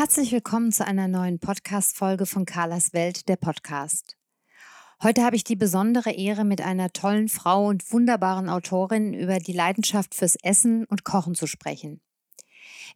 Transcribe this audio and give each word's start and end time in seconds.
Herzlich 0.00 0.32
willkommen 0.32 0.72
zu 0.72 0.86
einer 0.86 1.08
neuen 1.08 1.40
Podcast-Folge 1.40 2.24
von 2.24 2.46
Carlas 2.46 2.94
Welt, 2.94 3.28
der 3.28 3.36
Podcast. 3.36 4.16
Heute 5.02 5.22
habe 5.22 5.36
ich 5.36 5.44
die 5.44 5.56
besondere 5.56 6.12
Ehre, 6.12 6.46
mit 6.46 6.62
einer 6.62 6.90
tollen 6.90 7.28
Frau 7.28 7.66
und 7.66 7.92
wunderbaren 7.92 8.48
Autorin 8.48 9.12
über 9.12 9.40
die 9.40 9.52
Leidenschaft 9.52 10.14
fürs 10.14 10.36
Essen 10.42 10.86
und 10.86 11.04
Kochen 11.04 11.34
zu 11.34 11.46
sprechen. 11.46 12.00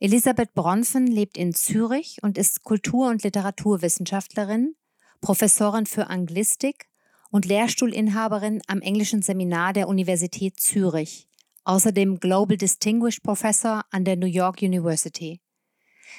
Elisabeth 0.01 0.55
Bronfen 0.55 1.07
lebt 1.07 1.37
in 1.37 1.53
Zürich 1.53 2.21
und 2.23 2.39
ist 2.39 2.63
Kultur- 2.63 3.11
und 3.11 3.23
Literaturwissenschaftlerin, 3.23 4.75
Professorin 5.21 5.85
für 5.85 6.07
Anglistik 6.07 6.87
und 7.31 7.45
Lehrstuhlinhaberin 7.45 8.63
am 8.67 8.81
Englischen 8.81 9.21
Seminar 9.21 9.75
der 9.75 9.89
Universität 9.89 10.59
Zürich, 10.59 11.29
außerdem 11.65 12.19
Global 12.19 12.57
Distinguished 12.57 13.23
Professor 13.23 13.85
an 13.91 14.07
der 14.07 14.17
New 14.17 14.25
York 14.25 14.63
University. 14.63 15.43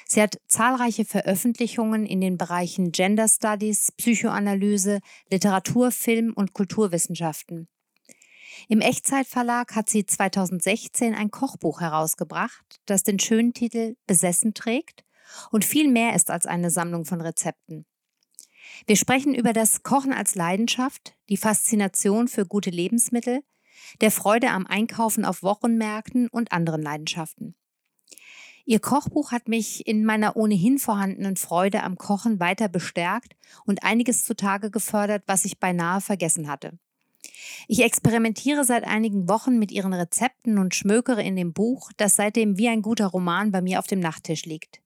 Sie 0.06 0.20
hat 0.20 0.38
zahlreiche 0.46 1.04
Veröffentlichungen 1.04 2.06
in 2.06 2.20
den 2.20 2.36
Bereichen 2.36 2.92
Gender 2.92 3.28
Studies, 3.28 3.92
Psychoanalyse, 3.92 5.00
Literatur, 5.30 5.90
Film 5.90 6.32
und 6.34 6.52
Kulturwissenschaften. 6.52 7.68
Im 8.68 8.80
Echtzeitverlag 8.80 9.74
hat 9.74 9.88
sie 9.88 10.06
2016 10.06 11.14
ein 11.14 11.30
Kochbuch 11.30 11.80
herausgebracht, 11.80 12.80
das 12.86 13.02
den 13.02 13.18
schönen 13.18 13.52
Titel 13.52 13.96
Besessen 14.06 14.54
trägt 14.54 15.04
und 15.50 15.64
viel 15.64 15.88
mehr 15.88 16.14
ist 16.14 16.30
als 16.30 16.46
eine 16.46 16.70
Sammlung 16.70 17.04
von 17.04 17.20
Rezepten. 17.20 17.86
Wir 18.86 18.96
sprechen 18.96 19.34
über 19.34 19.52
das 19.52 19.82
Kochen 19.82 20.12
als 20.12 20.34
Leidenschaft, 20.34 21.14
die 21.28 21.36
Faszination 21.36 22.28
für 22.28 22.46
gute 22.46 22.70
Lebensmittel, 22.70 23.42
der 24.00 24.10
Freude 24.10 24.50
am 24.50 24.66
Einkaufen 24.66 25.24
auf 25.24 25.42
Wochenmärkten 25.42 26.28
und 26.28 26.52
anderen 26.52 26.82
Leidenschaften. 26.82 27.54
Ihr 28.68 28.80
Kochbuch 28.80 29.30
hat 29.30 29.46
mich 29.46 29.86
in 29.86 30.04
meiner 30.04 30.36
ohnehin 30.36 30.80
vorhandenen 30.80 31.36
Freude 31.36 31.84
am 31.84 31.96
Kochen 31.96 32.40
weiter 32.40 32.68
bestärkt 32.68 33.36
und 33.64 33.84
einiges 33.84 34.24
zutage 34.24 34.72
gefördert, 34.72 35.22
was 35.28 35.44
ich 35.44 35.60
beinahe 35.60 36.00
vergessen 36.00 36.48
hatte. 36.48 36.76
Ich 37.68 37.84
experimentiere 37.84 38.64
seit 38.64 38.82
einigen 38.82 39.28
Wochen 39.28 39.60
mit 39.60 39.70
ihren 39.70 39.92
Rezepten 39.92 40.58
und 40.58 40.74
schmökere 40.74 41.22
in 41.22 41.36
dem 41.36 41.52
Buch, 41.52 41.92
das 41.96 42.16
seitdem 42.16 42.58
wie 42.58 42.66
ein 42.66 42.82
guter 42.82 43.06
Roman 43.06 43.52
bei 43.52 43.62
mir 43.62 43.78
auf 43.78 43.86
dem 43.86 44.00
Nachttisch 44.00 44.44
liegt. 44.46 44.80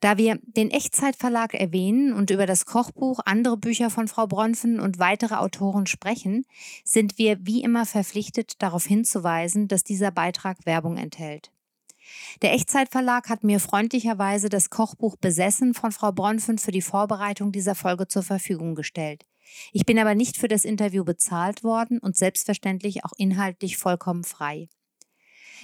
Da 0.00 0.18
wir 0.18 0.40
den 0.42 0.72
Echtzeitverlag 0.72 1.54
erwähnen 1.54 2.12
und 2.12 2.30
über 2.30 2.44
das 2.44 2.66
Kochbuch, 2.66 3.20
andere 3.24 3.56
Bücher 3.56 3.88
von 3.88 4.08
Frau 4.08 4.26
Bronfen 4.26 4.80
und 4.80 4.98
weitere 4.98 5.36
Autoren 5.36 5.86
sprechen, 5.86 6.44
sind 6.84 7.18
wir 7.18 7.38
wie 7.46 7.62
immer 7.62 7.86
verpflichtet, 7.86 8.60
darauf 8.60 8.84
hinzuweisen, 8.84 9.68
dass 9.68 9.84
dieser 9.84 10.10
Beitrag 10.10 10.66
Werbung 10.66 10.96
enthält. 10.96 11.53
Der 12.42 12.52
Echtzeitverlag 12.52 13.28
hat 13.28 13.44
mir 13.44 13.60
freundlicherweise 13.60 14.48
das 14.48 14.70
Kochbuch 14.70 15.16
Besessen 15.16 15.74
von 15.74 15.92
Frau 15.92 16.12
Bronfen 16.12 16.58
für 16.58 16.72
die 16.72 16.82
Vorbereitung 16.82 17.52
dieser 17.52 17.74
Folge 17.74 18.08
zur 18.08 18.22
Verfügung 18.22 18.74
gestellt. 18.74 19.24
Ich 19.72 19.84
bin 19.84 19.98
aber 19.98 20.14
nicht 20.14 20.36
für 20.36 20.48
das 20.48 20.64
Interview 20.64 21.04
bezahlt 21.04 21.62
worden 21.62 21.98
und 21.98 22.16
selbstverständlich 22.16 23.04
auch 23.04 23.12
inhaltlich 23.16 23.76
vollkommen 23.76 24.24
frei. 24.24 24.68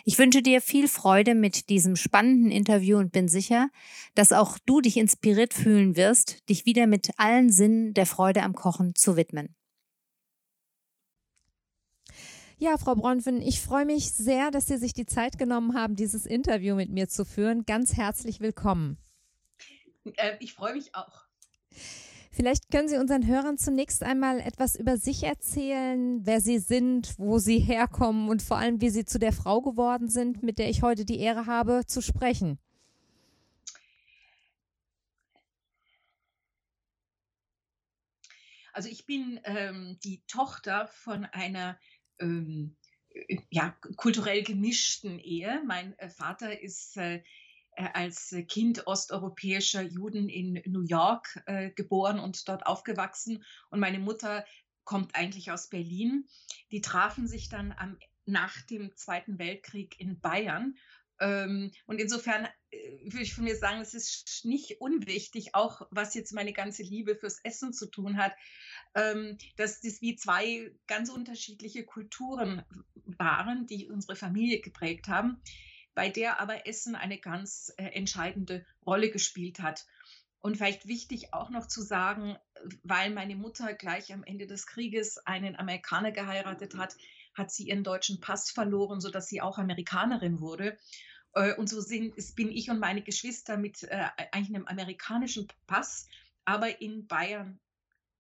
Ich 0.04 0.18
wünsche 0.18 0.42
dir 0.42 0.60
viel 0.60 0.88
Freude 0.88 1.34
mit 1.34 1.68
diesem 1.68 1.96
spannenden 1.96 2.50
Interview 2.50 2.96
und 2.98 3.12
bin 3.12 3.28
sicher, 3.28 3.68
dass 4.14 4.32
auch 4.32 4.58
du 4.64 4.80
dich 4.80 4.96
inspiriert 4.96 5.52
fühlen 5.52 5.96
wirst, 5.96 6.48
dich 6.48 6.64
wieder 6.64 6.86
mit 6.86 7.10
allen 7.18 7.50
Sinnen 7.50 7.92
der 7.92 8.06
Freude 8.06 8.42
am 8.42 8.54
Kochen 8.54 8.94
zu 8.94 9.16
widmen. 9.16 9.54
Ja, 12.62 12.76
Frau 12.76 12.94
Bronfen, 12.94 13.40
ich 13.40 13.58
freue 13.58 13.86
mich 13.86 14.12
sehr, 14.12 14.50
dass 14.50 14.66
Sie 14.66 14.76
sich 14.76 14.92
die 14.92 15.06
Zeit 15.06 15.38
genommen 15.38 15.74
haben, 15.74 15.96
dieses 15.96 16.26
Interview 16.26 16.74
mit 16.74 16.90
mir 16.90 17.08
zu 17.08 17.24
führen. 17.24 17.64
Ganz 17.64 17.96
herzlich 17.96 18.40
willkommen. 18.40 18.98
Äh, 20.16 20.36
ich 20.40 20.52
freue 20.52 20.74
mich 20.74 20.94
auch. 20.94 21.24
Vielleicht 22.30 22.70
können 22.70 22.86
Sie 22.86 22.98
unseren 22.98 23.26
Hörern 23.26 23.56
zunächst 23.56 24.02
einmal 24.02 24.40
etwas 24.40 24.76
über 24.76 24.98
sich 24.98 25.22
erzählen, 25.22 26.20
wer 26.26 26.42
Sie 26.42 26.58
sind, 26.58 27.18
wo 27.18 27.38
Sie 27.38 27.60
herkommen 27.60 28.28
und 28.28 28.42
vor 28.42 28.58
allem, 28.58 28.82
wie 28.82 28.90
Sie 28.90 29.06
zu 29.06 29.18
der 29.18 29.32
Frau 29.32 29.62
geworden 29.62 30.10
sind, 30.10 30.42
mit 30.42 30.58
der 30.58 30.68
ich 30.68 30.82
heute 30.82 31.06
die 31.06 31.18
Ehre 31.18 31.46
habe, 31.46 31.86
zu 31.86 32.02
sprechen. 32.02 32.58
Also 38.74 38.88
ich 38.88 39.06
bin 39.06 39.40
ähm, 39.44 39.98
die 40.04 40.22
Tochter 40.26 40.88
von 40.88 41.24
einer 41.24 41.78
ähm, 42.20 42.76
äh, 43.10 43.38
ja, 43.50 43.76
kulturell 43.96 44.42
gemischten 44.42 45.18
Ehe. 45.18 45.62
Mein 45.66 45.98
äh, 45.98 46.08
Vater 46.08 46.60
ist 46.60 46.96
äh, 46.96 47.22
äh, 47.76 47.88
als 47.94 48.34
Kind 48.48 48.86
osteuropäischer 48.86 49.82
Juden 49.82 50.28
in 50.28 50.62
New 50.66 50.82
York 50.82 51.42
äh, 51.46 51.70
geboren 51.70 52.18
und 52.18 52.48
dort 52.48 52.66
aufgewachsen. 52.66 53.44
Und 53.70 53.80
meine 53.80 53.98
Mutter 53.98 54.44
kommt 54.84 55.14
eigentlich 55.14 55.50
aus 55.50 55.68
Berlin. 55.68 56.26
Die 56.72 56.80
trafen 56.80 57.28
sich 57.28 57.48
dann 57.48 57.72
am, 57.72 57.98
nach 58.24 58.60
dem 58.62 58.96
Zweiten 58.96 59.38
Weltkrieg 59.38 59.98
in 59.98 60.20
Bayern. 60.20 60.76
Ähm, 61.20 61.70
und 61.86 62.00
insofern 62.00 62.48
äh, 62.70 62.98
würde 63.04 63.22
ich 63.22 63.34
von 63.34 63.44
mir 63.44 63.56
sagen, 63.56 63.80
es 63.80 63.94
ist 63.94 64.44
nicht 64.44 64.80
unwichtig, 64.80 65.54
auch 65.54 65.82
was 65.90 66.14
jetzt 66.14 66.32
meine 66.32 66.52
ganze 66.52 66.82
Liebe 66.82 67.14
fürs 67.14 67.40
Essen 67.44 67.72
zu 67.72 67.86
tun 67.86 68.16
hat, 68.16 68.34
ähm, 68.94 69.36
dass 69.56 69.80
das 69.80 70.00
wie 70.00 70.16
zwei 70.16 70.72
ganz 70.86 71.10
unterschiedliche 71.10 71.84
Kulturen 71.84 72.64
waren, 73.04 73.66
die 73.66 73.88
unsere 73.88 74.16
Familie 74.16 74.60
geprägt 74.60 75.08
haben, 75.08 75.42
bei 75.94 76.08
der 76.08 76.40
aber 76.40 76.66
Essen 76.66 76.94
eine 76.94 77.18
ganz 77.18 77.72
äh, 77.76 77.84
entscheidende 77.84 78.64
Rolle 78.86 79.10
gespielt 79.10 79.60
hat. 79.60 79.86
Und 80.42 80.56
vielleicht 80.56 80.88
wichtig 80.88 81.34
auch 81.34 81.50
noch 81.50 81.66
zu 81.66 81.82
sagen, 81.82 82.38
weil 82.82 83.10
meine 83.10 83.36
Mutter 83.36 83.74
gleich 83.74 84.10
am 84.14 84.24
Ende 84.24 84.46
des 84.46 84.66
Krieges 84.66 85.18
einen 85.26 85.54
Amerikaner 85.54 86.12
geheiratet 86.12 86.76
hat, 86.78 86.96
hat 87.40 87.50
sie 87.50 87.68
ihren 87.68 87.82
deutschen 87.82 88.20
Pass 88.20 88.50
verloren, 88.50 89.00
sodass 89.00 89.28
sie 89.28 89.40
auch 89.40 89.58
Amerikanerin 89.58 90.40
wurde. 90.40 90.78
Äh, 91.34 91.54
und 91.54 91.68
so 91.68 91.80
sind, 91.80 92.14
bin 92.36 92.50
ich 92.50 92.70
und 92.70 92.78
meine 92.78 93.02
Geschwister 93.02 93.56
mit 93.56 93.82
äh, 93.82 94.06
eigentlich 94.32 94.54
einem 94.54 94.68
amerikanischen 94.68 95.48
Pass, 95.66 96.06
aber 96.44 96.80
in 96.80 97.06
Bayern 97.06 97.58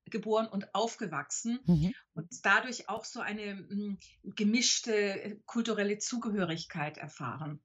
geboren 0.06 0.48
und 0.48 0.74
aufgewachsen 0.74 1.60
mhm. 1.66 1.94
und 2.14 2.28
dadurch 2.42 2.88
auch 2.88 3.04
so 3.04 3.20
eine 3.20 3.54
mh, 3.54 3.68
hm, 3.68 3.98
gemischte 4.34 4.92
äh, 4.92 5.36
kulturelle 5.46 5.98
Zugehörigkeit 5.98 6.98
erfahren. 6.98 7.62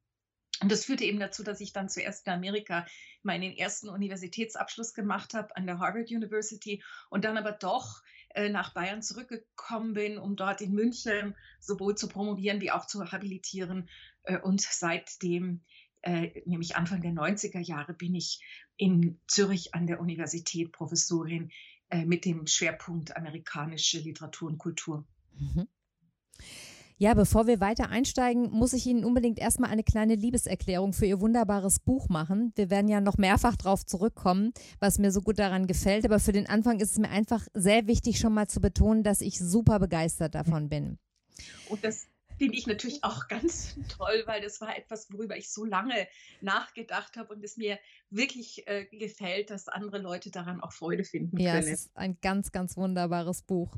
Und 0.61 0.71
das 0.71 0.85
führte 0.85 1.03
eben 1.03 1.19
dazu, 1.19 1.43
dass 1.43 1.59
ich 1.59 1.73
dann 1.73 1.89
zuerst 1.89 2.27
in 2.27 2.33
Amerika 2.33 2.85
meinen 3.23 3.51
ersten 3.51 3.89
Universitätsabschluss 3.89 4.93
gemacht 4.93 5.33
habe 5.33 5.55
an 5.55 5.65
der 5.65 5.79
Harvard 5.79 6.11
University 6.11 6.81
und 7.09 7.25
dann 7.25 7.37
aber 7.37 7.51
doch 7.51 8.01
äh, 8.35 8.49
nach 8.49 8.73
Bayern 8.73 9.01
zurückgekommen 9.01 9.93
bin, 9.93 10.17
um 10.17 10.35
dort 10.35 10.61
in 10.61 10.73
München 10.73 11.35
sowohl 11.59 11.95
zu 11.95 12.07
promovieren 12.09 12.61
wie 12.61 12.71
auch 12.71 12.85
zu 12.85 13.11
habilitieren. 13.11 13.89
Äh, 14.23 14.39
und 14.39 14.61
seitdem, 14.61 15.61
äh, 16.01 16.41
nämlich 16.45 16.75
Anfang 16.75 17.01
der 17.01 17.11
90er 17.11 17.59
Jahre, 17.59 17.93
bin 17.93 18.13
ich 18.13 18.41
in 18.77 19.19
Zürich 19.27 19.73
an 19.73 19.87
der 19.87 19.99
Universität 19.99 20.71
Professorin 20.71 21.51
mit 21.93 22.25
dem 22.25 22.47
Schwerpunkt 22.47 23.15
amerikanische 23.15 23.99
Literatur 23.99 24.49
und 24.49 24.57
Kultur. 24.57 25.05
Mhm. 25.37 25.67
Ja, 26.97 27.13
bevor 27.13 27.45
wir 27.45 27.59
weiter 27.59 27.89
einsteigen, 27.89 28.49
muss 28.51 28.71
ich 28.71 28.85
Ihnen 28.85 29.03
unbedingt 29.03 29.37
erstmal 29.37 29.69
eine 29.69 29.83
kleine 29.83 30.15
Liebeserklärung 30.15 30.93
für 30.93 31.05
Ihr 31.05 31.19
wunderbares 31.19 31.79
Buch 31.79 32.07
machen. 32.07 32.53
Wir 32.55 32.69
werden 32.69 32.87
ja 32.87 33.01
noch 33.01 33.17
mehrfach 33.17 33.57
darauf 33.57 33.85
zurückkommen, 33.85 34.53
was 34.79 34.97
mir 34.97 35.11
so 35.11 35.21
gut 35.21 35.37
daran 35.37 35.67
gefällt. 35.67 36.05
Aber 36.05 36.19
für 36.19 36.31
den 36.31 36.47
Anfang 36.47 36.79
ist 36.79 36.91
es 36.91 36.97
mir 36.97 37.09
einfach 37.09 37.45
sehr 37.53 37.87
wichtig, 37.87 38.17
schon 38.17 38.33
mal 38.33 38.47
zu 38.47 38.61
betonen, 38.61 39.03
dass 39.03 39.19
ich 39.19 39.39
super 39.39 39.79
begeistert 39.79 40.35
davon 40.35 40.69
bin. 40.69 40.97
Und 41.69 41.83
das 41.83 42.07
finde 42.37 42.57
ich 42.57 42.67
natürlich 42.67 43.03
auch 43.03 43.27
ganz 43.27 43.75
toll, 43.89 44.23
weil 44.25 44.41
das 44.41 44.61
war 44.61 44.77
etwas, 44.77 45.11
worüber 45.11 45.37
ich 45.37 45.49
so 45.49 45.65
lange 45.65 46.07
nachgedacht 46.41 47.17
habe 47.17 47.33
und 47.33 47.43
es 47.43 47.57
mir 47.57 47.79
wirklich 48.09 48.67
äh, 48.67 48.85
gefällt, 48.85 49.49
dass 49.49 49.67
andere 49.67 49.99
Leute 49.99 50.31
daran 50.31 50.61
auch 50.61 50.71
Freude 50.71 51.03
finden 51.03 51.37
ja, 51.37 51.53
können. 51.53 51.67
Ja, 51.67 51.73
es 51.73 51.85
ist 51.85 51.97
ein 51.97 52.17
ganz, 52.21 52.51
ganz 52.51 52.77
wunderbares 52.77 53.41
Buch. 53.41 53.75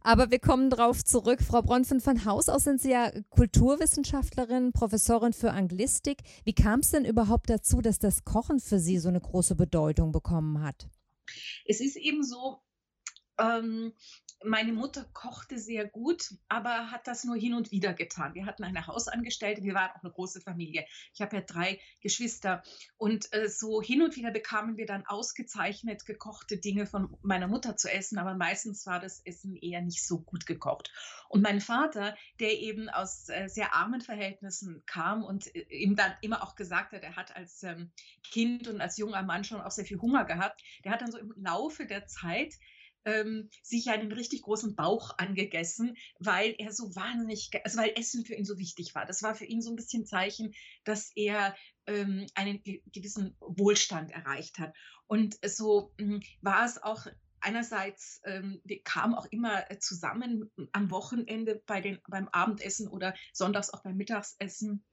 Aber 0.00 0.30
wir 0.30 0.38
kommen 0.38 0.68
darauf 0.68 1.02
zurück. 1.02 1.40
Frau 1.40 1.62
Bronfen, 1.62 2.00
von 2.00 2.24
Haus 2.24 2.48
aus 2.48 2.64
sind 2.64 2.80
Sie 2.80 2.90
ja 2.90 3.10
Kulturwissenschaftlerin, 3.30 4.72
Professorin 4.72 5.32
für 5.32 5.52
Anglistik. 5.52 6.18
Wie 6.44 6.52
kam 6.52 6.80
es 6.80 6.90
denn 6.90 7.04
überhaupt 7.04 7.48
dazu, 7.48 7.80
dass 7.80 7.98
das 7.98 8.24
Kochen 8.24 8.60
für 8.60 8.78
Sie 8.78 8.98
so 8.98 9.08
eine 9.08 9.20
große 9.20 9.54
Bedeutung 9.54 10.12
bekommen 10.12 10.62
hat? 10.62 10.88
Es 11.64 11.80
ist 11.80 11.96
eben 11.96 12.22
so, 12.22 12.60
ähm, 13.38 13.92
meine 14.44 14.72
Mutter 14.72 15.04
kochte 15.12 15.58
sehr 15.58 15.86
gut, 15.86 16.34
aber 16.48 16.90
hat 16.90 17.06
das 17.06 17.24
nur 17.24 17.36
hin 17.36 17.54
und 17.54 17.70
wieder 17.70 17.92
getan. 17.92 18.34
Wir 18.34 18.46
hatten 18.46 18.64
eine 18.64 18.86
Hausangestellte, 18.86 19.62
wir 19.62 19.74
waren 19.74 19.90
auch 19.90 20.02
eine 20.02 20.12
große 20.12 20.40
Familie. 20.40 20.86
Ich 21.12 21.20
habe 21.20 21.36
ja 21.36 21.42
drei 21.42 21.80
Geschwister 22.00 22.62
und 22.96 23.32
äh, 23.32 23.48
so 23.48 23.82
hin 23.82 24.02
und 24.02 24.16
wieder 24.16 24.30
bekamen 24.30 24.76
wir 24.76 24.86
dann 24.86 25.06
ausgezeichnet 25.06 26.06
gekochte 26.06 26.58
Dinge 26.58 26.86
von 26.86 27.16
meiner 27.22 27.48
Mutter 27.48 27.76
zu 27.76 27.90
essen, 27.90 28.18
aber 28.18 28.34
meistens 28.34 28.86
war 28.86 29.00
das 29.00 29.20
Essen 29.20 29.56
eher 29.56 29.82
nicht 29.82 30.06
so 30.06 30.20
gut 30.20 30.46
gekocht. 30.46 30.92
Und 31.28 31.42
mein 31.42 31.60
Vater, 31.60 32.16
der 32.40 32.58
eben 32.58 32.88
aus 32.88 33.28
äh, 33.28 33.48
sehr 33.48 33.74
armen 33.74 34.00
Verhältnissen 34.00 34.82
kam 34.86 35.24
und 35.24 35.54
äh, 35.54 35.66
ihm 35.70 35.96
dann 35.96 36.12
immer 36.20 36.42
auch 36.42 36.54
gesagt 36.54 36.92
hat, 36.92 37.02
er 37.02 37.16
hat 37.16 37.34
als 37.36 37.62
ähm, 37.62 37.90
Kind 38.30 38.68
und 38.68 38.80
als 38.80 38.98
junger 38.98 39.22
Mann 39.22 39.44
schon 39.44 39.60
auch 39.60 39.70
sehr 39.70 39.84
viel 39.84 40.00
Hunger 40.00 40.24
gehabt, 40.24 40.62
der 40.84 40.92
hat 40.92 41.02
dann 41.02 41.12
so 41.12 41.18
im 41.18 41.32
Laufe 41.36 41.86
der 41.86 42.06
Zeit 42.06 42.54
ähm, 43.04 43.48
sich 43.62 43.90
einen 43.90 44.12
richtig 44.12 44.42
großen 44.42 44.74
Bauch 44.74 45.16
angegessen, 45.18 45.96
weil 46.18 46.54
er 46.58 46.72
so 46.72 46.94
wahnsinnig, 46.94 47.50
also 47.64 47.78
weil 47.78 47.92
Essen 47.96 48.24
für 48.24 48.34
ihn 48.34 48.44
so 48.44 48.58
wichtig 48.58 48.94
war. 48.94 49.06
Das 49.06 49.22
war 49.22 49.34
für 49.34 49.44
ihn 49.44 49.62
so 49.62 49.70
ein 49.70 49.76
bisschen 49.76 50.06
Zeichen, 50.06 50.54
dass 50.84 51.10
er 51.14 51.54
ähm, 51.86 52.26
einen 52.34 52.62
gewissen 52.62 53.36
Wohlstand 53.40 54.10
erreicht 54.12 54.58
hat. 54.58 54.74
Und 55.06 55.38
so 55.44 55.92
äh, 55.98 56.20
war 56.40 56.64
es 56.64 56.82
auch 56.82 57.06
einerseits, 57.40 58.20
ähm, 58.24 58.60
wir 58.64 58.82
kamen 58.82 59.14
auch 59.14 59.26
immer 59.26 59.64
zusammen 59.78 60.50
am 60.72 60.90
Wochenende 60.90 61.62
bei 61.66 61.80
den, 61.80 61.98
beim 62.08 62.28
Abendessen 62.28 62.88
oder 62.88 63.14
sonntags 63.32 63.70
auch 63.70 63.82
beim 63.82 63.96
Mittagsessen. 63.96 64.84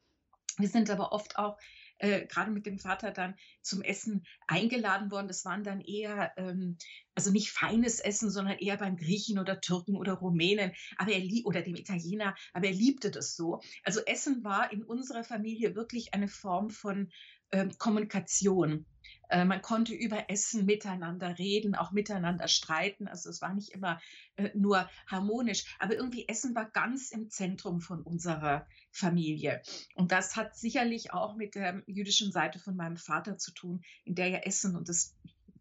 Wir 0.58 0.68
sind 0.68 0.90
aber 0.90 1.14
oft 1.14 1.38
auch 1.38 1.58
äh, 2.02 2.26
gerade 2.26 2.52
mit 2.52 2.66
dem 2.66 2.80
Vater 2.80 3.12
dann 3.12 3.36
zum 3.62 3.82
Essen 3.82 4.26
eingeladen 4.48 5.12
worden. 5.12 5.28
Das 5.28 5.46
waren 5.46 5.64
dann 5.64 5.82
eher, 5.82 6.34
ähm, 6.38 6.78
also 7.16 7.32
nicht 7.32 7.52
feines 7.52 8.00
Essen, 8.00 8.32
sondern 8.32 8.58
eher 8.58 8.78
beim 8.78 8.98
Griechen 8.98 9.38
oder 9.38 9.62
Türken 9.62 9.96
oder 9.96 10.14
Rumänen, 10.14 10.72
aber 10.98 11.12
er 11.12 11.22
oder 11.46 11.62
dem 11.62 11.76
Italiener, 11.76 12.36
aber 12.54 12.68
er 12.68 12.74
liebte 12.74 13.12
das 13.12 13.36
so. 13.36 13.62
Also 13.84 14.02
Essen 14.06 14.44
war 14.44 14.72
in 14.72 14.84
unserer 14.84 15.24
Familie 15.24 15.76
wirklich 15.76 16.14
eine 16.14 16.28
Form 16.28 16.70
von 16.70 17.12
ähm, 17.52 17.72
Kommunikation. 17.78 18.86
Äh, 19.32 19.46
man 19.46 19.62
konnte 19.62 19.94
über 19.94 20.30
Essen 20.30 20.66
miteinander 20.66 21.40
reden, 21.40 21.74
auch 21.74 21.92
miteinander 21.92 22.48
streiten. 22.50 23.08
Also 23.08 23.30
es 23.30 23.42
war 23.42 23.54
nicht 23.54 23.70
immer 23.70 24.00
äh, 24.36 24.50
nur 24.54 24.90
harmonisch, 25.08 25.76
aber 25.80 25.96
irgendwie 25.96 26.28
Essen 26.28 26.54
war 26.54 26.70
ganz 26.70 27.12
im 27.12 27.30
Zentrum 27.30 27.80
von 27.80 28.02
unserer 28.02 28.68
Familie. 28.92 29.62
Und 29.96 30.12
das 30.12 30.36
hat 30.36 30.56
sicherlich 30.58 31.14
auch 31.14 31.36
mit 31.36 31.56
der 31.56 31.82
jüdischen 31.88 32.32
Seite 32.34 32.60
von 32.60 32.76
meinem 32.76 32.98
Vater 32.98 33.38
zu 33.38 33.54
tun, 33.54 33.82
in 34.04 34.16
der 34.16 34.28
ja 34.28 34.40
Essen 34.40 34.76
und 34.76 34.90
das 34.90 35.16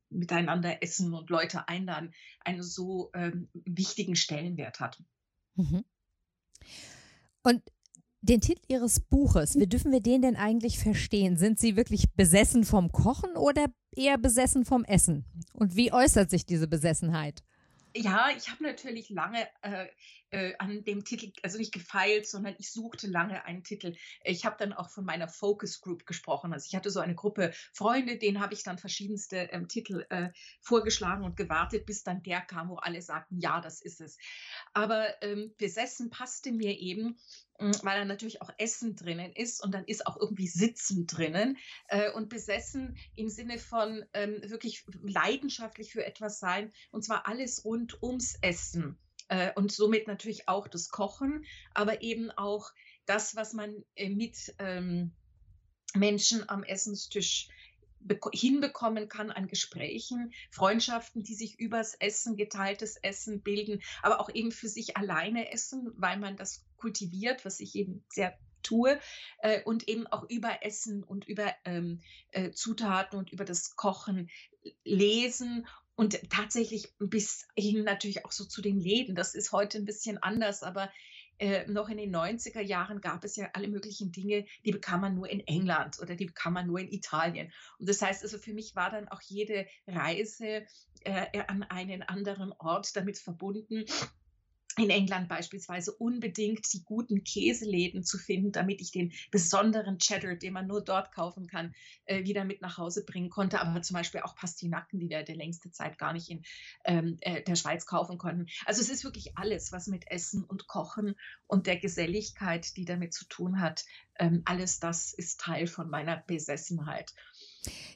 miteinander 0.08 0.82
essen 0.82 1.14
und 1.14 1.30
Leute 1.30 1.68
einladen 1.68 2.12
einen 2.40 2.64
so 2.64 3.10
ähm, 3.14 3.48
wichtigen 3.52 4.16
Stellenwert 4.16 4.80
hat. 4.80 5.00
Mhm. 5.54 5.84
Und 7.44 7.62
den 8.22 8.40
Titel 8.40 8.62
Ihres 8.68 9.00
Buches, 9.00 9.58
wie 9.58 9.66
dürfen 9.66 9.92
wir 9.92 10.00
den 10.00 10.22
denn 10.22 10.36
eigentlich 10.36 10.78
verstehen? 10.78 11.36
Sind 11.36 11.58
Sie 11.58 11.76
wirklich 11.76 12.12
besessen 12.14 12.64
vom 12.64 12.92
Kochen 12.92 13.36
oder 13.36 13.66
eher 13.94 14.18
besessen 14.18 14.64
vom 14.64 14.84
Essen? 14.84 15.24
Und 15.54 15.76
wie 15.76 15.92
äußert 15.92 16.30
sich 16.30 16.46
diese 16.46 16.68
Besessenheit? 16.68 17.42
Ja, 17.94 18.28
ich 18.36 18.48
habe 18.48 18.62
natürlich 18.62 19.10
lange 19.10 19.48
äh, 19.62 19.86
äh, 20.30 20.54
an 20.58 20.84
dem 20.84 21.04
Titel, 21.04 21.32
also 21.42 21.58
nicht 21.58 21.74
gefeilt, 21.74 22.26
sondern 22.28 22.54
ich 22.58 22.70
suchte 22.70 23.08
lange 23.08 23.44
einen 23.44 23.64
Titel. 23.64 23.96
Ich 24.22 24.44
habe 24.44 24.54
dann 24.58 24.72
auch 24.72 24.90
von 24.90 25.04
meiner 25.04 25.26
Focus 25.26 25.80
Group 25.80 26.06
gesprochen. 26.06 26.52
Also 26.52 26.66
ich 26.68 26.76
hatte 26.76 26.90
so 26.90 27.00
eine 27.00 27.16
Gruppe 27.16 27.52
Freunde, 27.72 28.16
denen 28.16 28.40
habe 28.40 28.54
ich 28.54 28.62
dann 28.62 28.78
verschiedenste 28.78 29.48
ähm, 29.50 29.66
Titel 29.66 30.06
äh, 30.10 30.28
vorgeschlagen 30.60 31.24
und 31.24 31.36
gewartet, 31.36 31.84
bis 31.84 32.04
dann 32.04 32.22
der 32.22 32.42
kam, 32.42 32.68
wo 32.68 32.76
alle 32.76 33.02
sagten, 33.02 33.40
ja, 33.40 33.60
das 33.60 33.80
ist 33.80 34.00
es. 34.00 34.18
Aber 34.72 35.20
ähm, 35.22 35.52
besessen 35.58 36.10
passte 36.10 36.52
mir 36.52 36.78
eben, 36.78 37.18
weil 37.60 37.98
da 37.98 38.04
natürlich 38.04 38.42
auch 38.42 38.50
Essen 38.58 38.96
drinnen 38.96 39.32
ist 39.32 39.62
und 39.62 39.72
dann 39.72 39.84
ist 39.84 40.06
auch 40.06 40.16
irgendwie 40.16 40.48
Sitzen 40.48 41.06
drinnen 41.06 41.58
äh, 41.88 42.10
und 42.10 42.28
besessen 42.28 42.96
im 43.16 43.28
Sinne 43.28 43.58
von 43.58 44.04
ähm, 44.14 44.40
wirklich 44.44 44.84
leidenschaftlich 45.02 45.92
für 45.92 46.04
etwas 46.04 46.40
sein 46.40 46.72
und 46.90 47.04
zwar 47.04 47.28
alles 47.28 47.64
rund 47.64 48.02
ums 48.02 48.36
Essen 48.40 48.98
äh, 49.28 49.52
und 49.54 49.72
somit 49.72 50.06
natürlich 50.06 50.48
auch 50.48 50.68
das 50.68 50.88
Kochen, 50.88 51.44
aber 51.74 52.02
eben 52.02 52.30
auch 52.30 52.70
das, 53.06 53.36
was 53.36 53.52
man 53.52 53.84
äh, 53.94 54.08
mit 54.08 54.54
ähm, 54.58 55.12
Menschen 55.94 56.48
am 56.48 56.62
Essenstisch 56.62 57.48
hinbekommen 58.32 59.08
kann 59.08 59.30
an 59.30 59.46
Gesprächen, 59.46 60.32
Freundschaften, 60.50 61.22
die 61.22 61.34
sich 61.34 61.58
übers 61.58 61.94
Essen, 61.94 62.36
geteiltes 62.36 62.96
Essen 62.96 63.42
bilden, 63.42 63.82
aber 64.02 64.20
auch 64.20 64.30
eben 64.32 64.52
für 64.52 64.68
sich 64.68 64.96
alleine 64.96 65.52
essen, 65.52 65.92
weil 65.96 66.18
man 66.18 66.36
das 66.36 66.64
kultiviert, 66.76 67.44
was 67.44 67.60
ich 67.60 67.74
eben 67.74 68.04
sehr 68.08 68.38
tue 68.62 68.98
äh, 69.38 69.62
und 69.62 69.88
eben 69.88 70.06
auch 70.06 70.28
über 70.28 70.62
Essen 70.62 71.02
und 71.02 71.26
über 71.26 71.54
ähm, 71.64 72.00
äh, 72.30 72.50
Zutaten 72.50 73.18
und 73.18 73.32
über 73.32 73.44
das 73.44 73.76
Kochen 73.76 74.30
lesen 74.84 75.66
und 75.94 76.18
tatsächlich 76.30 76.94
bis 76.98 77.46
hin 77.56 77.84
natürlich 77.84 78.24
auch 78.24 78.32
so 78.32 78.44
zu 78.44 78.62
den 78.62 78.80
Läden. 78.80 79.14
Das 79.14 79.34
ist 79.34 79.52
heute 79.52 79.78
ein 79.78 79.84
bisschen 79.84 80.18
anders, 80.18 80.62
aber 80.62 80.90
äh, 81.40 81.66
noch 81.66 81.88
in 81.88 81.96
den 81.96 82.14
90er 82.14 82.60
Jahren 82.60 83.00
gab 83.00 83.24
es 83.24 83.36
ja 83.36 83.48
alle 83.54 83.68
möglichen 83.68 84.12
Dinge, 84.12 84.44
die 84.64 84.72
bekam 84.72 85.00
man 85.00 85.14
nur 85.14 85.28
in 85.28 85.40
England 85.46 85.98
oder 86.00 86.14
die 86.14 86.26
bekam 86.26 86.52
man 86.52 86.66
nur 86.66 86.78
in 86.78 86.92
Italien. 86.92 87.50
Und 87.78 87.88
das 87.88 88.02
heißt 88.02 88.22
also, 88.22 88.38
für 88.38 88.52
mich 88.52 88.76
war 88.76 88.90
dann 88.90 89.08
auch 89.08 89.22
jede 89.22 89.66
Reise 89.86 90.66
äh, 91.04 91.40
an 91.46 91.62
einen 91.62 92.02
anderen 92.02 92.52
Ort 92.58 92.94
damit 92.94 93.18
verbunden, 93.18 93.86
in 94.80 94.90
England 94.90 95.28
beispielsweise 95.28 95.92
unbedingt 95.92 96.72
die 96.72 96.82
guten 96.82 97.22
Käseläden 97.22 98.02
zu 98.02 98.18
finden, 98.18 98.52
damit 98.52 98.80
ich 98.80 98.90
den 98.90 99.12
besonderen 99.30 99.98
Cheddar, 99.98 100.36
den 100.36 100.54
man 100.54 100.66
nur 100.66 100.82
dort 100.82 101.12
kaufen 101.12 101.46
kann, 101.46 101.74
äh, 102.06 102.24
wieder 102.24 102.44
mit 102.44 102.62
nach 102.62 102.78
Hause 102.78 103.04
bringen 103.04 103.30
konnte. 103.30 103.60
Aber 103.60 103.82
zum 103.82 103.94
Beispiel 103.94 104.20
auch 104.22 104.34
Pastinaken, 104.34 104.98
die 104.98 105.10
wir 105.10 105.22
der 105.22 105.36
längste 105.36 105.70
Zeit 105.70 105.98
gar 105.98 106.12
nicht 106.12 106.30
in 106.30 106.42
ähm, 106.84 107.18
äh, 107.20 107.42
der 107.42 107.56
Schweiz 107.56 107.86
kaufen 107.86 108.18
konnten. 108.18 108.46
Also 108.64 108.80
es 108.80 108.88
ist 108.88 109.04
wirklich 109.04 109.36
alles, 109.36 109.70
was 109.72 109.86
mit 109.86 110.10
Essen 110.10 110.44
und 110.44 110.66
Kochen 110.66 111.14
und 111.46 111.66
der 111.66 111.78
Geselligkeit, 111.78 112.76
die 112.76 112.84
damit 112.84 113.12
zu 113.12 113.26
tun 113.26 113.60
hat, 113.60 113.84
ähm, 114.18 114.42
alles 114.44 114.80
das 114.80 115.12
ist 115.14 115.40
Teil 115.40 115.66
von 115.66 115.88
meiner 115.88 116.16
Besessenheit. 116.16 117.14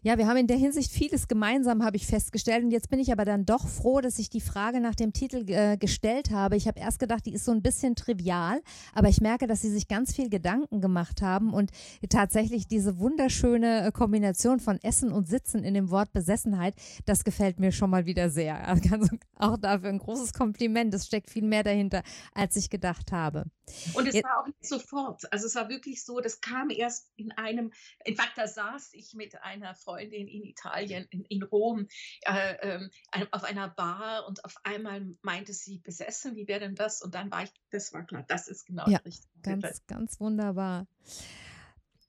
Ja, 0.02 0.18
wir 0.18 0.26
haben 0.26 0.36
in 0.36 0.46
der 0.46 0.56
Hinsicht 0.56 0.92
vieles 0.92 1.28
gemeinsam, 1.28 1.82
habe 1.82 1.96
ich 1.96 2.06
festgestellt. 2.06 2.64
Und 2.64 2.70
jetzt 2.70 2.90
bin 2.90 2.98
ich 2.98 3.10
aber 3.10 3.24
dann 3.24 3.46
doch 3.46 3.66
froh, 3.66 4.00
dass 4.00 4.18
ich 4.18 4.28
die 4.28 4.40
Frage 4.40 4.80
nach 4.80 4.94
dem 4.94 5.12
Titel 5.12 5.44
äh, 5.48 5.76
gestellt 5.78 6.30
habe. 6.30 6.56
Ich 6.56 6.68
habe 6.68 6.78
erst 6.78 6.98
gedacht, 6.98 7.24
die 7.24 7.32
ist 7.32 7.44
so 7.46 7.52
ein 7.52 7.62
bisschen 7.62 7.96
trivial, 7.96 8.60
aber 8.92 9.08
ich 9.08 9.20
merke, 9.20 9.46
dass 9.46 9.62
Sie 9.62 9.70
sich 9.70 9.88
ganz 9.88 10.14
viel 10.14 10.28
Gedanken 10.28 10.80
gemacht 10.80 11.22
haben 11.22 11.54
und 11.54 11.70
tatsächlich 12.10 12.66
diese 12.66 12.98
wunderschöne 12.98 13.86
äh, 13.86 13.92
Kombination 13.92 14.60
von 14.60 14.78
Essen 14.82 15.10
und 15.10 15.26
Sitzen 15.26 15.64
in 15.64 15.72
dem 15.72 15.90
Wort 15.90 16.12
Besessenheit, 16.12 16.74
das 17.06 17.24
gefällt 17.24 17.58
mir 17.58 17.72
schon 17.72 17.90
mal 17.90 18.06
wieder 18.06 18.30
sehr. 18.30 18.54
Also 18.94 19.08
auch 19.36 19.56
dafür 19.56 19.88
ein 19.88 19.98
großes 19.98 20.34
Kompliment. 20.34 20.94
Es 20.94 21.06
steckt 21.06 21.30
viel 21.30 21.42
mehr 21.42 21.64
dahinter, 21.64 22.02
als 22.32 22.54
ich 22.56 22.70
gedacht 22.70 23.10
habe. 23.12 23.46
Und 23.94 24.06
es 24.06 24.22
war 24.22 24.42
auch 24.42 24.46
nicht 24.46 24.66
sofort. 24.66 25.32
Also 25.32 25.46
es 25.46 25.54
war 25.54 25.68
wirklich 25.68 26.04
so, 26.04 26.20
das 26.20 26.40
kam 26.40 26.70
erst 26.70 27.10
in 27.16 27.32
einem, 27.32 27.72
in 28.04 28.14
fact, 28.14 28.32
da 28.36 28.46
saß 28.46 28.90
ich 28.92 29.14
mit 29.14 29.42
einer 29.62 29.74
Freundin 29.74 30.28
in 30.28 30.44
Italien, 30.44 31.06
in, 31.10 31.24
in 31.24 31.42
Rom, 31.42 31.86
äh, 32.22 32.54
äh, 32.54 32.88
auf 33.30 33.44
einer 33.44 33.68
Bar 33.68 34.26
und 34.26 34.44
auf 34.44 34.56
einmal 34.64 35.06
meinte 35.22 35.52
sie, 35.52 35.78
besessen, 35.78 36.36
wie 36.36 36.48
wäre 36.48 36.60
denn 36.60 36.74
das? 36.74 37.02
Und 37.02 37.14
dann 37.14 37.30
war 37.30 37.44
ich, 37.44 37.50
das 37.70 37.92
war 37.92 38.04
klar, 38.04 38.24
das 38.28 38.48
ist 38.48 38.66
genau 38.66 38.88
ja, 38.88 38.98
richtig. 38.98 39.30
Ganz, 39.42 39.86
ganz 39.86 40.20
wunderbar. 40.20 40.86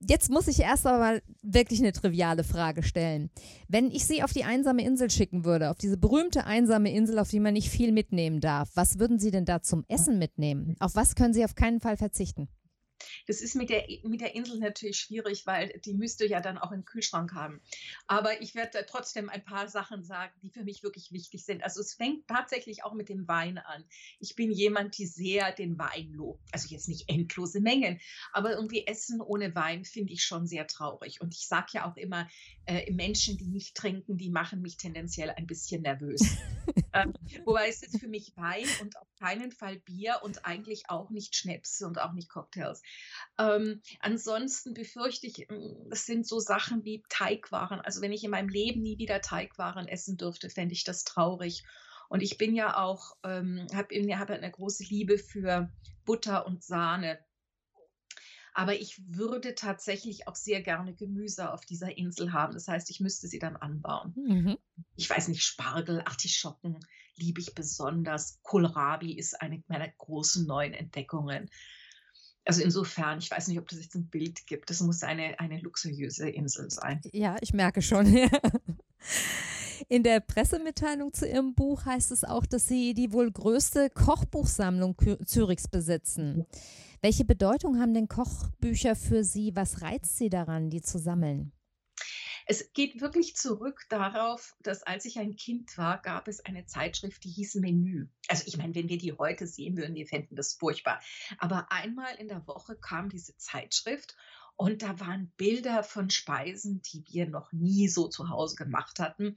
Jetzt 0.08 0.30
muss 0.30 0.48
ich 0.48 0.60
erst 0.60 0.86
aber 0.86 1.20
wirklich 1.42 1.80
eine 1.80 1.94
triviale 1.94 2.44
Frage 2.44 2.84
stellen. 2.84 3.32
Wenn 3.68 3.90
ich 3.90 4.06
Sie 4.06 4.24
auf 4.24 4.34
die 4.34 4.44
einsame 4.44 4.84
Insel 4.84 5.10
schicken 5.10 5.46
würde, 5.46 5.70
auf 5.70 5.78
diese 5.78 5.98
berühmte 5.98 6.46
einsame 6.46 6.94
Insel, 6.94 7.18
auf 7.18 7.30
die 7.30 7.40
man 7.40 7.54
nicht 7.54 7.70
viel 7.70 7.92
mitnehmen 7.92 8.42
darf, 8.42 8.70
was 8.76 9.00
würden 9.00 9.20
Sie 9.20 9.32
denn 9.32 9.46
da 9.46 9.62
zum 9.62 9.86
Essen 9.88 10.20
mitnehmen? 10.20 10.76
Auf 10.80 10.96
was 10.96 11.16
können 11.16 11.34
Sie 11.34 11.46
auf 11.46 11.56
keinen 11.56 11.80
Fall 11.80 11.98
verzichten? 11.98 12.50
Das 13.28 13.42
ist 13.42 13.56
mit 13.56 13.70
der, 13.70 13.86
mit 14.04 14.22
der 14.22 14.36
Insel 14.36 14.60
natürlich 14.60 14.98
schwierig, 14.98 15.46
weil 15.46 15.70
die 15.86 15.94
müsste 15.94 16.26
ja 16.26 16.42
dann 16.42 16.58
auch 16.58 16.72
einen 16.72 16.86
Kühlschrank 16.86 17.34
haben. 17.34 17.62
Aber 18.08 18.42
ich 18.42 18.56
werde 18.56 18.86
trotzdem 18.88 19.30
ein 19.30 19.44
paar 19.44 19.68
Sachen 19.68 20.04
sagen, 20.04 20.34
die 20.42 20.50
für 20.50 20.64
mich 20.64 20.84
wirklich 20.84 21.12
wichtig 21.12 21.44
sind. 21.44 21.64
Also 21.64 21.82
es 21.82 21.94
fängt 21.94 22.28
tatsächlich 22.28 22.84
auch 22.84 22.94
mit 22.94 23.10
dem 23.10 23.28
Wein 23.28 23.58
an. 23.58 23.84
Ich 24.20 24.36
bin 24.36 24.52
jemand, 24.52 24.98
die 24.98 25.06
sehr 25.06 25.52
den 25.52 25.78
Wein 25.78 26.12
lobt. 26.12 26.42
Also 26.52 26.70
jetzt 26.70 26.88
nicht 26.88 27.10
endlose 27.10 27.62
Mengen, 27.62 28.00
aber 28.32 28.52
irgendwie 28.52 28.86
Essen 28.88 29.22
ohne 29.22 29.54
Wein 29.56 29.86
finde 29.86 30.14
ich 30.14 30.24
schon 30.24 30.48
sehr 30.48 30.68
traurig. 30.68 31.22
Und 31.22 31.34
ich 31.34 31.48
sage 31.48 31.68
ja 31.74 31.90
auch 31.90 31.98
immer, 31.98 32.28
äh, 32.66 32.92
Menschen, 32.92 33.38
die 33.38 33.48
nicht 33.48 33.76
trinken, 33.76 34.18
die 34.18 34.30
machen 34.30 34.62
mich 34.62 34.78
tendenziell 34.78 35.30
ein 35.30 35.48
bisschen 35.48 35.82
nervös. 35.84 36.22
ähm, 36.94 37.14
wobei 37.44 37.68
es 37.68 37.84
ist 37.84 38.00
für 38.00 38.08
mich 38.08 38.34
Wein 38.36 38.68
und 38.82 38.98
auf 38.98 39.08
keinen 39.20 39.52
Fall 39.52 39.78
Bier 39.78 40.20
und 40.24 40.46
eigentlich 40.46 40.90
auch 40.90 41.10
nicht 41.10 41.36
Schnaps 41.36 41.82
und 41.82 42.00
auch 42.00 42.14
nicht 42.14 42.30
Cocktails. 42.30 42.82
Ähm, 43.38 43.82
ansonsten 44.00 44.74
befürchte 44.74 45.28
ich, 45.28 45.48
mm, 45.50 45.92
es 45.92 46.06
sind 46.06 46.28
so 46.28 46.40
Sachen 46.40 46.84
wie 46.84 47.04
Teigwaren. 47.10 47.82
Also 47.82 48.02
wenn 48.02 48.14
ich 48.14 48.24
in 48.24 48.32
meinem 48.32 48.50
Leben 48.50 48.82
nie 48.82 48.98
wieder 48.98 49.22
Teigwaren 49.22 49.88
essen 49.88 50.18
dürfte, 50.18 50.50
fände 50.50 50.74
ich 50.74 50.84
das 50.84 51.04
traurig. 51.04 51.64
Und 52.10 52.22
ich 52.22 52.38
bin 52.38 52.56
ja 52.56 52.78
auch, 52.78 53.18
ähm, 53.24 53.68
habe 53.74 53.96
hab 54.18 54.30
eine 54.30 54.52
große 54.52 54.84
Liebe 54.84 55.18
für 55.18 55.72
Butter 56.06 56.46
und 56.46 56.64
Sahne. 56.64 57.20
Aber 58.54 58.74
ich 58.74 59.02
würde 59.06 59.54
tatsächlich 59.54 60.30
auch 60.30 60.36
sehr 60.36 60.62
gerne 60.62 60.94
Gemüse 60.94 61.52
auf 61.52 61.66
dieser 61.66 61.98
Insel 61.98 62.32
haben. 62.32 62.54
Das 62.54 62.70
heißt, 62.70 62.90
ich 62.90 63.02
müsste 63.02 63.28
sie 63.28 63.40
dann 63.40 63.58
anbauen. 63.58 64.14
Mhm. 64.16 64.58
Ich 64.96 65.10
weiß 65.10 65.28
nicht, 65.28 65.44
Spargel, 65.44 66.02
Artischocken 66.06 66.80
liebe 67.18 67.42
ich 67.42 67.54
besonders. 67.54 68.40
Kohlrabi 68.44 69.14
ist 69.18 69.42
eine 69.42 69.62
meiner 69.68 69.90
großen 69.90 70.46
neuen 70.46 70.74
Entdeckungen. 70.74 71.50
Also 72.46 72.62
insofern, 72.62 73.18
ich 73.18 73.32
weiß 73.32 73.48
nicht, 73.48 73.60
ob 73.60 73.68
das 73.68 73.82
jetzt 73.82 73.96
ein 73.96 74.06
Bild 74.06 74.46
gibt. 74.46 74.70
Das 74.70 74.82
muss 74.82 75.04
eine, 75.04 75.40
eine 75.40 75.60
luxuriöse 75.60 76.30
Insel 76.30 76.70
sein. 76.70 77.02
Ja, 77.12 77.38
ich 77.42 77.54
merke 77.54 77.82
schon. 77.82 78.06
In 79.90 80.04
der 80.04 80.20
Pressemitteilung 80.20 81.14
zu 81.14 81.28
Ihrem 81.28 81.54
Buch 81.54 81.86
heißt 81.86 82.12
es 82.12 82.24
auch, 82.24 82.46
dass 82.46 82.68
Sie 82.68 82.94
die 82.94 83.12
wohl 83.12 83.32
größte 83.32 83.90
Kochbuchsammlung 83.90 84.96
Zürichs 85.26 85.68
besitzen. 85.68 86.46
Welche 87.02 87.26
Bedeutung 87.26 87.80
haben 87.80 87.94
denn 87.94 88.08
Kochbücher 88.08 88.96
für 88.96 89.24
Sie? 89.24 89.56
Was 89.56 89.82
reizt 89.82 90.18
Sie 90.18 90.30
daran, 90.30 90.70
die 90.70 90.82
zu 90.82 90.98
sammeln? 90.98 91.52
Es 92.48 92.74
geht 92.74 93.02
wirklich 93.02 93.36
zurück 93.36 93.86
darauf, 93.90 94.56
dass 94.62 94.84
als 94.84 95.06
ich 95.06 95.18
ein 95.18 95.36
Kind 95.36 95.78
war, 95.78 96.00
gab 96.02 96.28
es 96.28 96.46
eine 96.46 96.66
Zeitschrift, 96.66 97.24
die 97.24 97.32
hieß 97.32 97.56
Menü. 97.56 98.08
Also 98.28 98.44
ich 98.46 98.58
meine, 98.58 98.76
wenn 98.76 98.88
wir 98.88 99.00
die 99.00 99.14
heute 99.14 99.48
sehen 99.48 99.78
würden, 99.78 99.96
wir 99.96 100.06
fänden 100.06 100.36
das 100.36 100.54
furchtbar. 100.54 101.02
Aber 101.40 101.72
einmal 101.72 102.16
in 102.16 102.28
der 102.28 102.46
Woche 102.48 102.76
kam 102.76 103.10
diese 103.10 103.36
Zeitschrift 103.38 104.16
und 104.56 104.84
da 104.84 105.00
waren 105.00 105.34
Bilder 105.38 105.84
von 105.84 106.10
Speisen, 106.10 106.82
die 106.84 107.04
wir 107.08 107.28
noch 107.28 107.52
nie 107.52 107.88
so 107.88 108.08
zu 108.08 108.30
Hause 108.30 108.56
gemacht 108.56 109.00
hatten 109.00 109.36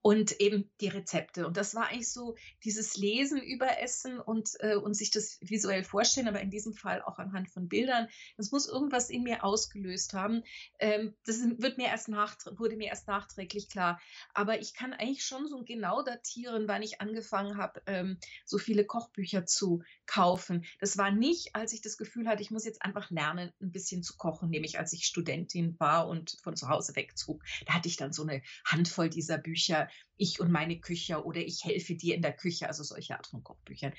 und 0.00 0.40
eben 0.40 0.70
die 0.80 0.88
Rezepte. 0.88 1.46
Und 1.46 1.56
das 1.56 1.74
war 1.74 1.88
eigentlich 1.88 2.12
so 2.12 2.36
dieses 2.64 2.96
Lesen 2.96 3.42
über 3.42 3.80
Essen 3.80 4.20
und, 4.20 4.50
äh, 4.60 4.76
und 4.76 4.94
sich 4.94 5.10
das 5.10 5.38
visuell 5.40 5.82
vorstellen, 5.82 6.28
aber 6.28 6.40
in 6.40 6.50
diesem 6.50 6.72
Fall 6.72 7.02
auch 7.02 7.18
anhand 7.18 7.50
von 7.50 7.68
Bildern. 7.68 8.08
Das 8.36 8.52
muss 8.52 8.68
irgendwas 8.68 9.10
in 9.10 9.24
mir 9.24 9.44
ausgelöst 9.44 10.14
haben. 10.14 10.44
Ähm, 10.78 11.14
das 11.26 11.40
wird 11.40 11.78
mir 11.78 11.88
erst 11.88 12.08
nach, 12.08 12.36
wurde 12.56 12.76
mir 12.76 12.88
erst 12.88 13.08
nachträglich 13.08 13.68
klar. 13.68 14.00
Aber 14.34 14.60
ich 14.60 14.72
kann 14.72 14.92
eigentlich 14.92 15.24
schon 15.24 15.48
so 15.48 15.64
genau 15.64 16.02
datieren, 16.02 16.68
wann 16.68 16.82
ich 16.82 17.00
angefangen 17.00 17.56
habe, 17.56 17.82
ähm, 17.86 18.18
so 18.44 18.58
viele 18.58 18.84
Kochbücher 18.84 19.46
zu 19.46 19.82
kaufen. 20.06 20.64
Das 20.80 20.96
war 20.96 21.10
nicht, 21.10 21.54
als 21.54 21.72
ich 21.72 21.82
das 21.82 21.98
Gefühl 21.98 22.28
hatte, 22.28 22.42
ich 22.42 22.50
muss 22.50 22.64
jetzt 22.64 22.82
einfach 22.82 23.10
lernen, 23.10 23.52
ein 23.60 23.72
bisschen 23.72 24.02
zu 24.02 24.16
kochen, 24.16 24.48
nämlich 24.48 24.78
als 24.78 24.92
ich 24.92 25.06
Studentin 25.06 25.78
war 25.78 26.08
und 26.08 26.36
von 26.42 26.56
zu 26.56 26.68
Hause 26.68 26.94
wegzog. 26.94 27.42
Da 27.66 27.74
hatte 27.74 27.88
ich 27.88 27.96
dann 27.96 28.12
so 28.12 28.22
eine 28.22 28.42
Handvoll 28.64 29.08
dieser 29.08 29.38
Bücher 29.38 29.88
ich 30.16 30.40
und 30.40 30.50
meine 30.50 30.80
Küche 30.80 31.24
oder 31.24 31.40
ich 31.40 31.64
helfe 31.64 31.94
dir 31.94 32.14
in 32.14 32.22
der 32.22 32.32
Küche, 32.32 32.66
also 32.66 32.82
solche 32.82 33.16
Art 33.16 33.26
von 33.26 33.42
Kochbüchern. 33.42 33.92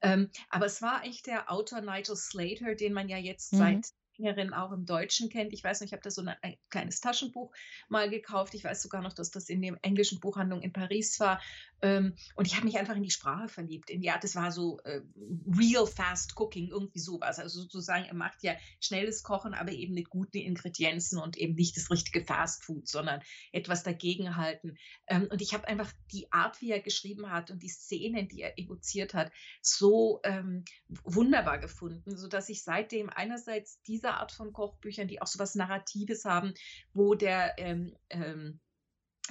Ähm, 0.00 0.30
aber 0.48 0.66
es 0.66 0.80
war 0.82 1.02
eigentlich 1.02 1.22
der 1.22 1.50
Autor 1.50 1.80
Nigel 1.80 2.16
Slater, 2.16 2.74
den 2.74 2.92
man 2.92 3.08
ja 3.08 3.18
jetzt 3.18 3.52
mhm. 3.52 3.58
seit 3.58 3.86
Sängerin 4.16 4.52
auch 4.52 4.72
im 4.72 4.86
Deutschen 4.86 5.28
kennt. 5.28 5.52
Ich 5.52 5.64
weiß 5.64 5.80
nicht, 5.80 5.88
ich 5.88 5.92
habe 5.92 6.02
da 6.02 6.10
so 6.10 6.22
ein, 6.22 6.34
ein 6.42 6.56
kleines 6.70 7.00
Taschenbuch 7.00 7.52
mal 7.88 8.08
gekauft. 8.10 8.54
Ich 8.54 8.64
weiß 8.64 8.82
sogar 8.82 9.02
noch, 9.02 9.12
dass 9.12 9.30
das 9.30 9.48
in 9.48 9.60
der 9.62 9.76
englischen 9.82 10.20
Buchhandlung 10.20 10.62
in 10.62 10.72
Paris 10.72 11.18
war. 11.20 11.40
Ähm, 11.82 12.14
und 12.36 12.46
ich 12.46 12.54
habe 12.54 12.64
mich 12.64 12.78
einfach 12.78 12.96
in 12.96 13.02
die 13.02 13.10
Sprache 13.10 13.48
verliebt. 13.48 13.90
In, 13.90 14.02
ja, 14.02 14.18
das 14.18 14.36
war 14.36 14.52
so 14.52 14.80
äh, 14.84 15.02
real 15.46 15.86
fast 15.86 16.38
cooking, 16.38 16.68
irgendwie 16.68 16.98
sowas. 16.98 17.38
Also 17.38 17.60
sozusagen, 17.60 18.04
er 18.04 18.14
macht 18.14 18.42
ja 18.42 18.54
schnelles 18.80 19.22
Kochen, 19.22 19.54
aber 19.54 19.72
eben 19.72 19.94
mit 19.94 20.08
guten 20.08 20.38
Ingredienzen 20.38 21.18
und 21.18 21.36
eben 21.36 21.54
nicht 21.54 21.76
das 21.76 21.90
richtige 21.90 22.24
Fast 22.24 22.64
Food, 22.64 22.88
sondern 22.88 23.20
etwas 23.52 23.82
dagegenhalten. 23.82 24.78
Ähm, 25.06 25.28
und 25.30 25.42
ich 25.42 25.52
habe 25.54 25.68
einfach 25.68 25.92
die 26.12 26.30
Art, 26.32 26.60
wie 26.60 26.70
er 26.70 26.80
geschrieben 26.80 27.30
hat 27.30 27.50
und 27.50 27.62
die 27.62 27.68
Szenen, 27.68 28.28
die 28.28 28.42
er 28.42 28.58
evoziert 28.58 29.14
hat, 29.14 29.30
so 29.60 30.20
ähm, 30.24 30.64
wunderbar 31.02 31.58
gefunden, 31.58 32.16
sodass 32.16 32.48
ich 32.48 32.62
seitdem 32.62 33.10
einerseits 33.10 33.82
diese 33.82 34.03
diese 34.04 34.14
Art 34.14 34.32
von 34.32 34.52
Kochbüchern, 34.52 35.08
die 35.08 35.22
auch 35.22 35.26
so 35.26 35.38
was 35.38 35.54
Narratives 35.54 36.26
haben, 36.26 36.52
wo 36.92 37.14
der 37.14 37.54
ähm, 37.58 37.96
ähm, 38.10 38.60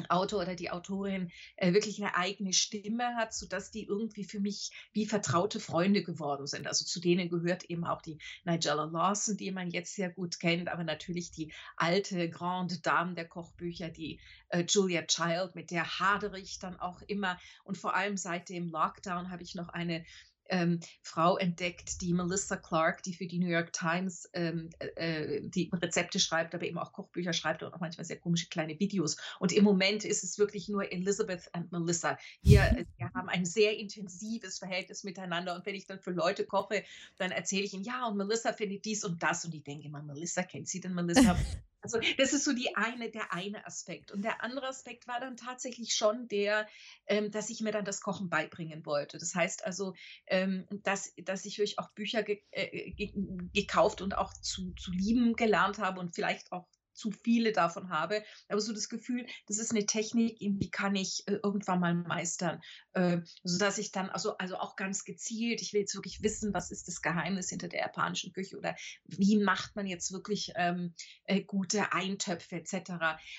Autor 0.10 0.42
oder 0.42 0.56
die 0.56 0.72
Autorin 0.72 1.32
äh, 1.56 1.74
wirklich 1.74 2.02
eine 2.02 2.16
eigene 2.16 2.52
Stimme 2.52 3.16
hat, 3.16 3.36
sodass 3.36 3.70
die 3.70 3.84
irgendwie 3.84 4.24
für 4.24 4.40
mich 4.40 4.72
wie 4.92 5.06
vertraute 5.06 5.60
Freunde 5.60 6.02
geworden 6.02 6.48
sind. 6.48 6.66
Also 6.66 6.84
zu 6.86 7.00
denen 7.00 7.30
gehört 7.30 7.66
eben 7.66 7.86
auch 7.86 8.02
die 8.02 8.18
Nigella 8.44 8.86
Lawson, 8.86 9.38
die 9.38 9.52
man 9.52 9.70
jetzt 9.70 9.94
sehr 9.94 10.10
gut 10.10 10.40
kennt, 10.40 10.70
aber 10.70 10.84
natürlich 10.84 11.30
die 11.30 11.54
alte 11.76 12.28
Grande 12.32 12.80
Dame 12.80 13.14
der 13.14 13.28
Kochbücher, 13.28 13.90
die 13.90 14.20
äh, 14.50 14.66
Julia 14.68 15.04
Child, 15.04 15.54
mit 15.54 15.70
der 15.70 16.00
hadere 16.00 16.40
ich 16.40 16.58
dann 16.58 16.80
auch 16.80 17.04
immer. 17.04 17.40
Und 17.64 17.78
vor 17.78 17.96
allem 17.96 18.18
seit 18.18 18.50
dem 18.50 18.70
Lockdown 18.70 19.30
habe 19.30 19.44
ich 19.44 19.54
noch 19.54 19.70
eine 19.70 20.04
ähm, 20.50 20.80
Frau 21.02 21.38
entdeckt, 21.38 22.02
die 22.02 22.14
Melissa 22.14 22.58
Clark, 22.58 23.04
die 23.04 23.14
für 23.14 23.26
die 23.26 23.40
New 23.40 23.48
York 23.48 23.74
Times 23.74 24.30
ähm, 24.34 24.70
äh, 24.80 25.42
die 25.42 25.70
Rezepte 25.74 26.20
schreibt, 26.20 26.54
aber 26.54 26.66
eben 26.66 26.78
auch 26.78 26.94
Kochbücher 26.94 27.34
schreibt 27.34 27.64
und 27.64 27.74
auch 27.74 27.80
manchmal 27.80 28.06
sehr 28.06 28.20
komische 28.20 28.48
kleine 28.48 28.80
Videos. 28.80 29.18
Und 29.40 29.52
im 29.52 29.64
Moment 29.64 30.06
ist 30.06 30.24
es 30.24 30.38
wirklich 30.38 30.70
nur 30.70 30.92
Elizabeth 30.92 31.50
und 31.56 31.72
Melissa. 31.72 32.18
Wir, 32.42 32.62
äh, 32.62 32.86
wir 32.98 33.12
haben 33.14 33.30
ein 33.30 33.46
sehr 33.46 33.78
intensives 33.78 34.60
Verhältnis 34.60 35.04
miteinander. 35.04 35.56
Und 35.56 35.66
wenn 35.66 35.76
ich 35.76 35.86
dann 35.86 36.00
für 36.00 36.12
Leute 36.12 36.46
koche, 36.46 36.84
dann 37.18 37.32
erzähle 37.32 37.64
ich 37.64 37.74
ihnen, 37.74 37.84
ja, 37.84 38.08
und 38.08 38.18
Melissa 38.18 38.54
findet 38.54 38.86
dies 38.86 39.04
und 39.04 39.22
das. 39.24 39.46
Und 39.46 39.54
ich 39.54 39.64
denke 39.64 39.88
immer, 39.88 40.02
Melissa, 40.02 40.44
kennt 40.44 40.68
sie 40.68 40.80
denn 40.80 40.94
Melissa? 40.94 41.38
Also 41.84 42.00
das 42.18 42.32
ist 42.32 42.46
so 42.46 42.54
die 42.54 42.76
eine, 42.78 43.12
der 43.12 43.34
eine 43.34 43.66
Aspekt. 43.66 44.12
Und 44.12 44.24
der 44.24 44.42
andere 44.42 44.68
Aspekt 44.68 45.06
war 45.06 45.20
dann 45.20 45.36
tatsächlich 45.36 45.94
schon 45.94 46.30
der, 46.30 46.68
ähm, 47.08 47.30
dass 47.30 47.50
ich 47.50 47.60
mir 47.60 47.74
dann 47.74 47.84
das 47.84 48.00
Kochen 48.00 48.30
beibringen 48.30 48.86
wollte. 48.86 49.18
Das 49.18 49.36
heißt 49.36 49.66
also, 49.66 49.94
ähm, 50.28 50.66
dass, 50.84 51.14
dass 51.18 51.46
ich 51.46 51.58
wirklich 51.58 51.80
auch 51.80 51.92
Bücher 51.92 52.24
ge 52.24 52.42
äh, 52.52 52.92
ge 52.92 53.12
gekauft 53.54 54.02
und 54.02 54.18
auch 54.18 54.34
zu, 54.34 54.72
zu 54.76 54.92
lieben 54.92 55.36
gelernt 55.36 55.78
habe 55.78 56.00
und 56.00 56.16
vielleicht 56.16 56.54
auch 56.54 56.68
zu 56.94 57.12
viele 57.12 57.52
davon 57.52 57.90
habe, 57.90 58.24
aber 58.48 58.62
so 58.62 58.74
das 58.74 58.90
Gefühl, 58.90 59.26
das 59.48 59.58
ist 59.58 59.72
eine 59.72 59.86
Technik, 59.86 60.38
die 60.40 60.70
kann 60.70 60.96
ich 60.96 61.24
äh, 61.28 61.40
irgendwann 61.44 61.80
mal 61.80 61.94
meistern, 61.94 62.62
äh, 62.94 63.20
sodass 63.44 63.78
ich 63.78 63.92
dann, 63.92 64.10
also, 64.10 64.38
also 64.38 64.58
auch 64.58 64.76
ganz 64.76 65.04
gezielt, 65.04 65.62
ich 65.62 65.74
will 65.74 65.82
jetzt 65.82 65.96
wirklich 65.96 66.22
wissen, 66.22 66.54
was 66.54 66.72
ist 66.72 66.88
das 66.88 67.02
Geheimnis 67.02 67.50
hinter 67.50 67.68
der 67.68 67.82
japanischen 67.82 68.34
Küche 68.34 68.58
oder 68.58 68.76
wie 69.06 69.38
macht 69.38 69.76
man 69.76 69.88
jetzt 69.88 70.12
wirklich 70.12 70.52
ähm, 70.56 70.94
äh, 71.26 71.42
gute 71.42 71.94
Eintöpfe 71.94 72.56
etc. 72.56 72.92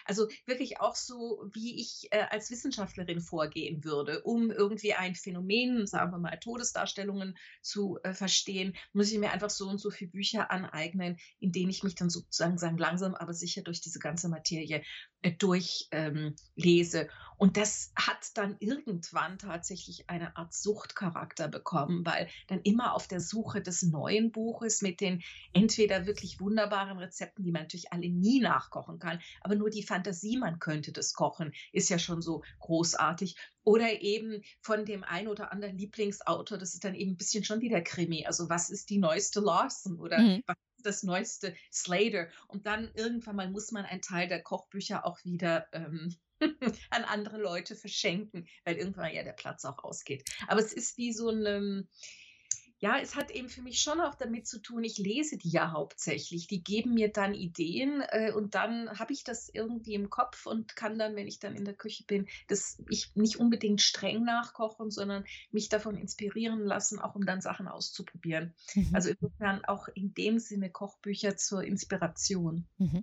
Also 0.04 0.28
wirklich 0.46 0.80
auch 0.80 0.96
so, 0.96 1.48
wie 1.52 1.80
ich 1.80 2.08
äh, 2.10 2.24
als 2.30 2.50
Wissenschaftlerin 2.50 3.20
vorgehen 3.20 3.84
würde, 3.84 4.22
um 4.22 4.50
irgendwie 4.50 4.94
ein 4.94 5.14
Phänomen, 5.14 5.86
sagen 5.86 6.12
wir 6.12 6.18
mal 6.18 6.38
Todesdarstellungen 6.38 7.36
zu 7.62 7.98
äh, 8.02 8.12
verstehen, 8.12 8.76
muss 8.92 9.10
ich 9.10 9.18
mir 9.18 9.30
einfach 9.30 9.50
so 9.50 9.68
und 9.68 9.78
so 9.78 9.90
viele 9.90 10.10
Bücher 10.10 10.50
aneignen, 10.50 11.16
in 11.40 11.52
denen 11.52 11.70
ich 11.70 11.82
mich 11.82 11.94
dann 11.94 12.10
sozusagen 12.10 12.58
sagen, 12.58 12.78
langsam 12.78 13.14
aber 13.14 13.32
sicher 13.32 13.43
durch 13.62 13.80
diese 13.80 13.98
ganze 13.98 14.28
Materie 14.28 14.82
äh, 15.22 15.32
durchlese. 15.32 17.00
Ähm, 17.00 17.08
und 17.36 17.56
das 17.56 17.92
hat 17.96 18.30
dann 18.34 18.56
irgendwann 18.60 19.38
tatsächlich 19.38 20.08
eine 20.08 20.36
Art 20.36 20.54
Suchtcharakter 20.54 21.48
bekommen, 21.48 22.06
weil 22.06 22.28
dann 22.46 22.60
immer 22.62 22.94
auf 22.94 23.08
der 23.08 23.20
Suche 23.20 23.60
des 23.60 23.82
neuen 23.82 24.30
Buches 24.30 24.82
mit 24.82 25.00
den 25.00 25.22
entweder 25.52 26.06
wirklich 26.06 26.40
wunderbaren 26.40 26.98
Rezepten, 26.98 27.44
die 27.44 27.50
man 27.50 27.62
natürlich 27.62 27.92
alle 27.92 28.08
nie 28.08 28.40
nachkochen 28.40 28.98
kann, 28.98 29.20
aber 29.40 29.56
nur 29.56 29.70
die 29.70 29.82
Fantasie, 29.82 30.36
man 30.36 30.58
könnte 30.58 30.92
das 30.92 31.14
kochen, 31.14 31.52
ist 31.72 31.90
ja 31.90 31.98
schon 31.98 32.22
so 32.22 32.42
großartig. 32.60 33.36
Oder 33.64 34.02
eben 34.02 34.42
von 34.60 34.84
dem 34.84 35.04
ein 35.04 35.26
oder 35.26 35.50
anderen 35.50 35.78
Lieblingsautor, 35.78 36.58
das 36.58 36.74
ist 36.74 36.84
dann 36.84 36.94
eben 36.94 37.12
ein 37.12 37.16
bisschen 37.16 37.44
schon 37.44 37.62
wieder 37.62 37.80
Krimi. 37.80 38.26
Also 38.26 38.48
was 38.50 38.68
ist 38.68 38.90
die 38.90 38.98
neueste 38.98 39.40
Lawson 39.40 39.98
oder 39.98 40.18
mhm. 40.18 40.42
was 40.46 40.56
das 40.86 41.02
neueste 41.02 41.54
Slater. 41.72 42.28
Und 42.48 42.66
dann 42.66 42.90
irgendwann 42.94 43.36
mal 43.36 43.50
muss 43.50 43.72
man 43.72 43.84
einen 43.84 44.02
Teil 44.02 44.28
der 44.28 44.42
Kochbücher 44.42 45.04
auch 45.04 45.18
wieder 45.24 45.66
ähm, 45.72 46.16
an 46.90 47.04
andere 47.04 47.38
Leute 47.38 47.76
verschenken, 47.76 48.46
weil 48.64 48.76
irgendwann 48.76 49.14
ja 49.14 49.22
der 49.22 49.32
Platz 49.32 49.64
auch 49.64 49.82
ausgeht. 49.82 50.24
Aber 50.48 50.60
es 50.60 50.72
ist 50.72 50.96
wie 50.98 51.12
so 51.12 51.30
ein, 51.30 51.88
ja, 52.84 52.98
es 52.98 53.16
hat 53.16 53.30
eben 53.30 53.48
für 53.48 53.62
mich 53.62 53.80
schon 53.80 53.98
auch 53.98 54.14
damit 54.14 54.46
zu 54.46 54.60
tun, 54.60 54.84
ich 54.84 54.98
lese 54.98 55.38
die 55.38 55.48
ja 55.48 55.72
hauptsächlich. 55.72 56.48
Die 56.48 56.62
geben 56.62 56.92
mir 56.92 57.10
dann 57.10 57.32
Ideen 57.32 58.02
äh, 58.08 58.30
und 58.30 58.54
dann 58.54 58.90
habe 58.98 59.14
ich 59.14 59.24
das 59.24 59.48
irgendwie 59.48 59.94
im 59.94 60.10
Kopf 60.10 60.44
und 60.44 60.76
kann 60.76 60.98
dann, 60.98 61.16
wenn 61.16 61.26
ich 61.26 61.38
dann 61.38 61.56
in 61.56 61.64
der 61.64 61.72
Küche 61.72 62.04
bin, 62.04 62.28
das 62.46 62.82
ich 62.90 63.10
nicht 63.16 63.36
unbedingt 63.36 63.80
streng 63.80 64.22
nachkochen, 64.24 64.90
sondern 64.90 65.24
mich 65.50 65.70
davon 65.70 65.96
inspirieren 65.96 66.62
lassen, 66.62 66.98
auch 66.98 67.14
um 67.14 67.24
dann 67.24 67.40
Sachen 67.40 67.68
auszuprobieren. 67.68 68.52
Mhm. 68.74 68.90
Also 68.92 69.08
insofern 69.08 69.64
auch 69.64 69.88
in 69.94 70.12
dem 70.12 70.38
Sinne 70.38 70.68
Kochbücher 70.68 71.38
zur 71.38 71.64
Inspiration. 71.64 72.66
Mhm. 72.76 73.02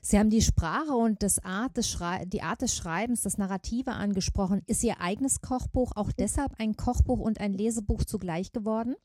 Sie 0.00 0.18
haben 0.18 0.30
die 0.30 0.42
Sprache 0.42 0.92
und 0.92 1.22
das 1.22 1.38
Art 1.44 1.76
des 1.76 1.96
die 2.26 2.42
Art 2.42 2.62
des 2.62 2.76
Schreibens, 2.76 3.22
das 3.22 3.38
Narrative 3.38 3.92
angesprochen. 3.92 4.62
Ist 4.66 4.82
Ihr 4.82 5.00
eigenes 5.00 5.40
Kochbuch 5.40 5.92
auch 5.94 6.10
deshalb 6.10 6.52
ein 6.58 6.76
Kochbuch 6.76 7.20
und 7.20 7.40
ein 7.40 7.52
Lesebuch 7.52 8.04
zugleich 8.04 8.52
geworden? 8.52 8.96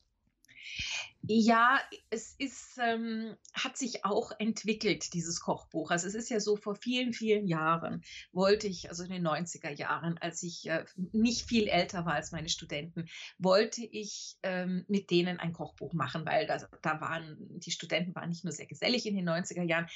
Ja, 1.22 1.80
es 2.10 2.36
ist, 2.38 2.78
ähm, 2.82 3.36
hat 3.54 3.78
sich 3.78 4.06
auch 4.06 4.32
entwickelt, 4.40 5.14
dieses 5.14 5.42
Kochbuch. 5.42 5.92
Also 5.92 6.08
es 6.08 6.16
ist 6.16 6.30
ja 6.30 6.40
so, 6.40 6.56
vor 6.56 6.76
vielen, 6.76 7.12
vielen 7.12 7.48
Jahren 7.48 8.04
wollte 8.32 8.68
ich, 8.68 8.90
also 8.90 9.04
in 9.04 9.12
den 9.12 9.28
90er 9.28 9.72
Jahren, 9.72 10.18
als 10.20 10.42
ich 10.44 10.70
äh, 10.70 10.86
nicht 11.12 11.48
viel 11.48 11.68
älter 11.68 12.06
war 12.06 12.14
als 12.14 12.32
meine 12.32 12.50
Studenten, 12.50 13.10
wollte 13.40 13.84
ich 13.84 14.38
ähm, 14.44 14.86
mit 14.88 15.12
denen 15.12 15.40
ein 15.40 15.54
Kochbuch 15.54 15.94
machen, 15.94 16.26
weil 16.26 16.48
da, 16.48 16.66
da 16.82 17.02
waren, 17.02 17.38
die 17.60 17.72
Studenten 17.72 18.16
waren 18.16 18.30
nicht 18.30 18.46
nur 18.46 18.54
sehr 18.54 18.68
gesellig 18.68 19.06
in 19.06 19.16
den 19.16 19.28
90er 19.28 19.64
Jahren, 19.64 19.88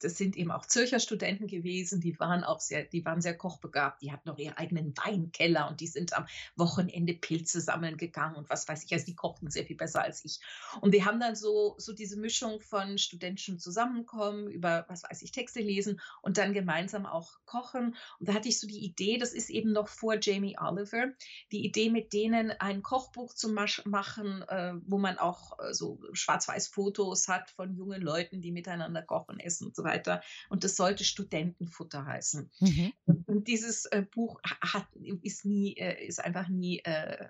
das 0.00 0.16
sind 0.16 0.36
eben 0.36 0.50
auch 0.50 0.66
Zürcher 0.66 0.98
Studenten 0.98 1.46
gewesen, 1.46 2.00
die 2.00 2.18
waren 2.18 2.42
auch 2.42 2.60
sehr, 2.60 2.84
die 2.84 3.04
waren 3.04 3.20
sehr 3.20 3.36
kochbegabt, 3.36 4.02
die 4.02 4.10
hatten 4.10 4.30
auch 4.30 4.38
ihren 4.38 4.56
eigenen 4.56 4.94
Weinkeller 4.96 5.68
und 5.68 5.80
die 5.80 5.86
sind 5.86 6.14
am 6.14 6.26
Wochenende 6.56 7.14
Pilze 7.14 7.60
sammeln 7.60 7.96
gegangen 7.96 8.36
und 8.36 8.50
was 8.50 8.66
weiß 8.66 8.84
ich, 8.84 8.92
also 8.92 9.06
die 9.06 9.14
kochten 9.14 9.50
sehr 9.50 9.64
viel 9.64 9.76
besser 9.76 10.02
als 10.02 10.24
ich. 10.24 10.40
Und 10.80 10.92
wir 10.92 11.04
haben 11.04 11.20
dann 11.20 11.36
so, 11.36 11.74
so 11.78 11.92
diese 11.92 12.16
Mischung 12.16 12.60
von 12.60 12.98
studentischem 12.98 13.58
Zusammenkommen 13.58 14.48
über, 14.48 14.86
was 14.88 15.02
weiß 15.04 15.22
ich, 15.22 15.32
Texte 15.32 15.60
lesen 15.60 16.00
und 16.22 16.38
dann 16.38 16.54
gemeinsam 16.54 17.06
auch 17.06 17.38
kochen. 17.44 17.96
Und 18.18 18.28
da 18.28 18.34
hatte 18.34 18.48
ich 18.48 18.58
so 18.58 18.66
die 18.66 18.84
Idee, 18.84 19.18
das 19.18 19.32
ist 19.32 19.50
eben 19.50 19.72
noch 19.72 19.88
vor 19.88 20.16
Jamie 20.20 20.56
Oliver, 20.58 21.08
die 21.52 21.64
Idee 21.64 21.90
mit 21.90 22.12
denen 22.12 22.50
ein 22.52 22.82
Kochbuch 22.82 23.34
zu 23.34 23.50
machen, 23.50 24.42
äh, 24.48 24.72
wo 24.86 24.98
man 24.98 25.18
auch 25.18 25.58
äh, 25.58 25.74
so 25.74 26.00
Schwarz-Weiß-Fotos 26.12 27.28
hat 27.28 27.50
von 27.50 27.74
jungen 27.76 28.00
Leuten, 28.00 28.40
die 28.40 28.52
miteinander 28.52 29.02
kochen, 29.02 29.38
essen 29.38 29.66
und 29.66 29.76
so 29.76 29.84
weiter 29.84 29.89
weiter. 29.90 30.22
Und 30.48 30.64
das 30.64 30.76
sollte 30.76 31.04
Studentenfutter 31.04 32.06
heißen. 32.06 32.50
Mhm. 32.60 32.92
Und 33.26 33.48
dieses 33.48 33.86
äh, 33.86 34.02
Buch 34.02 34.40
hat, 34.44 34.86
ist 35.22 35.44
nie, 35.44 35.74
äh, 35.76 36.06
ist 36.06 36.22
einfach 36.24 36.48
nie 36.48 36.78
äh, 36.80 37.28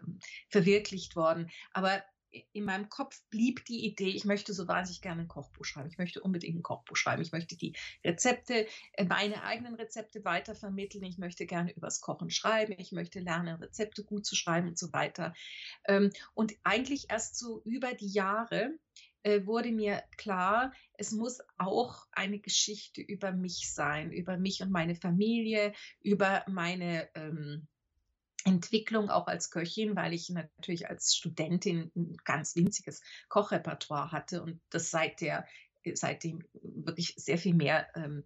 verwirklicht 0.49 1.17
worden. 1.17 1.51
Aber 1.73 2.03
in 2.53 2.65
meinem 2.65 2.89
Kopf 2.89 3.23
blieb 3.31 3.65
die 3.65 3.85
Idee, 3.85 4.11
ich 4.11 4.25
möchte 4.25 4.53
so 4.55 4.69
wahnsinnig 4.69 5.03
gerne 5.03 5.23
ein 5.23 5.29
Kochbuch 5.29 5.65
schreiben. 5.65 5.89
Ich 5.89 5.99
möchte 5.99 6.21
unbedingt 6.21 6.57
ein 6.57 6.63
Kochbuch 6.63 6.97
schreiben. 6.97 7.23
Ich 7.23 7.33
möchte 7.33 7.57
die 7.57 7.75
Rezepte, 8.05 8.67
äh, 8.93 9.05
meine 9.05 9.43
eigenen 9.43 9.75
Rezepte 9.75 10.25
weitervermitteln. 10.25 11.05
Ich 11.05 11.19
möchte 11.19 11.47
gerne 11.47 11.73
übers 11.73 12.01
Kochen 12.01 12.31
schreiben. 12.31 12.75
Ich 12.79 12.93
möchte 12.93 13.21
lernen, 13.21 13.57
Rezepte 13.57 14.05
gut 14.05 14.27
zu 14.27 14.37
schreiben 14.37 14.69
und 14.69 14.79
so 14.79 14.93
weiter. 14.93 15.35
Ähm, 15.87 16.11
und 16.35 16.55
eigentlich 16.63 17.11
erst 17.11 17.37
so 17.37 17.63
über 17.65 17.95
die 17.95 18.13
Jahre 18.13 18.79
äh, 19.23 19.47
wurde 19.47 19.73
mir 19.73 20.03
klar, 20.17 20.73
es 20.95 21.13
muss 21.13 21.41
auch 21.59 22.07
eine 22.13 22.39
Geschichte 22.39 23.01
über 23.01 23.33
mich 23.33 23.73
sein, 23.73 24.13
über 24.13 24.37
mich 24.37 24.63
und 24.63 24.71
meine 24.71 24.95
Familie, 24.95 25.73
über 26.01 26.45
meine 26.49 27.09
ähm, 27.15 27.67
Entwicklung 28.45 29.11
auch 29.11 29.27
als 29.27 29.51
Köchin, 29.51 29.97
weil 29.97 30.15
ich 30.15 30.31
natürlich 30.31 30.89
als 30.89 31.15
Studentin 31.15 31.91
ein 31.95 32.17
ganz 32.25 32.57
winziges 32.57 33.03
Kochrepertoire 33.29 34.13
hatte 34.13 34.43
und 34.43 34.61
das 34.71 34.91
seit 34.91 35.21
der, 35.21 35.47
seitdem 35.95 36.43
wirklich 36.55 37.15
sehr 37.17 37.39
viel 37.39 37.55
mehr 37.55 37.89
ähm, 37.95 38.25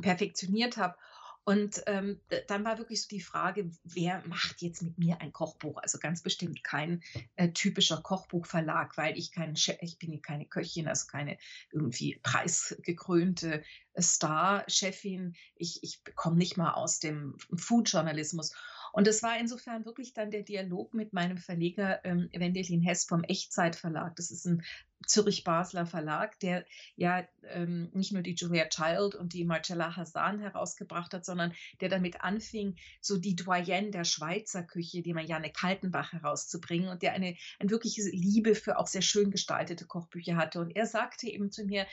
perfektioniert 0.00 0.76
habe. 0.76 0.96
Und 1.44 1.82
ähm, 1.86 2.20
dann 2.48 2.64
war 2.64 2.78
wirklich 2.78 3.02
so 3.02 3.08
die 3.08 3.20
Frage, 3.20 3.70
wer 3.82 4.22
macht 4.26 4.60
jetzt 4.62 4.82
mit 4.82 4.98
mir 4.98 5.20
ein 5.20 5.32
Kochbuch? 5.32 5.78
Also 5.78 5.98
ganz 5.98 6.22
bestimmt 6.22 6.62
kein 6.62 7.02
äh, 7.36 7.50
typischer 7.50 8.02
Kochbuchverlag, 8.02 8.96
weil 8.96 9.16
ich 9.16 9.32
kein, 9.32 9.54
ich 9.80 9.98
bin 9.98 10.20
keine 10.22 10.46
Köchin, 10.46 10.86
also 10.86 11.06
keine 11.06 11.38
irgendwie 11.72 12.20
preisgekrönte 12.22 13.62
Star-Chefin. 13.98 15.34
Ich, 15.56 15.82
ich 15.82 16.02
komme 16.14 16.36
nicht 16.36 16.56
mal 16.56 16.72
aus 16.74 16.98
dem 16.98 17.36
Food-Journalismus. 17.56 18.54
Und 18.92 19.08
es 19.08 19.22
war 19.22 19.38
insofern 19.38 19.84
wirklich 19.84 20.14
dann 20.14 20.30
der 20.30 20.42
Dialog 20.42 20.94
mit 20.94 21.12
meinem 21.12 21.38
Verleger 21.38 22.04
ähm, 22.04 22.28
Wendelin 22.32 22.82
Hess 22.82 23.04
vom 23.04 23.22
Echtzeitverlag. 23.24 24.16
Das 24.16 24.30
ist 24.30 24.46
ein 24.46 24.62
Zürich-Basler 25.06 25.86
Verlag, 25.86 26.38
der 26.40 26.64
ja 26.96 27.26
ähm, 27.44 27.90
nicht 27.92 28.12
nur 28.12 28.22
die 28.22 28.34
Julia 28.34 28.66
Child 28.68 29.14
und 29.14 29.32
die 29.32 29.44
Marcella 29.44 29.96
Hassan 29.96 30.40
herausgebracht 30.40 31.14
hat, 31.14 31.24
sondern 31.24 31.54
der 31.80 31.88
damit 31.88 32.20
anfing, 32.20 32.76
so 33.00 33.16
die 33.16 33.34
Doyenne 33.34 33.90
der 33.90 34.04
Schweizer 34.04 34.62
Küche, 34.62 35.02
die 35.02 35.14
Marianne 35.14 35.50
Kaltenbach 35.50 36.12
herauszubringen 36.12 36.88
und 36.88 37.02
der 37.02 37.14
eine, 37.14 37.36
eine 37.58 37.70
wirkliche 37.70 38.02
Liebe 38.10 38.54
für 38.54 38.78
auch 38.78 38.86
sehr 38.86 39.02
schön 39.02 39.30
gestaltete 39.30 39.86
Kochbücher 39.86 40.36
hatte. 40.36 40.60
Und 40.60 40.70
er 40.70 40.86
sagte 40.86 41.28
eben 41.28 41.50
zu 41.50 41.64
mir, 41.64 41.86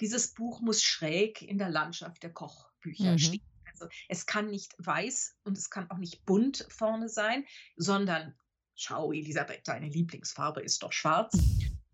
dieses 0.00 0.34
Buch 0.34 0.60
muss 0.60 0.82
schräg 0.82 1.42
in 1.42 1.58
der 1.58 1.70
Landschaft 1.70 2.22
der 2.22 2.32
Kochbücher 2.32 3.12
mhm. 3.12 3.18
stehen. 3.18 3.46
Also 3.72 3.86
es 4.08 4.26
kann 4.26 4.50
nicht 4.50 4.74
weiß 4.78 5.36
und 5.44 5.58
es 5.58 5.70
kann 5.70 5.90
auch 5.90 5.98
nicht 5.98 6.24
bunt 6.24 6.66
vorne 6.68 7.08
sein, 7.08 7.44
sondern 7.76 8.34
schau, 8.74 9.12
Elisabeth, 9.12 9.66
deine 9.66 9.88
Lieblingsfarbe 9.88 10.60
ist 10.60 10.82
doch 10.82 10.92
schwarz. 10.92 11.36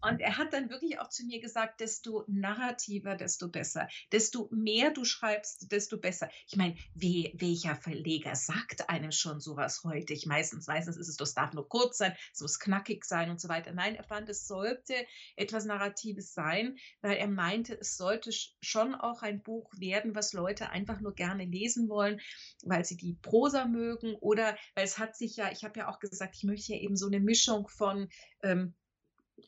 Und 0.00 0.20
er 0.20 0.38
hat 0.38 0.52
dann 0.52 0.70
wirklich 0.70 1.00
auch 1.00 1.08
zu 1.08 1.24
mir 1.24 1.40
gesagt, 1.40 1.80
desto 1.80 2.24
narrativer, 2.28 3.16
desto 3.16 3.48
besser. 3.48 3.88
Desto 4.12 4.48
mehr 4.52 4.92
du 4.92 5.04
schreibst, 5.04 5.72
desto 5.72 5.98
besser. 5.98 6.30
Ich 6.46 6.56
meine, 6.56 6.76
we, 6.94 7.32
welcher 7.34 7.74
Verleger 7.74 8.37
sagt 8.37 8.88
einem 8.88 9.11
schon 9.11 9.40
sowas 9.40 9.82
heute? 9.82 10.12
Ich 10.12 10.26
meistens, 10.26 10.68
meistens 10.68 10.96
ist 10.96 11.08
es, 11.08 11.16
das 11.16 11.34
darf 11.34 11.52
nur 11.52 11.68
kurz 11.68 11.98
sein, 11.98 12.14
es 12.32 12.40
muss 12.40 12.61
knackig 12.61 13.04
sein 13.04 13.30
und 13.30 13.40
so 13.40 13.48
weiter. 13.48 13.72
Nein, 13.72 13.96
er 13.96 14.04
fand, 14.04 14.28
es 14.28 14.46
sollte 14.46 14.94
etwas 15.34 15.64
Narratives 15.64 16.32
sein, 16.32 16.78
weil 17.00 17.16
er 17.16 17.28
meinte, 17.28 17.78
es 17.78 17.96
sollte 17.96 18.30
schon 18.61 18.94
auch 18.94 19.22
ein 19.22 19.42
Buch 19.42 19.72
werden, 19.78 20.14
was 20.14 20.32
Leute 20.32 20.70
einfach 20.70 21.00
nur 21.00 21.14
gerne 21.14 21.44
lesen 21.44 21.88
wollen, 21.88 22.20
weil 22.62 22.84
sie 22.84 22.96
die 22.96 23.14
Prosa 23.14 23.66
mögen 23.66 24.14
oder 24.20 24.56
weil 24.74 24.84
es 24.84 24.98
hat 24.98 25.16
sich 25.16 25.37
ja, 25.37 25.50
ich 25.50 25.64
habe 25.64 25.80
ja 25.80 25.88
auch 25.88 25.98
gesagt, 25.98 26.37
ich 26.37 26.44
möchte 26.44 26.72
ja 26.72 26.78
eben 26.78 26.96
so 26.96 27.06
eine 27.06 27.20
Mischung 27.20 27.66
von 27.68 28.08
ähm, 28.42 28.74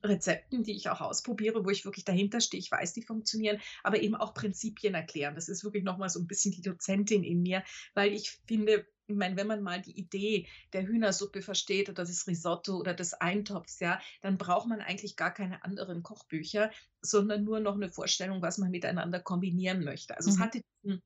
Rezepten, 0.03 0.62
die 0.62 0.76
ich 0.76 0.88
auch 0.88 1.00
ausprobiere, 1.00 1.64
wo 1.64 1.70
ich 1.70 1.85
wirklich 1.85 2.05
dahinter 2.05 2.40
stehe, 2.40 2.61
ich 2.61 2.70
weiß, 2.70 2.92
die 2.92 3.03
funktionieren, 3.03 3.61
aber 3.83 4.00
eben 4.00 4.14
auch 4.14 4.35
Prinzipien 4.35 4.94
erklären. 4.94 5.35
Das 5.35 5.48
ist 5.48 5.64
wirklich 5.64 5.85
nochmal 5.85 6.09
so 6.09 6.20
ein 6.20 6.26
bisschen 6.26 6.53
die 6.53 6.62
Dozentin 6.62 7.24
in 7.24 7.42
mir, 7.42 7.64
weil 7.94 8.12
ich 8.12 8.38
finde, 8.46 8.87
ich 9.07 9.16
meine, 9.16 9.37
wenn 9.37 9.46
man 9.46 9.62
mal 9.62 9.83
die 9.83 9.98
Idee 9.98 10.46
der 10.72 10.87
Hühnersuppe 10.87 11.42
versteht 11.42 11.88
oder 11.88 12.05
das 12.05 12.26
Risotto 12.26 12.76
oder 12.76 12.94
des 12.94 13.14
Eintopfs, 13.14 13.81
ja, 13.81 14.00
dann 14.22 14.38
braucht 14.38 14.68
man 14.68 14.81
eigentlich 14.81 15.16
gar 15.16 15.33
keine 15.33 15.64
anderen 15.64 16.03
Kochbücher, 16.03 16.70
sondern 17.03 17.44
nur 17.44 17.61
noch 17.61 17.74
eine 17.74 17.88
Vorstellung, 17.88 18.40
was 18.40 18.59
man 18.59 18.70
miteinander 18.70 19.20
kombinieren 19.20 19.85
möchte. 19.85 20.16
Also 20.16 20.31
mhm. 20.31 20.35
es 20.35 20.40
hatte 20.40 20.61
diesen 20.85 21.03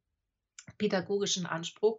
pädagogischen 0.79 1.47
Anspruch, 1.47 1.99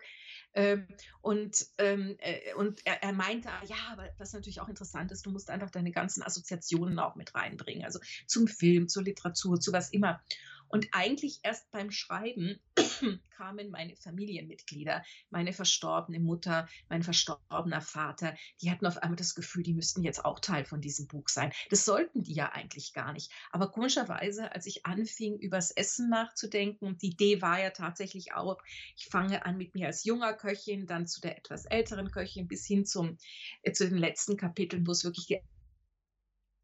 und 1.21 1.65
ähm, 1.77 2.15
äh, 2.19 2.53
und 2.53 2.81
er, 2.85 3.03
er, 3.03 3.13
meinte, 3.13 3.49
ah, 3.49 3.61
ja, 3.67 3.75
aber 3.91 4.09
was 4.17 4.31
natürlich 4.33 4.61
auch 4.61 4.69
interessant 4.69 5.11
ist, 5.11 5.25
du 5.25 5.31
musst 5.31 5.49
einfach 5.49 5.69
deine 5.69 5.91
ganzen 5.91 6.23
Assoziationen 6.23 6.97
auch 6.99 7.15
mit 7.15 7.35
reinbringen, 7.35 7.83
also 7.83 7.99
zum 8.25 8.47
Film, 8.47 8.87
zur 8.87 9.03
Literatur, 9.03 9.59
zu 9.59 9.73
was 9.73 9.89
immer. 9.89 10.21
Und 10.67 10.87
eigentlich 10.91 11.39
erst 11.43 11.69
beim 11.71 11.91
Schreiben 11.91 12.59
kamen 13.37 13.69
meine 13.69 13.95
Familienmitglieder, 13.95 15.03
meine 15.29 15.53
verstorbene 15.53 16.19
Mutter, 16.19 16.67
mein 16.89 17.03
verstorbener 17.03 17.81
Vater, 17.81 18.35
die 18.61 18.71
hatten 18.71 18.85
auf 18.85 18.97
einmal 18.97 19.15
das 19.15 19.35
Gefühl, 19.35 19.63
die 19.63 19.73
müssten 19.73 20.03
jetzt 20.03 20.25
auch 20.25 20.39
Teil 20.39 20.65
von 20.65 20.81
diesem 20.81 21.07
Buch 21.07 21.29
sein. 21.29 21.51
Das 21.69 21.85
sollten 21.85 22.23
die 22.23 22.33
ja 22.33 22.51
eigentlich 22.51 22.93
gar 22.93 23.13
nicht. 23.13 23.31
Aber 23.51 23.71
komischerweise, 23.71 24.51
als 24.53 24.65
ich 24.65 24.85
anfing, 24.85 25.37
übers 25.37 25.71
Essen 25.71 26.09
nachzudenken, 26.09 26.97
die 26.97 27.11
Idee 27.11 27.41
war 27.41 27.61
ja 27.61 27.69
tatsächlich 27.69 28.33
auch, 28.33 28.57
ich 28.95 29.05
fange 29.05 29.45
an 29.45 29.57
mit 29.57 29.75
mir 29.75 29.87
als 29.87 30.03
junger 30.03 30.33
Köchin, 30.33 30.87
dann 30.87 31.07
zu 31.07 31.21
der 31.21 31.37
etwas 31.37 31.65
älteren 31.65 32.11
Köchin 32.11 32.47
bis 32.47 32.65
hin 32.65 32.85
zum, 32.85 33.17
äh, 33.61 33.71
zu 33.71 33.87
den 33.87 33.97
letzten 33.97 34.37
Kapiteln, 34.37 34.85
wo 34.87 34.91
es 34.91 35.03
wirklich 35.03 35.27
die 35.27 35.39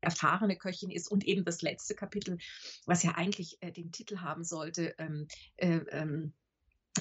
erfahrene 0.01 0.57
Köchin 0.57 0.91
ist 0.91 1.09
und 1.09 1.25
eben 1.25 1.45
das 1.45 1.61
letzte 1.61 1.95
Kapitel, 1.95 2.37
was 2.85 3.03
ja 3.03 3.11
eigentlich 3.15 3.57
äh, 3.61 3.71
den 3.71 3.91
Titel 3.91 4.19
haben 4.19 4.43
sollte, 4.43 4.95
ähm, 4.97 5.27
äh, 5.57 5.77
ähm, 5.91 6.33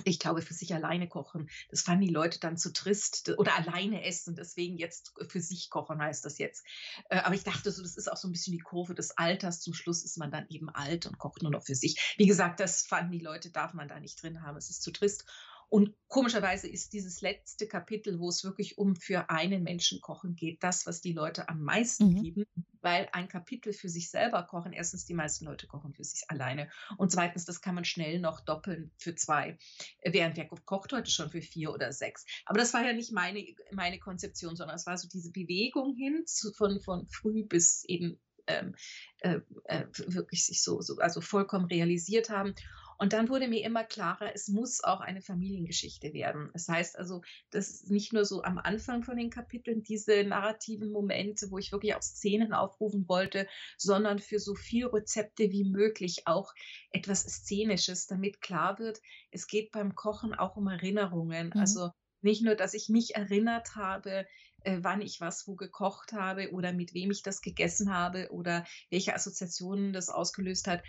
ich 0.05 0.21
glaube, 0.21 0.43
für 0.43 0.55
sich 0.55 0.73
alleine 0.73 1.09
kochen. 1.09 1.51
Das 1.69 1.83
fanden 1.83 2.07
die 2.07 2.13
Leute 2.13 2.39
dann 2.39 2.57
zu 2.57 2.73
trist 2.73 3.35
oder 3.39 3.57
alleine 3.57 4.05
essen. 4.05 4.37
Deswegen 4.37 4.79
jetzt 4.79 5.13
für 5.29 5.41
sich 5.41 5.69
kochen 5.69 6.01
heißt 6.01 6.25
das 6.25 6.39
jetzt. 6.39 6.65
Äh, 7.09 7.19
aber 7.19 7.35
ich 7.35 7.43
dachte 7.43 7.73
so, 7.73 7.83
das 7.83 7.97
ist 7.97 8.11
auch 8.11 8.17
so 8.17 8.29
ein 8.29 8.33
bisschen 8.33 8.53
die 8.53 8.61
Kurve 8.61 8.95
des 8.95 9.17
Alters. 9.19 9.61
Zum 9.61 9.75
Schluss 9.75 10.05
ist 10.05 10.17
man 10.17 10.31
dann 10.31 10.47
eben 10.49 10.69
alt 10.71 11.07
und 11.07 11.19
kocht 11.19 11.43
nur 11.43 11.51
noch 11.51 11.65
für 11.65 11.75
sich. 11.75 12.15
Wie 12.19 12.27
gesagt, 12.27 12.61
das 12.61 12.87
fanden 12.87 13.13
die 13.13 13.25
Leute, 13.25 13.51
darf 13.51 13.75
man 13.75 13.89
da 13.89 13.99
nicht 13.99 14.23
drin 14.23 14.43
haben. 14.43 14.57
Es 14.57 14.71
ist 14.71 14.83
zu 14.83 14.93
trist. 14.93 15.25
Und 15.71 15.95
komischerweise 16.09 16.69
ist 16.69 16.93
dieses 16.93 17.21
letzte 17.21 17.69
Kapitel, 17.69 18.19
wo 18.19 18.29
es 18.29 18.43
wirklich 18.43 18.77
um 18.77 18.97
für 18.97 19.31
einen 19.31 19.63
Menschen 19.63 20.01
kochen 20.01 20.35
geht, 20.35 20.65
das, 20.65 20.85
was 20.85 21.01
die 21.01 21.13
Leute 21.13 21.49
am 21.49 21.63
meisten 21.63 22.09
mhm. 22.09 22.17
lieben, 22.17 22.45
weil 22.81 23.09
ein 23.13 23.29
Kapitel 23.29 23.73
für 23.73 23.89
sich 23.89 24.11
selber 24.11 24.43
kochen, 24.43 24.73
erstens, 24.73 25.07
die 25.07 25.15
meisten 25.15 25.45
Leute 25.45 25.69
kochen 25.69 25.95
für 25.95 26.03
sich 26.03 26.29
alleine 26.29 26.69
und 26.99 27.13
zweitens, 27.13 27.45
das 27.45 27.61
kann 27.61 27.77
man 27.77 27.85
schnell 27.85 28.19
noch 28.19 28.41
doppeln 28.41 28.91
für 28.99 29.15
zwei, 29.15 29.59
während 30.05 30.37
wer 30.37 30.49
kocht 30.49 30.93
heute 30.93 31.11
schon 31.11 31.31
für 31.31 31.41
vier 31.41 31.73
oder 31.73 31.93
sechs. 31.93 32.27
Aber 32.47 32.59
das 32.59 32.75
war 32.75 32.85
ja 32.85 32.93
nicht 32.93 33.13
meine, 33.13 33.45
meine 33.71 34.01
Konzeption, 34.01 34.57
sondern 34.57 34.75
es 34.75 34.87
war 34.87 34.99
so 34.99 35.07
diese 35.07 35.31
Bewegung 35.31 35.95
hin 35.95 36.25
zu, 36.27 36.53
von, 36.53 36.81
von 36.81 37.07
früh 37.07 37.45
bis 37.45 37.85
eben 37.85 38.19
ähm, 38.49 38.75
äh, 39.21 39.41
äh, 39.65 39.87
wirklich 40.09 40.45
sich 40.45 40.63
so, 40.65 40.81
so, 40.81 40.97
also 40.99 41.21
vollkommen 41.21 41.67
realisiert 41.67 42.31
haben. 42.31 42.55
Und 43.01 43.15
dann 43.15 43.31
wurde 43.31 43.49
mir 43.49 43.65
immer 43.65 43.83
klarer, 43.83 44.35
es 44.35 44.49
muss 44.49 44.85
auch 44.85 45.01
eine 45.01 45.23
Familiengeschichte 45.23 46.13
werden. 46.13 46.51
Das 46.53 46.69
heißt 46.69 46.99
also, 46.99 47.23
das 47.49 47.71
ist 47.71 47.91
nicht 47.91 48.13
nur 48.13 48.27
so 48.27 48.43
am 48.43 48.59
Anfang 48.59 49.05
von 49.05 49.17
den 49.17 49.31
Kapiteln 49.31 49.83
diese 49.83 50.23
narrativen 50.23 50.93
Momente, 50.93 51.51
wo 51.51 51.57
ich 51.57 51.73
wirklich 51.73 51.95
auch 51.95 52.03
Szenen 52.03 52.53
aufrufen 52.53 53.09
wollte, 53.09 53.49
sondern 53.79 54.19
für 54.19 54.39
so 54.39 54.55
viel 54.55 54.85
Rezepte 54.85 55.51
wie 55.51 55.65
möglich 55.65 56.27
auch 56.27 56.53
etwas 56.91 57.23
Szenisches, 57.23 58.07
damit 58.07 58.43
klar 58.43 58.79
wird, 58.79 59.01
es 59.31 59.47
geht 59.47 59.73
beim 59.73 59.95
Kochen 59.95 60.35
auch 60.35 60.57
um 60.57 60.69
Erinnerungen. 60.69 61.53
Mhm. 61.55 61.61
Also 61.61 61.89
nicht 62.21 62.43
nur, 62.43 62.55
dass 62.55 62.75
ich 62.75 62.91
mich 62.91 63.15
erinnert 63.15 63.77
habe, 63.77 64.27
wann 64.65 65.01
ich 65.01 65.21
was 65.21 65.47
wo 65.47 65.55
gekocht 65.55 66.13
habe 66.13 66.53
oder 66.53 66.73
mit 66.73 66.95
wem 66.95 67.11
ich 67.11 67.23
das 67.23 67.41
gegessen 67.41 67.93
habe 67.93 68.31
oder 68.31 68.65
welche 68.91 69.15
Assoziationen 69.15 69.93
das 69.93 70.09
ausgelöst 70.09 70.67
hat, 70.67 70.83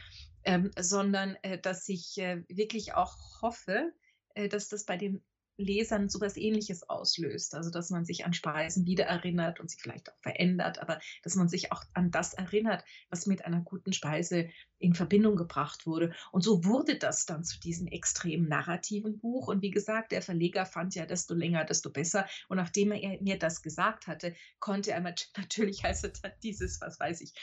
ähm, 0.44 0.72
sondern 0.78 1.36
äh, 1.44 1.60
dass 1.60 1.88
ich 1.90 2.18
äh, 2.18 2.44
wirklich 2.48 2.94
auch 2.94 3.16
hoffe, 3.42 3.94
äh, 4.36 4.48
dass 4.50 4.70
das 4.70 4.86
bei 4.86 4.98
den 4.98 5.24
Lesern 5.62 6.10
sowas 6.10 6.38
ähnliches 6.38 6.90
auslöst. 6.90 7.56
Also 7.56 7.70
dass 7.70 7.90
man 7.90 8.06
sich 8.06 8.26
an 8.26 8.34
Speisen 8.34 8.86
wieder 8.86 9.06
erinnert 9.06 9.60
und 9.60 9.70
sie 9.70 9.78
vielleicht 9.80 10.12
auch 10.12 10.20
verändert, 10.22 10.80
aber 10.80 11.00
dass 11.24 11.36
man 11.36 11.48
sich 11.48 11.72
auch 11.72 11.84
an 11.94 12.12
das 12.12 12.34
erinnert, 12.34 12.84
was 13.10 13.26
mit 13.26 13.46
einer 13.46 13.62
guten 13.62 13.94
Speise 13.94 14.50
in 14.82 14.94
Verbindung 14.94 15.36
gebracht 15.36 15.86
wurde. 15.86 16.14
Und 16.32 16.42
so 16.44 16.66
wurde 16.66 16.98
das 16.98 17.26
dann 17.26 17.44
zu 17.44 17.60
diesem 17.60 17.88
extrem 17.88 18.48
narrativen 18.48 19.20
Buch. 19.20 19.48
Und 19.48 19.62
wie 19.62 19.72
gesagt, 19.72 20.12
der 20.12 20.22
Verleger 20.22 20.66
fand 20.66 20.96
ja, 20.96 21.06
desto 21.06 21.34
länger, 21.34 21.66
desto 21.66 21.92
besser. 21.92 22.28
Und 22.50 22.58
nachdem 22.58 22.92
er 22.92 23.22
mir 23.22 23.38
das 23.38 23.62
gesagt 23.62 24.08
hatte, 24.08 24.36
konnte 24.60 24.92
er 24.92 25.02
natürlich, 25.38 25.86
als 25.86 26.04
er 26.04 26.12
dieses, 26.44 26.82
was 26.82 27.00
weiß 27.00 27.22
ich, 27.22 27.34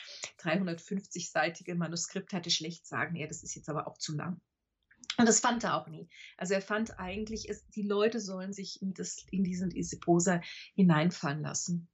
350-seitige 0.40 1.74
Manuskript 1.74 2.32
hatte, 2.32 2.50
schlecht 2.50 2.86
sagen, 2.86 3.16
ja, 3.16 3.26
das 3.26 3.42
ist 3.42 3.54
jetzt 3.54 3.68
aber 3.68 3.86
auch 3.86 3.98
zu 3.98 4.14
lang. 4.14 4.40
Und 5.18 5.28
das 5.28 5.40
fand 5.40 5.64
er 5.64 5.74
auch 5.74 5.88
nie. 5.88 6.08
Also 6.36 6.54
er 6.54 6.62
fand 6.62 6.98
eigentlich, 7.00 7.48
ist, 7.48 7.64
die 7.74 7.82
Leute 7.82 8.20
sollen 8.20 8.52
sich 8.52 8.80
in, 8.80 8.94
das, 8.94 9.26
in 9.32 9.42
diesen, 9.42 9.70
diese 9.70 9.98
Prosa 9.98 10.40
hineinfallen 10.74 11.42
lassen. 11.42 11.88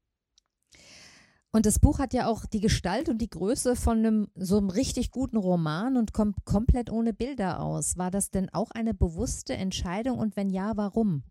Und 1.51 1.67
das 1.67 1.79
Buch 1.79 2.01
hat 2.01 2.13
ja 2.13 2.27
auch 2.27 2.47
die 2.47 2.61
Gestalt 2.61 3.09
und 3.09 3.19
die 3.19 3.31
Größe 3.31 3.77
von 3.77 3.99
einem 3.99 4.29
so 4.35 4.59
einem 4.59 4.71
richtig 4.71 5.11
guten 5.11 5.37
Roman 5.37 5.97
und 5.97 6.13
kommt 6.13 6.45
komplett 6.45 6.91
ohne 6.91 7.15
Bilder 7.15 7.61
aus. 7.61 7.97
War 7.97 8.11
das 8.11 8.31
denn 8.31 8.53
auch 8.53 8.73
eine 8.73 8.93
bewusste 8.93 9.55
Entscheidung 9.55 10.19
und 10.19 10.37
wenn 10.37 10.51
ja, 10.51 10.77
warum? 10.77 11.23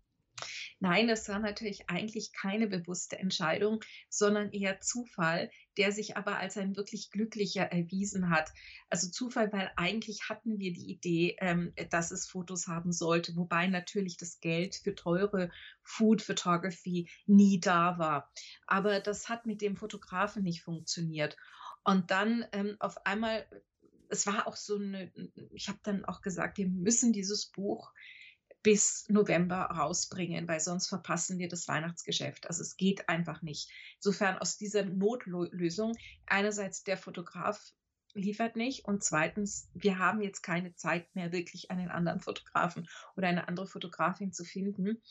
Nein, 0.80 1.08
das 1.08 1.28
war 1.28 1.38
natürlich 1.38 1.88
eigentlich 1.88 2.32
keine 2.32 2.66
bewusste 2.66 3.18
Entscheidung, 3.18 3.80
sondern 4.08 4.52
eher 4.52 4.80
Zufall, 4.80 5.50
der 5.76 5.92
sich 5.92 6.16
aber 6.16 6.36
als 6.38 6.56
ein 6.56 6.76
wirklich 6.76 7.10
glücklicher 7.10 7.64
erwiesen 7.64 8.28
hat. 8.28 8.52
Also 8.90 9.08
Zufall, 9.08 9.52
weil 9.52 9.70
eigentlich 9.76 10.28
hatten 10.28 10.58
wir 10.58 10.72
die 10.72 10.90
Idee, 10.90 11.36
ähm, 11.40 11.72
dass 11.90 12.10
es 12.10 12.26
Fotos 12.28 12.66
haben 12.66 12.92
sollte, 12.92 13.36
wobei 13.36 13.66
natürlich 13.66 14.16
das 14.16 14.40
Geld 14.40 14.74
für 14.74 14.94
teure 14.94 15.50
Food 15.82 16.22
Photography 16.22 17.08
nie 17.26 17.60
da 17.60 17.98
war. 17.98 18.30
Aber 18.66 19.00
das 19.00 19.28
hat 19.28 19.46
mit 19.46 19.62
dem 19.62 19.76
Fotografen 19.76 20.42
nicht 20.42 20.62
funktioniert. 20.62 21.36
Und 21.84 22.10
dann 22.10 22.44
ähm, 22.52 22.76
auf 22.80 23.06
einmal, 23.06 23.46
es 24.08 24.26
war 24.26 24.46
auch 24.46 24.56
so 24.56 24.76
eine, 24.76 25.12
ich 25.52 25.68
habe 25.68 25.78
dann 25.82 26.04
auch 26.04 26.20
gesagt, 26.20 26.58
wir 26.58 26.68
müssen 26.68 27.12
dieses 27.12 27.46
Buch 27.46 27.92
bis 28.64 29.04
November 29.08 29.56
rausbringen, 29.66 30.48
weil 30.48 30.58
sonst 30.58 30.88
verpassen 30.88 31.38
wir 31.38 31.48
das 31.48 31.68
Weihnachtsgeschäft. 31.68 32.48
Also 32.48 32.62
es 32.62 32.76
geht 32.76 33.08
einfach 33.10 33.42
nicht. 33.42 33.70
Insofern 33.96 34.38
aus 34.38 34.56
dieser 34.56 34.84
Notlösung 34.86 35.94
einerseits 36.26 36.82
der 36.82 36.96
Fotograf 36.96 37.72
liefert 38.14 38.56
nicht 38.56 38.84
und 38.84 39.02
zweitens, 39.02 39.68
wir 39.74 39.98
haben 39.98 40.22
jetzt 40.22 40.42
keine 40.42 40.74
Zeit 40.74 41.14
mehr, 41.14 41.32
wirklich 41.32 41.70
einen 41.70 41.90
anderen 41.90 42.20
Fotografen 42.20 42.88
oder 43.16 43.28
eine 43.28 43.48
andere 43.48 43.66
Fotografin 43.66 44.32
zu 44.32 44.44
finden 44.44 45.02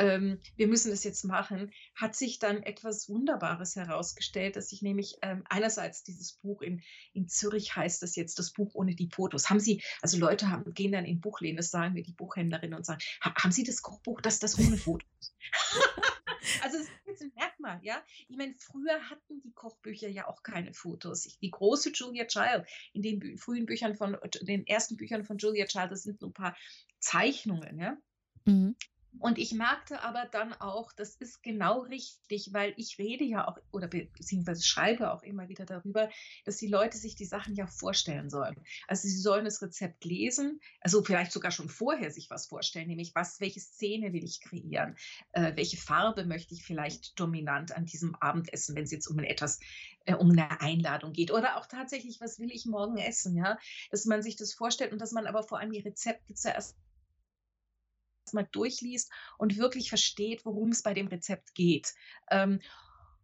ähm, 0.00 0.40
wir 0.56 0.66
müssen 0.66 0.90
das 0.90 1.04
jetzt 1.04 1.24
machen, 1.24 1.72
hat 1.94 2.16
sich 2.16 2.38
dann 2.38 2.62
etwas 2.62 3.08
Wunderbares 3.10 3.76
herausgestellt, 3.76 4.56
dass 4.56 4.72
ich 4.72 4.80
nämlich 4.80 5.18
ähm, 5.20 5.44
einerseits 5.48 6.02
dieses 6.02 6.32
Buch 6.32 6.62
in, 6.62 6.82
in 7.12 7.28
Zürich 7.28 7.76
heißt 7.76 8.02
das 8.02 8.16
jetzt 8.16 8.38
das 8.38 8.52
Buch 8.52 8.74
ohne 8.74 8.94
die 8.94 9.10
Fotos. 9.12 9.50
Haben 9.50 9.60
Sie, 9.60 9.82
also 10.00 10.18
Leute 10.18 10.48
haben, 10.48 10.72
gehen 10.72 10.92
dann 10.92 11.04
in 11.04 11.20
Buchläden, 11.20 11.58
das 11.58 11.70
sagen 11.70 11.94
wir 11.94 12.02
die 12.02 12.14
Buchhändlerin 12.14 12.72
und 12.72 12.86
sagen, 12.86 13.00
haben 13.20 13.52
Sie 13.52 13.62
das 13.62 13.82
Kochbuch, 13.82 14.22
das 14.22 14.38
das 14.38 14.58
ohne 14.58 14.78
Fotos? 14.78 15.36
Merkmal, 17.60 17.80
ja. 17.82 18.02
Ich 18.28 18.36
meine, 18.36 18.54
früher 18.58 19.10
hatten 19.10 19.40
die 19.42 19.52
Kochbücher 19.52 20.08
ja 20.08 20.26
auch 20.26 20.42
keine 20.42 20.72
Fotos. 20.72 21.38
Die 21.40 21.50
große 21.50 21.90
Julia 21.90 22.26
Child 22.26 22.66
in 22.92 23.02
den 23.02 23.38
frühen 23.38 23.66
Büchern 23.66 23.94
von, 23.94 24.16
den 24.42 24.66
ersten 24.66 24.96
Büchern 24.96 25.24
von 25.24 25.38
Julia 25.38 25.66
Child, 25.66 25.92
das 25.92 26.02
sind 26.02 26.20
so 26.20 26.26
ein 26.26 26.32
paar 26.32 26.56
Zeichnungen, 26.98 27.78
ja. 27.78 27.96
Mhm. 28.46 28.76
Und 29.18 29.38
ich 29.38 29.52
merkte 29.52 30.02
aber 30.02 30.26
dann 30.30 30.52
auch, 30.54 30.92
das 30.92 31.16
ist 31.16 31.42
genau 31.42 31.80
richtig, 31.80 32.52
weil 32.52 32.72
ich 32.76 32.98
rede 32.98 33.24
ja 33.24 33.46
auch 33.48 33.58
oder 33.72 33.88
beziehungsweise 33.88 34.62
schreibe 34.62 35.12
auch 35.12 35.22
immer 35.22 35.48
wieder 35.48 35.66
darüber, 35.66 36.08
dass 36.44 36.58
die 36.58 36.68
Leute 36.68 36.96
sich 36.96 37.16
die 37.16 37.24
Sachen 37.24 37.54
ja 37.54 37.66
vorstellen 37.66 38.30
sollen. 38.30 38.56
Also 38.86 39.08
sie 39.08 39.18
sollen 39.18 39.44
das 39.44 39.60
Rezept 39.62 40.04
lesen, 40.04 40.60
also 40.80 41.02
vielleicht 41.02 41.32
sogar 41.32 41.50
schon 41.50 41.68
vorher 41.68 42.10
sich 42.10 42.30
was 42.30 42.46
vorstellen, 42.46 42.86
nämlich 42.86 43.14
was, 43.14 43.40
welche 43.40 43.60
Szene 43.60 44.12
will 44.12 44.24
ich 44.24 44.40
kreieren, 44.40 44.96
äh, 45.32 45.56
welche 45.56 45.76
Farbe 45.76 46.24
möchte 46.24 46.54
ich 46.54 46.62
vielleicht 46.62 47.18
dominant 47.18 47.76
an 47.76 47.86
diesem 47.86 48.14
Abendessen, 48.14 48.76
wenn 48.76 48.84
es 48.84 48.92
jetzt 48.92 49.08
um 49.08 49.18
etwas, 49.18 49.58
äh, 50.04 50.14
um 50.14 50.30
eine 50.30 50.60
Einladung 50.60 51.12
geht 51.12 51.32
oder 51.32 51.56
auch 51.56 51.66
tatsächlich, 51.66 52.20
was 52.20 52.38
will 52.38 52.50
ich 52.52 52.64
morgen 52.64 52.96
essen, 52.96 53.36
ja, 53.36 53.58
dass 53.90 54.04
man 54.04 54.22
sich 54.22 54.36
das 54.36 54.54
vorstellt 54.54 54.92
und 54.92 55.00
dass 55.00 55.12
man 55.12 55.26
aber 55.26 55.42
vor 55.42 55.58
allem 55.58 55.72
die 55.72 55.80
Rezepte 55.80 56.34
zuerst 56.34 56.76
mal 58.34 58.48
durchliest 58.50 59.10
und 59.38 59.56
wirklich 59.58 59.88
versteht, 59.88 60.44
worum 60.44 60.70
es 60.70 60.82
bei 60.82 60.94
dem 60.94 61.08
Rezept 61.08 61.54
geht. 61.54 61.94
Ähm, 62.30 62.60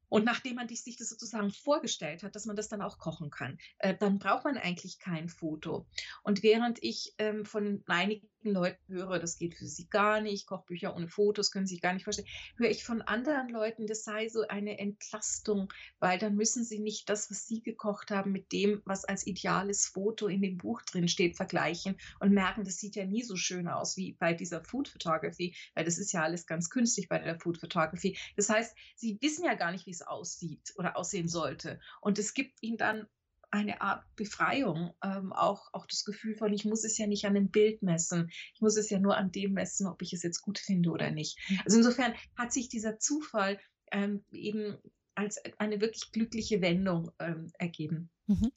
und 0.09 0.25
nachdem 0.25 0.57
man 0.57 0.69
sich 0.69 0.97
das 0.97 1.09
sozusagen 1.09 1.51
vorgestellt 1.51 2.23
hat, 2.23 2.37
dass 2.37 2.47
man 2.47 2.57
das 2.57 2.69
dann 2.69 2.83
auch 2.83 2.99
kochen 2.99 3.31
kann, 3.31 3.59
äh, 3.79 3.95
dann 3.95 4.19
braucht 4.19 4.45
man 4.45 4.57
eigentlich 4.57 4.99
kein 4.99 5.29
Foto. 5.29 5.87
Und 6.23 6.42
während 6.42 6.83
ich 6.83 7.14
ähm, 7.19 7.45
von 7.45 7.83
einigen 7.87 8.29
Leuten 8.52 8.92
höre, 8.92 9.18
das 9.18 9.38
geht 9.38 9.54
für 9.54 9.66
sie 9.66 9.88
gar 9.88 10.20
nicht, 10.20 10.46
Kochbücher 10.46 10.94
ohne 10.94 11.09
Fotos 11.09 11.50
können 11.50 11.66
sie 11.66 11.78
gar 11.78 11.92
nicht 11.92 12.04
vorstellen, 12.04 12.28
höre 12.56 12.70
ich 12.70 12.85
von 12.85 13.02
anderen 13.02 13.48
Leuten, 13.48 13.87
das 13.87 14.04
sei 14.04 14.28
so 14.28 14.46
eine 14.48 14.78
Entlastung, 14.78 15.72
weil 15.98 16.18
dann 16.18 16.37
müssen 16.37 16.64
sie 16.64 16.78
nicht 16.78 17.09
das, 17.09 17.30
was 17.30 17.46
sie 17.46 17.62
gekocht 17.62 18.11
haben, 18.11 18.32
mit 18.32 18.52
dem, 18.52 18.82
was 18.85 19.04
als 19.04 19.26
ideales 19.26 19.87
Foto 19.87 20.26
in 20.28 20.42
dem 20.42 20.59
Buch 20.59 20.82
drin 20.82 21.09
steht, 21.09 21.37
vergleichen 21.37 21.96
und 22.20 22.32
merken, 22.32 22.64
das 22.64 22.78
sieht 22.78 22.96
ja 22.96 23.06
nie 23.06 23.22
so 23.22 23.37
schön 23.37 23.68
aus 23.68 23.96
wie 23.96 24.12
bei 24.12 24.35
dieser 24.35 24.62
Food 24.64 24.88
Photography, 24.88 25.54
weil 25.74 25.85
das 25.85 25.98
ist 25.98 26.12
ja 26.12 26.22
alles 26.22 26.46
ganz 26.46 26.70
künstlich 26.70 27.09
bei 27.09 27.18
der 27.18 27.38
Food 27.38 27.59
Photography. 27.59 28.16
Das 28.37 28.48
heißt, 28.48 28.76
sie 28.94 29.18
wissen 29.20 29.44
ja 29.44 29.54
gar 29.54 29.72
nicht, 29.72 29.87
wie 29.87 29.90
es 29.90 30.02
aussieht 30.02 30.72
oder 30.76 30.96
aussehen 30.96 31.28
sollte. 31.28 31.80
Und 32.00 32.18
es 32.18 32.35
gibt 32.35 32.62
ihnen 32.62 32.76
dann 32.76 33.06
eine 33.50 33.80
Art 33.80 34.04
Befreiung, 34.16 34.92
ähm, 35.02 35.32
auch, 35.32 35.72
auch 35.72 35.87
das 35.87 36.04
Gefühl 36.04 36.35
von, 36.35 36.52
ich 36.52 36.64
muss 36.64 36.85
es 36.85 36.98
ja 36.98 37.06
nicht 37.06 37.24
an 37.24 37.35
dem 37.35 37.50
Bild 37.50 37.82
messen, 37.82 38.28
ich 38.54 38.61
muss 38.61 38.76
es 38.76 38.90
ja 38.90 38.98
nur 38.98 39.16
an 39.16 39.32
dem 39.32 39.52
messen, 39.52 39.87
ob 39.87 40.02
ich 40.02 40.12
es 40.12 40.22
jetzt 40.22 40.42
gut 40.42 40.59
finde 40.59 40.90
oder 40.90 41.11
nicht. 41.11 41.38
Mhm. 41.48 41.61
Also 41.64 41.78
insofern 41.78 42.14
hat 42.37 42.52
sich 42.52 42.68
dieser 42.68 42.98
Zufall 42.98 43.59
ähm, 43.92 44.24
eben 44.32 44.76
als 45.14 45.40
eine 45.59 45.80
wirklich 45.80 46.12
glückliche 46.12 46.61
Wendung 46.61 47.11
ähm, 47.18 47.50
ergeben. 47.59 48.11
Mhm. 48.26 48.52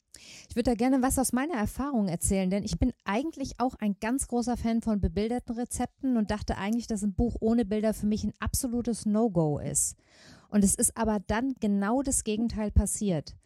Ich 0.48 0.56
würde 0.56 0.70
da 0.70 0.74
gerne 0.74 1.00
was 1.00 1.18
aus 1.18 1.32
meiner 1.32 1.54
Erfahrung 1.54 2.08
erzählen, 2.08 2.50
denn 2.50 2.64
ich 2.64 2.78
bin 2.78 2.92
eigentlich 3.04 3.60
auch 3.60 3.74
ein 3.76 3.96
ganz 4.00 4.28
großer 4.28 4.56
Fan 4.56 4.82
von 4.82 5.00
bebilderten 5.00 5.54
Rezepten 5.54 6.16
und 6.16 6.30
dachte 6.30 6.58
eigentlich, 6.58 6.86
dass 6.86 7.02
ein 7.02 7.14
Buch 7.14 7.36
ohne 7.40 7.64
Bilder 7.64 7.94
für 7.94 8.06
mich 8.06 8.24
ein 8.24 8.34
absolutes 8.40 9.06
No-Go 9.06 9.58
ist. 9.58 9.96
Und 10.50 10.64
es 10.64 10.74
ist 10.74 10.96
aber 10.96 11.20
dann 11.20 11.54
genau 11.60 12.02
das 12.02 12.24
Gegenteil 12.24 12.70
passiert. 12.70 13.36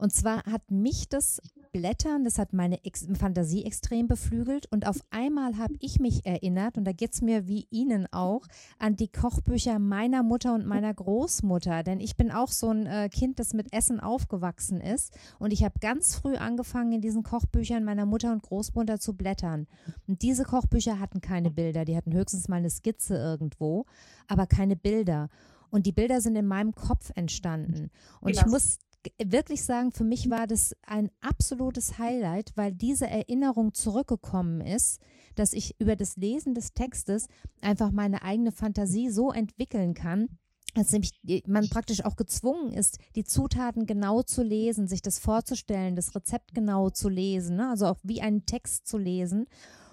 Und 0.00 0.14
zwar 0.14 0.44
hat 0.44 0.70
mich 0.70 1.10
das 1.10 1.42
Blättern, 1.72 2.24
das 2.24 2.38
hat 2.38 2.54
meine 2.54 2.84
Ex 2.86 3.06
Fantasie 3.12 3.66
extrem 3.66 4.08
beflügelt 4.08 4.66
und 4.72 4.86
auf 4.86 4.96
einmal 5.10 5.58
habe 5.58 5.74
ich 5.78 6.00
mich 6.00 6.24
erinnert, 6.24 6.78
und 6.78 6.84
da 6.84 6.92
geht 6.92 7.12
es 7.12 7.20
mir 7.20 7.46
wie 7.46 7.66
Ihnen 7.70 8.08
auch, 8.10 8.46
an 8.78 8.96
die 8.96 9.08
Kochbücher 9.08 9.78
meiner 9.78 10.22
Mutter 10.22 10.54
und 10.54 10.64
meiner 10.64 10.94
Großmutter, 10.94 11.82
denn 11.82 12.00
ich 12.00 12.16
bin 12.16 12.30
auch 12.30 12.48
so 12.48 12.70
ein 12.70 12.86
äh, 12.86 13.10
Kind, 13.10 13.38
das 13.38 13.52
mit 13.52 13.74
Essen 13.74 14.00
aufgewachsen 14.00 14.80
ist 14.80 15.14
und 15.38 15.52
ich 15.52 15.64
habe 15.64 15.74
ganz 15.80 16.14
früh 16.14 16.36
angefangen, 16.36 16.92
in 16.92 17.02
diesen 17.02 17.22
Kochbüchern 17.22 17.84
meiner 17.84 18.06
Mutter 18.06 18.32
und 18.32 18.42
Großmutter 18.42 18.98
zu 18.98 19.14
blättern. 19.14 19.66
Und 20.08 20.22
diese 20.22 20.44
Kochbücher 20.44 20.98
hatten 20.98 21.20
keine 21.20 21.50
Bilder, 21.50 21.84
die 21.84 21.96
hatten 21.96 22.14
höchstens 22.14 22.48
mal 22.48 22.56
eine 22.56 22.70
Skizze 22.70 23.16
irgendwo, 23.16 23.84
aber 24.28 24.46
keine 24.46 24.76
Bilder. 24.76 25.28
Und 25.68 25.84
die 25.84 25.92
Bilder 25.92 26.22
sind 26.22 26.36
in 26.36 26.46
meinem 26.46 26.74
Kopf 26.74 27.12
entstanden. 27.14 27.90
Und 28.20 28.32
genau. 28.32 28.40
ich 28.40 28.50
muss 28.50 28.78
wirklich 29.22 29.64
sagen, 29.64 29.92
für 29.92 30.04
mich 30.04 30.30
war 30.30 30.46
das 30.46 30.74
ein 30.86 31.10
absolutes 31.20 31.98
Highlight, 31.98 32.52
weil 32.56 32.72
diese 32.72 33.06
Erinnerung 33.06 33.72
zurückgekommen 33.74 34.60
ist, 34.60 35.00
dass 35.34 35.52
ich 35.52 35.80
über 35.80 35.96
das 35.96 36.16
Lesen 36.16 36.54
des 36.54 36.74
Textes 36.74 37.26
einfach 37.60 37.90
meine 37.92 38.22
eigene 38.22 38.52
Fantasie 38.52 39.10
so 39.10 39.32
entwickeln 39.32 39.94
kann, 39.94 40.28
dass 40.74 40.92
nämlich 40.92 41.12
man 41.46 41.68
praktisch 41.68 42.04
auch 42.04 42.16
gezwungen 42.16 42.72
ist, 42.72 42.98
die 43.16 43.24
Zutaten 43.24 43.86
genau 43.86 44.22
zu 44.22 44.42
lesen, 44.42 44.86
sich 44.86 45.02
das 45.02 45.18
vorzustellen, 45.18 45.96
das 45.96 46.14
Rezept 46.14 46.54
genau 46.54 46.90
zu 46.90 47.08
lesen, 47.08 47.56
ne? 47.56 47.70
also 47.70 47.86
auch 47.86 47.98
wie 48.02 48.20
einen 48.20 48.46
Text 48.46 48.86
zu 48.86 48.98
lesen. 48.98 49.46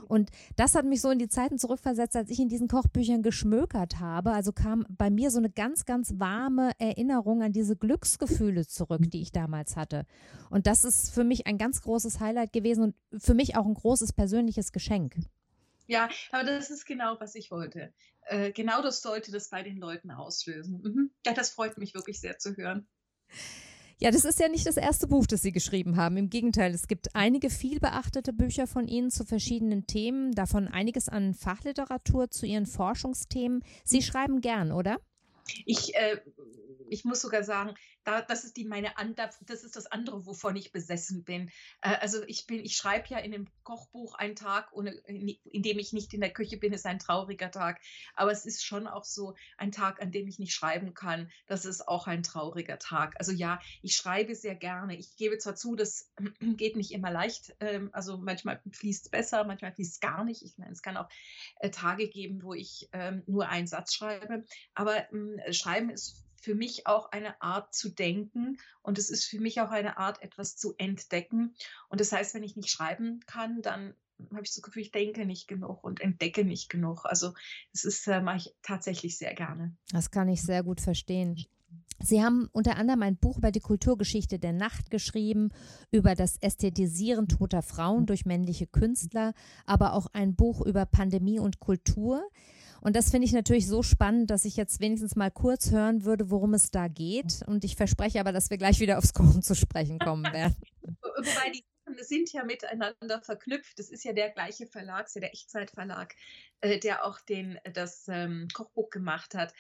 Und 0.08 0.32
das 0.56 0.76
hat 0.76 0.86
mich 0.86 1.02
so 1.02 1.10
in 1.10 1.20
die 1.20 1.30
Zeiten 1.30 1.58
zurückversetzt, 1.58 2.16
als 2.16 2.30
ich 2.30 2.40
in 2.40 2.50
diesen 2.50 2.68
Kochbüchern 2.68 3.24
geschmökert 3.24 4.00
habe. 4.00 4.32
Also 4.32 4.52
kam 4.52 4.86
bei 4.90 5.10
mir 5.10 5.32
so 5.32 5.38
eine 5.38 5.50
ganz, 5.50 5.86
ganz 5.86 6.14
warme 6.18 6.72
Erinnerung 6.80 7.44
an 7.44 7.52
diese 7.52 7.76
Glücksgefühle 7.76 8.66
zurück, 8.68 9.02
die 9.08 9.22
ich 9.22 9.32
damals 9.32 9.76
hatte. 9.76 10.06
Und 10.50 10.68
das 10.68 10.84
ist 10.84 11.14
für 11.14 11.24
mich 11.24 11.48
ein 11.48 11.58
ganz 11.58 11.82
großes 11.82 12.20
Highlight 12.20 12.54
gewesen 12.54 12.84
und 12.84 13.22
für 13.22 13.34
mich 13.34 13.56
auch 13.56 13.66
ein 13.66 13.74
großes 13.74 14.14
persönliches 14.14 14.72
Geschenk. 14.72 15.16
Ja, 15.88 16.10
aber 16.32 16.44
das 16.44 16.70
ist 16.70 16.86
genau, 16.86 17.18
was 17.20 17.36
ich 17.36 17.50
wollte. 17.50 17.94
Äh, 18.28 18.52
genau 18.52 18.82
das 18.82 19.02
sollte 19.02 19.32
das 19.32 19.50
bei 19.50 19.64
den 19.64 19.78
Leuten 19.78 20.12
auslösen. 20.12 20.82
Mhm. 20.82 21.12
Ja, 21.26 21.34
das 21.34 21.50
freut 21.50 21.78
mich 21.78 21.94
wirklich 21.94 22.20
sehr 22.20 22.38
zu 22.38 22.56
hören. 22.58 22.88
Ja, 24.00 24.12
das 24.12 24.26
ist 24.26 24.40
ja 24.40 24.48
nicht 24.48 24.68
das 24.68 24.78
erste 24.78 25.08
Buch, 25.08 25.26
das 25.26 25.42
Sie 25.42 25.52
geschrieben 25.52 25.98
haben. 25.98 26.18
Im 26.18 26.30
Gegenteil, 26.30 26.72
es 26.72 26.88
gibt 26.88 27.16
einige 27.16 27.50
viel 27.50 27.80
beachtete 27.80 28.32
Bücher 28.32 28.68
von 28.68 28.88
Ihnen 28.88 29.10
zu 29.10 29.26
verschiedenen 29.26 29.88
Themen, 29.88 30.34
davon 30.34 30.68
einiges 30.68 31.10
an 31.10 31.34
Fachliteratur 31.34 32.30
zu 32.30 32.46
Ihren 32.46 32.68
Forschungsthemen. 32.68 33.64
Sie 33.84 34.04
schreiben 34.04 34.40
gern, 34.42 34.72
oder? 34.72 34.98
Ich, 35.66 35.96
äh, 35.96 36.20
ich 36.90 37.06
muss 37.06 37.22
sogar 37.22 37.44
sagen, 37.44 37.76
da, 38.08 38.22
das 38.22 38.46
ist 38.46 38.56
die 38.56 38.64
meine 38.64 38.94
das 39.46 39.64
ist 39.64 39.76
das 39.76 39.88
andere, 39.88 40.26
wovon 40.26 40.56
ich 40.56 40.72
besessen 40.72 41.24
bin. 41.26 41.52
Äh, 41.82 41.96
also 42.00 42.24
ich 42.24 42.48
bin, 42.48 42.64
ich 42.64 42.78
schreibe 42.78 43.08
ja 43.10 43.18
in 43.18 43.34
einem 43.34 43.48
Kochbuch 43.64 44.16
ein 44.16 44.36
Tag, 44.36 44.72
ohne, 44.72 44.92
in 44.92 45.64
dem 45.64 45.78
ich 45.78 45.92
nicht 45.92 46.14
in 46.14 46.22
der 46.22 46.32
Küche 46.32 46.58
bin, 46.58 46.72
ist 46.72 46.86
ein 46.86 47.00
trauriger 47.00 47.52
Tag. 47.52 47.82
Aber 48.16 48.32
es 48.32 48.46
ist 48.46 48.64
schon 48.64 48.88
auch 48.88 49.04
so 49.04 49.36
ein 49.58 49.74
Tag, 49.74 50.02
an 50.02 50.12
dem 50.12 50.28
ich 50.28 50.40
nicht 50.40 50.54
schreiben 50.54 50.94
kann. 50.94 51.30
Das 51.48 51.66
ist 51.66 51.88
auch 51.88 52.08
ein 52.08 52.24
trauriger 52.24 52.80
Tag. 52.80 53.16
Also 53.20 53.34
ja, 53.34 53.60
ich 53.82 53.96
schreibe 53.96 54.36
sehr 54.36 54.56
gerne. 54.56 54.96
Ich 54.96 55.18
gebe 55.18 55.38
zwar 55.38 55.56
zu, 55.56 55.76
das 55.76 56.10
geht 56.40 56.78
nicht 56.78 56.92
immer 56.92 57.12
leicht. 57.12 57.58
Ähm, 57.60 57.90
also 57.92 58.18
manchmal 58.18 58.62
fließt 58.72 59.06
es 59.06 59.12
besser, 59.12 59.44
manchmal 59.44 59.74
fließt 59.74 59.96
es 59.96 60.00
gar 60.00 60.24
nicht. 60.24 60.44
Ich 60.44 60.58
meine, 60.58 60.72
es 60.72 60.82
kann 60.82 60.96
auch 60.96 61.10
äh, 61.60 61.70
Tage 61.72 62.08
geben, 62.08 62.42
wo 62.42 62.54
ich 62.54 62.88
ähm, 62.94 63.24
nur 63.28 63.50
einen 63.50 63.68
Satz 63.68 63.94
schreibe. 63.94 64.46
Aber 64.74 65.12
ähm, 65.12 65.37
Schreiben 65.52 65.90
ist 65.90 66.24
für 66.42 66.56
mich 66.56 66.88
auch 66.88 67.12
eine 67.12 67.42
Art 67.42 67.74
zu 67.74 67.90
denken 67.90 68.58
und 68.82 68.98
es 68.98 69.10
ist 69.10 69.26
für 69.26 69.40
mich 69.40 69.60
auch 69.60 69.72
eine 69.72 69.98
Art, 69.98 70.22
etwas 70.22 70.56
zu 70.56 70.76
entdecken. 70.78 71.56
Und 71.90 72.00
das 72.00 72.12
heißt, 72.12 72.34
wenn 72.36 72.44
ich 72.44 72.56
nicht 72.56 72.70
schreiben 72.70 73.20
kann, 73.26 73.62
dann 73.62 73.96
habe 74.32 74.44
ich 74.44 74.54
das 74.54 74.64
Gefühl, 74.64 74.84
ich 74.84 74.92
denke 74.92 75.26
nicht 75.26 75.48
genug 75.48 75.84
und 75.84 76.02
entdecke 76.02 76.44
nicht 76.44 76.70
genug. 76.70 77.06
Also 77.06 77.34
das 77.72 77.86
ist, 77.86 78.08
äh, 78.08 78.22
mache 78.22 78.38
ich 78.38 78.56
tatsächlich 78.62 79.18
sehr 79.18 79.34
gerne. 79.34 79.76
Das 79.92 80.12
kann 80.12 80.28
ich 80.28 80.42
sehr 80.42 80.64
gut 80.64 80.82
verstehen. 80.82 81.46
Sie 82.00 82.24
haben 82.24 82.48
unter 82.52 82.78
anderem 82.78 83.02
ein 83.02 83.18
Buch 83.18 83.38
über 83.38 83.52
die 83.52 83.60
Kulturgeschichte 83.60 84.38
der 84.38 84.54
Nacht 84.54 84.92
geschrieben, 84.92 85.50
über 85.92 86.14
das 86.16 86.38
Ästhetisieren 86.38 87.28
toter 87.28 87.64
Frauen 87.64 88.06
durch 88.06 88.26
männliche 88.26 88.68
Künstler, 88.68 89.34
aber 89.66 89.94
auch 89.94 90.08
ein 90.14 90.36
Buch 90.36 90.66
über 90.66 90.86
Pandemie 90.86 91.40
und 91.40 91.60
Kultur. 91.60 92.24
Und 92.88 92.96
das 92.96 93.12
finde 93.12 93.26
ich 93.26 93.34
natürlich 93.34 93.68
so 93.68 93.84
spannend, 93.84 94.32
dass 94.32 94.46
ich 94.46 94.56
jetzt 94.56 94.80
wenigstens 94.80 95.18
mal 95.18 95.30
kurz 95.30 95.72
hören 95.72 96.06
würde, 96.06 96.32
worum 96.32 96.54
es 96.54 96.72
da 96.72 96.88
geht. 96.88 97.44
Und 97.46 97.66
ich 97.66 97.76
verspreche 97.76 98.22
aber, 98.22 98.32
dass 98.32 98.50
wir 98.50 98.58
gleich 98.58 98.80
wieder 98.80 98.98
aufs 98.98 99.14
Kochen 99.14 99.42
zu 99.42 99.56
sprechen 99.56 100.00
kommen 100.00 100.24
werden. 100.32 100.56
Wobei 101.02 101.52
die 101.54 101.66
sind 102.02 102.32
ja 102.32 102.46
miteinander 102.46 103.22
verknüpft. 103.22 103.78
Das 103.78 103.90
ist 103.90 104.06
ja 104.06 104.14
der 104.14 104.30
gleiche 104.30 104.68
Verlag, 104.68 105.12
der 105.14 105.34
Echtzeitverlag, 105.34 106.16
äh, 106.62 106.80
der 106.80 107.04
auch 107.04 107.20
den, 107.20 107.60
das 107.74 108.08
ähm, 108.08 108.48
Kochbuch 108.54 108.90
gemacht 108.90 109.36
hat. 109.36 109.54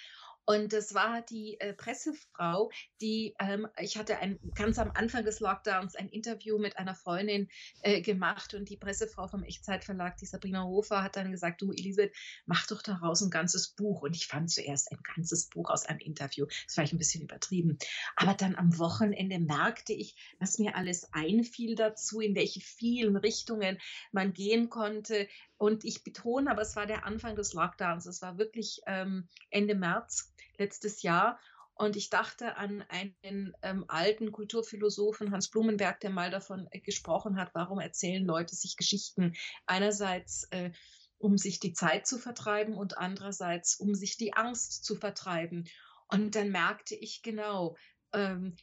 Und 0.47 0.71
das 0.71 0.93
war 0.93 1.21
die 1.23 1.59
äh, 1.59 1.73
Pressefrau, 1.73 2.71
die, 3.01 3.35
ähm, 3.37 3.67
ich 3.81 3.97
hatte 3.97 4.19
ein, 4.19 4.39
ganz 4.55 4.79
am 4.79 4.91
Anfang 4.91 5.25
des 5.25 5.41
Lockdowns 5.41 5.95
ein 5.95 6.07
Interview 6.07 6.57
mit 6.57 6.77
einer 6.77 6.95
Freundin 6.95 7.49
äh, 7.81 8.01
gemacht 8.01 8.53
und 8.53 8.69
die 8.69 8.77
Pressefrau 8.77 9.27
vom 9.27 9.43
Echtzeitverlag, 9.43 10.15
die 10.15 10.25
Sabrina 10.25 10.63
Hofer, 10.63 11.03
hat 11.03 11.17
dann 11.17 11.31
gesagt, 11.31 11.61
du 11.61 11.73
Elisabeth, 11.73 12.15
mach 12.45 12.65
doch 12.65 12.81
daraus 12.81 13.21
ein 13.21 13.29
ganzes 13.29 13.67
Buch. 13.67 14.03
Und 14.03 14.15
ich 14.15 14.27
fand 14.27 14.49
zuerst 14.49 14.89
ein 14.89 14.99
ganzes 15.15 15.49
Buch 15.49 15.69
aus 15.69 15.85
einem 15.85 15.99
Interview. 15.99 16.45
Das 16.65 16.77
war 16.77 16.85
ich 16.85 16.93
ein 16.93 16.97
bisschen 16.97 17.23
übertrieben. 17.23 17.77
Aber 18.15 18.33
dann 18.33 18.55
am 18.55 18.79
Wochenende 18.79 19.39
merkte 19.39 19.91
ich, 19.91 20.15
was 20.39 20.59
mir 20.59 20.77
alles 20.77 21.11
einfiel 21.11 21.75
dazu, 21.75 22.21
in 22.21 22.35
welche 22.35 22.61
vielen 22.61 23.17
Richtungen 23.17 23.79
man 24.13 24.31
gehen 24.31 24.69
konnte. 24.69 25.27
Und 25.57 25.83
ich 25.83 26.03
betone, 26.03 26.51
aber 26.51 26.61
es 26.61 26.75
war 26.75 26.85
der 26.85 27.05
Anfang 27.05 27.35
des 27.35 27.53
Lockdowns. 27.53 28.05
Es 28.05 28.21
war 28.21 28.37
wirklich 28.37 28.81
ähm, 28.85 29.27
Ende 29.49 29.75
März 29.75 30.33
letztes 30.57 31.01
Jahr. 31.01 31.39
Und 31.73 31.95
ich 31.95 32.09
dachte 32.09 32.57
an 32.57 32.83
einen 32.89 33.53
ähm, 33.61 33.85
alten 33.87 34.31
Kulturphilosophen, 34.31 35.31
Hans 35.31 35.49
Blumenberg, 35.49 35.99
der 35.99 36.09
mal 36.09 36.31
davon 36.31 36.67
äh, 36.71 36.79
gesprochen 36.79 37.37
hat, 37.37 37.51
warum 37.53 37.79
erzählen 37.79 38.25
Leute 38.25 38.55
sich 38.55 38.77
Geschichten. 38.77 39.35
Einerseits, 39.67 40.47
äh, 40.51 40.71
um 41.19 41.37
sich 41.37 41.59
die 41.59 41.73
Zeit 41.73 42.07
zu 42.07 42.17
vertreiben 42.17 42.75
und 42.75 42.97
andererseits, 42.97 43.75
um 43.75 43.93
sich 43.93 44.17
die 44.17 44.33
Angst 44.33 44.85
zu 44.85 44.95
vertreiben. 44.95 45.65
Und 46.07 46.35
dann 46.35 46.49
merkte 46.49 46.95
ich 46.95 47.21
genau, 47.21 47.75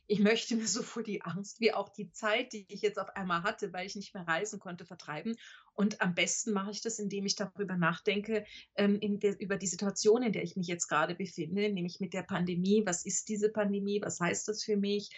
ich 0.07 0.21
möchte 0.21 0.57
mir 0.57 0.67
sowohl 0.67 1.03
die 1.03 1.23
Angst 1.23 1.61
wie 1.61 1.73
auch 1.73 1.91
die 1.91 2.11
Zeit, 2.11 2.53
die 2.53 2.65
ich 2.69 2.83
jetzt 2.83 2.99
auf 2.99 3.11
einmal 3.11 3.43
hatte, 3.43 3.73
weil 3.73 3.87
ich 3.87 3.97
nicht 3.97 4.15
mehr 4.15 4.27
reisen 4.27 4.59
konnte, 4.59 4.85
vertreiben. 4.85 5.37
Und 5.75 6.01
am 6.01 6.15
besten 6.15 6.53
mache 6.53 6.71
ich 6.71 6.81
das, 6.81 6.99
indem 6.99 7.27
ich 7.27 7.35
darüber 7.35 7.77
nachdenke, 7.77 8.45
ähm, 8.77 9.01
der, 9.21 9.39
über 9.41 9.57
die 9.57 9.67
Situation, 9.67 10.23
in 10.23 10.33
der 10.33 10.45
ich 10.45 10.57
mich 10.57 10.69
jetzt 10.69 10.89
gerade 10.89 11.15
befinde, 11.15 11.71
nämlich 11.71 12.01
mit 12.01 12.15
der 12.15 12.23
Pandemie. 12.23 12.83
Was 12.87 13.05
ist 13.05 13.29
diese 13.29 13.51
Pandemie? 13.51 14.01
Was 14.03 14.21
heißt 14.21 14.49
das 14.49 14.63
für 14.63 14.77
mich? 14.77 15.11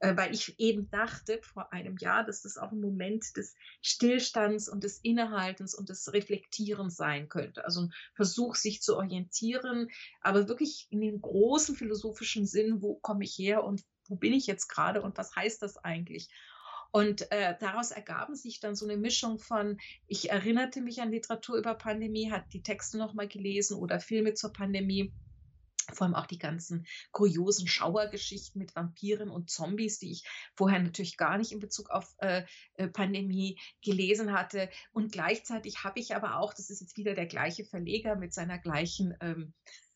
Äh, 0.00 0.16
weil 0.16 0.34
ich 0.34 0.58
eben 0.58 0.90
dachte 0.90 1.40
vor 1.42 1.72
einem 1.72 1.96
Jahr, 1.98 2.24
dass 2.24 2.42
das 2.42 2.58
auch 2.58 2.72
ein 2.72 2.80
Moment 2.80 3.36
des 3.36 3.54
Stillstands 3.80 4.68
und 4.68 4.84
des 4.84 4.98
Innehaltens 4.98 5.74
und 5.74 5.88
des 5.88 6.12
Reflektierens 6.12 6.96
sein 6.96 7.28
könnte. 7.28 7.64
Also 7.64 7.82
ein 7.82 7.92
Versuch, 8.14 8.56
sich 8.56 8.82
zu 8.82 8.96
orientieren, 8.96 9.88
aber 10.20 10.48
wirklich 10.48 10.88
in 10.90 11.00
den 11.00 11.20
großen 11.20 11.76
philosophischen 11.76 12.46
Sinn, 12.46 12.82
wo 12.82 12.96
komme 12.96 13.24
ich 13.24 13.38
her 13.38 13.64
und 13.64 13.82
wo 14.08 14.16
bin 14.16 14.32
ich 14.32 14.46
jetzt 14.46 14.68
gerade 14.68 15.00
und 15.00 15.16
was 15.16 15.34
heißt 15.34 15.62
das 15.62 15.76
eigentlich? 15.78 16.28
Und 16.90 17.30
äh, 17.32 17.56
daraus 17.58 17.90
ergaben 17.90 18.36
sich 18.36 18.60
dann 18.60 18.76
so 18.76 18.86
eine 18.86 18.96
Mischung 18.96 19.38
von, 19.38 19.78
ich 20.06 20.30
erinnerte 20.30 20.80
mich 20.80 21.00
an 21.00 21.10
Literatur 21.10 21.56
über 21.56 21.74
Pandemie, 21.74 22.30
hat 22.30 22.52
die 22.52 22.62
Texte 22.62 22.98
nochmal 22.98 23.26
gelesen 23.26 23.78
oder 23.78 23.98
Filme 23.98 24.34
zur 24.34 24.52
Pandemie 24.52 25.12
vor 25.92 26.06
allem 26.06 26.14
auch 26.14 26.26
die 26.26 26.38
ganzen 26.38 26.86
kuriosen 27.12 27.68
Schauergeschichten 27.68 28.58
mit 28.58 28.74
Vampiren 28.74 29.30
und 29.30 29.50
Zombies, 29.50 29.98
die 29.98 30.12
ich 30.12 30.24
vorher 30.56 30.80
natürlich 30.80 31.16
gar 31.16 31.38
nicht 31.38 31.52
in 31.52 31.60
Bezug 31.60 31.90
auf 31.90 32.14
äh, 32.18 32.44
äh 32.74 32.88
Pandemie 32.88 33.58
gelesen 33.82 34.32
hatte. 34.32 34.70
Und 34.92 35.12
gleichzeitig 35.12 35.84
habe 35.84 36.00
ich 36.00 36.14
aber 36.14 36.38
auch, 36.38 36.54
das 36.54 36.70
ist 36.70 36.80
jetzt 36.80 36.96
wieder 36.96 37.14
der 37.14 37.26
gleiche 37.26 37.64
Verleger 37.64 38.16
mit 38.16 38.32
seiner 38.32 38.58
gleichen 38.58 39.14
ähm, 39.20 39.54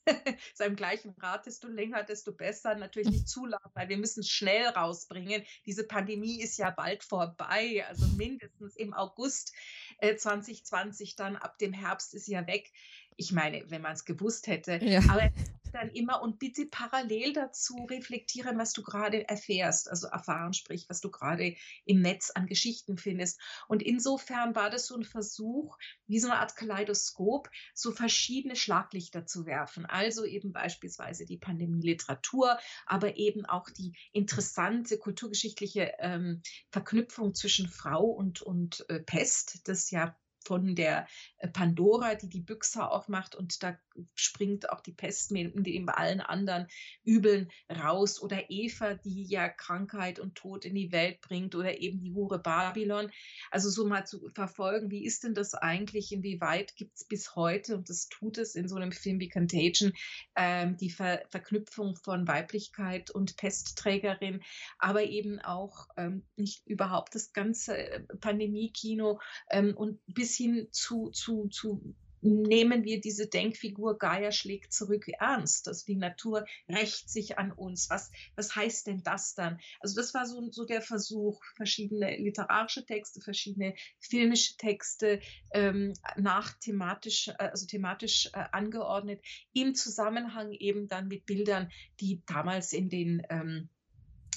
seinem 0.54 0.76
gleichen 0.76 1.14
Rat, 1.18 1.46
desto 1.46 1.68
länger, 1.68 2.02
desto 2.02 2.32
besser. 2.32 2.74
Natürlich 2.74 3.10
nicht 3.10 3.28
zu 3.28 3.46
lang, 3.46 3.60
weil 3.74 3.88
wir 3.88 3.98
müssen 3.98 4.20
es 4.20 4.28
schnell 4.28 4.66
rausbringen. 4.66 5.42
Diese 5.66 5.84
Pandemie 5.84 6.40
ist 6.40 6.56
ja 6.58 6.70
bald 6.70 7.04
vorbei, 7.04 7.84
also 7.88 8.06
mindestens 8.16 8.76
im 8.76 8.94
August 8.94 9.54
äh, 9.98 10.16
2020, 10.16 11.16
dann 11.16 11.36
ab 11.36 11.58
dem 11.58 11.72
Herbst 11.72 12.14
ist 12.14 12.28
ja 12.28 12.46
weg. 12.46 12.70
Ich 13.16 13.32
meine, 13.32 13.68
wenn 13.68 13.82
man 13.82 13.92
es 13.92 14.04
gewusst 14.04 14.46
hätte. 14.46 14.78
Ja. 14.82 15.00
Aber 15.08 15.30
dann 15.72 15.90
immer 15.90 16.22
und 16.22 16.38
bitte 16.38 16.66
parallel 16.66 17.32
dazu 17.32 17.86
reflektieren, 17.90 18.58
was 18.58 18.72
du 18.72 18.82
gerade 18.82 19.28
erfährst, 19.28 19.90
also 19.90 20.08
erfahren, 20.08 20.52
sprich, 20.52 20.88
was 20.88 21.00
du 21.00 21.10
gerade 21.10 21.56
im 21.84 22.00
Netz 22.00 22.30
an 22.30 22.46
Geschichten 22.46 22.96
findest. 22.96 23.40
Und 23.68 23.82
insofern 23.82 24.54
war 24.54 24.70
das 24.70 24.86
so 24.86 24.96
ein 24.96 25.04
Versuch, 25.04 25.76
wie 26.06 26.18
so 26.18 26.28
eine 26.28 26.38
Art 26.38 26.56
Kaleidoskop, 26.56 27.50
so 27.74 27.92
verschiedene 27.92 28.56
Schlaglichter 28.56 29.26
zu 29.26 29.46
werfen. 29.46 29.86
Also 29.86 30.24
eben 30.24 30.52
beispielsweise 30.52 31.24
die 31.24 31.38
Pandemie-Literatur, 31.38 32.58
aber 32.86 33.16
eben 33.16 33.46
auch 33.46 33.70
die 33.70 33.94
interessante 34.12 34.98
kulturgeschichtliche 34.98 35.92
ähm, 35.98 36.42
Verknüpfung 36.70 37.34
zwischen 37.34 37.68
Frau 37.68 38.04
und, 38.04 38.42
und 38.42 38.84
äh, 38.88 39.00
Pest, 39.00 39.68
das 39.68 39.90
ja 39.90 40.16
von 40.48 40.74
der 40.74 41.06
äh, 41.36 41.48
Pandora, 41.48 42.14
die 42.14 42.30
die 42.30 42.40
Büchse 42.40 42.88
aufmacht 42.88 43.34
und 43.34 43.62
da 43.62 43.78
springt 44.14 44.70
auch 44.70 44.80
die 44.80 44.92
Pest 44.92 45.30
mit 45.30 45.54
neben 45.54 45.88
allen 45.88 46.20
anderen 46.20 46.66
Übeln 47.04 47.50
raus. 47.70 48.22
Oder 48.22 48.48
Eva, 48.48 48.94
die 48.94 49.24
ja 49.24 49.48
Krankheit 49.48 50.18
und 50.18 50.36
Tod 50.36 50.64
in 50.64 50.74
die 50.74 50.92
Welt 50.92 51.20
bringt. 51.20 51.54
Oder 51.54 51.78
eben 51.78 52.00
die 52.00 52.14
Hure 52.14 52.38
Babylon. 52.38 53.10
Also 53.50 53.68
so 53.70 53.86
mal 53.86 54.06
zu 54.06 54.28
verfolgen, 54.34 54.90
wie 54.90 55.04
ist 55.04 55.24
denn 55.24 55.34
das 55.34 55.54
eigentlich, 55.54 56.12
inwieweit 56.12 56.76
gibt 56.76 56.96
es 56.96 57.04
bis 57.04 57.34
heute, 57.34 57.76
und 57.76 57.88
das 57.88 58.08
tut 58.08 58.38
es 58.38 58.54
in 58.54 58.68
so 58.68 58.76
einem 58.76 58.92
Film 58.92 59.20
wie 59.20 59.28
Contagion, 59.28 59.92
ähm, 60.36 60.76
die 60.76 60.90
Ver 60.90 61.22
Verknüpfung 61.30 61.96
von 61.96 62.26
Weiblichkeit 62.26 63.10
und 63.10 63.36
Pestträgerin, 63.36 64.42
aber 64.78 65.02
eben 65.02 65.40
auch 65.40 65.88
ähm, 65.96 66.24
nicht 66.36 66.66
überhaupt 66.66 67.14
das 67.14 67.32
ganze 67.32 67.76
äh, 67.76 68.00
Pandemie-Kino 68.20 69.20
ähm, 69.50 69.76
und 69.76 70.00
bis 70.06 70.37
hin 70.38 70.68
zu, 70.72 71.10
zu, 71.10 71.48
zu 71.48 71.94
nehmen 72.20 72.84
wir 72.84 73.00
diese 73.00 73.26
Denkfigur 73.26 73.98
Gaia 73.98 74.32
schlägt 74.32 74.72
zurück 74.72 75.08
ernst. 75.08 75.66
dass 75.66 75.84
die 75.84 75.96
Natur 75.96 76.46
rächt 76.68 77.08
sich 77.10 77.38
an 77.38 77.52
uns. 77.52 77.90
Was, 77.90 78.10
was 78.36 78.54
heißt 78.54 78.86
denn 78.86 79.02
das 79.02 79.34
dann? 79.34 79.58
Also 79.80 79.96
das 79.96 80.14
war 80.14 80.26
so, 80.26 80.50
so 80.50 80.64
der 80.64 80.82
Versuch, 80.82 81.42
verschiedene 81.56 82.16
literarische 82.16 82.84
Texte, 82.84 83.20
verschiedene 83.20 83.74
filmische 84.00 84.56
Texte 84.56 85.20
ähm, 85.52 85.94
nach 86.16 86.58
thematisch, 86.58 87.28
äh, 87.28 87.34
also 87.38 87.66
thematisch 87.66 88.30
äh, 88.32 88.44
angeordnet, 88.52 89.22
im 89.52 89.74
Zusammenhang 89.74 90.52
eben 90.52 90.88
dann 90.88 91.08
mit 91.08 91.26
Bildern, 91.26 91.70
die 92.00 92.22
damals 92.26 92.72
in 92.72 92.88
den 92.88 93.22
ähm, 93.30 93.68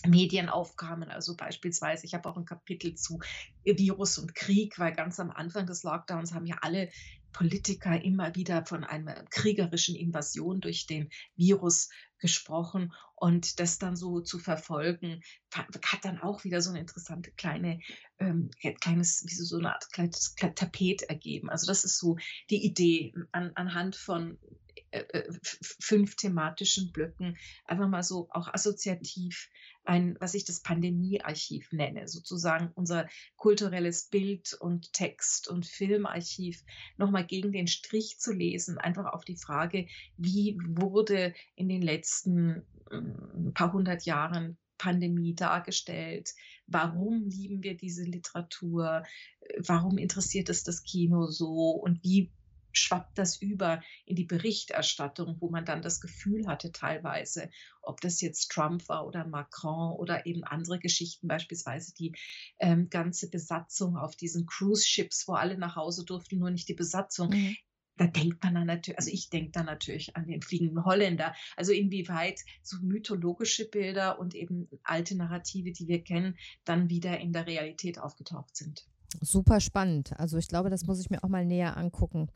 Medien 0.08 0.50
aufkamen. 0.50 1.10
Also 1.10 1.36
beispielsweise, 1.36 2.06
ich 2.06 2.14
habe 2.14 2.30
auch 2.30 2.38
ein 2.38 2.46
Kapitel 2.46 2.96
zu 2.96 3.20
Virus 3.64 4.18
und 4.18 4.36
Krieg, 4.36 4.80
weil 4.80 4.94
ganz 4.94 5.20
am 5.20 5.32
Anfang 5.32 5.66
des 5.66 5.84
Lockdowns 5.84 6.34
haben 6.34 6.46
ja 6.46 6.58
alle 6.62 6.90
Politiker 7.32 8.02
immer 8.02 8.36
wieder 8.36 8.66
von 8.66 8.84
einer 8.84 9.24
kriegerischen 9.30 9.96
Invasion 9.96 10.60
durch 10.60 10.86
den 10.86 11.10
Virus 11.36 11.90
gesprochen 12.20 12.94
und 13.16 13.60
das 13.60 13.80
dann 13.80 13.96
so 13.96 14.22
zu 14.22 14.40
verfolgen, 14.40 15.22
hat 15.54 16.06
dann 16.06 16.20
auch 16.20 16.44
wieder 16.44 16.62
so 16.62 16.70
eine 16.70 16.80
interessante 16.80 17.32
kleine, 17.32 17.80
ähm, 18.20 18.52
kleines, 18.80 19.24
wie 19.28 19.34
so, 19.34 19.58
eine 19.58 19.74
Art 19.74 19.92
kleines 19.92 20.36
Tapet 20.36 21.04
ergeben. 21.04 21.50
Also 21.50 21.68
das 21.68 21.84
ist 21.84 21.98
so 21.98 22.18
die 22.50 22.64
Idee 22.64 23.14
an, 23.32 23.52
anhand 23.56 23.96
von 23.96 24.38
äh, 24.92 25.00
äh 25.00 25.34
fünf 25.42 26.16
thematischen 26.16 26.92
Blöcken, 26.92 27.38
einfach 27.66 27.88
mal 27.88 28.04
so 28.04 28.28
auch 28.32 28.54
assoziativ 28.54 29.50
ein, 29.84 30.16
was 30.20 30.34
ich 30.34 30.46
das 30.46 30.62
Pandemiearchiv 30.62 31.72
nenne, 31.72 32.08
sozusagen 32.08 32.72
unser 32.76 33.08
kulturelles 33.36 34.08
Bild 34.10 34.54
und 34.60 34.94
Text 34.94 35.48
und 35.48 35.66
Filmarchiv 35.66 36.64
nochmal 36.98 37.26
gegen 37.26 37.52
den 37.52 37.68
Strich 37.68 38.20
zu 38.20 38.32
lesen, 38.32 38.78
einfach 38.78 39.06
auf 39.06 39.26
die 39.26 39.38
Frage, 39.38 39.88
wie 40.18 40.58
wurde 40.68 41.34
in 41.56 41.68
den 41.68 41.82
letzten 41.82 42.64
äh, 42.92 43.52
paar 43.54 43.74
hundert 43.74 44.06
Jahren 44.06 44.58
Pandemie 44.78 45.36
dargestellt? 45.36 46.34
Warum 46.66 47.28
lieben 47.28 47.62
wir 47.64 47.78
diese 47.78 48.04
Literatur? 48.04 49.04
Warum 49.60 49.98
interessiert 49.98 50.50
es 50.50 50.64
das 50.64 50.84
Kino 50.84 51.28
so? 51.28 51.70
Und 51.72 52.04
wie 52.04 52.32
schwappt 52.72 53.18
das 53.18 53.42
über 53.42 53.82
in 54.06 54.16
die 54.16 54.26
Berichterstattung, 54.26 55.38
wo 55.40 55.50
man 55.50 55.66
dann 55.66 55.82
das 55.82 56.00
Gefühl 56.00 56.48
hatte 56.48 56.72
teilweise, 56.72 57.50
ob 57.82 58.02
das 58.02 58.22
jetzt 58.22 58.50
Trump 58.50 58.88
war 58.90 59.06
oder 59.08 59.26
Macron 59.26 59.94
oder 59.98 60.26
eben 60.26 60.44
andere 60.44 60.80
Geschichten, 60.80 61.28
beispielsweise 61.28 61.94
die 61.94 62.14
ähm, 62.60 62.90
ganze 62.90 63.30
Besatzung 63.30 63.98
auf 63.98 64.16
diesen 64.16 64.46
Cruise-Ships, 64.46 65.28
wo 65.28 65.34
alle 65.34 65.58
nach 65.58 65.76
Hause 65.76 66.06
durften, 66.06 66.40
nur 66.40 66.52
nicht 66.52 66.70
die 66.70 66.74
Besatzung. 66.74 67.30
Mhm. 67.30 67.56
Da 67.98 68.08
denkt 68.08 68.44
man 68.44 68.56
dann 68.56 68.68
natürlich, 68.68 68.98
also 68.98 69.12
ich 69.12 69.30
denke 69.30 69.52
dann 69.52 69.66
natürlich 69.66 70.16
an 70.16 70.26
den 70.26 70.42
fliegenden 70.42 70.86
Holländer. 70.86 71.36
Also 71.56 71.72
inwieweit 71.72 72.40
so 72.64 72.78
mythologische 72.82 73.70
Bilder 73.70 74.18
und 74.18 74.34
eben 74.34 74.68
alte 74.84 75.16
Narrative, 75.16 75.72
die 75.72 75.88
wir 75.88 76.04
kennen, 76.04 76.38
dann 76.64 76.90
wieder 76.90 77.20
in 77.20 77.34
der 77.34 77.46
Realität 77.46 78.00
aufgetaucht 78.00 78.56
sind. 78.56 78.88
Super 79.20 79.60
spannend. 79.60 80.14
Also 80.18 80.38
ich 80.38 80.48
glaube, 80.48 80.70
das 80.70 80.86
muss 80.86 81.00
ich 81.00 81.10
mir 81.10 81.24
auch 81.24 81.30
mal 81.30 81.46
näher 81.46 81.78
angucken. 81.78 82.30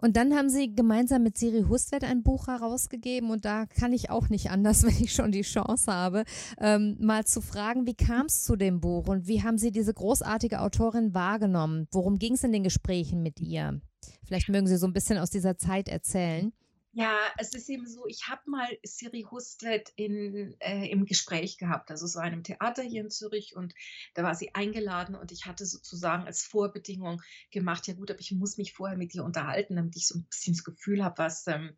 Und 0.00 0.16
dann 0.16 0.34
haben 0.34 0.48
Sie 0.48 0.74
gemeinsam 0.74 1.22
mit 1.22 1.36
Siri 1.36 1.64
Hustvedt 1.68 2.04
ein 2.04 2.22
Buch 2.22 2.46
herausgegeben 2.46 3.30
und 3.30 3.44
da 3.44 3.66
kann 3.66 3.92
ich 3.92 4.10
auch 4.10 4.28
nicht 4.28 4.50
anders, 4.50 4.82
wenn 4.84 5.02
ich 5.02 5.12
schon 5.12 5.32
die 5.32 5.42
Chance 5.42 5.92
habe, 5.92 6.24
ähm, 6.58 6.96
mal 7.00 7.24
zu 7.24 7.40
fragen, 7.40 7.86
wie 7.86 7.94
kam 7.94 8.26
es 8.26 8.44
zu 8.44 8.56
dem 8.56 8.80
Buch 8.80 9.08
und 9.08 9.26
wie 9.26 9.42
haben 9.42 9.58
Sie 9.58 9.70
diese 9.70 9.92
großartige 9.92 10.60
Autorin 10.60 11.14
wahrgenommen? 11.14 11.86
Worum 11.92 12.18
ging 12.18 12.34
es 12.34 12.44
in 12.44 12.52
den 12.52 12.64
Gesprächen 12.64 13.22
mit 13.22 13.40
ihr? 13.40 13.80
Vielleicht 14.24 14.48
mögen 14.48 14.66
Sie 14.66 14.76
so 14.76 14.86
ein 14.86 14.92
bisschen 14.92 15.18
aus 15.18 15.30
dieser 15.30 15.58
Zeit 15.58 15.88
erzählen. 15.88 16.52
Ja, 16.92 17.16
es 17.38 17.54
ist 17.54 17.68
eben 17.68 17.86
so, 17.86 18.04
ich 18.08 18.26
habe 18.28 18.42
mal 18.46 18.66
Siri 18.82 19.24
Hustvedt 19.30 19.92
in, 19.94 20.56
äh, 20.58 20.88
im 20.88 21.06
Gespräch 21.06 21.56
gehabt. 21.56 21.92
Also 21.92 22.04
es 22.04 22.16
war 22.16 22.26
in 22.26 22.32
einem 22.32 22.42
Theater 22.42 22.82
hier 22.82 23.02
in 23.02 23.10
Zürich 23.10 23.54
und 23.54 23.74
da 24.14 24.24
war 24.24 24.34
sie 24.34 24.56
eingeladen 24.56 25.14
und 25.14 25.30
ich 25.30 25.46
hatte 25.46 25.66
sozusagen 25.66 26.24
als 26.24 26.42
Vorbedingung 26.42 27.22
gemacht, 27.52 27.86
ja 27.86 27.94
gut, 27.94 28.10
aber 28.10 28.18
ich 28.18 28.32
muss 28.32 28.58
mich 28.58 28.72
vorher 28.72 28.98
mit 28.98 29.14
ihr 29.14 29.22
unterhalten, 29.22 29.76
damit 29.76 29.96
ich 29.96 30.08
so 30.08 30.18
ein 30.18 30.24
bisschen 30.24 30.54
das 30.54 30.64
Gefühl 30.64 31.04
habe, 31.04 31.18
was, 31.18 31.46
ähm, 31.46 31.76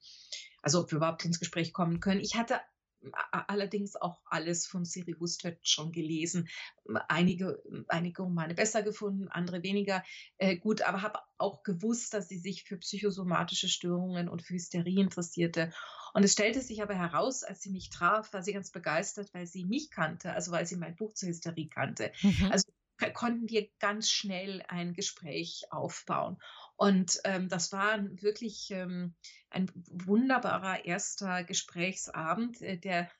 also 0.62 0.80
ob 0.80 0.90
wir 0.90 0.96
überhaupt 0.96 1.26
ins 1.26 1.40
Gespräch 1.40 1.74
kommen 1.74 2.00
können. 2.00 2.22
Ich 2.22 2.36
hatte 2.36 2.58
allerdings 3.12 3.96
auch 3.96 4.20
alles 4.26 4.66
von 4.66 4.84
Siri 4.84 5.14
Hustvedt 5.18 5.58
schon 5.66 5.92
gelesen. 5.92 6.48
Einige, 7.08 7.62
einige 7.88 8.22
Romane 8.22 8.54
besser 8.54 8.82
gefunden, 8.82 9.28
andere 9.28 9.62
weniger 9.62 10.02
äh, 10.38 10.56
gut, 10.56 10.82
aber 10.82 11.02
habe 11.02 11.18
auch 11.38 11.62
gewusst, 11.62 12.14
dass 12.14 12.28
sie 12.28 12.38
sich 12.38 12.64
für 12.64 12.78
psychosomatische 12.78 13.68
Störungen 13.68 14.28
und 14.28 14.42
für 14.42 14.54
Hysterie 14.54 15.00
interessierte. 15.00 15.72
Und 16.14 16.24
es 16.24 16.32
stellte 16.32 16.60
sich 16.60 16.82
aber 16.82 16.94
heraus, 16.94 17.42
als 17.42 17.62
sie 17.62 17.70
mich 17.70 17.90
traf, 17.90 18.32
war 18.32 18.42
sie 18.42 18.52
ganz 18.52 18.70
begeistert, 18.70 19.32
weil 19.32 19.46
sie 19.46 19.64
mich 19.64 19.90
kannte, 19.90 20.32
also 20.32 20.52
weil 20.52 20.66
sie 20.66 20.76
mein 20.76 20.94
Buch 20.96 21.14
zur 21.14 21.28
Hysterie 21.28 21.68
kannte. 21.68 22.12
Mhm. 22.22 22.50
Also 22.50 22.72
konnten 23.10 23.48
wir 23.48 23.68
ganz 23.78 24.10
schnell 24.10 24.62
ein 24.68 24.92
Gespräch 24.92 25.64
aufbauen. 25.70 26.36
Und 26.76 27.20
ähm, 27.24 27.48
das 27.48 27.72
war 27.72 27.98
wirklich 28.20 28.70
ähm, 28.70 29.14
ein 29.50 29.70
wunderbarer 29.74 30.84
erster 30.84 31.44
Gesprächsabend, 31.44 32.60
äh, 32.60 32.78
der 32.78 33.10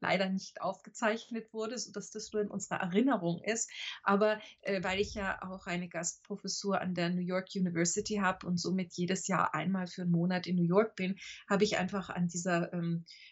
leider 0.00 0.28
nicht 0.28 0.60
aufgezeichnet 0.60 1.52
wurde, 1.52 1.78
sodass 1.78 2.10
das 2.10 2.32
nur 2.32 2.42
in 2.42 2.50
unserer 2.50 2.80
Erinnerung 2.80 3.42
ist. 3.42 3.70
Aber 4.02 4.40
äh, 4.62 4.82
weil 4.82 5.00
ich 5.00 5.14
ja 5.14 5.40
auch 5.42 5.66
eine 5.66 5.88
Gastprofessur 5.88 6.80
an 6.80 6.94
der 6.94 7.10
New 7.10 7.22
York 7.22 7.48
University 7.54 8.16
habe 8.16 8.46
und 8.46 8.58
somit 8.58 8.92
jedes 8.94 9.26
Jahr 9.28 9.54
einmal 9.54 9.86
für 9.86 10.02
einen 10.02 10.10
Monat 10.10 10.46
in 10.46 10.56
New 10.56 10.66
York 10.66 10.96
bin, 10.96 11.18
habe 11.48 11.64
ich 11.64 11.78
einfach 11.78 12.10
an 12.10 12.28
dieser 12.28 12.72
ähm, 12.72 13.04
äh, 13.04 13.31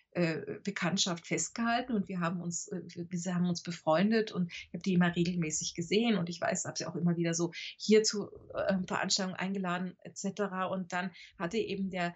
Bekanntschaft 0.64 1.27
festgehalten 1.27 1.92
und 1.92 2.09
wir 2.09 2.20
haben 2.20 2.40
uns, 2.40 2.68
äh, 2.68 2.81
wir 2.85 3.35
haben 3.35 3.49
uns 3.49 3.62
befreundet 3.62 4.33
und 4.33 4.51
ich 4.53 4.70
habe 4.73 4.83
die 4.83 4.94
immer 4.94 5.14
regelmäßig 5.14 5.75
gesehen 5.75 6.16
und 6.18 6.29
ich 6.29 6.40
weiß, 6.40 6.64
habe 6.64 6.77
sie 6.77 6.87
auch 6.87 6.96
immer 6.96 7.16
wieder 7.16 7.35
so 7.35 7.53
hier 7.77 8.03
zu 8.03 8.31
äh, 8.55 8.77
Veranstaltungen 8.87 9.38
eingeladen 9.38 9.96
etc. 10.03 10.42
Und 10.70 10.92
dann 10.92 11.11
hatte 11.38 11.59
eben 11.59 11.90
der 11.90 12.14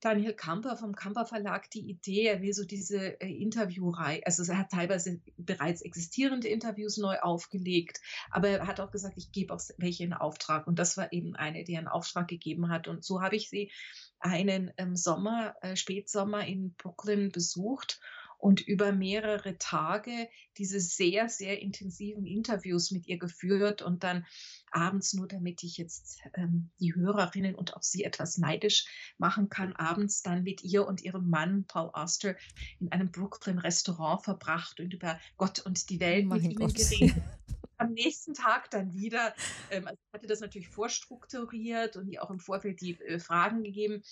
Daniel 0.00 0.34
Kamper 0.34 0.76
vom 0.76 0.94
Kamper 0.94 1.24
Verlag 1.24 1.70
die 1.70 1.88
Idee, 1.88 2.26
er 2.26 2.42
will 2.42 2.52
so 2.52 2.64
diese 2.64 3.20
äh, 3.20 3.28
Interviewreihe, 3.28 4.20
also 4.26 4.44
er 4.52 4.58
hat 4.58 4.70
teilweise 4.70 5.20
bereits 5.38 5.80
existierende 5.80 6.48
Interviews 6.48 6.98
neu 6.98 7.18
aufgelegt, 7.18 8.00
aber 8.30 8.48
er 8.48 8.66
hat 8.66 8.78
auch 8.78 8.90
gesagt, 8.90 9.16
ich 9.16 9.32
gebe 9.32 9.54
auch 9.54 9.60
welche 9.78 10.04
in 10.04 10.12
Auftrag 10.12 10.66
und 10.66 10.78
das 10.78 10.96
war 10.96 11.12
eben 11.12 11.34
eine, 11.34 11.64
die 11.64 11.74
er 11.74 11.80
in 11.80 11.88
Auftrag 11.88 12.28
gegeben 12.28 12.68
hat 12.68 12.88
und 12.88 13.04
so 13.04 13.22
habe 13.22 13.36
ich 13.36 13.48
sie 13.48 13.72
einen 14.20 14.72
ähm, 14.76 14.96
Sommer, 14.96 15.54
äh, 15.60 15.76
Spätsommer 15.76 16.46
in 16.46 16.74
Brooklyn 16.74 17.30
besucht 17.30 18.00
und 18.38 18.60
über 18.60 18.92
mehrere 18.92 19.58
Tage 19.58 20.28
diese 20.58 20.80
sehr, 20.80 21.28
sehr 21.28 21.60
intensiven 21.62 22.26
Interviews 22.26 22.90
mit 22.90 23.06
ihr 23.06 23.18
geführt 23.18 23.82
und 23.82 24.04
dann 24.04 24.26
abends, 24.70 25.14
nur 25.14 25.26
damit 25.26 25.62
ich 25.62 25.78
jetzt 25.78 26.20
ähm, 26.34 26.70
die 26.78 26.94
Hörerinnen 26.94 27.54
und 27.54 27.74
auch 27.74 27.82
sie 27.82 28.04
etwas 28.04 28.38
neidisch 28.38 28.86
machen 29.18 29.48
kann, 29.48 29.72
abends 29.74 30.22
dann 30.22 30.42
mit 30.42 30.62
ihr 30.62 30.86
und 30.86 31.02
ihrem 31.02 31.28
Mann 31.30 31.64
Paul 31.64 31.90
Auster 31.92 32.36
in 32.78 32.92
einem 32.92 33.10
Brooklyn-Restaurant 33.10 34.24
verbracht 34.24 34.80
und 34.80 34.92
über 34.92 35.18
Gott 35.36 35.60
und 35.60 35.88
die 35.88 36.00
Welt 36.00 36.26
oh 36.26 36.34
mit 36.34 36.44
ihnen 36.44 36.72
geredet. 36.72 37.22
Am 37.78 37.92
nächsten 37.92 38.34
Tag 38.34 38.70
dann 38.70 38.94
wieder, 38.94 39.34
ähm, 39.70 39.86
also 39.86 39.98
hatte 40.12 40.26
das 40.26 40.40
natürlich 40.40 40.68
vorstrukturiert 40.68 41.96
und 41.96 42.08
ihr 42.08 42.22
auch 42.22 42.30
im 42.30 42.40
Vorfeld 42.40 42.80
die 42.80 42.98
äh, 43.00 43.18
Fragen 43.18 43.62
gegeben. 43.62 44.02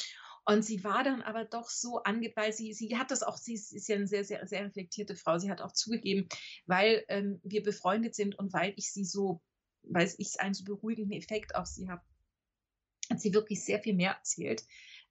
Und 0.46 0.62
sie 0.62 0.84
war 0.84 1.02
dann 1.02 1.22
aber 1.22 1.44
doch 1.46 1.70
so 1.70 2.02
ange, 2.02 2.30
weil 2.36 2.52
sie, 2.52 2.74
sie 2.74 2.98
hat 2.98 3.10
das 3.10 3.22
auch, 3.22 3.38
sie 3.38 3.54
ist, 3.54 3.72
ist 3.72 3.88
ja 3.88 3.96
eine 3.96 4.06
sehr, 4.06 4.24
sehr, 4.24 4.46
sehr 4.46 4.64
reflektierte 4.64 5.16
Frau. 5.16 5.38
Sie 5.38 5.50
hat 5.50 5.62
auch 5.62 5.72
zugegeben, 5.72 6.28
weil 6.66 7.04
ähm, 7.08 7.40
wir 7.42 7.62
befreundet 7.62 8.14
sind 8.14 8.38
und 8.38 8.52
weil 8.52 8.74
ich 8.76 8.92
sie 8.92 9.04
so, 9.04 9.40
weil 9.82 10.12
ich 10.18 10.40
einen 10.40 10.54
so 10.54 10.64
beruhigenden 10.64 11.12
Effekt 11.12 11.54
auf 11.54 11.66
sie 11.66 11.88
habe, 11.88 12.02
hat 13.10 13.20
sie 13.20 13.32
wirklich 13.32 13.64
sehr 13.64 13.80
viel 13.80 13.94
mehr 13.94 14.12
erzählt 14.12 14.64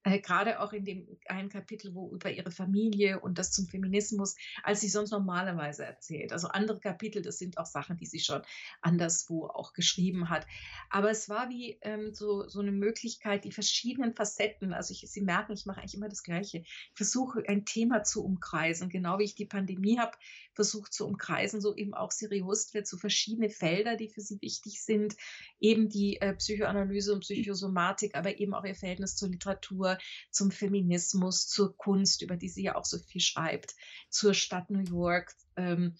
äh, 0.03 0.19
gerade 0.19 0.59
auch 0.59 0.73
in 0.73 0.85
dem 0.85 1.07
einen 1.27 1.49
Kapitel, 1.49 1.93
wo 1.95 2.11
über 2.11 2.31
ihre 2.31 2.51
Familie 2.51 3.19
und 3.19 3.37
das 3.37 3.51
zum 3.51 3.67
Feminismus, 3.67 4.35
als 4.63 4.81
sie 4.81 4.89
sonst 4.89 5.11
normalerweise 5.11 5.85
erzählt. 5.85 6.31
Also 6.33 6.47
andere 6.47 6.79
Kapitel, 6.79 7.21
das 7.21 7.37
sind 7.37 7.57
auch 7.57 7.65
Sachen, 7.65 7.97
die 7.97 8.05
sie 8.05 8.19
schon 8.19 8.41
anderswo 8.81 9.47
auch 9.47 9.73
geschrieben 9.73 10.29
hat. 10.29 10.45
Aber 10.89 11.09
es 11.09 11.29
war 11.29 11.49
wie 11.49 11.77
ähm, 11.81 12.13
so, 12.13 12.47
so 12.47 12.59
eine 12.59 12.71
Möglichkeit, 12.71 13.45
die 13.45 13.51
verschiedenen 13.51 14.13
Facetten, 14.13 14.73
also 14.73 14.91
ich, 14.91 15.03
Sie 15.09 15.21
merken, 15.21 15.53
ich 15.53 15.65
mache 15.65 15.79
eigentlich 15.79 15.95
immer 15.95 16.09
das 16.09 16.23
Gleiche. 16.23 16.59
Ich 16.59 16.91
versuche 16.95 17.43
ein 17.47 17.65
Thema 17.65 18.03
zu 18.03 18.23
umkreisen, 18.23 18.89
genau 18.89 19.19
wie 19.19 19.23
ich 19.23 19.35
die 19.35 19.45
Pandemie 19.45 19.99
habe 19.99 20.17
versucht 20.53 20.93
zu 20.93 21.05
umkreisen, 21.05 21.61
so 21.61 21.75
eben 21.75 21.93
auch 21.93 22.11
Siri 22.11 22.39
Hustvedt 22.39 22.87
zu 22.87 22.97
verschiedene 22.97 23.49
Felder, 23.49 23.95
die 23.95 24.09
für 24.09 24.21
sie 24.21 24.41
wichtig 24.41 24.83
sind, 24.83 25.15
eben 25.59 25.89
die 25.89 26.21
äh, 26.21 26.33
Psychoanalyse 26.33 27.13
und 27.13 27.21
Psychosomatik, 27.21 28.15
aber 28.15 28.37
eben 28.37 28.53
auch 28.53 28.63
ihr 28.63 28.75
Verhältnis 28.75 29.15
zur 29.15 29.29
Literatur, 29.29 29.92
zum 30.31 30.51
Feminismus, 30.51 31.47
zur 31.47 31.75
Kunst, 31.77 32.21
über 32.21 32.37
die 32.37 32.49
sie 32.49 32.63
ja 32.63 32.75
auch 32.75 32.85
so 32.85 32.97
viel 32.99 33.21
schreibt, 33.21 33.75
zur 34.09 34.33
Stadt 34.33 34.69
New 34.69 34.83
York 34.83 35.33
ähm, 35.55 35.95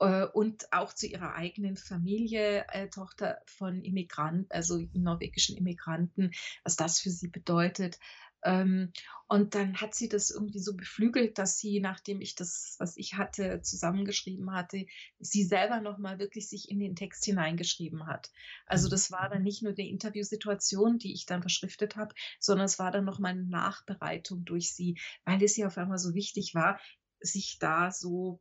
äh, 0.00 0.24
und 0.24 0.72
auch 0.72 0.92
zu 0.92 1.06
ihrer 1.06 1.34
eigenen 1.34 1.76
Familie, 1.76 2.66
äh, 2.72 2.88
Tochter 2.88 3.40
von 3.46 3.82
Immigranten, 3.82 4.46
also 4.50 4.80
norwegischen 4.92 5.56
Immigranten, 5.56 6.32
was 6.64 6.76
das 6.76 7.00
für 7.00 7.10
sie 7.10 7.28
bedeutet. 7.28 7.98
Ähm, 8.46 8.92
und 9.28 9.56
dann 9.56 9.76
hat 9.80 9.94
sie 9.94 10.08
das 10.08 10.30
irgendwie 10.30 10.60
so 10.60 10.76
beflügelt, 10.76 11.36
dass 11.36 11.58
sie, 11.58 11.80
nachdem 11.80 12.20
ich 12.20 12.36
das, 12.36 12.76
was 12.78 12.96
ich 12.96 13.14
hatte, 13.14 13.60
zusammengeschrieben 13.60 14.52
hatte, 14.52 14.86
sie 15.18 15.42
selber 15.42 15.80
nochmal 15.80 16.20
wirklich 16.20 16.48
sich 16.48 16.70
in 16.70 16.78
den 16.78 16.94
Text 16.94 17.24
hineingeschrieben 17.24 18.06
hat. 18.06 18.30
Also 18.66 18.86
mhm. 18.86 18.92
das 18.92 19.10
war 19.10 19.28
dann 19.28 19.42
nicht 19.42 19.62
nur 19.62 19.72
die 19.72 19.90
Interviewsituation, 19.90 20.98
die 20.98 21.12
ich 21.12 21.26
dann 21.26 21.42
verschriftet 21.42 21.96
habe, 21.96 22.14
sondern 22.38 22.66
es 22.66 22.78
war 22.78 22.92
dann 22.92 23.04
nochmal 23.04 23.32
eine 23.32 23.44
Nachbereitung 23.44 24.44
durch 24.44 24.72
sie, 24.72 24.96
weil 25.24 25.42
es 25.42 25.58
ihr 25.58 25.66
auf 25.66 25.76
einmal 25.76 25.98
so 25.98 26.14
wichtig 26.14 26.54
war, 26.54 26.80
sich 27.20 27.58
da 27.58 27.90
so 27.90 28.40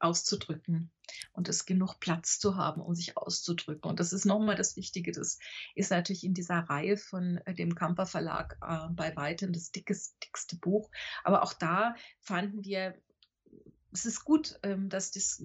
auszudrücken 0.00 0.90
und 1.32 1.48
es 1.48 1.66
genug 1.66 2.00
Platz 2.00 2.38
zu 2.38 2.56
haben, 2.56 2.80
um 2.80 2.94
sich 2.94 3.16
auszudrücken. 3.16 3.88
Und 3.90 4.00
das 4.00 4.12
ist 4.12 4.24
nochmal 4.24 4.56
das 4.56 4.76
Wichtige. 4.76 5.12
Das 5.12 5.38
ist 5.74 5.90
natürlich 5.90 6.24
in 6.24 6.34
dieser 6.34 6.58
Reihe 6.58 6.96
von 6.96 7.38
äh, 7.44 7.54
dem 7.54 7.74
Kamper 7.74 8.06
Verlag 8.06 8.58
äh, 8.62 8.88
bei 8.92 9.14
weitem 9.16 9.52
das 9.52 9.70
dickes, 9.72 10.16
dickste 10.18 10.56
Buch. 10.56 10.90
Aber 11.24 11.42
auch 11.42 11.52
da 11.52 11.94
fanden 12.20 12.64
wir 12.64 12.94
es 13.92 14.06
ist 14.06 14.24
gut, 14.24 14.58
ähm, 14.62 14.88
dass 14.88 15.10
das 15.10 15.42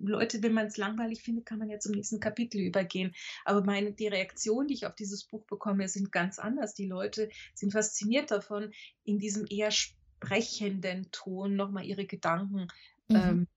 Leute, 0.00 0.42
wenn 0.42 0.52
man 0.52 0.66
es 0.66 0.76
langweilig 0.76 1.22
findet, 1.22 1.46
kann 1.46 1.58
man 1.58 1.70
ja 1.70 1.78
zum 1.78 1.92
nächsten 1.92 2.20
Kapitel 2.20 2.60
übergehen. 2.60 3.14
Aber 3.44 3.62
meine, 3.62 3.92
die 3.92 4.08
Reaktion, 4.08 4.66
die 4.66 4.74
ich 4.74 4.86
auf 4.86 4.94
dieses 4.94 5.24
Buch 5.24 5.44
bekomme, 5.44 5.88
sind 5.88 6.10
ganz 6.10 6.38
anders. 6.38 6.74
Die 6.74 6.86
Leute 6.86 7.30
sind 7.54 7.72
fasziniert 7.72 8.30
davon, 8.30 8.72
in 9.04 9.18
diesem 9.18 9.46
eher 9.48 9.70
sprechenden 9.70 11.10
Ton 11.12 11.54
nochmal 11.54 11.84
ihre 11.84 12.06
Gedanken 12.06 12.68
mhm. 13.08 13.16
ähm, 13.16 13.48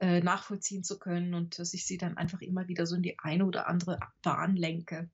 äh, 0.00 0.20
nachvollziehen 0.20 0.84
zu 0.84 0.98
können 0.98 1.34
und 1.34 1.58
dass 1.58 1.74
ich 1.74 1.86
sie 1.86 1.98
dann 1.98 2.16
einfach 2.16 2.40
immer 2.40 2.68
wieder 2.68 2.86
so 2.86 2.96
in 2.96 3.02
die 3.02 3.18
eine 3.18 3.44
oder 3.44 3.68
andere 3.68 3.98
Bahn 4.22 4.56
lenke. 4.56 5.10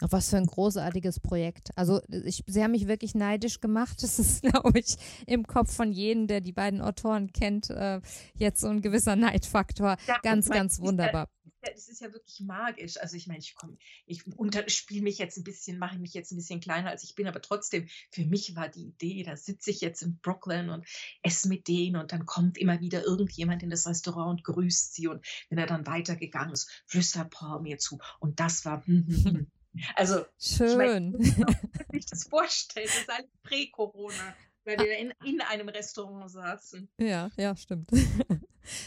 Was 0.00 0.30
für 0.30 0.36
ein 0.36 0.46
großartiges 0.46 1.18
Projekt. 1.18 1.70
Also 1.74 2.00
ich, 2.08 2.44
sie 2.46 2.62
haben 2.62 2.70
mich 2.70 2.86
wirklich 2.86 3.16
neidisch 3.16 3.60
gemacht. 3.60 4.00
Das 4.02 4.20
ist, 4.20 4.42
glaube 4.42 4.78
ich, 4.78 4.96
im 5.26 5.44
Kopf 5.46 5.74
von 5.74 5.90
jedem, 5.90 6.28
der 6.28 6.40
die 6.40 6.52
beiden 6.52 6.80
Autoren 6.80 7.32
kennt, 7.32 7.70
äh, 7.70 8.00
jetzt 8.34 8.60
so 8.60 8.68
ein 8.68 8.80
gewisser 8.80 9.16
Neidfaktor. 9.16 9.96
Ja, 10.06 10.18
ganz, 10.22 10.48
ganz 10.48 10.80
wunderbar 10.80 11.28
das 11.62 11.88
ist 11.88 12.00
ja 12.00 12.12
wirklich 12.12 12.40
magisch. 12.40 12.98
Also 12.98 13.16
ich 13.16 13.26
meine, 13.26 13.40
ich 13.40 13.54
komme, 13.54 13.76
ich 14.06 14.22
spiele 14.68 15.02
mich 15.02 15.18
jetzt 15.18 15.36
ein 15.36 15.44
bisschen, 15.44 15.78
mache 15.78 15.98
mich 15.98 16.14
jetzt 16.14 16.32
ein 16.32 16.36
bisschen 16.36 16.60
kleiner, 16.60 16.90
als 16.90 17.04
ich 17.04 17.14
bin, 17.14 17.26
aber 17.26 17.42
trotzdem, 17.42 17.88
für 18.10 18.24
mich 18.24 18.54
war 18.56 18.68
die 18.68 18.86
Idee, 18.86 19.22
da 19.22 19.36
sitze 19.36 19.70
ich 19.70 19.80
jetzt 19.80 20.02
in 20.02 20.18
Brooklyn 20.18 20.70
und 20.70 20.86
esse 21.22 21.48
mit 21.48 21.68
denen 21.68 21.96
und 21.96 22.12
dann 22.12 22.26
kommt 22.26 22.58
immer 22.58 22.80
wieder 22.80 23.04
irgendjemand 23.04 23.62
in 23.62 23.70
das 23.70 23.86
Restaurant 23.86 24.38
und 24.38 24.44
grüßt 24.44 24.94
sie 24.94 25.08
und 25.08 25.24
wenn 25.48 25.58
er 25.58 25.66
dann 25.66 25.86
weitergegangen 25.86 26.52
ist, 26.52 26.70
flüstert 26.86 27.30
Paul 27.30 27.60
mir 27.60 27.78
zu 27.78 27.98
und 28.20 28.40
das 28.40 28.64
war 28.64 28.84
hm, 28.86 29.06
hm, 29.06 29.24
hm. 29.24 29.46
Also, 29.94 30.24
schön. 30.38 31.16
Ich 31.20 31.36
mein, 31.36 31.56
sich 31.92 32.06
das 32.06 32.24
vorstellen, 32.24 32.86
das 32.86 33.00
ist 33.00 33.10
alles 33.10 33.30
Prä-Corona, 33.42 34.34
weil 34.64 34.78
wir 34.78 34.98
in, 34.98 35.12
in 35.24 35.40
einem 35.40 35.68
Restaurant 35.68 36.30
saßen. 36.30 36.88
Ja, 36.98 37.30
ja, 37.36 37.54
stimmt. 37.56 37.90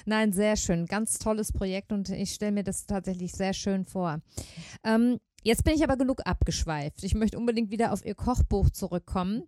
Nein, 0.06 0.34
sehr 0.34 0.56
schön. 0.56 0.86
Ganz 0.86 1.20
tolles 1.20 1.52
Projekt 1.52 1.92
und 1.92 2.10
ich 2.10 2.32
stelle 2.32 2.52
mir 2.52 2.64
das 2.64 2.86
tatsächlich 2.86 3.34
sehr 3.34 3.54
schön 3.54 3.86
vor. 3.86 4.22
Ähm, 4.84 5.20
jetzt 5.44 5.64
bin 5.64 5.74
ich 5.74 5.84
aber 5.84 5.98
genug 5.98 6.22
abgeschweift. 6.26 7.04
Ich 7.04 7.16
möchte 7.16 7.38
unbedingt 7.38 7.72
wieder 7.72 7.92
auf 7.92 8.06
Ihr 8.06 8.16
Kochbuch 8.16 8.70
zurückkommen. 8.70 9.44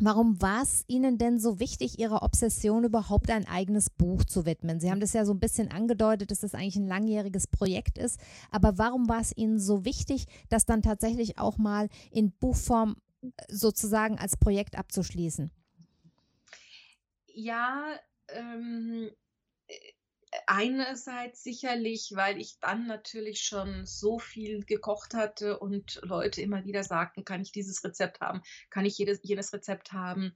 Warum 0.00 0.40
war 0.40 0.62
es 0.62 0.84
Ihnen 0.86 1.18
denn 1.18 1.40
so 1.40 1.58
wichtig, 1.58 1.98
Ihrer 1.98 2.22
Obsession 2.22 2.84
überhaupt 2.84 3.30
ein 3.30 3.48
eigenes 3.48 3.90
Buch 3.90 4.24
zu 4.24 4.46
widmen? 4.46 4.78
Sie 4.78 4.92
haben 4.92 5.00
das 5.00 5.12
ja 5.12 5.24
so 5.24 5.32
ein 5.32 5.40
bisschen 5.40 5.72
angedeutet, 5.72 6.30
dass 6.30 6.40
das 6.40 6.54
eigentlich 6.54 6.76
ein 6.76 6.86
langjähriges 6.86 7.48
Projekt 7.48 7.98
ist. 7.98 8.20
Aber 8.52 8.78
warum 8.78 9.08
war 9.08 9.20
es 9.20 9.36
Ihnen 9.36 9.58
so 9.58 9.84
wichtig, 9.84 10.26
das 10.50 10.66
dann 10.66 10.82
tatsächlich 10.82 11.38
auch 11.38 11.58
mal 11.58 11.88
in 12.12 12.30
Buchform 12.30 12.96
äh, 13.22 13.28
sozusagen 13.48 14.18
als 14.18 14.36
Projekt 14.36 14.78
abzuschließen? 14.78 15.50
Ja, 17.34 17.82
ähm, 18.28 19.10
einerseits 20.46 21.42
sicherlich, 21.42 22.12
weil 22.14 22.38
ich 22.38 22.58
dann 22.60 22.86
natürlich 22.86 23.42
schon 23.42 23.86
so 23.86 24.18
viel 24.18 24.64
gekocht 24.64 25.14
hatte 25.14 25.58
und 25.58 26.00
Leute 26.02 26.42
immer 26.42 26.64
wieder 26.64 26.84
sagten, 26.84 27.24
kann 27.24 27.40
ich 27.40 27.52
dieses 27.52 27.82
Rezept 27.84 28.20
haben, 28.20 28.42
kann 28.70 28.84
ich 28.84 28.98
jedes, 28.98 29.20
jenes 29.22 29.52
Rezept 29.52 29.92
haben. 29.92 30.32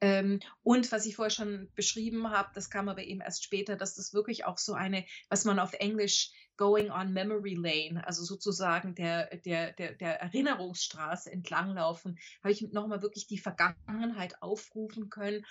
Ähm, 0.00 0.40
und 0.62 0.90
was 0.92 1.06
ich 1.06 1.16
vorher 1.16 1.30
schon 1.30 1.70
beschrieben 1.74 2.30
habe, 2.30 2.50
das 2.54 2.70
kam 2.70 2.88
aber 2.88 3.02
eben 3.02 3.20
erst 3.20 3.44
später, 3.44 3.76
dass 3.76 3.94
das 3.94 4.14
wirklich 4.14 4.44
auch 4.44 4.58
so 4.58 4.74
eine, 4.74 5.04
was 5.28 5.44
man 5.44 5.58
auf 5.58 5.72
Englisch 5.74 6.30
Going 6.56 6.90
on 6.90 7.12
Memory 7.12 7.54
Lane, 7.54 8.06
also 8.06 8.22
sozusagen 8.22 8.94
der, 8.94 9.36
der, 9.38 9.72
der, 9.72 9.94
der 9.94 10.20
Erinnerungsstraße 10.20 11.32
entlanglaufen, 11.32 12.18
habe 12.44 12.52
ich 12.52 12.62
nochmal 12.70 13.02
wirklich 13.02 13.26
die 13.26 13.38
Vergangenheit 13.38 14.40
aufrufen 14.40 15.10
können 15.10 15.44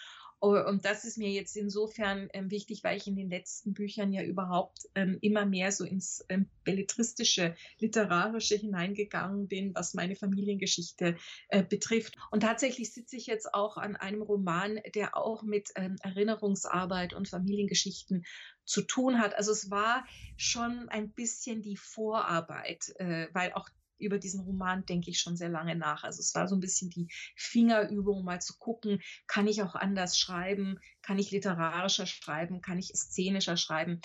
und 0.49 0.83
das 0.83 1.05
ist 1.05 1.17
mir 1.17 1.29
jetzt 1.29 1.55
insofern 1.55 2.27
ähm, 2.33 2.51
wichtig, 2.51 2.83
weil 2.83 2.97
ich 2.97 3.07
in 3.07 3.15
den 3.15 3.29
letzten 3.29 3.73
Büchern 3.73 4.11
ja 4.11 4.23
überhaupt 4.23 4.89
ähm, 4.93 5.17
immer 5.21 5.45
mehr 5.45 5.71
so 5.71 5.85
ins 5.85 6.25
ähm, 6.27 6.49
belletristische, 6.65 7.55
literarische 7.79 8.55
hineingegangen 8.55 9.47
bin, 9.47 9.73
was 9.73 9.93
meine 9.93 10.17
Familiengeschichte 10.17 11.15
äh, 11.47 11.63
betrifft. 11.63 12.17
Und 12.29 12.41
tatsächlich 12.41 12.93
sitze 12.93 13.15
ich 13.15 13.25
jetzt 13.27 13.53
auch 13.53 13.77
an 13.77 13.95
einem 13.95 14.21
Roman, 14.21 14.79
der 14.95 15.15
auch 15.15 15.43
mit 15.43 15.69
Erinnerungsarbeit 15.75 17.13
und 17.13 17.29
Familiengeschichten 17.29 18.25
zu 18.65 18.81
tun 18.81 19.19
hat. 19.19 19.35
Also 19.35 19.51
es 19.51 19.69
war 19.71 20.05
schon 20.35 20.89
ein 20.89 21.11
bisschen 21.11 21.61
die 21.61 21.77
Vorarbeit, 21.77 22.93
äh, 22.97 23.27
weil 23.33 23.53
auch 23.53 23.69
über 24.03 24.19
diesen 24.19 24.41
Roman 24.41 24.85
denke 24.85 25.09
ich 25.09 25.19
schon 25.19 25.37
sehr 25.37 25.49
lange 25.49 25.75
nach. 25.75 26.03
Also 26.03 26.19
es 26.19 26.33
war 26.35 26.47
so 26.47 26.55
ein 26.55 26.61
bisschen 26.61 26.89
die 26.89 27.07
Fingerübung, 27.35 28.23
mal 28.23 28.41
zu 28.41 28.57
gucken, 28.57 29.01
kann 29.27 29.47
ich 29.47 29.61
auch 29.61 29.75
anders 29.75 30.17
schreiben, 30.17 30.79
kann 31.01 31.19
ich 31.19 31.31
literarischer 31.31 32.05
schreiben, 32.05 32.61
kann 32.61 32.79
ich 32.79 32.87
szenischer 32.95 33.57
schreiben. 33.57 34.01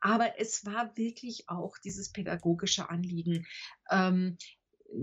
Aber 0.00 0.38
es 0.38 0.64
war 0.64 0.96
wirklich 0.96 1.48
auch 1.48 1.78
dieses 1.78 2.10
pädagogische 2.12 2.90
Anliegen. 2.90 3.46
Ähm, 3.90 4.36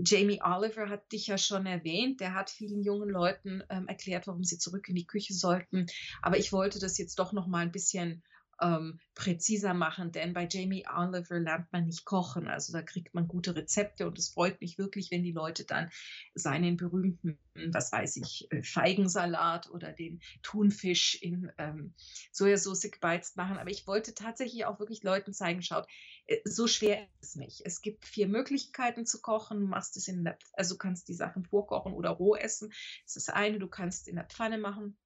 Jamie 0.04 0.40
Oliver 0.42 0.88
hat 0.88 1.10
dich 1.12 1.26
ja 1.26 1.36
schon 1.36 1.66
erwähnt. 1.66 2.20
Der 2.20 2.34
hat 2.34 2.50
vielen 2.50 2.82
jungen 2.82 3.08
Leuten 3.08 3.62
ähm, 3.70 3.88
erklärt, 3.88 4.26
warum 4.26 4.44
sie 4.44 4.58
zurück 4.58 4.88
in 4.88 4.94
die 4.94 5.06
Küche 5.06 5.34
sollten. 5.34 5.86
Aber 6.22 6.38
ich 6.38 6.52
wollte 6.52 6.78
das 6.78 6.98
jetzt 6.98 7.18
doch 7.18 7.32
noch 7.32 7.46
mal 7.46 7.60
ein 7.60 7.72
bisschen 7.72 8.22
ähm, 8.60 9.00
präziser 9.14 9.74
machen, 9.74 10.12
denn 10.12 10.32
bei 10.32 10.48
Jamie 10.50 10.86
Oliver 10.86 11.38
lernt 11.38 11.72
man 11.72 11.86
nicht 11.86 12.04
kochen. 12.04 12.48
Also 12.48 12.72
da 12.72 12.82
kriegt 12.82 13.14
man 13.14 13.28
gute 13.28 13.54
Rezepte 13.54 14.06
und 14.06 14.18
es 14.18 14.30
freut 14.30 14.60
mich 14.60 14.78
wirklich, 14.78 15.10
wenn 15.10 15.22
die 15.22 15.32
Leute 15.32 15.64
dann 15.64 15.90
seinen 16.34 16.76
berühmten, 16.76 17.38
was 17.54 17.92
weiß 17.92 18.16
ich, 18.16 18.50
äh, 18.50 18.62
Feigensalat 18.62 19.70
oder 19.70 19.92
den 19.92 20.20
Thunfisch 20.42 21.16
in 21.20 21.50
ähm, 21.58 21.94
Sojasauce 22.32 22.90
gebeizt 22.90 23.36
machen. 23.36 23.58
Aber 23.58 23.70
ich 23.70 23.86
wollte 23.86 24.14
tatsächlich 24.14 24.64
auch 24.64 24.78
wirklich 24.78 25.02
Leuten 25.02 25.32
zeigen, 25.32 25.62
schaut, 25.62 25.86
äh, 26.26 26.38
so 26.44 26.66
schwer 26.66 27.02
ist 27.20 27.30
es 27.30 27.36
nicht. 27.36 27.62
Es 27.64 27.82
gibt 27.82 28.04
vier 28.04 28.28
Möglichkeiten 28.28 29.06
zu 29.06 29.20
kochen. 29.20 29.60
Du 29.60 29.66
machst 29.66 29.96
es 29.96 30.08
in 30.08 30.24
der, 30.24 30.38
also 30.52 30.76
kannst 30.76 31.08
die 31.08 31.14
Sachen 31.14 31.44
vorkochen 31.44 31.92
oder 31.92 32.10
roh 32.10 32.36
essen. 32.36 32.70
Das 33.04 33.16
ist 33.16 33.28
das 33.28 33.34
eine. 33.34 33.58
Du 33.58 33.68
kannst 33.68 34.08
in 34.08 34.16
der 34.16 34.24
Pfanne 34.24 34.58
machen 34.58 34.96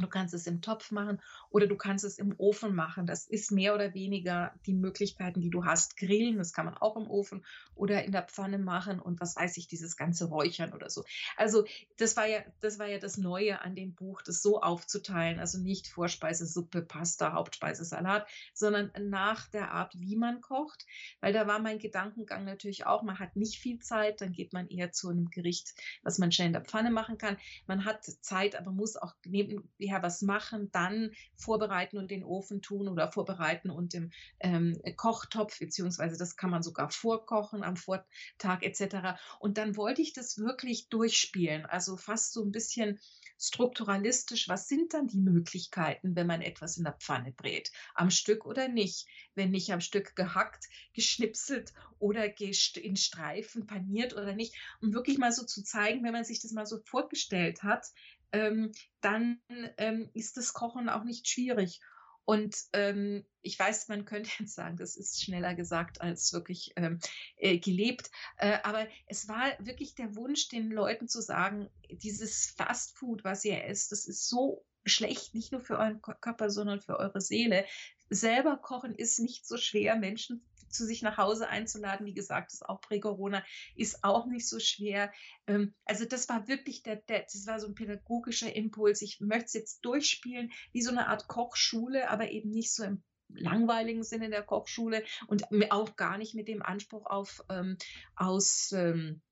Du 0.00 0.08
kannst 0.08 0.34
es 0.34 0.46
im 0.46 0.60
Topf 0.60 0.90
machen 0.90 1.20
oder 1.50 1.66
du 1.66 1.76
kannst 1.76 2.04
es 2.04 2.18
im 2.18 2.34
Ofen 2.38 2.74
machen. 2.74 3.06
Das 3.06 3.26
ist 3.26 3.52
mehr 3.52 3.74
oder 3.74 3.94
weniger 3.94 4.54
die 4.66 4.74
Möglichkeiten, 4.74 5.40
die 5.40 5.50
du 5.50 5.64
hast. 5.64 5.96
Grillen, 5.96 6.38
das 6.38 6.52
kann 6.52 6.66
man 6.66 6.76
auch 6.76 6.96
im 6.96 7.10
Ofen 7.10 7.44
oder 7.74 8.04
in 8.04 8.12
der 8.12 8.22
Pfanne 8.22 8.58
machen 8.58 9.00
und 9.00 9.20
was 9.20 9.36
weiß 9.36 9.56
ich, 9.56 9.68
dieses 9.68 9.96
ganze 9.96 10.26
Räuchern 10.26 10.72
oder 10.72 10.90
so. 10.90 11.04
Also 11.36 11.64
das 11.96 12.16
war 12.16 12.26
ja, 12.26 12.40
das 12.60 12.78
war 12.78 12.86
ja 12.86 12.98
das 12.98 13.16
Neue 13.16 13.60
an 13.60 13.74
dem 13.74 13.94
Buch, 13.94 14.22
das 14.22 14.42
so 14.42 14.60
aufzuteilen. 14.60 15.38
Also 15.38 15.58
nicht 15.58 15.88
Vorspeise, 15.88 16.46
Suppe, 16.46 16.82
Pasta, 16.82 17.32
Hauptspeise, 17.32 17.84
Salat, 17.84 18.28
sondern 18.54 18.92
nach 18.98 19.48
der 19.48 19.72
Art, 19.72 19.98
wie 19.98 20.16
man 20.16 20.40
kocht. 20.40 20.86
Weil 21.20 21.32
da 21.32 21.46
war 21.46 21.58
mein 21.58 21.78
Gedankengang 21.78 22.44
natürlich 22.44 22.86
auch, 22.86 23.02
man 23.02 23.18
hat 23.18 23.36
nicht 23.36 23.58
viel 23.58 23.78
Zeit, 23.78 24.20
dann 24.20 24.32
geht 24.32 24.52
man 24.52 24.68
eher 24.68 24.92
zu 24.92 25.08
einem 25.08 25.30
Gericht, 25.30 25.74
was 26.02 26.18
man 26.18 26.32
schnell 26.32 26.48
in 26.48 26.52
der 26.52 26.64
Pfanne 26.64 26.90
machen 26.90 27.18
kann. 27.18 27.36
Man 27.66 27.84
hat 27.84 28.04
Zeit, 28.04 28.56
aber 28.56 28.70
muss 28.70 28.96
auch 28.96 29.14
neben 29.24 29.68
ja 29.90 30.02
was 30.02 30.22
machen, 30.22 30.70
dann 30.72 31.12
vorbereiten 31.36 31.98
und 31.98 32.10
den 32.10 32.24
Ofen 32.24 32.62
tun 32.62 32.88
oder 32.88 33.10
vorbereiten 33.10 33.70
und 33.70 33.94
im 33.94 34.10
ähm, 34.40 34.80
Kochtopf, 34.96 35.58
beziehungsweise 35.58 36.16
das 36.16 36.36
kann 36.36 36.50
man 36.50 36.62
sogar 36.62 36.90
vorkochen 36.90 37.62
am 37.62 37.76
Vortag 37.76 38.62
etc. 38.62 39.18
Und 39.38 39.58
dann 39.58 39.76
wollte 39.76 40.02
ich 40.02 40.12
das 40.12 40.38
wirklich 40.38 40.88
durchspielen, 40.88 41.66
also 41.66 41.96
fast 41.96 42.32
so 42.32 42.42
ein 42.42 42.52
bisschen 42.52 42.98
strukturalistisch, 43.40 44.48
was 44.48 44.68
sind 44.68 44.92
dann 44.92 45.06
die 45.06 45.18
Möglichkeiten, 45.18 46.14
wenn 46.14 46.26
man 46.26 46.42
etwas 46.42 46.76
in 46.76 46.84
der 46.84 46.92
Pfanne 46.92 47.32
brät? 47.32 47.72
Am 47.94 48.10
Stück 48.10 48.44
oder 48.44 48.68
nicht? 48.68 49.06
Wenn 49.34 49.50
nicht 49.50 49.72
am 49.72 49.80
Stück 49.80 50.14
gehackt, 50.14 50.66
geschnipselt 50.92 51.72
oder 51.98 52.38
in 52.38 52.96
Streifen 52.96 53.66
paniert 53.66 54.12
oder 54.12 54.34
nicht? 54.34 54.54
Um 54.82 54.92
wirklich 54.92 55.16
mal 55.16 55.32
so 55.32 55.44
zu 55.44 55.62
zeigen, 55.62 56.04
wenn 56.04 56.12
man 56.12 56.24
sich 56.24 56.40
das 56.40 56.52
mal 56.52 56.66
so 56.66 56.80
vorgestellt 56.84 57.62
hat, 57.62 57.86
ähm, 58.32 58.72
dann 59.00 59.40
ähm, 59.48 60.10
ist 60.14 60.36
das 60.36 60.52
Kochen 60.52 60.88
auch 60.88 61.04
nicht 61.04 61.28
schwierig. 61.28 61.80
Und 62.24 62.56
ähm, 62.74 63.24
ich 63.42 63.58
weiß, 63.58 63.88
man 63.88 64.04
könnte 64.04 64.30
jetzt 64.38 64.54
sagen, 64.54 64.76
das 64.76 64.96
ist 64.96 65.22
schneller 65.22 65.54
gesagt 65.54 66.00
als 66.00 66.32
wirklich 66.32 66.72
ähm, 66.76 67.00
äh, 67.36 67.58
gelebt. 67.58 68.10
Äh, 68.36 68.58
aber 68.62 68.86
es 69.06 69.28
war 69.28 69.52
wirklich 69.58 69.94
der 69.94 70.14
Wunsch, 70.14 70.48
den 70.48 70.70
Leuten 70.70 71.08
zu 71.08 71.20
sagen, 71.20 71.68
dieses 71.90 72.54
Fast 72.56 72.96
Food, 72.96 73.24
was 73.24 73.44
ihr 73.44 73.64
esst, 73.64 73.90
das 73.92 74.06
ist 74.06 74.28
so 74.28 74.64
schlecht, 74.84 75.34
nicht 75.34 75.52
nur 75.52 75.60
für 75.60 75.78
euren 75.78 76.00
Körper, 76.00 76.50
sondern 76.50 76.80
für 76.80 76.98
eure 76.98 77.20
Seele. 77.20 77.66
Selber 78.08 78.56
kochen 78.56 78.94
ist 78.94 79.18
nicht 79.18 79.46
so 79.46 79.56
schwer. 79.56 79.96
Menschen 79.96 80.44
zu 80.70 80.86
sich 80.86 81.02
nach 81.02 81.18
Hause 81.18 81.48
einzuladen. 81.48 82.06
Wie 82.06 82.14
gesagt, 82.14 82.52
ist 82.52 82.68
auch 82.68 82.80
Prä-Corona, 82.80 83.44
ist 83.74 84.04
auch 84.04 84.26
nicht 84.26 84.48
so 84.48 84.58
schwer. 84.58 85.12
Ähm, 85.46 85.74
also 85.84 86.04
das 86.04 86.28
war 86.28 86.48
wirklich 86.48 86.82
der, 86.82 86.96
der, 86.96 87.22
das 87.22 87.46
war 87.46 87.60
so 87.60 87.66
ein 87.66 87.74
pädagogischer 87.74 88.54
Impuls. 88.54 89.02
Ich 89.02 89.20
möchte 89.20 89.46
es 89.46 89.52
jetzt 89.54 89.80
durchspielen, 89.82 90.52
wie 90.72 90.82
so 90.82 90.90
eine 90.90 91.08
Art 91.08 91.28
Kochschule, 91.28 92.10
aber 92.10 92.30
eben 92.30 92.50
nicht 92.50 92.72
so 92.72 92.84
im 92.84 93.02
langweiligen 93.32 94.02
Sinne 94.02 94.30
der 94.30 94.42
Kochschule 94.42 95.04
und 95.28 95.44
auch 95.70 95.96
gar 95.96 96.18
nicht 96.18 96.34
mit 96.34 96.48
dem 96.48 96.62
Anspruch 96.62 97.06
auf 97.06 97.44
ähm, 97.48 97.76
aus 98.16 98.72
ähm, 98.72 99.22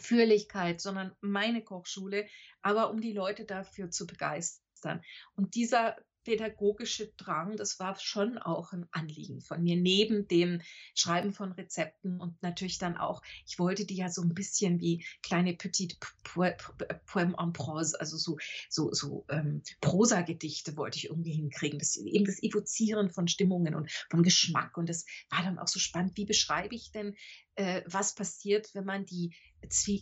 Führlichkeit, 0.00 0.80
sondern 0.80 1.14
meine 1.20 1.62
Kochschule, 1.62 2.26
aber 2.62 2.90
um 2.90 3.00
die 3.00 3.12
Leute 3.12 3.44
dafür 3.44 3.90
zu 3.90 4.06
begeistern. 4.06 5.02
Und 5.36 5.54
dieser 5.54 5.96
pädagogische 6.24 7.12
Drang, 7.16 7.56
das 7.56 7.78
war 7.78 7.98
schon 8.00 8.38
auch 8.38 8.72
ein 8.72 8.86
Anliegen 8.90 9.40
von 9.40 9.62
mir, 9.62 9.76
neben 9.76 10.26
dem 10.28 10.60
Schreiben 10.94 11.32
von 11.32 11.52
Rezepten 11.52 12.20
und 12.20 12.42
natürlich 12.42 12.78
dann 12.78 12.96
auch, 12.96 13.22
ich 13.46 13.58
wollte 13.58 13.84
die 13.84 13.96
ja 13.96 14.08
so 14.08 14.22
ein 14.22 14.34
bisschen 14.34 14.80
wie 14.80 15.04
kleine 15.22 15.54
Petite 15.54 15.96
Poème 16.24 17.34
en 17.38 17.52
Prose, 17.52 17.98
also 18.00 18.16
so, 18.16 18.38
so, 18.68 18.92
so 18.92 19.24
ähm, 19.28 19.62
Prosa-Gedichte 19.80 20.76
wollte 20.76 20.98
ich 20.98 21.06
irgendwie 21.06 21.34
hinkriegen, 21.34 21.78
das, 21.78 21.96
eben 21.96 22.24
das 22.24 22.42
Evozieren 22.42 23.10
von 23.10 23.28
Stimmungen 23.28 23.74
und 23.74 23.90
vom 24.10 24.22
Geschmack 24.22 24.76
und 24.76 24.88
das 24.88 25.04
war 25.30 25.42
dann 25.42 25.58
auch 25.58 25.68
so 25.68 25.78
spannend, 25.78 26.16
wie 26.16 26.24
beschreibe 26.24 26.74
ich 26.74 26.90
denn 26.90 27.14
äh, 27.56 27.82
was 27.86 28.14
passiert, 28.14 28.74
wenn 28.74 28.84
man 28.84 29.04
die 29.06 29.34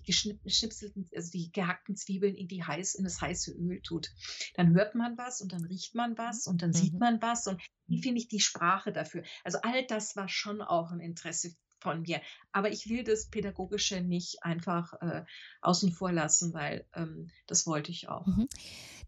geschnipselten, 0.05 1.09
also 1.15 1.31
die 1.31 1.53
gehackten 1.53 1.97
Zwiebeln 1.97 2.35
in 2.35 2.49
die 2.49 2.65
heiß, 2.65 2.95
in 2.95 3.05
das 3.05 3.21
heiße 3.21 3.53
Öl 3.53 3.81
tut. 3.83 4.11
Dann 4.55 4.75
hört 4.75 4.95
man 4.95 5.17
was 5.17 5.41
und 5.41 5.53
dann 5.53 5.65
riecht 5.65 5.95
man 5.95 6.19
was 6.19 6.47
und 6.47 6.63
dann 6.63 6.71
mhm. 6.71 6.75
sieht 6.75 6.99
man 6.99 7.23
was 7.23 7.47
und 7.47 7.61
wie 7.87 8.03
finde 8.03 8.21
ich 8.21 8.29
die 8.29 8.41
Sprache 8.41 8.93
dafür? 8.93 9.23
Also 9.45 9.59
all 9.63 9.87
das 9.87 10.17
war 10.17 10.29
schon 10.29 10.63
auch 10.63 10.91
ein 10.91 11.01
Interesse 11.01 11.55
von 11.83 12.03
mir. 12.03 12.21
Aber 12.53 12.71
ich 12.71 12.89
will 12.89 13.05
das 13.05 13.27
Pädagogische 13.27 14.01
nicht 14.01 14.43
einfach 14.43 14.95
äh, 15.03 15.25
außen 15.61 15.93
vor 15.93 16.13
lassen, 16.13 16.55
weil 16.55 16.87
ähm, 16.95 17.29
das 17.47 17.67
wollte 17.67 17.91
ich 17.91 18.09
auch. 18.09 18.27
Mhm. 18.27 18.49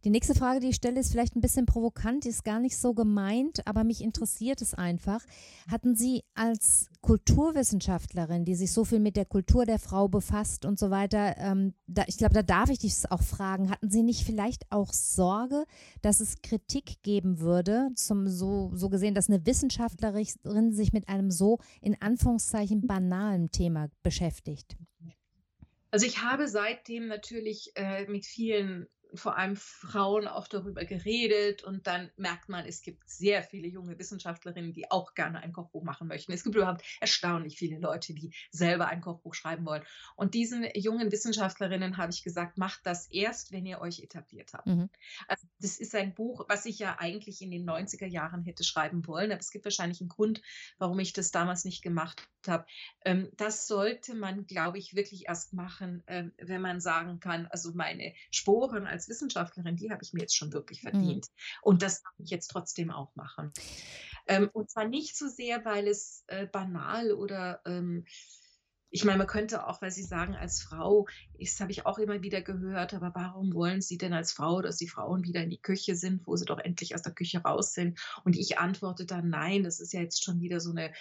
Die 0.04 0.10
nächste 0.10 0.34
Frage, 0.34 0.60
die 0.60 0.68
ich 0.68 0.76
stelle, 0.76 1.00
ist 1.00 1.12
vielleicht 1.12 1.34
ein 1.34 1.40
bisschen 1.40 1.64
provokant, 1.64 2.26
ist 2.26 2.44
gar 2.44 2.60
nicht 2.60 2.76
so 2.76 2.92
gemeint, 2.92 3.66
aber 3.66 3.84
mich 3.84 4.02
interessiert 4.02 4.60
es 4.60 4.74
einfach. 4.74 5.24
Hatten 5.66 5.96
Sie 5.96 6.24
als 6.34 6.90
Kulturwissenschaftlerin, 7.00 8.44
die 8.44 8.54
sich 8.54 8.70
so 8.70 8.84
viel 8.84 9.00
mit 9.00 9.16
der 9.16 9.24
Kultur 9.24 9.64
der 9.64 9.78
Frau 9.78 10.08
befasst 10.08 10.66
und 10.66 10.78
so 10.78 10.90
weiter, 10.90 11.36
ähm, 11.38 11.72
da, 11.86 12.04
ich 12.06 12.18
glaube, 12.18 12.34
da 12.34 12.42
darf 12.42 12.68
ich 12.68 12.80
dich 12.80 12.94
auch 13.10 13.22
fragen, 13.22 13.70
hatten 13.70 13.90
Sie 13.90 14.02
nicht 14.02 14.24
vielleicht 14.24 14.70
auch 14.70 14.92
Sorge, 14.92 15.64
dass 16.02 16.20
es 16.20 16.42
Kritik 16.42 17.02
geben 17.02 17.40
würde, 17.40 17.88
zum 17.94 18.28
so, 18.28 18.72
so 18.74 18.90
gesehen, 18.90 19.14
dass 19.14 19.30
eine 19.30 19.46
Wissenschaftlerin 19.46 20.72
sich 20.72 20.92
mit 20.92 21.08
einem 21.08 21.30
so 21.30 21.60
in 21.80 21.96
Anführungszeichen 22.00 22.63
banalen 22.86 23.50
Thema 23.50 23.90
beschäftigt? 24.02 24.76
Also 25.90 26.06
ich 26.06 26.22
habe 26.22 26.48
seitdem 26.48 27.06
natürlich 27.06 27.72
äh, 27.76 28.06
mit 28.06 28.26
vielen 28.26 28.88
vor 29.14 29.36
allem 29.36 29.56
Frauen 29.56 30.26
auch 30.26 30.48
darüber 30.48 30.84
geredet 30.84 31.62
und 31.62 31.86
dann 31.86 32.10
merkt 32.16 32.48
man, 32.48 32.66
es 32.66 32.82
gibt 32.82 33.08
sehr 33.08 33.42
viele 33.42 33.68
junge 33.68 33.98
Wissenschaftlerinnen, 33.98 34.72
die 34.72 34.90
auch 34.90 35.14
gerne 35.14 35.40
ein 35.40 35.52
Kochbuch 35.52 35.82
machen 35.82 36.08
möchten. 36.08 36.32
Es 36.32 36.42
gibt 36.44 36.56
überhaupt 36.56 36.82
erstaunlich 37.00 37.56
viele 37.56 37.78
Leute, 37.78 38.14
die 38.14 38.34
selber 38.50 38.88
ein 38.88 39.00
Kochbuch 39.00 39.34
schreiben 39.34 39.64
wollen. 39.66 39.82
Und 40.16 40.34
diesen 40.34 40.66
jungen 40.74 41.12
Wissenschaftlerinnen 41.12 41.96
habe 41.96 42.12
ich 42.12 42.22
gesagt, 42.22 42.58
macht 42.58 42.80
das 42.84 43.10
erst, 43.10 43.52
wenn 43.52 43.66
ihr 43.66 43.80
euch 43.80 44.00
etabliert 44.00 44.52
habt. 44.52 44.66
Mhm. 44.66 44.90
Also 45.28 45.46
das 45.60 45.78
ist 45.78 45.94
ein 45.94 46.14
Buch, 46.14 46.46
was 46.48 46.66
ich 46.66 46.78
ja 46.78 46.96
eigentlich 46.98 47.42
in 47.42 47.50
den 47.50 47.68
90er 47.68 48.06
Jahren 48.06 48.42
hätte 48.42 48.64
schreiben 48.64 49.06
wollen, 49.06 49.30
aber 49.30 49.40
es 49.40 49.50
gibt 49.50 49.64
wahrscheinlich 49.64 50.00
einen 50.00 50.08
Grund, 50.08 50.42
warum 50.78 50.98
ich 50.98 51.12
das 51.12 51.30
damals 51.30 51.64
nicht 51.64 51.82
gemacht 51.82 52.28
habe. 52.46 52.66
Ähm, 53.04 53.30
das 53.36 53.66
sollte 53.66 54.14
man, 54.14 54.46
glaube 54.46 54.78
ich, 54.78 54.94
wirklich 54.94 55.26
erst 55.28 55.52
machen, 55.52 56.02
ähm, 56.06 56.32
wenn 56.38 56.60
man 56.60 56.80
sagen 56.80 57.20
kann, 57.20 57.46
also 57.46 57.72
meine 57.74 58.14
Sporen 58.30 58.86
als 58.86 59.03
Wissenschaftlerin, 59.08 59.76
die 59.76 59.90
habe 59.90 60.02
ich 60.02 60.12
mir 60.12 60.20
jetzt 60.20 60.36
schon 60.36 60.52
wirklich 60.52 60.82
mhm. 60.82 60.88
verdient. 60.90 61.26
Mhm. 61.26 61.58
Und 61.62 61.82
das 61.82 62.02
kann 62.02 62.14
ich 62.18 62.30
jetzt 62.30 62.48
trotzdem 62.48 62.90
auch 62.90 63.14
machen. 63.14 63.52
Ähm, 64.26 64.50
und 64.52 64.70
zwar 64.70 64.86
nicht 64.86 65.16
so 65.16 65.28
sehr, 65.28 65.64
weil 65.64 65.86
es 65.86 66.24
äh, 66.28 66.46
banal 66.46 67.12
oder 67.12 67.60
ich 68.94 69.04
meine, 69.04 69.18
man 69.18 69.26
könnte 69.26 69.66
auch, 69.66 69.82
weil 69.82 69.90
Sie 69.90 70.04
sagen, 70.04 70.36
als 70.36 70.62
Frau, 70.62 71.08
das 71.40 71.58
habe 71.58 71.72
ich 71.72 71.84
auch 71.84 71.98
immer 71.98 72.22
wieder 72.22 72.42
gehört, 72.42 72.94
aber 72.94 73.10
warum 73.12 73.52
wollen 73.52 73.80
Sie 73.80 73.98
denn 73.98 74.12
als 74.12 74.30
Frau, 74.30 74.62
dass 74.62 74.76
die 74.76 74.86
Frauen 74.86 75.24
wieder 75.24 75.42
in 75.42 75.50
die 75.50 75.60
Küche 75.60 75.96
sind, 75.96 76.24
wo 76.28 76.36
sie 76.36 76.44
doch 76.44 76.60
endlich 76.60 76.94
aus 76.94 77.02
der 77.02 77.12
Küche 77.12 77.40
raus 77.40 77.72
sind? 77.72 77.98
Und 78.22 78.36
ich 78.36 78.58
antworte 78.58 79.04
dann, 79.04 79.30
nein, 79.30 79.64
das 79.64 79.80
ist 79.80 79.92
ja 79.92 80.00
jetzt 80.00 80.22
schon 80.22 80.40
wieder 80.40 80.60
so 80.60 80.70
eine 80.70 80.92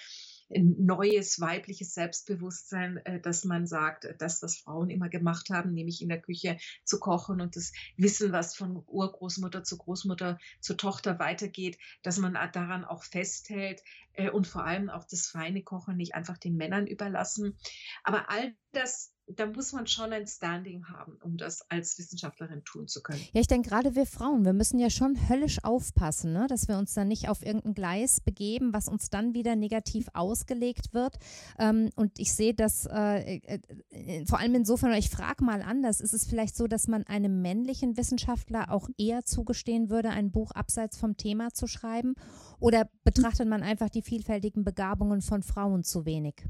neues 0.60 1.40
weibliches 1.40 1.94
Selbstbewusstsein, 1.94 2.98
äh, 3.06 3.20
dass 3.20 3.46
man 3.46 3.68
sagt, 3.68 4.08
das, 4.20 4.42
was 4.42 4.58
Frauen 4.58 4.90
immer 4.90 5.10
gemacht 5.10 5.50
haben, 5.50 5.74
nämlich 5.74 6.02
in 6.02 6.10
der 6.10 6.22
Küche 6.22 6.58
zu 6.84 7.00
kochen 7.00 7.42
und 7.42 7.56
das 7.56 7.72
Wissen, 7.98 8.32
was 8.32 8.56
von 8.56 8.84
Urgroßmutter 8.88 9.64
zu 9.64 9.78
Großmutter 9.78 10.40
zu 10.60 10.76
Tochter 10.76 11.20
weitergeht, 11.20 11.78
dass 12.02 12.18
man 12.18 12.34
daran 12.34 12.86
auch 12.86 13.04
festhält 13.04 13.84
äh, 14.14 14.30
und 14.30 14.48
vor 14.48 14.66
allem 14.66 14.90
auch 14.90 15.06
das 15.06 15.28
feine 15.28 15.64
Kochen 15.64 15.98
nicht 15.98 16.16
einfach 16.16 16.38
den 16.38 16.56
Männern 16.56 16.88
überlassen. 16.88 17.58
Aber 18.04 18.30
all 18.30 18.56
das 18.72 19.13
da 19.28 19.46
muss 19.46 19.72
man 19.72 19.88
schon 19.88 20.12
ein 20.12 20.28
Standing 20.28 20.86
haben, 20.88 21.18
um 21.22 21.38
das 21.38 21.70
als 21.70 21.98
Wissenschaftlerin 21.98 22.64
tun 22.64 22.88
zu 22.88 23.02
können. 23.02 23.22
Ja, 23.32 23.42
ich 23.42 23.48
denke 23.48 23.70
gerade 23.70 23.96
wir 23.96 24.06
Frauen, 24.06 24.44
wir 24.44 24.54
müssen 24.54 24.80
ja 24.80 24.90
schon 24.90 25.30
höllisch 25.30 25.64
aufpassen, 25.64 26.34
ne? 26.34 26.48
dass 26.48 26.68
wir 26.68 26.78
uns 26.78 26.94
dann 26.94 27.08
nicht 27.08 27.30
auf 27.30 27.46
irgendein 27.46 27.74
Gleis 27.74 28.20
begeben, 28.20 28.74
was 28.74 28.88
uns 28.88 29.10
dann 29.10 29.34
wieder 29.34 29.56
negativ 29.56 30.08
ausgelegt 30.14 30.94
wird. 30.94 31.18
Ähm, 31.58 31.90
und 31.96 32.20
ich 32.20 32.34
sehe 32.34 32.54
das 32.54 32.86
äh, 32.86 33.38
äh 33.38 34.26
vor 34.26 34.40
allem 34.40 34.56
insofern, 34.56 34.94
ich 34.94 35.10
frage 35.10 35.44
mal 35.44 35.62
anders, 35.62 36.02
ist 36.02 36.14
es 36.14 36.26
vielleicht 36.26 36.56
so, 36.56 36.68
dass 36.68 36.88
man 36.88 37.04
einem 37.04 37.42
männlichen 37.42 37.98
Wissenschaftler 37.98 38.72
auch 38.72 38.90
eher 38.98 39.24
zugestehen 39.24 39.90
würde, 39.90 40.10
ein 40.10 40.32
Buch 40.32 40.52
abseits 40.52 40.98
vom 40.98 41.18
Thema 41.18 41.54
zu 41.54 41.68
schreiben? 41.68 42.16
Oder 42.60 42.90
betrachtet 43.04 43.48
man 43.48 43.64
einfach 43.64 43.90
die 43.90 44.02
vielfältigen 44.02 44.64
Begabungen 44.64 45.22
von 45.22 45.44
Frauen 45.44 45.84
zu 45.84 46.06
wenig? 46.06 46.44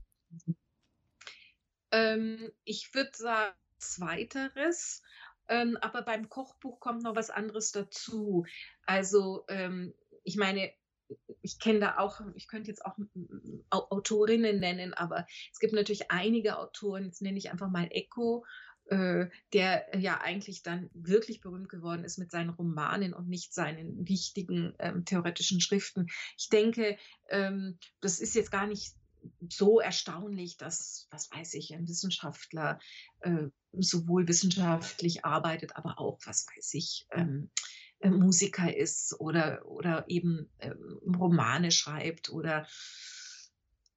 Ähm, 1.93 2.51
ich 2.65 2.93
würde 2.93 3.11
sagen, 3.13 3.55
zweiteres. 3.77 5.01
Ähm, 5.47 5.77
aber 5.81 6.01
beim 6.01 6.29
Kochbuch 6.29 6.79
kommt 6.79 7.03
noch 7.03 7.15
was 7.15 7.29
anderes 7.29 7.71
dazu. 7.71 8.45
Also, 8.85 9.45
ähm, 9.47 9.93
ich 10.23 10.37
meine, 10.37 10.71
ich 11.41 11.59
kenne 11.59 11.79
da 11.79 11.97
auch, 11.97 12.21
ich 12.35 12.47
könnte 12.47 12.71
jetzt 12.71 12.83
auch 12.85 12.97
Autorinnen 13.69 14.59
nennen, 14.59 14.93
aber 14.93 15.27
es 15.51 15.59
gibt 15.59 15.73
natürlich 15.73 16.09
einige 16.09 16.57
Autoren, 16.57 17.05
jetzt 17.05 17.21
nenne 17.21 17.37
ich 17.37 17.51
einfach 17.51 17.69
mal 17.69 17.87
Echo, 17.91 18.45
äh, 18.85 19.27
der 19.51 19.85
ja 19.97 20.19
eigentlich 20.21 20.63
dann 20.63 20.89
wirklich 20.93 21.41
berühmt 21.41 21.69
geworden 21.69 22.03
ist 22.03 22.17
mit 22.17 22.31
seinen 22.31 22.49
Romanen 22.49 23.13
und 23.13 23.27
nicht 23.27 23.53
seinen 23.53 24.07
wichtigen 24.07 24.73
ähm, 24.79 25.05
theoretischen 25.05 25.61
Schriften. 25.61 26.07
Ich 26.37 26.49
denke, 26.49 26.97
ähm, 27.29 27.77
das 28.01 28.19
ist 28.19 28.33
jetzt 28.33 28.51
gar 28.51 28.65
nicht 28.65 28.95
so 29.49 29.79
erstaunlich, 29.79 30.57
dass, 30.57 31.07
was 31.11 31.31
weiß 31.31 31.53
ich, 31.55 31.73
ein 31.73 31.87
Wissenschaftler 31.87 32.79
äh, 33.21 33.47
sowohl 33.71 34.27
wissenschaftlich 34.27 35.25
arbeitet, 35.25 35.75
aber 35.75 35.99
auch, 35.99 36.19
was 36.25 36.47
weiß 36.47 36.73
ich, 36.73 37.07
ähm, 37.11 37.49
äh, 37.99 38.09
Musiker 38.09 38.75
ist 38.75 39.19
oder, 39.19 39.65
oder 39.65 40.05
eben 40.07 40.49
ähm, 40.59 40.99
Romane 41.15 41.71
schreibt 41.71 42.29
oder 42.29 42.67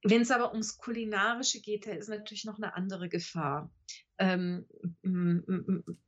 wenn 0.03 0.22
es 0.22 0.31
aber 0.31 0.53
ums 0.53 0.79
Kulinarische 0.79 1.61
geht, 1.61 1.87
da 1.87 1.91
ist 1.91 2.09
natürlich 2.09 2.45
noch 2.45 2.59
eine 2.59 2.74
andere 2.74 3.09
Gefahr, 3.09 3.72
ähm, 4.18 4.66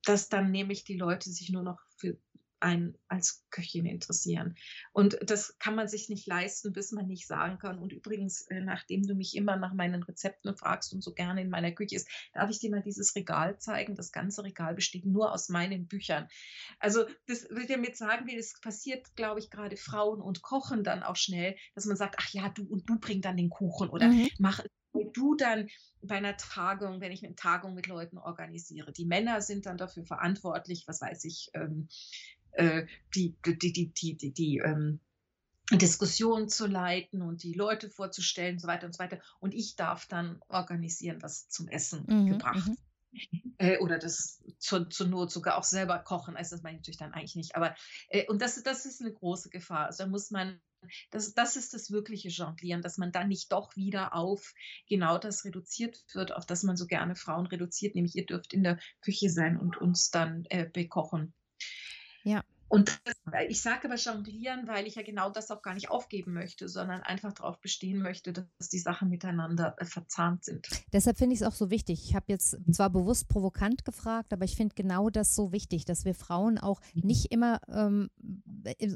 dass 0.04 0.28
dann 0.28 0.52
nämlich 0.52 0.84
die 0.84 0.96
Leute 0.96 1.30
sich 1.30 1.50
nur 1.50 1.62
noch 1.62 1.80
für 1.96 2.16
ein 2.60 2.96
als 3.08 3.44
Köchin 3.50 3.86
interessieren. 3.86 4.56
Und 4.92 5.18
das 5.22 5.58
kann 5.58 5.74
man 5.74 5.88
sich 5.88 6.08
nicht 6.08 6.26
leisten, 6.26 6.72
bis 6.72 6.92
man 6.92 7.06
nicht 7.06 7.26
sagen 7.26 7.58
kann. 7.58 7.78
Und 7.78 7.92
übrigens, 7.92 8.42
äh, 8.48 8.60
nachdem 8.60 9.06
du 9.06 9.14
mich 9.14 9.36
immer 9.36 9.56
nach 9.56 9.74
meinen 9.74 10.02
Rezepten 10.02 10.56
fragst 10.56 10.92
und 10.92 11.02
so 11.02 11.12
gerne 11.12 11.40
in 11.42 11.50
meiner 11.50 11.72
Küche 11.72 11.96
ist, 11.96 12.08
darf 12.32 12.50
ich 12.50 12.58
dir 12.58 12.70
mal 12.70 12.82
dieses 12.82 13.14
Regal 13.14 13.58
zeigen. 13.58 13.94
Das 13.94 14.12
ganze 14.12 14.44
Regal 14.44 14.74
besteht 14.74 15.06
nur 15.06 15.32
aus 15.32 15.48
meinen 15.48 15.86
Büchern. 15.86 16.28
Also 16.78 17.04
das 17.26 17.48
will 17.50 17.66
damit 17.66 17.96
sagen, 17.96 18.26
wie 18.26 18.36
das 18.36 18.60
passiert, 18.60 19.14
glaube 19.16 19.40
ich, 19.40 19.50
gerade 19.50 19.76
Frauen 19.76 20.20
und 20.20 20.42
Kochen 20.42 20.84
dann 20.84 21.02
auch 21.02 21.16
schnell, 21.16 21.56
dass 21.74 21.86
man 21.86 21.96
sagt, 21.96 22.16
ach 22.18 22.28
ja, 22.30 22.48
du 22.48 22.64
und 22.64 22.88
du 22.88 22.98
bring 22.98 23.20
dann 23.20 23.36
den 23.36 23.50
Kuchen 23.50 23.88
oder 23.88 24.08
mhm. 24.08 24.28
mach 24.38 24.62
du 25.12 25.34
dann 25.34 25.68
bei 26.02 26.16
einer 26.16 26.36
Tagung, 26.36 27.00
wenn 27.00 27.12
ich 27.12 27.24
eine 27.24 27.34
Tagung 27.34 27.74
mit 27.74 27.86
Leuten 27.86 28.18
organisiere, 28.18 28.92
die 28.92 29.04
Männer 29.04 29.40
sind 29.40 29.66
dann 29.66 29.76
dafür 29.76 30.04
verantwortlich, 30.04 30.84
was 30.86 31.00
weiß 31.00 31.24
ich, 31.24 31.50
ähm, 31.54 31.88
äh, 32.58 32.86
die, 33.14 33.36
die, 33.44 33.72
die, 33.72 33.92
die, 33.92 34.16
die, 34.16 34.32
die 34.32 34.58
ähm, 34.58 35.00
Diskussion 35.70 36.48
zu 36.48 36.66
leiten 36.66 37.22
und 37.22 37.42
die 37.42 37.52
Leute 37.52 37.90
vorzustellen 37.90 38.54
und 38.54 38.60
so 38.60 38.68
weiter 38.68 38.86
und 38.86 38.94
so 38.94 38.98
weiter. 38.98 39.20
Und 39.38 39.54
ich 39.54 39.76
darf 39.76 40.06
dann 40.06 40.40
organisieren, 40.48 41.22
was 41.22 41.48
zum 41.48 41.68
Essen 41.68 42.04
mhm, 42.06 42.26
gebracht 42.26 42.66
mhm. 42.66 42.76
Äh, 43.56 43.78
oder 43.78 43.98
das 43.98 44.44
zur, 44.58 44.90
zur 44.90 45.06
Not 45.08 45.32
sogar 45.32 45.56
auch 45.56 45.64
selber 45.64 45.98
kochen. 45.98 46.36
Also 46.36 46.54
das 46.54 46.62
meine 46.62 46.76
ich 46.76 46.80
natürlich 46.80 46.98
dann 46.98 47.14
eigentlich 47.14 47.36
nicht. 47.36 47.56
Aber 47.56 47.74
äh, 48.08 48.26
und 48.26 48.42
das, 48.42 48.62
das 48.62 48.86
ist 48.86 49.00
eine 49.00 49.12
große 49.12 49.48
Gefahr. 49.48 49.86
Also 49.86 50.04
da 50.04 50.10
muss 50.10 50.30
man, 50.30 50.60
das, 51.10 51.32
das 51.34 51.56
ist 51.56 51.74
das 51.74 51.90
wirkliche 51.90 52.28
Jonglieren, 52.28 52.82
dass 52.82 52.98
man 52.98 53.10
dann 53.10 53.28
nicht 53.28 53.50
doch 53.50 53.76
wieder 53.76 54.14
auf 54.14 54.54
genau 54.88 55.18
das 55.18 55.44
reduziert 55.44 56.04
wird, 56.12 56.32
auf 56.32 56.44
das 56.44 56.62
man 56.62 56.76
so 56.76 56.86
gerne 56.86 57.16
Frauen 57.16 57.46
reduziert, 57.46 57.94
nämlich 57.94 58.14
ihr 58.14 58.26
dürft 58.26 58.52
in 58.52 58.62
der 58.62 58.78
Küche 59.00 59.30
sein 59.30 59.58
und 59.58 59.78
uns 59.78 60.10
dann 60.10 60.44
äh, 60.50 60.66
bekochen. 60.66 61.32
Ja. 62.28 62.42
Und 62.68 63.00
ich 63.48 63.62
sage 63.62 63.86
aber 63.86 63.94
jonglieren, 63.94 64.68
weil 64.68 64.86
ich 64.86 64.96
ja 64.96 65.02
genau 65.02 65.30
das 65.30 65.50
auch 65.50 65.62
gar 65.62 65.72
nicht 65.72 65.90
aufgeben 65.90 66.34
möchte, 66.34 66.68
sondern 66.68 67.00
einfach 67.00 67.32
darauf 67.32 67.58
bestehen 67.60 67.98
möchte, 68.02 68.34
dass 68.34 68.68
die 68.68 68.78
Sachen 68.78 69.08
miteinander 69.08 69.74
äh, 69.78 69.86
verzahnt 69.86 70.44
sind. 70.44 70.68
Deshalb 70.92 71.16
finde 71.16 71.34
ich 71.34 71.40
es 71.40 71.46
auch 71.46 71.54
so 71.54 71.70
wichtig. 71.70 72.04
Ich 72.04 72.14
habe 72.14 72.26
jetzt 72.28 72.58
zwar 72.70 72.90
bewusst 72.90 73.28
provokant 73.28 73.86
gefragt, 73.86 74.34
aber 74.34 74.44
ich 74.44 74.54
finde 74.54 74.74
genau 74.74 75.08
das 75.08 75.34
so 75.34 75.50
wichtig, 75.50 75.86
dass 75.86 76.04
wir 76.04 76.14
Frauen 76.14 76.58
auch 76.58 76.82
mhm. 76.94 77.06
nicht 77.06 77.32
immer 77.32 77.60
ähm, 77.72 78.10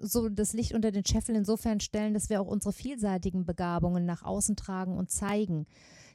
so 0.03 0.29
das 0.29 0.53
Licht 0.53 0.75
unter 0.75 0.93
den 0.93 1.07
Scheffel 1.07 1.35
insofern 1.35 1.81
stellen, 1.81 2.13
dass 2.13 2.29
wir 2.29 2.43
auch 2.43 2.49
unsere 2.49 2.75
vielseitigen 2.75 3.47
Begabungen 3.47 4.05
nach 4.05 4.23
außen 4.23 4.55
tragen 4.55 4.99
und 4.99 5.11
zeigen. 5.11 5.67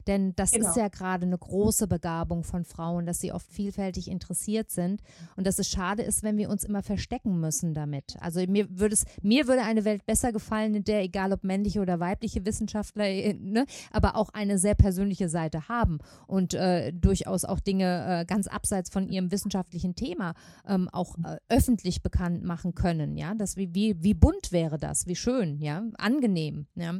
Denn 0.08 0.34
das 0.36 0.52
genau. 0.52 0.68
ist 0.70 0.76
ja 0.76 0.88
gerade 0.88 1.26
eine 1.26 1.36
große 1.36 1.86
Begabung 1.86 2.42
von 2.42 2.64
Frauen, 2.64 3.04
dass 3.04 3.20
sie 3.20 3.30
oft 3.30 3.46
vielfältig 3.52 4.08
interessiert 4.08 4.70
sind 4.70 5.02
und 5.36 5.46
dass 5.46 5.58
es 5.58 5.68
schade 5.68 6.02
ist, 6.02 6.22
wenn 6.22 6.38
wir 6.38 6.48
uns 6.48 6.64
immer 6.64 6.82
verstecken 6.82 7.38
müssen 7.40 7.74
damit. 7.74 8.16
Also 8.20 8.40
mir 8.48 8.66
würde 8.70 8.94
es, 8.94 9.04
mir 9.20 9.46
würde 9.46 9.62
eine 9.62 9.84
Welt 9.84 10.06
besser 10.06 10.32
gefallen, 10.32 10.74
in 10.74 10.84
der, 10.84 11.02
egal 11.02 11.34
ob 11.34 11.44
männliche 11.44 11.80
oder 11.80 12.00
weibliche 12.00 12.46
Wissenschaftler, 12.46 13.04
äh, 13.04 13.34
ne, 13.34 13.66
aber 13.90 14.16
auch 14.16 14.30
eine 14.30 14.58
sehr 14.58 14.74
persönliche 14.74 15.28
Seite 15.28 15.68
haben 15.68 15.98
und 16.26 16.54
äh, 16.54 16.90
durchaus 16.90 17.44
auch 17.44 17.60
Dinge 17.60 18.22
äh, 18.22 18.24
ganz 18.24 18.46
abseits 18.46 18.88
von 18.88 19.10
ihrem 19.10 19.30
wissenschaftlichen 19.30 19.94
Thema 19.94 20.32
ähm, 20.66 20.88
auch 20.88 21.18
äh, 21.18 21.36
öffentlich 21.50 22.02
bekannt 22.02 22.42
machen 22.42 22.74
können. 22.74 23.18
Ja, 23.18 23.34
das 23.34 23.58
wie, 23.58 23.74
wie, 23.74 24.02
wie 24.02 24.14
bunt 24.14 24.52
wäre 24.52 24.78
das, 24.78 25.06
wie 25.06 25.16
schön, 25.16 25.60
ja, 25.60 25.82
angenehm. 25.98 26.66
Ja. 26.76 26.94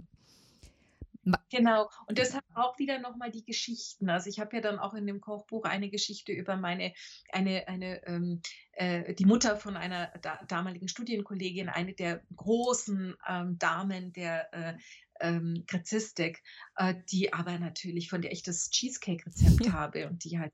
Genau. 1.51 1.91
Und 2.07 2.19
deshalb 2.19 2.45
auch 2.55 2.79
wieder 2.79 2.99
nochmal 2.99 3.31
die 3.31 3.45
Geschichten. 3.45 4.11
Also 4.11 4.29
ich 4.29 4.39
habe 4.39 4.57
ja 4.57 4.63
dann 4.63 4.79
auch 4.79 4.95
in 4.95 5.07
dem 5.07 5.21
Kochbuch 5.21 5.65
eine 5.65 5.91
Geschichte 5.91 6.33
über 6.33 6.57
meine, 6.57 6.93
eine, 7.33 7.67
eine, 7.69 8.07
ähm, 8.07 8.43
äh, 8.73 9.15
die 9.15 9.25
Mutter 9.25 9.57
von 9.57 9.77
einer 9.77 10.13
da, 10.21 10.41
damaligen 10.47 10.89
Studienkollegin, 10.89 11.69
eine 11.69 11.95
der 11.95 12.23
großen 12.37 13.17
ähm, 13.27 13.59
Damen 13.59 14.13
der 14.13 14.53
äh, 14.53 14.79
ähm, 15.21 15.65
Gräzistik, 15.67 16.43
äh, 16.77 16.95
die 17.11 17.33
aber 17.33 17.59
natürlich, 17.59 18.11
von 18.11 18.23
der 18.23 18.33
ich 18.33 18.43
das 18.43 18.71
Cheesecake-Rezept 18.71 19.73
habe 19.73 20.09
und 20.09 20.25
die 20.25 20.39
halt 20.39 20.53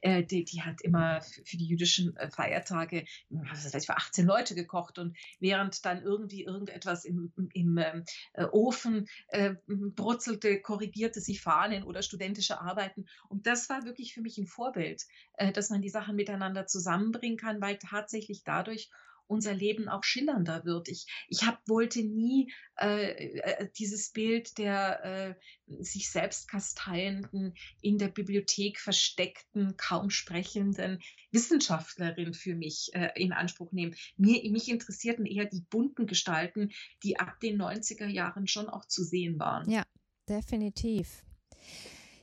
äh, 0.00 0.22
die, 0.22 0.44
die 0.44 0.62
hat 0.62 0.80
immer 0.82 1.20
für 1.22 1.56
die 1.56 1.66
jüdischen 1.66 2.16
äh, 2.16 2.30
Feiertage, 2.30 3.04
was 3.30 3.64
weiß 3.64 3.74
ich, 3.74 3.86
für 3.86 3.96
18 3.96 4.26
Leute 4.26 4.54
gekocht 4.54 4.98
und 4.98 5.16
während 5.40 5.84
dann 5.84 6.02
irgendwie 6.02 6.44
irgendetwas 6.44 7.04
im, 7.04 7.32
im 7.52 7.78
ähm, 7.78 8.04
äh, 8.34 8.44
Ofen 8.44 9.08
äh, 9.28 9.54
brutzelte, 9.66 10.60
korrigierte 10.60 11.20
sie 11.20 11.36
Fahnen 11.36 11.84
oder 11.84 12.02
studentische 12.02 12.60
Arbeiten. 12.60 13.06
Und 13.28 13.46
das 13.46 13.68
war 13.68 13.84
wirklich 13.84 14.14
für 14.14 14.20
mich 14.22 14.38
ein 14.38 14.46
Vorbild, 14.46 15.04
äh, 15.34 15.52
dass 15.52 15.70
man 15.70 15.82
die 15.82 15.88
Sachen 15.88 16.16
miteinander 16.16 16.66
zusammenbringen 16.66 17.38
kann, 17.38 17.60
weil 17.60 17.78
tatsächlich 17.78 18.44
dadurch 18.44 18.90
unser 19.32 19.54
Leben 19.54 19.88
auch 19.88 20.04
schillernder 20.04 20.64
wird. 20.64 20.88
Ich, 20.88 21.06
ich 21.28 21.44
hab, 21.44 21.66
wollte 21.66 22.02
nie 22.02 22.52
äh, 22.78 23.38
äh, 23.38 23.68
dieses 23.78 24.10
Bild 24.10 24.58
der 24.58 25.04
äh, 25.04 25.82
sich 25.82 26.10
selbst 26.10 26.48
kasteienden, 26.48 27.54
in 27.80 27.96
der 27.98 28.08
Bibliothek 28.08 28.78
versteckten, 28.78 29.76
kaum 29.76 30.10
sprechenden 30.10 31.00
Wissenschaftlerin 31.30 32.34
für 32.34 32.54
mich 32.54 32.90
äh, 32.92 33.10
in 33.16 33.32
Anspruch 33.32 33.72
nehmen. 33.72 33.96
Mir, 34.16 34.48
mich 34.50 34.68
interessierten 34.68 35.24
eher 35.24 35.46
die 35.46 35.64
bunten 35.70 36.06
Gestalten, 36.06 36.70
die 37.02 37.18
ab 37.18 37.40
den 37.40 37.60
90er 37.60 38.06
Jahren 38.06 38.46
schon 38.46 38.68
auch 38.68 38.84
zu 38.84 39.02
sehen 39.02 39.38
waren. 39.38 39.68
Ja, 39.70 39.84
definitiv. 40.28 41.24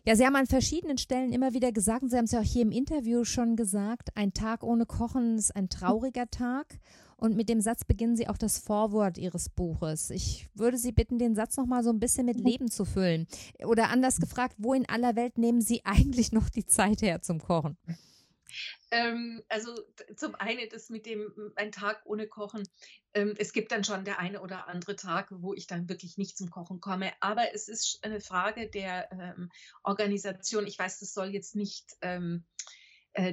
Ja, 0.10 0.16
Sie 0.16 0.26
haben 0.26 0.36
an 0.36 0.48
verschiedenen 0.48 0.98
Stellen 0.98 1.32
immer 1.32 1.54
wieder 1.54 1.72
gesagt, 1.72 2.02
und 2.02 2.10
Sie 2.10 2.18
haben 2.18 2.26
es 2.26 2.32
ja 2.32 2.40
auch 2.40 2.44
hier 2.44 2.64
im 2.64 2.72
Interview 2.72 3.26
schon 3.26 3.56
gesagt, 3.56 4.10
ein 4.16 4.34
Tag 4.34 4.64
ohne 4.64 4.88
Kochen 4.88 5.38
ist 5.38 5.56
ein 5.56 5.70
trauriger 5.70 6.28
Tag. 6.32 6.80
Und 7.16 7.36
mit 7.36 7.48
dem 7.48 7.62
Satz 7.62 7.86
beginnen 7.86 8.18
Sie 8.18 8.28
auch 8.28 8.40
das 8.40 8.58
Vorwort 8.58 9.20
Ihres 9.20 9.50
Buches. 9.50 10.10
Ich 10.10 10.50
würde 10.56 10.80
Sie 10.80 10.94
bitten, 10.94 11.20
den 11.20 11.36
Satz 11.36 11.58
nochmal 11.58 11.84
so 11.84 11.92
ein 11.92 12.00
bisschen 12.00 12.26
mit 12.26 12.40
Leben 12.40 12.72
zu 12.72 12.86
füllen. 12.86 13.28
Oder 13.64 13.92
anders 13.92 14.18
gefragt, 14.20 14.56
wo 14.58 14.74
in 14.74 14.90
aller 14.90 15.16
Welt 15.16 15.38
nehmen 15.38 15.62
Sie 15.62 15.82
eigentlich 15.86 16.32
noch 16.32 16.50
die 16.50 16.66
Zeit 16.66 17.04
her 17.04 17.22
zum 17.22 17.38
Kochen? 17.38 17.78
Ähm, 18.92 19.44
also 19.50 19.76
zum 20.16 20.36
einen 20.36 20.68
das 20.70 20.90
mit 20.90 21.06
dem 21.06 21.54
ein 21.56 21.72
Tag 21.72 22.02
ohne 22.06 22.28
Kochen. 22.28 22.68
Ähm, 23.14 23.34
es 23.38 23.54
gibt 23.54 23.72
dann 23.72 23.84
schon 23.84 24.06
der 24.06 24.20
eine 24.20 24.42
oder 24.42 24.68
andere 24.68 24.96
Tag, 24.96 25.28
wo 25.32 25.54
ich 25.54 25.68
dann 25.68 25.90
wirklich 25.90 26.18
nicht 26.18 26.38
zum 26.38 26.50
Kochen 26.50 26.80
komme. 26.80 27.12
Aber 27.20 27.54
es 27.54 27.68
ist 27.68 28.00
eine 28.04 28.22
Frage 28.22 28.70
der 28.70 29.12
ähm, 29.12 29.50
Organisation. 29.84 30.68
Ich 30.68 30.78
weiß, 30.78 31.00
das 31.00 31.14
soll 31.14 31.30
jetzt 31.30 31.56
nicht 31.56 31.96
ähm, 32.02 32.46
äh, 32.58 32.79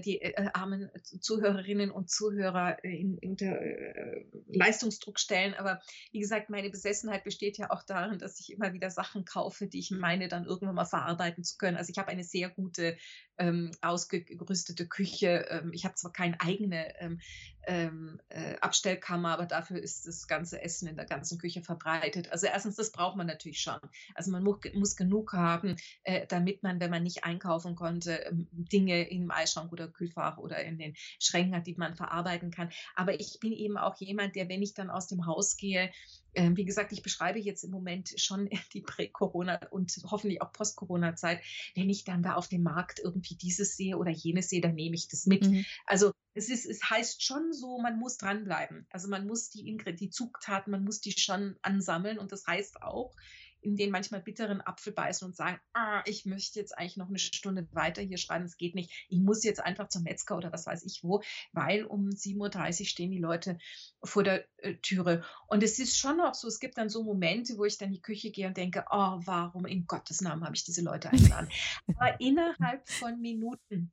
die 0.00 0.20
äh, 0.20 0.48
armen 0.52 0.90
Zuhörerinnen 1.20 1.90
und 1.90 2.10
Zuhörer 2.10 2.82
in, 2.84 3.18
unter 3.22 3.60
äh, 3.60 4.24
Leistungsdruck 4.48 5.18
stellen. 5.18 5.54
Aber 5.54 5.80
wie 6.12 6.20
gesagt, 6.20 6.50
meine 6.50 6.70
Besessenheit 6.70 7.24
besteht 7.24 7.58
ja 7.58 7.70
auch 7.70 7.82
darin, 7.82 8.18
dass 8.18 8.40
ich 8.40 8.52
immer 8.52 8.72
wieder 8.72 8.90
Sachen 8.90 9.24
kaufe, 9.24 9.66
die 9.66 9.78
ich 9.78 9.90
meine, 9.90 10.28
dann 10.28 10.46
irgendwann 10.46 10.74
mal 10.74 10.84
verarbeiten 10.84 11.44
zu 11.44 11.56
können. 11.56 11.76
Also 11.76 11.90
ich 11.90 11.98
habe 11.98 12.08
eine 12.08 12.24
sehr 12.24 12.48
gute 12.48 12.96
ähm, 13.38 13.70
ausgerüstete 13.82 14.86
Küche. 14.86 15.46
Ähm, 15.50 15.72
ich 15.72 15.84
habe 15.84 15.94
zwar 15.94 16.12
keine 16.12 16.40
eigene 16.40 16.98
ähm, 17.00 17.20
ähm, 17.66 18.20
äh, 18.28 18.56
Abstellkammer, 18.60 19.32
aber 19.32 19.46
dafür 19.46 19.82
ist 19.82 20.06
das 20.06 20.26
ganze 20.26 20.62
Essen 20.62 20.88
in 20.88 20.96
der 20.96 21.04
ganzen 21.04 21.38
Küche 21.38 21.62
verbreitet. 21.62 22.30
Also 22.30 22.46
erstens, 22.46 22.76
das 22.76 22.92
braucht 22.92 23.16
man 23.16 23.26
natürlich 23.26 23.60
schon. 23.60 23.78
Also 24.14 24.30
man 24.30 24.42
muss, 24.42 24.58
muss 24.74 24.96
genug 24.96 25.32
haben, 25.32 25.76
äh, 26.04 26.26
damit 26.26 26.62
man, 26.62 26.80
wenn 26.80 26.90
man 26.90 27.02
nicht 27.02 27.24
einkaufen 27.24 27.74
konnte, 27.74 28.12
ähm, 28.24 28.48
Dinge 28.52 29.08
im 29.08 29.30
Eisschrank 29.30 29.72
oder 29.72 29.88
Kühlfach 29.88 30.38
oder 30.38 30.62
in 30.64 30.78
den 30.78 30.94
Schränken 31.20 31.54
hat, 31.56 31.66
die 31.66 31.74
man 31.74 31.96
verarbeiten 31.96 32.50
kann. 32.50 32.70
Aber 32.94 33.18
ich 33.18 33.38
bin 33.40 33.52
eben 33.52 33.76
auch 33.76 33.96
jemand, 33.96 34.36
der, 34.36 34.48
wenn 34.48 34.62
ich 34.62 34.74
dann 34.74 34.90
aus 34.90 35.08
dem 35.08 35.26
Haus 35.26 35.56
gehe, 35.56 35.90
wie 36.36 36.64
gesagt, 36.64 36.92
ich 36.92 37.02
beschreibe 37.02 37.38
jetzt 37.38 37.64
im 37.64 37.70
Moment 37.70 38.14
schon 38.16 38.48
die 38.72 38.82
Prä-Corona 38.82 39.60
und 39.70 39.92
hoffentlich 40.04 40.42
auch 40.42 40.52
Post-Corona-Zeit. 40.52 41.40
Wenn 41.74 41.90
ich 41.90 42.04
dann 42.04 42.22
da 42.22 42.34
auf 42.34 42.48
dem 42.48 42.62
Markt 42.62 43.00
irgendwie 43.02 43.36
dieses 43.36 43.76
sehe 43.76 43.96
oder 43.96 44.10
jenes 44.10 44.48
sehe, 44.48 44.60
dann 44.60 44.74
nehme 44.74 44.94
ich 44.94 45.08
das 45.08 45.26
mit. 45.26 45.46
Mhm. 45.46 45.64
Also 45.86 46.12
es, 46.34 46.50
ist, 46.50 46.66
es 46.66 46.82
heißt 46.88 47.22
schon 47.22 47.52
so, 47.52 47.78
man 47.78 47.98
muss 47.98 48.18
dranbleiben. 48.18 48.86
Also 48.90 49.08
man 49.08 49.26
muss 49.26 49.50
die, 49.50 49.76
die 49.98 50.10
Zugtaten, 50.10 50.70
man 50.70 50.84
muss 50.84 51.00
die 51.00 51.12
schon 51.12 51.56
ansammeln 51.62 52.18
und 52.18 52.32
das 52.32 52.46
heißt 52.46 52.82
auch, 52.82 53.14
in 53.60 53.76
den 53.76 53.90
manchmal 53.90 54.20
bitteren 54.20 54.60
Apfel 54.60 54.92
beißen 54.92 55.26
und 55.26 55.36
sagen, 55.36 55.58
ah, 55.72 56.02
ich 56.06 56.24
möchte 56.26 56.58
jetzt 56.60 56.76
eigentlich 56.76 56.96
noch 56.96 57.08
eine 57.08 57.18
Stunde 57.18 57.68
weiter 57.72 58.02
hier 58.02 58.18
schreiben, 58.18 58.44
es 58.44 58.56
geht 58.56 58.74
nicht. 58.74 59.06
Ich 59.08 59.18
muss 59.18 59.44
jetzt 59.44 59.60
einfach 59.60 59.88
zum 59.88 60.04
Metzger 60.04 60.36
oder 60.36 60.52
was 60.52 60.66
weiß 60.66 60.84
ich 60.84 61.02
wo, 61.02 61.22
weil 61.52 61.84
um 61.84 62.08
7.30 62.08 62.80
Uhr 62.80 62.86
stehen 62.86 63.10
die 63.10 63.18
Leute 63.18 63.58
vor 64.02 64.22
der 64.22 64.46
äh, 64.58 64.74
Türe. 64.76 65.24
Und 65.48 65.62
es 65.62 65.78
ist 65.78 65.98
schon 65.98 66.20
auch 66.20 66.34
so, 66.34 66.48
es 66.48 66.60
gibt 66.60 66.78
dann 66.78 66.88
so 66.88 67.02
Momente, 67.02 67.58
wo 67.58 67.64
ich 67.64 67.78
dann 67.78 67.88
in 67.88 67.94
die 67.94 68.02
Küche 68.02 68.30
gehe 68.30 68.46
und 68.46 68.56
denke, 68.56 68.84
oh, 68.90 69.20
warum 69.24 69.66
in 69.66 69.86
Gottes 69.86 70.20
Namen 70.20 70.44
habe 70.44 70.54
ich 70.54 70.64
diese 70.64 70.82
Leute 70.82 71.10
eingeladen? 71.10 71.48
Aber 71.88 72.20
innerhalb 72.20 72.88
von 72.88 73.20
Minuten 73.20 73.92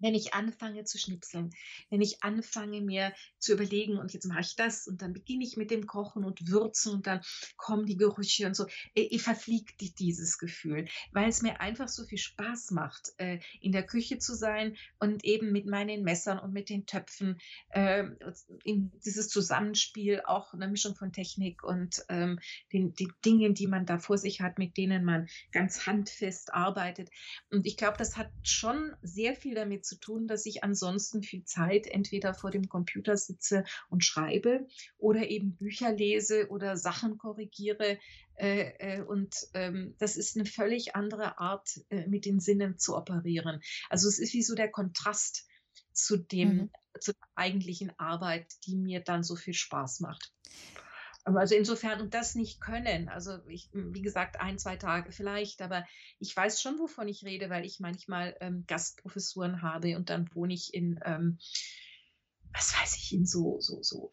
wenn 0.00 0.14
ich 0.14 0.34
anfange 0.34 0.84
zu 0.84 0.98
schnipseln, 0.98 1.50
wenn 1.90 2.00
ich 2.00 2.22
anfange 2.22 2.80
mir 2.80 3.12
zu 3.38 3.52
überlegen 3.52 3.98
und 3.98 4.12
jetzt 4.12 4.26
mache 4.26 4.40
ich 4.40 4.56
das 4.56 4.86
und 4.86 5.02
dann 5.02 5.12
beginne 5.12 5.44
ich 5.44 5.56
mit 5.56 5.70
dem 5.70 5.86
Kochen 5.86 6.24
und 6.24 6.48
Würzen 6.48 6.94
und 6.94 7.06
dann 7.06 7.20
kommen 7.56 7.86
die 7.86 7.96
Gerüche 7.96 8.46
und 8.46 8.54
so, 8.54 8.66
äh, 8.94 9.02
ich 9.02 9.22
verfliegt 9.22 9.80
dieses 9.98 10.38
Gefühl, 10.38 10.86
weil 11.12 11.28
es 11.28 11.42
mir 11.42 11.60
einfach 11.60 11.88
so 11.88 12.04
viel 12.04 12.18
Spaß 12.18 12.70
macht, 12.72 13.12
äh, 13.18 13.40
in 13.60 13.72
der 13.72 13.84
Küche 13.84 14.18
zu 14.18 14.34
sein 14.34 14.76
und 14.98 15.24
eben 15.24 15.52
mit 15.52 15.66
meinen 15.66 16.02
Messern 16.02 16.38
und 16.38 16.52
mit 16.52 16.68
den 16.68 16.86
Töpfen 16.86 17.38
ähm, 17.72 18.18
in 18.64 18.90
dieses 19.04 19.28
Zusammenspiel 19.28 20.22
auch 20.24 20.52
eine 20.52 20.68
Mischung 20.68 20.94
von 20.94 21.12
Technik 21.12 21.62
und 21.62 22.02
ähm, 22.08 22.38
den, 22.72 22.94
den 22.94 23.12
Dingen, 23.24 23.54
die 23.54 23.66
man 23.66 23.86
da 23.86 23.98
vor 23.98 24.18
sich 24.18 24.40
hat, 24.40 24.58
mit 24.58 24.76
denen 24.76 25.04
man 25.04 25.28
ganz 25.52 25.86
handfest 25.86 26.52
arbeitet. 26.54 27.10
Und 27.50 27.66
ich 27.66 27.76
glaube, 27.76 27.98
das 27.98 28.16
hat 28.16 28.30
schon 28.42 28.94
sehr 29.02 29.34
viel 29.34 29.54
damit 29.54 29.84
zu 29.84 29.89
tun, 29.96 30.26
dass 30.26 30.46
ich 30.46 30.64
ansonsten 30.64 31.22
viel 31.22 31.44
Zeit 31.44 31.86
entweder 31.86 32.34
vor 32.34 32.50
dem 32.50 32.68
Computer 32.68 33.16
sitze 33.16 33.64
und 33.88 34.04
schreibe 34.04 34.66
oder 34.98 35.28
eben 35.28 35.56
Bücher 35.56 35.92
lese 35.92 36.48
oder 36.48 36.76
Sachen 36.76 37.18
korrigiere. 37.18 37.98
Äh, 38.34 38.72
äh, 38.78 39.02
und 39.02 39.34
ähm, 39.54 39.94
das 39.98 40.16
ist 40.16 40.36
eine 40.36 40.46
völlig 40.46 40.96
andere 40.96 41.38
Art, 41.38 41.80
äh, 41.90 42.06
mit 42.06 42.24
den 42.24 42.40
Sinnen 42.40 42.78
zu 42.78 42.96
operieren. 42.96 43.60
Also 43.88 44.08
es 44.08 44.18
ist 44.18 44.32
wie 44.32 44.42
so 44.42 44.54
der 44.54 44.70
Kontrast 44.70 45.46
zu 45.92 46.16
dem, 46.16 46.54
mhm. 46.54 46.70
zur 47.00 47.14
eigentlichen 47.34 47.92
Arbeit, 47.98 48.46
die 48.66 48.76
mir 48.76 49.00
dann 49.00 49.22
so 49.22 49.36
viel 49.36 49.54
Spaß 49.54 50.00
macht. 50.00 50.32
Also 51.24 51.54
insofern 51.54 52.00
und 52.00 52.14
das 52.14 52.34
nicht 52.34 52.60
können, 52.60 53.08
also 53.08 53.38
ich, 53.46 53.68
wie 53.72 54.02
gesagt, 54.02 54.40
ein, 54.40 54.58
zwei 54.58 54.76
Tage 54.76 55.12
vielleicht, 55.12 55.60
aber 55.60 55.84
ich 56.18 56.34
weiß 56.34 56.62
schon, 56.62 56.78
wovon 56.78 57.08
ich 57.08 57.24
rede, 57.24 57.50
weil 57.50 57.66
ich 57.66 57.78
manchmal 57.78 58.36
ähm, 58.40 58.64
Gastprofessuren 58.66 59.60
habe 59.60 59.96
und 59.96 60.08
dann 60.08 60.34
wohne 60.34 60.54
ich 60.54 60.72
in, 60.72 60.98
ähm, 61.04 61.38
was 62.54 62.74
weiß 62.80 62.96
ich, 62.96 63.12
in 63.12 63.26
so, 63.26 63.60
so, 63.60 63.82
so 63.82 64.10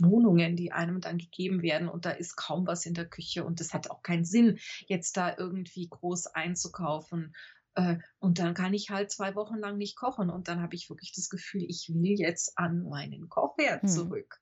Wohnungen, 0.00 0.56
die 0.56 0.72
einem 0.72 1.00
dann 1.00 1.18
gegeben 1.18 1.62
werden 1.62 1.88
und 1.88 2.06
da 2.06 2.10
ist 2.10 2.36
kaum 2.36 2.66
was 2.66 2.86
in 2.86 2.94
der 2.94 3.08
Küche 3.08 3.44
und 3.44 3.60
es 3.60 3.74
hat 3.74 3.90
auch 3.90 4.02
keinen 4.02 4.24
Sinn, 4.24 4.58
jetzt 4.86 5.16
da 5.16 5.36
irgendwie 5.36 5.88
groß 5.88 6.28
einzukaufen. 6.28 7.34
Äh, 7.74 7.98
und 8.18 8.38
dann 8.38 8.54
kann 8.54 8.74
ich 8.74 8.90
halt 8.90 9.10
zwei 9.10 9.34
Wochen 9.34 9.56
lang 9.56 9.76
nicht 9.76 9.96
kochen 9.96 10.30
und 10.30 10.48
dann 10.48 10.60
habe 10.60 10.74
ich 10.74 10.90
wirklich 10.90 11.12
das 11.12 11.28
Gefühl, 11.28 11.62
ich 11.62 11.90
will 11.92 12.18
jetzt 12.18 12.58
an 12.58 12.88
meinen 12.88 13.28
Kochherd 13.28 13.82
hm. 13.82 13.88
zurück. 13.88 14.40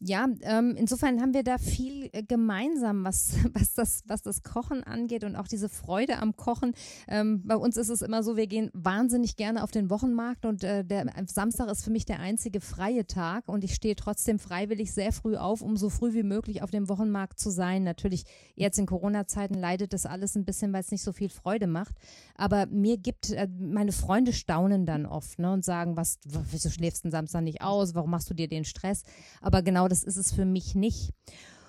Ja, 0.00 0.28
ähm, 0.42 0.76
insofern 0.76 1.20
haben 1.20 1.34
wir 1.34 1.42
da 1.42 1.58
viel 1.58 2.08
äh, 2.12 2.22
gemeinsam, 2.22 3.04
was, 3.04 3.34
was, 3.52 3.74
das, 3.74 4.02
was 4.06 4.22
das 4.22 4.44
Kochen 4.44 4.84
angeht 4.84 5.24
und 5.24 5.34
auch 5.34 5.48
diese 5.48 5.68
Freude 5.68 6.18
am 6.18 6.36
Kochen. 6.36 6.72
Ähm, 7.08 7.42
bei 7.44 7.56
uns 7.56 7.76
ist 7.76 7.88
es 7.88 8.02
immer 8.02 8.22
so, 8.22 8.36
wir 8.36 8.46
gehen 8.46 8.70
wahnsinnig 8.74 9.34
gerne 9.34 9.64
auf 9.64 9.72
den 9.72 9.90
Wochenmarkt 9.90 10.46
und 10.46 10.62
äh, 10.62 10.84
der 10.84 11.12
Samstag 11.26 11.68
ist 11.68 11.82
für 11.82 11.90
mich 11.90 12.04
der 12.04 12.20
einzige 12.20 12.60
freie 12.60 13.08
Tag 13.08 13.48
und 13.48 13.64
ich 13.64 13.74
stehe 13.74 13.96
trotzdem 13.96 14.38
freiwillig 14.38 14.92
sehr 14.92 15.10
früh 15.10 15.36
auf, 15.36 15.62
um 15.62 15.76
so 15.76 15.90
früh 15.90 16.14
wie 16.14 16.22
möglich 16.22 16.62
auf 16.62 16.70
dem 16.70 16.88
Wochenmarkt 16.88 17.40
zu 17.40 17.50
sein. 17.50 17.82
Natürlich 17.82 18.22
jetzt 18.54 18.78
in 18.78 18.86
Corona-Zeiten 18.86 19.54
leidet 19.54 19.92
das 19.92 20.06
alles 20.06 20.36
ein 20.36 20.44
bisschen, 20.44 20.72
weil 20.72 20.82
es 20.82 20.92
nicht 20.92 21.02
so 21.02 21.12
viel 21.12 21.28
Freude 21.28 21.66
macht. 21.66 21.96
Aber 22.36 22.66
mir 22.66 22.98
gibt, 22.98 23.30
äh, 23.30 23.48
meine 23.58 23.90
Freunde 23.90 24.32
staunen 24.32 24.86
dann 24.86 25.06
oft 25.06 25.40
ne, 25.40 25.52
und 25.52 25.64
sagen, 25.64 25.96
was, 25.96 26.20
wieso 26.24 26.70
schläfst 26.70 27.02
du 27.02 27.08
den 27.08 27.12
Samstag 27.12 27.42
nicht 27.42 27.62
aus? 27.62 27.96
Warum 27.96 28.10
machst 28.10 28.30
du 28.30 28.34
dir 28.34 28.46
den 28.46 28.64
Stress? 28.64 29.02
Aber 29.40 29.62
genau 29.62 29.88
das 29.88 29.97
ist 30.04 30.16
es 30.16 30.32
für 30.32 30.44
mich 30.44 30.74
nicht. 30.74 31.12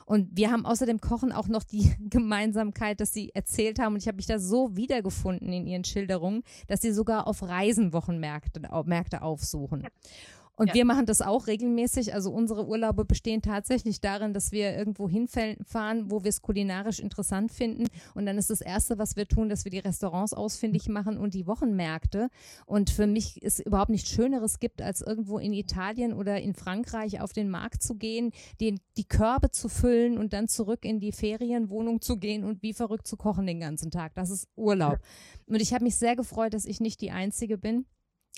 Und 0.06 0.30
wir 0.36 0.50
haben 0.50 0.66
außer 0.66 0.88
dem 0.88 1.02
Kochen 1.02 1.32
auch 1.32 1.48
noch 1.48 1.64
die 1.64 1.94
Gemeinsamkeit, 2.10 3.00
dass 3.00 3.14
sie 3.14 3.30
erzählt 3.36 3.78
haben, 3.78 3.94
und 3.94 4.02
ich 4.02 4.08
habe 4.08 4.16
mich 4.16 4.26
da 4.26 4.40
so 4.40 4.76
wiedergefunden 4.76 5.54
in 5.54 5.68
ihren 5.68 5.84
Schilderungen, 5.84 6.42
dass 6.68 6.82
sie 6.82 6.92
sogar 6.92 7.28
auf 7.28 7.44
Reisen 7.44 7.94
Wochenmärkte 7.94 8.60
Märkte 8.86 9.22
aufsuchen. 9.22 9.88
Und 10.60 10.68
ja. 10.68 10.74
wir 10.74 10.84
machen 10.84 11.06
das 11.06 11.22
auch 11.22 11.48
regelmäßig. 11.48 12.14
Also 12.14 12.32
unsere 12.32 12.68
Urlaube 12.68 13.06
bestehen 13.06 13.42
tatsächlich 13.42 14.02
darin, 14.02 14.34
dass 14.34 14.52
wir 14.52 14.76
irgendwo 14.76 15.08
hinfahren, 15.08 16.12
wo 16.12 16.26
wir 16.26 16.28
es 16.28 16.42
kulinarisch 16.42 17.00
interessant 17.00 17.54
finden. 17.54 17.86
Und 18.14 18.26
dann 18.26 18.38
ist 18.38 18.50
das 18.50 18.60
Erste, 18.60 18.98
was 18.98 19.16
wir 19.16 19.26
tun, 19.26 19.48
dass 19.48 19.64
wir 19.64 19.72
die 19.72 19.80
Restaurants 19.80 20.34
ausfindig 20.34 20.90
machen 20.90 21.18
und 21.18 21.34
die 21.34 21.48
Wochenmärkte. 21.48 22.28
Und 22.66 22.90
für 22.90 23.08
mich 23.08 23.42
ist 23.42 23.62
überhaupt 23.62 23.90
nichts 23.90 24.10
Schöneres 24.10 24.60
gibt, 24.60 24.82
als 24.82 25.00
irgendwo 25.00 25.40
in 25.40 25.54
Italien 25.54 26.12
oder 26.12 26.42
in 26.42 26.54
Frankreich 26.54 27.22
auf 27.22 27.32
den 27.32 27.50
Markt 27.50 27.82
zu 27.82 27.96
gehen, 27.96 28.34
den, 28.60 28.82
die 28.98 29.06
Körbe 29.06 29.52
zu 29.52 29.70
füllen 29.70 30.18
und 30.18 30.34
dann 30.34 30.50
zurück 30.50 30.84
in 30.84 31.00
die 31.00 31.14
Ferienwohnung 31.14 32.02
zu 32.02 32.18
gehen 32.18 32.44
und 32.44 32.62
wie 32.64 32.74
verrückt 32.74 33.08
zu 33.08 33.16
kochen 33.16 33.48
den 33.48 33.62
ganzen 33.62 33.92
Tag. 33.92 34.14
Das 34.16 34.30
ist 34.30 34.50
Urlaub. 34.58 35.00
Und 35.48 35.62
ich 35.62 35.74
habe 35.74 35.86
mich 35.86 35.96
sehr 35.96 36.18
gefreut, 36.18 36.54
dass 36.54 36.66
ich 36.66 36.82
nicht 36.82 37.00
die 37.00 37.12
Einzige 37.12 37.58
bin 37.58 37.86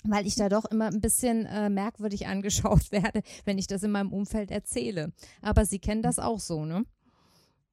weil 0.03 0.25
ich 0.25 0.35
da 0.35 0.49
doch 0.49 0.65
immer 0.65 0.87
ein 0.87 1.01
bisschen 1.01 1.45
äh, 1.45 1.69
merkwürdig 1.69 2.27
angeschaut 2.27 2.91
werde, 2.91 3.21
wenn 3.45 3.57
ich 3.57 3.67
das 3.67 3.83
in 3.83 3.91
meinem 3.91 4.13
Umfeld 4.13 4.51
erzähle. 4.51 5.11
Aber 5.41 5.65
Sie 5.65 5.79
kennen 5.79 6.01
das 6.01 6.19
auch 6.19 6.39
so, 6.39 6.65
ne? 6.65 6.85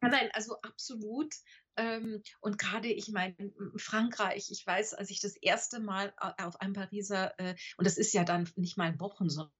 Ja, 0.03 0.09
nein, 0.09 0.29
also 0.33 0.61
absolut. 0.63 1.35
Ähm, 1.77 2.23
und 2.41 2.59
gerade, 2.59 2.89
ich 2.89 3.09
meine, 3.09 3.35
Frankreich, 3.77 4.51
ich 4.51 4.67
weiß, 4.67 4.95
als 4.95 5.11
ich 5.11 5.21
das 5.21 5.37
erste 5.37 5.81
Mal 5.81 6.13
äh, 6.21 6.43
auf 6.43 6.61
einem 6.61 6.73
Pariser, 6.73 7.39
äh, 7.39 7.55
und 7.77 7.87
das 7.87 7.97
ist 7.97 8.13
ja 8.13 8.25
dann 8.25 8.49
nicht 8.57 8.77
mal 8.77 8.89
ein 8.89 9.01
Wochen, 9.01 9.29
sondern 9.29 9.53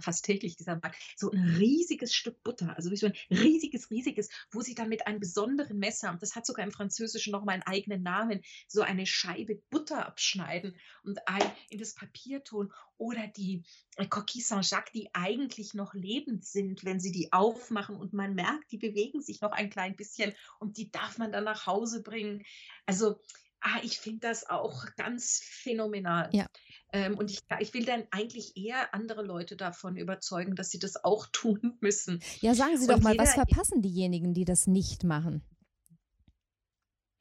fast 0.00 0.24
täglich 0.24 0.56
dieser 0.56 0.76
Markt, 0.76 0.96
so 1.16 1.30
ein 1.30 1.56
riesiges 1.56 2.14
Stück 2.14 2.42
Butter, 2.42 2.76
also 2.76 2.94
so 2.94 3.06
ein 3.06 3.14
riesiges, 3.30 3.90
riesiges, 3.90 4.28
wo 4.50 4.60
sie 4.60 4.74
dann 4.74 4.88
mit 4.88 5.06
einem 5.06 5.20
besonderen 5.20 5.78
Messer, 5.78 6.16
das 6.20 6.34
hat 6.34 6.46
sogar 6.46 6.64
im 6.64 6.72
Französischen 6.72 7.32
noch 7.32 7.44
mal 7.44 7.52
einen 7.52 7.62
eigenen 7.62 8.02
Namen, 8.02 8.40
so 8.68 8.82
eine 8.82 9.06
Scheibe 9.06 9.56
Butter 9.70 10.06
abschneiden 10.06 10.76
und 11.02 11.26
ein, 11.26 11.42
in 11.70 11.78
das 11.78 11.94
Papier 11.94 12.44
tun 12.44 12.72
oder 12.96 13.26
die 13.26 13.64
äh, 13.96 14.06
Coquille 14.06 14.44
Saint-Jacques, 14.44 14.92
die 14.92 15.08
eigentlich 15.12 15.74
noch 15.74 15.94
lebend 15.94 16.44
sind, 16.44 16.84
wenn 16.84 17.00
sie 17.00 17.12
die 17.12 17.32
aufmachen 17.32 17.96
und 17.96 18.12
man 18.12 18.34
merkt, 18.34 18.70
die 18.70 18.78
bewegen 18.78 19.20
sich 19.20 19.40
noch 19.40 19.52
ein 19.52 19.70
klein 19.70 19.96
bisschen 19.96 20.32
und 20.60 20.76
die 20.76 20.90
darf 20.90 21.18
man 21.18 21.32
dann 21.32 21.44
nach 21.44 21.66
Hause 21.66 22.02
bringen. 22.02 22.44
Also 22.86 23.20
ah, 23.62 23.78
ich 23.82 23.98
finde 23.98 24.20
das 24.20 24.48
auch 24.48 24.86
ganz 24.96 25.40
phänomenal. 25.42 26.28
Ja. 26.32 26.46
Ähm, 26.92 27.16
und 27.16 27.30
ich, 27.30 27.40
ich 27.60 27.72
will 27.72 27.84
dann 27.84 28.04
eigentlich 28.10 28.56
eher 28.56 28.92
andere 28.92 29.22
Leute 29.22 29.56
davon 29.56 29.96
überzeugen, 29.96 30.54
dass 30.54 30.70
sie 30.70 30.78
das 30.78 31.02
auch 31.04 31.26
tun 31.32 31.78
müssen. 31.80 32.20
Ja, 32.40 32.54
sagen 32.54 32.76
Sie 32.76 32.86
und 32.86 32.98
doch 32.98 33.02
mal, 33.02 33.12
jeder, 33.12 33.24
was 33.24 33.34
verpassen 33.34 33.80
diejenigen, 33.80 34.34
die 34.34 34.44
das 34.44 34.66
nicht 34.66 35.04
machen? 35.04 35.42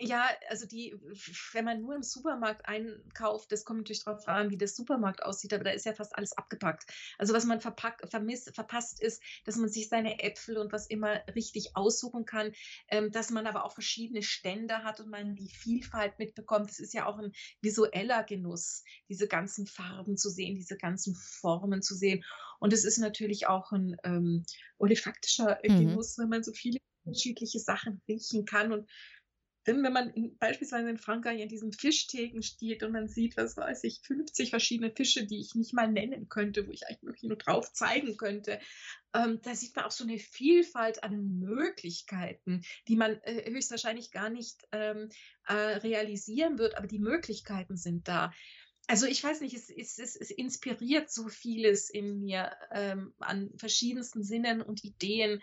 Ja, 0.04 0.30
also 0.50 0.66
die, 0.66 0.96
wenn 1.54 1.66
man 1.66 1.82
nur 1.82 1.94
im 1.94 2.02
Supermarkt 2.02 2.66
einkauft, 2.66 3.52
das 3.52 3.64
kommt 3.66 3.82
natürlich 3.82 4.04
darauf 4.04 4.28
an, 4.28 4.50
wie 4.50 4.58
der 4.58 4.68
Supermarkt 4.68 5.22
aussieht, 5.22 5.54
aber 5.54 5.64
da 5.64 5.70
ist 5.70 5.86
ja 5.86 5.94
fast 5.94 6.16
alles 6.16 6.36
abgepackt. 6.36 6.86
Also 7.20 7.36
was 7.36 7.46
man 7.46 7.62
verpackt, 7.62 8.10
vermisst, 8.10 8.52
verpasst 8.56 9.00
ist, 9.00 9.22
dass 9.46 9.58
man 9.58 9.70
sich 9.70 9.90
seine 9.90 10.20
Äpfel 10.24 10.58
und 10.58 10.72
was 10.72 10.88
immer 10.88 11.22
richtig 11.36 11.76
aussuchen 11.76 12.26
kann, 12.26 12.52
ähm, 12.88 13.12
dass 13.12 13.30
man 13.30 13.46
aber 13.46 13.64
auch 13.64 13.74
verschiedene 13.74 14.24
Stände 14.24 14.84
hat 14.84 15.00
und 15.00 15.10
man 15.10 15.36
die 15.36 15.50
Vielfalt 15.50 16.18
mitbekommt. 16.18 16.72
Das 16.72 16.80
ist 16.80 16.96
ja 16.96 17.06
auch 17.06 17.20
ein 17.20 17.32
visueller 17.62 18.24
Genuss, 18.24 18.84
diese 19.08 19.28
ganzen 19.28 19.68
Farben 19.68 20.18
zu 20.18 20.32
sehen, 20.32 20.56
diese 20.56 20.78
ganzen 20.78 21.14
Formen 21.14 21.84
zu 21.84 21.94
sehen. 21.94 22.24
Und 22.60 22.74
es 22.74 22.86
ist 22.86 22.98
natürlich 22.98 23.48
auch 23.48 23.72
ein 23.72 23.96
ähm, 24.04 24.46
olfaktischer 24.80 25.60
mhm. 25.64 25.90
Genuss, 25.90 26.18
wenn 26.18 26.30
man 26.30 26.42
so 26.42 26.54
viele 26.54 26.80
unterschiedliche 27.04 27.60
Sachen 27.60 28.02
riechen 28.08 28.46
kann 28.46 28.72
und 28.72 28.90
denn 29.68 29.84
wenn 29.84 29.94
man 29.94 30.10
in, 30.10 30.38
beispielsweise 30.38 30.90
in 30.90 30.98
Frankreich 30.98 31.40
in 31.40 31.50
diesen 31.50 31.72
Fischtheken 31.72 32.42
steht 32.42 32.84
und 32.84 32.92
man 32.92 33.08
sieht, 33.08 33.38
was 33.38 33.58
weiß 33.58 33.84
ich, 33.84 34.02
50 34.04 34.50
verschiedene 34.50 34.92
Fische, 34.92 35.26
die 35.26 35.40
ich 35.40 35.54
nicht 35.56 35.74
mal 35.74 35.92
nennen 35.92 36.30
könnte, 36.30 36.68
wo 36.68 36.72
ich 36.72 36.88
eigentlich 36.88 37.04
wirklich 37.04 37.30
nur 37.30 37.38
drauf 37.38 37.72
zeigen 37.74 38.18
könnte, 38.18 38.60
ähm, 39.14 39.40
da 39.44 39.56
sieht 39.56 39.76
man 39.76 39.86
auch 39.86 39.92
so 39.92 40.04
eine 40.04 40.18
Vielfalt 40.18 41.04
an 41.04 41.40
Möglichkeiten, 41.40 42.62
die 42.88 42.96
man 42.96 43.20
äh, 43.24 43.52
höchstwahrscheinlich 43.52 44.12
gar 44.12 44.30
nicht 44.30 44.68
ähm, 44.72 45.10
äh, 45.48 45.54
realisieren 45.54 46.58
wird, 46.58 46.78
aber 46.78 46.88
die 46.88 47.00
Möglichkeiten 47.00 47.78
sind 47.78 48.08
da. 48.08 48.32
Also 48.92 49.06
ich 49.06 49.24
weiß 49.24 49.40
nicht, 49.40 49.56
es, 49.56 49.70
es, 49.70 50.00
es, 50.00 50.18
es 50.18 50.32
inspiriert 50.32 51.10
so 51.10 51.30
vieles 51.30 51.90
in 51.90 52.20
mir 52.20 52.52
ähm, 52.72 53.14
an 53.20 53.50
verschiedensten 53.56 54.22
Sinnen 54.22 54.62
und 54.62 54.84
Ideen. 54.84 55.42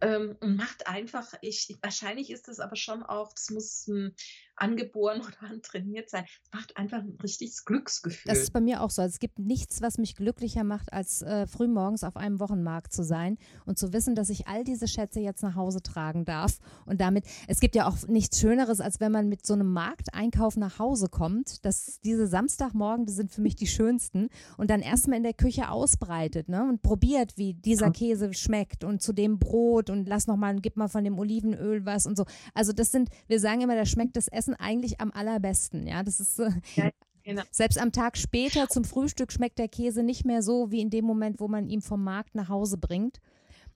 ähm, 0.00 0.38
und 0.40 0.56
macht 0.56 0.86
einfach, 0.86 1.34
ich, 1.42 1.76
wahrscheinlich 1.82 2.30
ist 2.30 2.48
das 2.48 2.58
aber 2.58 2.74
schon 2.74 3.02
auch, 3.02 3.34
das 3.34 3.50
muss 3.50 3.86
ein 3.86 4.14
angeboren 4.56 5.20
oder 5.26 5.50
antrainiert 5.50 6.10
sein. 6.10 6.24
Es 6.42 6.52
macht 6.52 6.76
einfach 6.76 6.98
ein 6.98 7.16
richtiges 7.22 7.64
Glücksgefühl. 7.64 8.30
Das 8.30 8.38
ist 8.38 8.52
bei 8.52 8.60
mir 8.60 8.82
auch 8.82 8.90
so. 8.90 9.02
Also 9.02 9.14
es 9.14 9.20
gibt 9.20 9.38
nichts, 9.38 9.82
was 9.82 9.98
mich 9.98 10.16
glücklicher 10.16 10.64
macht, 10.64 10.92
als 10.92 11.22
äh, 11.22 11.46
frühmorgens 11.46 12.04
auf 12.04 12.16
einem 12.16 12.40
Wochenmarkt 12.40 12.92
zu 12.92 13.02
sein 13.02 13.38
und 13.64 13.78
zu 13.78 13.92
wissen, 13.92 14.14
dass 14.14 14.30
ich 14.30 14.46
all 14.46 14.64
diese 14.64 14.88
Schätze 14.88 15.20
jetzt 15.20 15.42
nach 15.42 15.54
Hause 15.54 15.82
tragen 15.82 16.24
darf. 16.24 16.58
Und 16.84 17.00
damit, 17.00 17.24
es 17.48 17.60
gibt 17.60 17.74
ja 17.74 17.88
auch 17.88 17.96
nichts 18.08 18.40
Schöneres, 18.40 18.80
als 18.80 19.00
wenn 19.00 19.12
man 19.12 19.28
mit 19.28 19.46
so 19.46 19.54
einem 19.54 19.72
Markteinkauf 19.72 20.56
nach 20.56 20.78
Hause 20.78 21.08
kommt. 21.08 21.64
Das, 21.64 22.00
diese 22.04 22.26
Samstagmorgen, 22.26 23.06
die 23.06 23.12
sind 23.12 23.30
für 23.30 23.40
mich 23.40 23.56
die 23.56 23.66
schönsten. 23.66 24.28
Und 24.56 24.70
dann 24.70 24.80
erstmal 24.80 25.18
in 25.18 25.22
der 25.22 25.34
Küche 25.34 25.70
ausbreitet 25.70 26.48
ne? 26.48 26.62
und 26.68 26.82
probiert, 26.82 27.36
wie 27.36 27.54
dieser 27.54 27.90
Käse 27.90 28.32
schmeckt 28.34 28.84
und 28.84 29.02
zu 29.02 29.12
dem 29.12 29.38
Brot 29.38 29.90
und 29.90 30.08
lass 30.08 30.26
nochmal, 30.26 30.56
gib 30.60 30.76
mal 30.76 30.88
von 30.88 31.04
dem 31.04 31.18
Olivenöl 31.18 31.84
was 31.84 32.06
und 32.06 32.16
so. 32.16 32.24
Also 32.54 32.72
das 32.72 32.92
sind, 32.92 33.10
wir 33.26 33.40
sagen 33.40 33.60
immer, 33.60 33.74
da 33.74 33.84
schmeckt 33.84 34.16
das 34.16 34.28
Essen 34.28 34.45
Essen 34.46 34.54
eigentlich 34.54 35.00
am 35.00 35.10
allerbesten. 35.12 35.86
Ja, 35.86 36.02
das 36.02 36.20
ist. 36.20 36.38
Ja, 36.76 36.90
genau. 37.24 37.42
Selbst 37.50 37.78
am 37.78 37.92
Tag 37.92 38.16
später 38.16 38.68
zum 38.68 38.84
Frühstück 38.84 39.32
schmeckt 39.32 39.58
der 39.58 39.68
Käse 39.68 40.02
nicht 40.02 40.24
mehr 40.24 40.42
so 40.42 40.70
wie 40.70 40.80
in 40.80 40.90
dem 40.90 41.04
Moment, 41.04 41.40
wo 41.40 41.48
man 41.48 41.68
ihn 41.68 41.80
vom 41.80 42.02
Markt 42.04 42.34
nach 42.34 42.48
Hause 42.48 42.78
bringt 42.78 43.18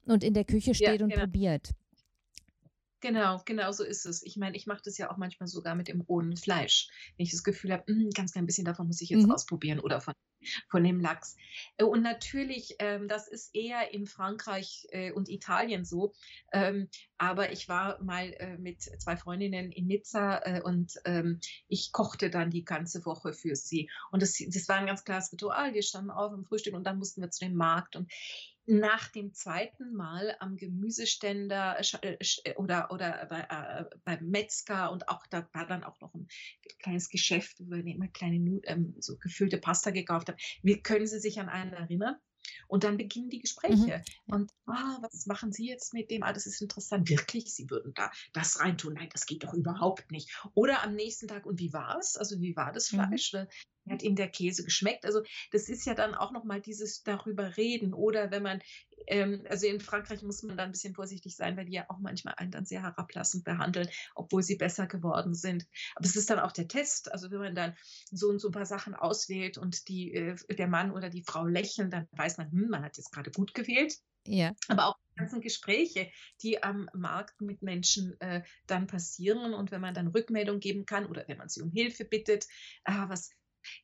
und 0.07 0.25
in 0.25 0.35
der 0.35 0.45
Küche 0.45 0.75
steht 0.75 1.01
ja, 1.01 1.05
und 1.05 1.11
genau. 1.11 1.23
probiert. 1.23 1.71
Genau, 3.01 3.41
genau 3.47 3.73
so 3.73 3.83
ist 3.83 4.05
es. 4.05 4.23
Ich 4.23 4.37
meine, 4.37 4.57
ich 4.57 4.67
mache 4.67 4.83
das 4.85 4.99
ja 4.99 5.11
auch 5.11 5.17
manchmal 5.17 5.47
sogar 5.47 5.75
mit 5.75 5.89
dem 5.89 6.03
rohen 6.03 6.37
Fleisch. 6.37 6.89
Wenn 7.17 7.25
ich 7.25 7.33
das 7.33 7.43
Gefühl 7.43 7.73
habe, 7.73 7.85
hm, 7.87 8.11
ganz 8.11 8.33
klein 8.33 8.47
bisschen 8.47 8.67
davon 8.67 8.87
muss 8.87 9.01
ich 9.01 9.09
jetzt 9.09 9.25
mhm. 9.25 9.33
ausprobieren 9.33 9.81
oder 9.81 10.03
von, 10.03 10.15
von 10.69 10.85
dem 10.85 11.01
Lachs. 11.01 11.37
Äh, 11.79 11.85
und 11.85 12.03
natürlich, 12.03 12.77
ähm, 12.79 13.09
das 13.09 13.27
ist 13.27 13.55
eher 13.55 13.95
in 13.95 14.07
Frankreich 14.07 14.87
äh, 14.91 15.13
und 15.13 15.31
Italien 15.31 15.87
so. 15.87 16.13
Ähm, 16.53 16.89
aber 17.17 17.53
ich 17.53 17.69
war 17.69 18.03
mal 18.03 18.35
äh, 18.39 18.59
mit 18.59 18.83
zwei 18.83 19.17
Freundinnen 19.17 19.73
in 19.73 19.87
Nizza 19.87 20.39
äh, 20.45 20.61
und 20.61 20.93
ähm, 21.07 21.41
ich 21.69 21.93
kochte 21.93 22.29
dann 22.29 22.51
die 22.51 22.65
ganze 22.65 23.05
Woche 23.07 23.33
für 23.33 23.57
sie. 23.57 23.89
Und 24.11 24.23
das, 24.23 24.37
das 24.47 24.69
war 24.69 24.77
ein 24.77 24.87
ganz 24.87 25.05
klares 25.05 25.33
Ritual. 25.33 25.73
Wir 25.73 25.83
standen 25.83 26.11
auf 26.11 26.35
im 26.35 26.45
Frühstück 26.45 26.75
und 26.75 26.85
dann 26.85 26.99
mussten 26.99 27.23
wir 27.23 27.31
zu 27.31 27.47
dem 27.47 27.55
Markt. 27.55 27.97
Und 27.97 28.13
nach 28.67 29.09
dem 29.09 29.33
zweiten 29.33 29.95
Mal 29.95 30.37
am 30.39 30.57
Gemüseständer 30.57 31.79
äh, 32.03 32.17
äh, 32.45 32.55
oder, 32.57 32.91
oder 32.91 33.27
bei, 33.27 33.41
äh, 33.41 33.85
beim 34.05 34.31
Metzger 34.31 34.93
und 34.93 35.09
auch 35.09 35.27
da 35.27 35.49
war 35.53 35.67
dann 35.67 35.85
auch 35.85 36.01
noch 36.01 36.15
ein 36.15 36.29
kleines 36.79 37.09
Geschäft, 37.09 37.61
wo 37.61 37.71
wir 37.71 37.85
immer 37.85 38.09
kleine 38.09 38.61
ähm, 38.65 38.95
so 38.99 39.17
gefüllte 39.17 39.59
Pasta 39.59 39.91
gekauft 39.91 40.29
haben. 40.29 40.39
Wie 40.63 40.81
können 40.83 41.07
Sie 41.07 41.21
sich 41.21 41.41
an 41.41 41.49
einen 41.49 41.73
erinnern? 41.73 42.17
Und 42.69 42.85
dann 42.85 42.97
beginnen 42.97 43.29
die 43.29 43.41
Gespräche. 43.41 44.03
Mhm. 44.27 44.35
Und 44.35 44.53
ah, 44.67 44.99
was 45.03 45.27
machen 45.27 45.53
Sie 45.53 45.67
jetzt 45.67 45.93
mit 45.93 46.11
dem? 46.11 46.23
Ah, 46.23 46.33
das 46.33 46.47
ist 46.47 46.63
interessant. 46.63 47.09
Wirklich, 47.09 47.55
Sie 47.55 47.69
würden 47.69 47.93
da 47.95 48.11
das 48.33 48.61
reintun? 48.61 48.95
Nein, 48.95 49.11
das 49.13 49.27
geht 49.27 49.45
doch 49.45 49.53
überhaupt 49.53 50.11
nicht. 50.11 50.31
Oder 50.55 50.83
am 50.83 50.95
nächsten 50.95 51.29
Tag, 51.29 51.45
und 51.45 51.59
wie 51.59 51.73
war 51.73 51.99
es? 51.99 52.17
Also 52.17 52.41
wie 52.41 52.57
war 52.57 52.73
das 52.73 52.91
mhm. 52.93 52.97
Fleisch? 52.97 53.33
Mhm 53.35 53.47
hat 53.89 54.03
Ihnen 54.03 54.17
der 54.17 54.29
Käse 54.29 54.65
geschmeckt? 54.65 55.05
Also 55.05 55.23
das 55.53 55.69
ist 55.69 55.87
ja 55.87 55.95
dann 55.95 56.15
auch 56.15 56.33
nochmal 56.33 56.61
dieses 56.61 57.03
darüber 57.03 57.57
reden. 57.57 57.95
Oder 57.95 58.31
wenn 58.31 58.43
man, 58.43 58.61
ähm, 59.07 59.45
also 59.49 59.67
in 59.67 59.81
Frankreich 59.81 60.23
muss 60.23 60.43
man 60.43 60.57
da 60.57 60.65
ein 60.65 60.73
bisschen 60.73 60.95
vorsichtig 60.95 61.37
sein, 61.37 61.57
weil 61.57 61.67
die 61.67 61.73
ja 61.73 61.87
auch 61.89 61.99
manchmal 61.99 62.35
einen 62.37 62.51
dann 62.51 62.67
sehr 62.67 62.83
herablassend 62.83 63.45
behandeln, 63.45 63.89
obwohl 64.15 64.43
sie 64.43 64.57
besser 64.57 64.87
geworden 64.87 65.35
sind. 65.35 65.67
Aber 65.95 66.07
es 66.07 66.17
ist 66.17 66.31
dann 66.31 66.41
auch 66.41 66.53
der 66.53 66.69
Test. 66.69 67.13
Also 67.13 67.31
wenn 67.31 67.41
man 67.41 67.55
dann 67.55 67.77
so 68.11 68.29
und 68.29 68.41
so 68.41 68.49
ein 68.49 68.53
paar 68.53 68.67
Sachen 68.67 68.95
auswählt 68.95 69.59
und 69.59 69.89
die, 69.89 70.13
äh, 70.15 70.37
der 70.55 70.69
Mann 70.69 70.93
oder 70.93 71.11
die 71.11 71.25
Frau 71.25 71.47
lächeln, 71.47 71.91
dann 71.91 72.07
weiß 72.13 72.39
man, 72.39 72.51
hm, 72.51 72.69
man 72.69 72.85
hat 72.85 72.97
jetzt 72.97 73.13
gerade 73.13 73.31
gut 73.31 73.55
gewählt. 73.55 73.95
Ja. 74.27 74.55
Aber 74.69 74.87
auch 74.87 74.97
die 75.13 75.19
ganzen 75.19 75.41
Gespräche, 75.41 76.11
die 76.43 76.63
am 76.63 76.89
Markt 76.95 77.41
mit 77.41 77.63
Menschen 77.63 78.21
äh, 78.21 78.43
dann 78.67 78.87
passieren 78.87 79.55
und 79.55 79.71
wenn 79.71 79.81
man 79.81 79.95
dann 79.95 80.09
Rückmeldung 80.09 80.61
geben 80.61 80.87
kann 80.87 81.07
oder 81.07 81.25
wenn 81.27 81.39
man 81.39 81.49
sie 81.49 81.63
um 81.63 81.71
Hilfe 81.71 82.05
bittet, 82.05 82.47
ah, 82.85 83.09
was, 83.09 83.31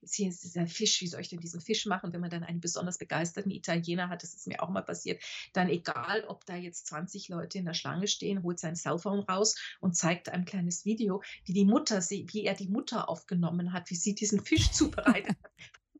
hier 0.02 0.28
ist 0.28 0.44
dieser 0.44 0.66
Fisch, 0.66 1.00
wie 1.00 1.06
soll 1.06 1.20
ich 1.20 1.28
denn 1.28 1.40
diesen 1.40 1.60
Fisch 1.60 1.86
machen? 1.86 2.12
Wenn 2.12 2.20
man 2.20 2.30
dann 2.30 2.44
einen 2.44 2.60
besonders 2.60 2.98
begeisterten 2.98 3.50
Italiener 3.50 4.08
hat, 4.08 4.22
das 4.22 4.34
ist 4.34 4.46
mir 4.46 4.62
auch 4.62 4.68
mal 4.68 4.82
passiert, 4.82 5.22
dann 5.52 5.68
egal, 5.68 6.24
ob 6.28 6.44
da 6.46 6.56
jetzt 6.56 6.86
20 6.88 7.28
Leute 7.28 7.58
in 7.58 7.64
der 7.64 7.74
Schlange 7.74 8.08
stehen, 8.08 8.42
holt 8.42 8.58
sein 8.58 8.76
Cellphone 8.76 9.20
raus 9.20 9.56
und 9.80 9.96
zeigt 9.96 10.28
ein 10.28 10.44
kleines 10.44 10.84
Video, 10.84 11.22
wie 11.44 11.52
die 11.52 11.64
Mutter, 11.64 12.00
wie 12.10 12.44
er 12.44 12.54
die 12.54 12.68
Mutter 12.68 13.08
aufgenommen 13.08 13.72
hat, 13.72 13.90
wie 13.90 13.96
sie 13.96 14.14
diesen 14.14 14.44
Fisch 14.44 14.70
zubereitet 14.72 15.36
hat 15.42 15.52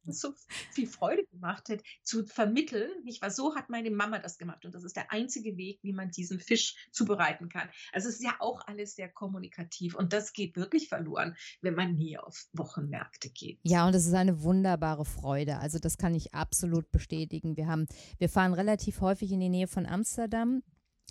so 0.13 0.35
viel 0.73 0.87
Freude 0.87 1.25
gemacht 1.27 1.69
hat, 1.69 1.83
zu 2.03 2.25
vermitteln, 2.27 2.91
nicht 3.05 3.23
wahr? 3.23 3.31
So 3.31 3.55
hat 3.55 3.71
meine 3.71 3.91
Mama 3.91 4.19
das 4.19 4.39
gemacht 4.39 4.65
und 4.65 4.75
das 4.75 4.85
ist 4.85 4.97
der 4.97 5.13
einzige 5.13 5.57
Weg, 5.57 5.81
wie 5.83 5.93
man 5.93 6.11
diesen 6.11 6.41
Fisch 6.41 6.89
zubereiten 6.93 7.49
kann. 7.49 7.69
Also 7.93 8.09
es 8.09 8.17
ist 8.17 8.25
ja 8.25 8.37
auch 8.41 8.67
alles 8.67 8.95
sehr 8.95 9.09
kommunikativ 9.09 9.95
und 9.95 10.13
das 10.13 10.33
geht 10.33 10.57
wirklich 10.57 10.89
verloren, 10.89 11.37
wenn 11.61 11.75
man 11.75 11.97
nie 11.97 12.19
auf 12.19 12.47
Wochenmärkte 12.53 13.31
geht. 13.31 13.61
Ja, 13.63 13.87
und 13.87 13.95
es 13.95 14.07
ist 14.07 14.15
eine 14.15 14.43
wunderbare 14.43 15.05
Freude. 15.05 15.59
Also 15.59 15.79
das 15.79 15.99
kann 15.99 16.15
ich 16.15 16.35
absolut 16.35 16.91
bestätigen. 16.91 17.57
Wir 17.57 17.67
haben, 17.67 17.87
wir 18.19 18.29
fahren 18.29 18.55
relativ 18.55 19.01
häufig 19.01 19.33
in 19.33 19.41
die 19.41 19.49
Nähe 19.49 19.67
von 19.67 19.87
Amsterdam 19.87 20.63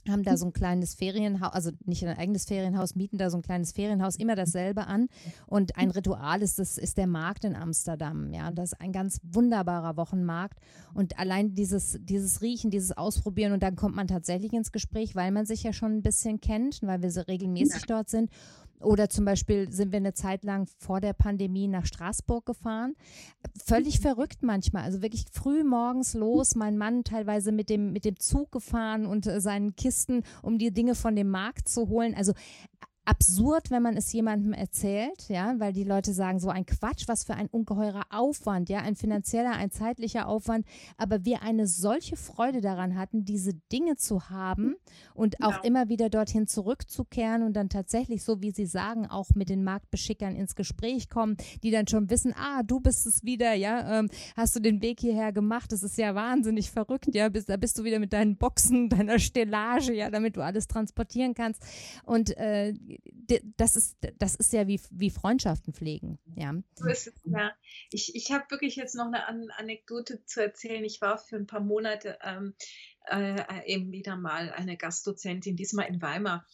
haben 0.10 0.24
da 0.24 0.38
so 0.38 0.45
ein 0.45 0.53
kleines 0.53 0.95
Ferienhaus, 0.95 1.53
also 1.53 1.72
nicht 1.86 2.06
ein 2.06 2.18
eigenes 2.18 2.45
Ferienhaus, 2.45 2.95
mieten 2.95 3.18
da 3.18 3.30
so 3.30 3.38
ein 3.38 3.41
kleines 3.41 3.72
Ferienhaus, 3.72 4.16
immer 4.16 4.36
dasselbe 4.36 4.88
an. 4.88 5.08
Und 5.47 5.78
ein 5.78 5.91
Ritual 5.91 6.41
ist, 6.41 6.60
das 6.60 6.78
ist 6.78 6.97
der 6.97 7.08
Markt 7.08 7.43
in 7.43 7.56
Amsterdam. 7.56 8.34
Ja, 8.34 8.51
das 8.51 8.74
ist 8.74 8.82
ein 8.82 8.91
ganz 8.91 9.20
wunderbarer 9.24 9.97
Wochenmarkt. 9.97 10.60
Und 10.93 11.20
allein 11.20 11.56
dieses, 11.56 11.97
dieses 12.01 12.41
Riechen, 12.41 12.72
dieses 12.72 12.95
Ausprobieren 12.95 13.53
und 13.53 13.64
dann 13.64 13.76
kommt 13.76 13.95
man 13.95 14.08
tatsächlich 14.08 14.53
ins 14.53 14.72
Gespräch, 14.72 15.16
weil 15.16 15.32
man 15.32 15.45
sich 15.45 15.64
ja 15.64 15.74
schon 15.74 15.97
ein 15.97 16.01
bisschen 16.03 16.39
kennt, 16.39 16.82
weil 16.82 17.01
wir 17.01 17.12
so 17.12 17.22
regelmäßig 17.22 17.82
ja. 17.82 17.95
dort 17.95 18.10
sind. 18.10 18.30
Oder 18.86 19.10
zum 19.10 19.26
Beispiel 19.26 19.72
sind 19.72 19.92
wir 19.92 19.98
eine 19.98 20.14
Zeit 20.14 20.44
lang 20.44 20.68
vor 20.78 21.02
der 21.02 21.14
Pandemie 21.14 21.68
nach 21.68 21.86
Straßburg 21.86 22.46
gefahren. 22.46 22.94
Völlig 23.66 24.00
verrückt 24.00 24.44
manchmal. 24.44 24.84
Also 24.84 25.02
wirklich 25.02 25.26
früh 25.32 25.64
morgens 25.64 26.14
los, 26.14 26.56
mein 26.56 26.78
Mann 26.78 27.04
teilweise 27.04 27.52
mit 27.52 27.70
dem, 27.70 27.92
mit 27.92 28.06
dem 28.06 28.20
Zug 28.20 28.52
gefahren 28.52 29.08
und 29.08 29.26
äh, 29.26 29.42
seinen 29.42 29.76
Kisten, 29.76 30.24
um 30.44 30.60
die 30.60 30.72
Dinge 30.72 30.94
von 30.94 31.16
dem 31.16 31.30
Markt 31.30 31.68
zu 31.68 31.90
holen. 31.90 32.14
Also 32.16 32.34
absurd, 33.06 33.72
wenn 33.72 33.84
man 33.84 33.95
es 33.97 34.12
jemandem 34.12 34.53
erzählt, 34.53 35.30
ja, 35.30 35.53
weil 35.60 35.74
die 35.74 35.84
Leute 35.84 36.14
sagen, 36.14 36.39
so 36.39 36.49
ein 36.49 36.66
Quatsch, 36.66 37.08
was 37.08 37.24
für 37.24 37.36
ein 37.36 37.47
ungeheurer 37.47 38.03
Aufwand, 38.10 38.70
ja, 38.70 38.80
ein 38.80 38.95
finanzieller, 38.95 39.51
ein 39.51 39.72
zeitlicher 39.72 40.28
Aufwand, 40.28 40.66
aber 40.97 41.24
wir 41.24 41.41
eine 41.43 41.68
solche 41.68 42.16
Freude 42.16 42.62
daran 42.62 42.95
hatten, 42.97 43.24
diese 43.24 43.53
Dinge 43.72 43.95
zu 43.95 44.30
haben 44.30 44.76
und 45.14 45.41
auch 45.43 45.51
ja. 45.51 45.62
immer 45.64 45.89
wieder 45.89 46.10
dorthin 46.10 46.47
zurückzukehren 46.47 47.43
und 47.43 47.53
dann 47.53 47.70
tatsächlich, 47.70 48.24
so 48.24 48.41
wie 48.41 48.51
Sie 48.51 48.66
sagen, 48.66 49.06
auch 49.06 49.30
mit 49.36 49.49
den 49.49 49.64
Marktbeschickern 49.64 50.36
ins 50.36 50.56
Gespräch 50.56 51.10
kommen, 51.10 51.38
die 51.64 51.72
dann 51.72 51.88
schon 51.88 52.10
wissen, 52.10 52.34
ah, 52.36 52.64
du 52.64 52.80
bist 52.80 53.06
es 53.06 53.24
wieder, 53.24 53.53
ja, 53.53 53.99
ähm, 53.99 54.10
hast 54.36 54.56
du 54.56 54.60
den 54.60 54.82
Weg 54.82 54.99
hierher 54.99 55.32
gemacht, 55.32 55.72
das 55.72 55.84
ist 55.84 55.97
ja 55.97 56.16
wahnsinnig 56.16 56.72
verrückt, 56.72 57.14
ja, 57.14 57.30
bist, 57.30 57.49
da 57.49 57.58
bist 57.58 57.78
du 57.78 57.84
wieder 57.84 57.99
mit 57.99 58.14
deinen 58.14 58.38
Boxen, 58.38 58.89
deiner 58.89 59.20
Stellage, 59.20 59.93
ja, 59.93 60.10
damit 60.10 60.38
du 60.38 60.41
alles 60.41 60.68
transportieren 60.68 61.36
kannst. 61.36 61.62
Und 62.03 62.36
äh, 62.38 62.74
das 63.58 63.76
ist, 63.76 63.98
das 64.18 64.36
ist 64.36 64.54
ja 64.54 64.68
wie, 64.68 64.80
wie 64.92 65.10
Freundschaften 65.10 65.74
pflegen. 65.74 66.20
Ja. 66.36 66.54
So 66.76 66.88
ist 66.88 67.08
es, 67.08 67.14
ja. 67.26 67.52
Ich, 67.92 68.16
ich 68.16 68.32
habe 68.32 68.46
wirklich 68.50 68.76
jetzt 68.76 68.96
noch 68.96 69.08
eine 69.08 69.28
An 69.28 69.50
Anekdote 69.58 70.24
zu 70.26 70.42
erzählen. 70.42 70.84
Ich 70.84 71.02
war 71.02 71.18
für 71.18 71.36
ein 71.36 71.48
paar 71.48 71.62
Monate 71.62 72.18
ähm, 72.22 72.54
äh, 73.08 73.66
eben 73.66 73.92
wieder 73.92 74.16
mal 74.16 74.52
eine 74.52 74.78
Gastdozentin, 74.78 75.56
diesmal 75.56 75.88
in 75.88 76.02
Weimar. 76.02 76.46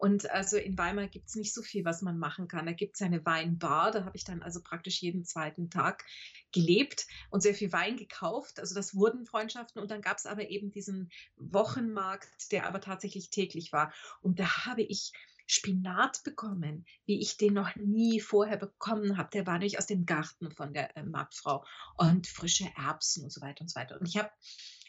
Und 0.00 0.30
also 0.30 0.56
in 0.56 0.78
Weimar 0.78 1.08
gibt 1.08 1.28
es 1.28 1.34
nicht 1.34 1.52
so 1.52 1.60
viel, 1.60 1.84
was 1.84 2.00
man 2.00 2.18
machen 2.18 2.48
kann. 2.48 2.64
Da 2.64 2.72
gibt 2.72 2.96
es 2.96 3.02
eine 3.02 3.22
Weinbar, 3.26 3.90
da 3.90 4.06
habe 4.06 4.16
ich 4.16 4.24
dann 4.24 4.40
also 4.40 4.62
praktisch 4.62 5.02
jeden 5.02 5.26
zweiten 5.26 5.68
Tag 5.68 6.06
gelebt 6.52 7.06
und 7.28 7.42
sehr 7.42 7.52
viel 7.52 7.70
Wein 7.70 7.98
gekauft. 7.98 8.60
Also 8.60 8.74
das 8.74 8.94
wurden 8.94 9.26
Freundschaften. 9.26 9.80
Und 9.80 9.90
dann 9.90 10.00
gab 10.00 10.16
es 10.16 10.24
aber 10.24 10.48
eben 10.48 10.70
diesen 10.70 11.10
Wochenmarkt, 11.36 12.50
der 12.50 12.66
aber 12.66 12.80
tatsächlich 12.80 13.28
täglich 13.28 13.72
war. 13.72 13.92
Und 14.22 14.40
da 14.40 14.64
habe 14.64 14.80
ich 14.80 15.12
Spinat 15.50 16.22
bekommen, 16.22 16.86
wie 17.06 17.20
ich 17.20 17.36
den 17.36 17.54
noch 17.54 17.74
nie 17.74 18.20
vorher 18.20 18.56
bekommen 18.56 19.16
habe. 19.16 19.30
Der 19.32 19.48
war 19.48 19.54
nämlich 19.54 19.78
aus 19.78 19.86
dem 19.86 20.06
Garten 20.06 20.52
von 20.52 20.72
der 20.72 20.96
äh, 20.96 21.02
Marktfrau 21.02 21.64
und 21.96 22.28
frische 22.28 22.70
Erbsen 22.76 23.24
und 23.24 23.32
so 23.32 23.40
weiter 23.40 23.62
und 23.62 23.68
so 23.68 23.80
weiter. 23.80 24.00
Und 24.00 24.06
ich 24.06 24.16
habe 24.16 24.30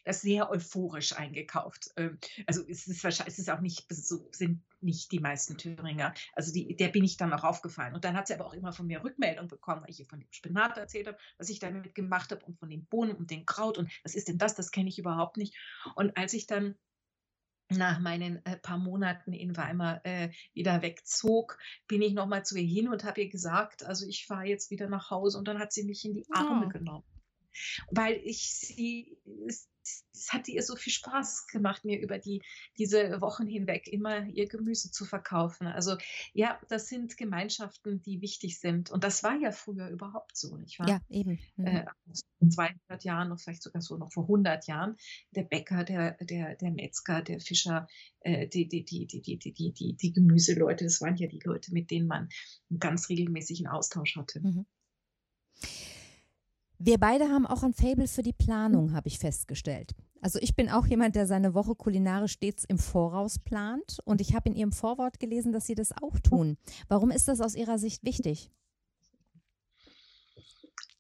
das 0.04 0.22
sehr 0.22 0.52
euphorisch 0.52 1.14
eingekauft. 1.14 1.90
Ähm, 1.98 2.20
also 2.46 2.62
es 2.68 2.86
ist 2.86 3.04
wahrscheinlich, 3.04 3.34
es 3.34 3.40
ist 3.40 3.50
auch 3.50 3.60
nicht, 3.60 3.88
so 3.90 4.30
sind 4.32 4.62
nicht 4.82 5.12
die 5.12 5.20
meisten 5.20 5.58
Thüringer. 5.58 6.14
Also 6.34 6.54
die, 6.54 6.76
der 6.76 6.90
bin 6.90 7.04
ich 7.04 7.18
dann 7.18 7.34
auch 7.34 7.44
aufgefallen. 7.44 7.96
Und 7.96 8.06
dann 8.06 8.16
hat 8.16 8.28
sie 8.28 8.36
aber 8.36 8.46
auch 8.46 8.54
immer 8.54 8.72
von 8.72 8.86
mir 8.86 9.04
Rückmeldung 9.04 9.48
bekommen, 9.48 9.82
weil 9.82 9.90
ich 9.90 10.00
ihr 10.00 10.08
von 10.08 10.20
dem 10.20 10.32
Spinat 10.32 10.78
erzählt 10.78 11.08
habe, 11.08 11.18
was 11.40 11.50
ich 11.50 11.58
damit 11.58 11.96
gemacht 11.96 12.32
habe 12.32 12.46
und 12.46 12.60
von 12.60 12.70
den 12.70 12.86
Bohnen 12.86 13.16
und 13.16 13.32
dem 13.32 13.48
Kraut 13.48 13.80
und 13.80 13.92
was 14.04 14.14
ist 14.14 14.28
denn 14.28 14.38
das? 14.38 14.54
Das 14.54 14.70
kenne 14.70 14.90
ich 14.90 15.00
überhaupt 15.00 15.38
nicht. 15.38 15.56
Und 15.96 16.16
als 16.18 16.34
ich 16.34 16.46
dann 16.46 16.76
nach 17.78 18.00
meinen 18.00 18.46
äh, 18.46 18.58
paar 18.58 18.78
Monaten 18.78 19.34
in 19.34 19.56
Weimar 19.58 20.02
äh, 20.06 20.30
wieder 20.54 20.82
wegzog, 20.82 21.58
bin 21.88 22.02
ich 22.02 22.14
nochmal 22.14 22.46
zu 22.46 22.58
ihr 22.58 22.68
hin 22.68 22.88
und 22.88 23.04
habe 23.04 23.22
ihr 23.22 23.30
gesagt, 23.30 23.86
also 23.86 24.06
ich 24.08 24.26
fahre 24.26 24.46
jetzt 24.46 24.72
wieder 24.72 24.90
nach 24.90 25.10
Hause 25.10 25.38
und 25.38 25.48
dann 25.48 25.60
hat 25.60 25.72
sie 25.72 25.84
mich 25.84 26.06
in 26.06 26.14
die 26.14 26.26
Arme 26.32 26.66
oh. 26.68 26.70
genommen 26.70 27.04
weil 27.90 28.20
ich 28.24 28.54
sie, 28.54 29.18
es, 29.48 29.70
es 30.14 30.32
hatte 30.32 30.52
ihr 30.52 30.62
so 30.62 30.76
viel 30.76 30.94
Spaß 30.94 31.48
gemacht, 31.48 31.86
mir 31.86 32.00
über 32.00 32.20
die, 32.20 32.42
diese 32.78 33.22
Wochen 33.22 33.48
hinweg 33.48 33.88
immer 33.88 34.26
ihr 34.28 34.48
Gemüse 34.48 34.92
zu 34.92 35.06
verkaufen. 35.06 35.68
Also 35.68 35.98
ja, 36.34 36.60
das 36.70 36.88
sind 36.88 37.18
Gemeinschaften, 37.18 38.02
die 38.02 38.22
wichtig 38.22 38.60
sind. 38.60 38.92
Und 38.92 39.04
das 39.04 39.24
war 39.24 39.36
ja 39.38 39.52
früher 39.52 39.90
überhaupt 39.90 40.38
so, 40.38 40.56
nicht 40.58 40.80
wahr? 40.80 40.90
Ja, 40.90 41.02
eben. 41.10 41.40
Mhm. 41.56 41.66
Äh, 41.66 41.86
200 42.50 43.04
Jahren, 43.04 43.30
noch 43.30 43.40
vielleicht 43.40 43.64
sogar 43.64 43.82
so 43.82 43.98
noch 43.98 44.12
vor 44.12 44.24
100 44.24 44.68
Jahren, 44.68 44.98
der 45.32 45.44
Bäcker, 45.44 45.84
der, 45.84 46.18
der, 46.22 46.56
der 46.56 46.72
Metzger, 46.72 47.22
der 47.22 47.40
Fischer, 47.40 47.88
äh, 48.22 48.48
die, 48.48 48.68
die, 48.68 48.84
die, 48.84 49.08
die, 49.08 49.22
die, 49.22 49.38
die, 49.38 49.54
die, 49.54 49.74
die, 49.74 49.94
die 49.96 50.14
Gemüseleute, 50.14 50.84
das 50.84 51.02
waren 51.02 51.16
ja 51.16 51.28
die 51.28 51.42
Leute, 51.44 51.74
mit 51.74 51.92
denen 51.92 52.08
man 52.08 52.30
einen 52.70 52.80
ganz 52.80 53.10
regelmäßigen 53.10 53.68
Austausch 53.68 54.16
hatte. 54.16 54.42
Mhm. 54.42 54.66
Wir 56.84 56.98
beide 56.98 57.30
haben 57.30 57.46
auch 57.46 57.62
ein 57.62 57.74
Fable 57.74 58.08
für 58.08 58.24
die 58.24 58.34
Planung, 58.34 58.94
habe 58.94 59.08
ich 59.08 59.20
festgestellt. 59.20 59.92
Also 60.20 60.40
ich 60.42 60.56
bin 60.56 60.68
auch 60.68 60.88
jemand, 60.88 61.16
der 61.16 61.28
seine 61.28 61.54
Woche 61.54 61.76
kulinarisch 61.76 62.32
stets 62.32 62.64
im 62.64 62.80
Voraus 62.80 63.38
plant 63.38 64.00
und 64.04 64.20
ich 64.20 64.34
habe 64.34 64.50
in 64.50 64.56
Ihrem 64.56 64.72
Vorwort 64.72 65.20
gelesen, 65.20 65.52
dass 65.52 65.68
Sie 65.68 65.76
das 65.76 65.92
auch 66.02 66.18
tun. 66.20 66.58
Warum 66.88 67.12
ist 67.12 67.28
das 67.28 67.40
aus 67.40 67.54
Ihrer 67.54 67.78
Sicht 67.78 68.04
wichtig? 68.04 68.50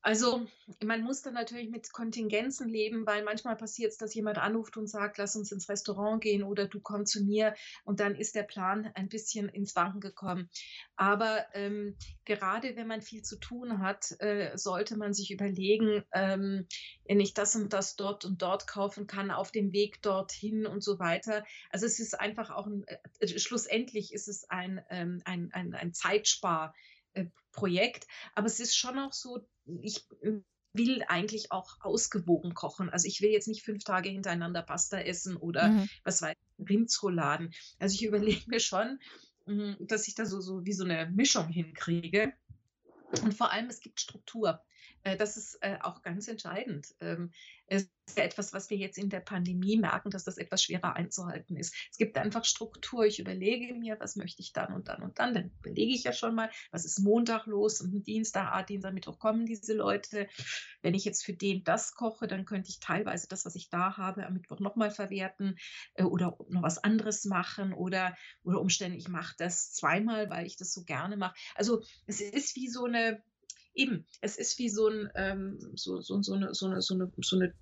Also 0.03 0.47
man 0.83 1.03
muss 1.03 1.21
dann 1.21 1.35
natürlich 1.35 1.69
mit 1.69 1.93
Kontingenzen 1.93 2.67
leben, 2.67 3.05
weil 3.05 3.23
manchmal 3.23 3.55
passiert 3.55 3.91
es, 3.91 3.97
dass 3.97 4.15
jemand 4.15 4.39
anruft 4.39 4.75
und 4.77 4.87
sagt, 4.87 5.17
lass 5.19 5.35
uns 5.35 5.51
ins 5.51 5.69
Restaurant 5.69 6.21
gehen 6.21 6.43
oder 6.43 6.67
du 6.67 6.79
komm 6.79 7.05
zu 7.05 7.23
mir 7.23 7.53
und 7.83 7.99
dann 7.99 8.15
ist 8.15 8.33
der 8.33 8.43
Plan 8.43 8.89
ein 8.95 9.09
bisschen 9.09 9.47
ins 9.49 9.75
Wanken 9.75 9.99
gekommen. 9.99 10.49
Aber 10.95 11.45
ähm, 11.53 11.95
gerade 12.25 12.75
wenn 12.75 12.87
man 12.87 13.01
viel 13.01 13.21
zu 13.21 13.39
tun 13.39 13.79
hat, 13.79 14.19
äh, 14.19 14.57
sollte 14.57 14.97
man 14.97 15.13
sich 15.13 15.29
überlegen, 15.29 16.03
ähm, 16.13 16.65
wenn 17.05 17.19
ich 17.19 17.33
das 17.35 17.55
und 17.55 17.71
das 17.73 17.95
dort 17.95 18.25
und 18.25 18.41
dort 18.41 18.65
kaufen 18.65 19.05
kann, 19.05 19.29
auf 19.29 19.51
dem 19.51 19.71
Weg 19.71 20.01
dorthin 20.01 20.65
und 20.65 20.83
so 20.83 20.97
weiter. 20.97 21.45
Also 21.69 21.85
es 21.85 21.99
ist 21.99 22.19
einfach 22.19 22.49
auch 22.49 22.65
ein, 22.65 22.85
äh, 22.87 23.27
schlussendlich 23.27 24.13
ist 24.13 24.27
es 24.27 24.49
ein, 24.49 24.83
ähm, 24.89 25.21
ein, 25.25 25.51
ein, 25.53 25.75
ein 25.75 25.93
Zeitspar. 25.93 26.73
Äh, 27.13 27.25
Projekt. 27.51 28.07
Aber 28.33 28.47
es 28.47 28.59
ist 28.59 28.77
schon 28.77 28.97
auch 28.97 29.13
so, 29.13 29.45
ich 29.81 30.05
will 30.73 31.03
eigentlich 31.07 31.51
auch 31.51 31.77
ausgewogen 31.81 32.53
kochen. 32.53 32.89
Also 32.89 33.07
ich 33.07 33.21
will 33.21 33.29
jetzt 33.29 33.47
nicht 33.47 33.63
fünf 33.63 33.83
Tage 33.83 34.09
hintereinander 34.09 34.61
Pasta 34.61 34.99
essen 34.99 35.35
oder 35.35 35.69
mhm. 35.69 35.89
was 36.03 36.21
weiß 36.21 36.35
ich, 36.57 36.69
Rindsrouladen. 36.69 37.53
Also 37.79 37.95
ich 37.95 38.05
überlege 38.05 38.43
mir 38.47 38.59
schon, 38.59 38.99
hm, 39.45 39.75
dass 39.81 40.07
ich 40.07 40.15
da 40.15 40.25
so, 40.25 40.39
so 40.39 40.65
wie 40.65 40.73
so 40.73 40.85
eine 40.85 41.11
Mischung 41.13 41.49
hinkriege. 41.49 42.33
Und 43.23 43.33
vor 43.33 43.51
allem, 43.51 43.67
es 43.67 43.81
gibt 43.81 43.99
Struktur. 43.99 44.61
Äh, 45.03 45.17
das 45.17 45.37
ist 45.37 45.57
äh, 45.61 45.77
auch 45.81 46.01
ganz 46.01 46.27
entscheidend. 46.27 46.93
Ähm, 46.99 47.31
es 47.67 47.83
ist 48.05 48.17
ja 48.17 48.25
etwas, 48.25 48.51
was 48.51 48.69
wir 48.69 48.75
jetzt 48.75 48.97
in 48.97 49.09
der 49.09 49.21
Pandemie 49.21 49.77
merken, 49.77 50.09
dass 50.09 50.25
das 50.25 50.37
etwas 50.37 50.61
schwerer 50.61 50.97
einzuhalten 50.97 51.55
ist. 51.55 51.73
Es 51.89 51.97
gibt 51.97 52.17
einfach 52.17 52.43
Struktur. 52.43 53.05
Ich 53.05 53.19
überlege 53.19 53.73
mir, 53.73 53.97
was 53.99 54.17
möchte 54.17 54.41
ich 54.41 54.51
dann 54.51 54.73
und 54.73 54.89
dann 54.89 55.01
und 55.01 55.19
dann. 55.19 55.33
Dann 55.33 55.51
überlege 55.61 55.93
ich 55.93 56.03
ja 56.03 56.11
schon 56.11 56.35
mal, 56.35 56.51
was 56.71 56.83
ist 56.83 56.99
Montag 56.99 57.45
los 57.45 57.79
und 57.79 58.05
Dienstag, 58.05 58.51
ah, 58.51 58.63
Dienstag, 58.63 58.93
Mittwoch 58.93 59.19
kommen 59.19 59.45
diese 59.45 59.73
Leute. 59.73 60.27
Wenn 60.81 60.93
ich 60.93 61.05
jetzt 61.05 61.23
für 61.23 61.33
den 61.33 61.63
das 61.63 61.93
koche, 61.93 62.27
dann 62.27 62.43
könnte 62.45 62.69
ich 62.69 62.79
teilweise 62.81 63.27
das, 63.29 63.45
was 63.45 63.55
ich 63.55 63.69
da 63.69 63.95
habe, 63.95 64.25
am 64.25 64.33
Mittwoch 64.33 64.59
nochmal 64.59 64.91
verwerten 64.91 65.57
äh, 65.93 66.03
oder 66.03 66.37
noch 66.49 66.63
was 66.63 66.83
anderes 66.83 67.23
machen 67.23 67.71
oder, 67.71 68.17
oder 68.43 68.59
umständlich, 68.59 69.03
ich 69.03 69.09
mache 69.09 69.35
das 69.37 69.71
zweimal, 69.71 70.29
weil 70.29 70.45
ich 70.45 70.57
das 70.57 70.73
so 70.73 70.83
gerne 70.83 71.15
mache. 71.15 71.35
Also 71.55 71.81
es 72.05 72.19
ist 72.19 72.55
wie 72.57 72.67
so 72.67 72.83
eine 72.83 73.23
eben, 73.73 74.05
es 74.21 74.37
ist 74.37 74.57
wie 74.59 74.69
so, 74.69 74.87
ein, 74.87 75.09
ähm, 75.15 75.57
so, 75.75 76.01
so, 76.01 76.21
so, 76.21 76.33
eine, 76.33 76.53
so, 76.53 76.67
eine, 76.67 76.81
so, 76.81 76.95
eine, 76.95 77.11
so 77.21 77.35
eine 77.35 77.53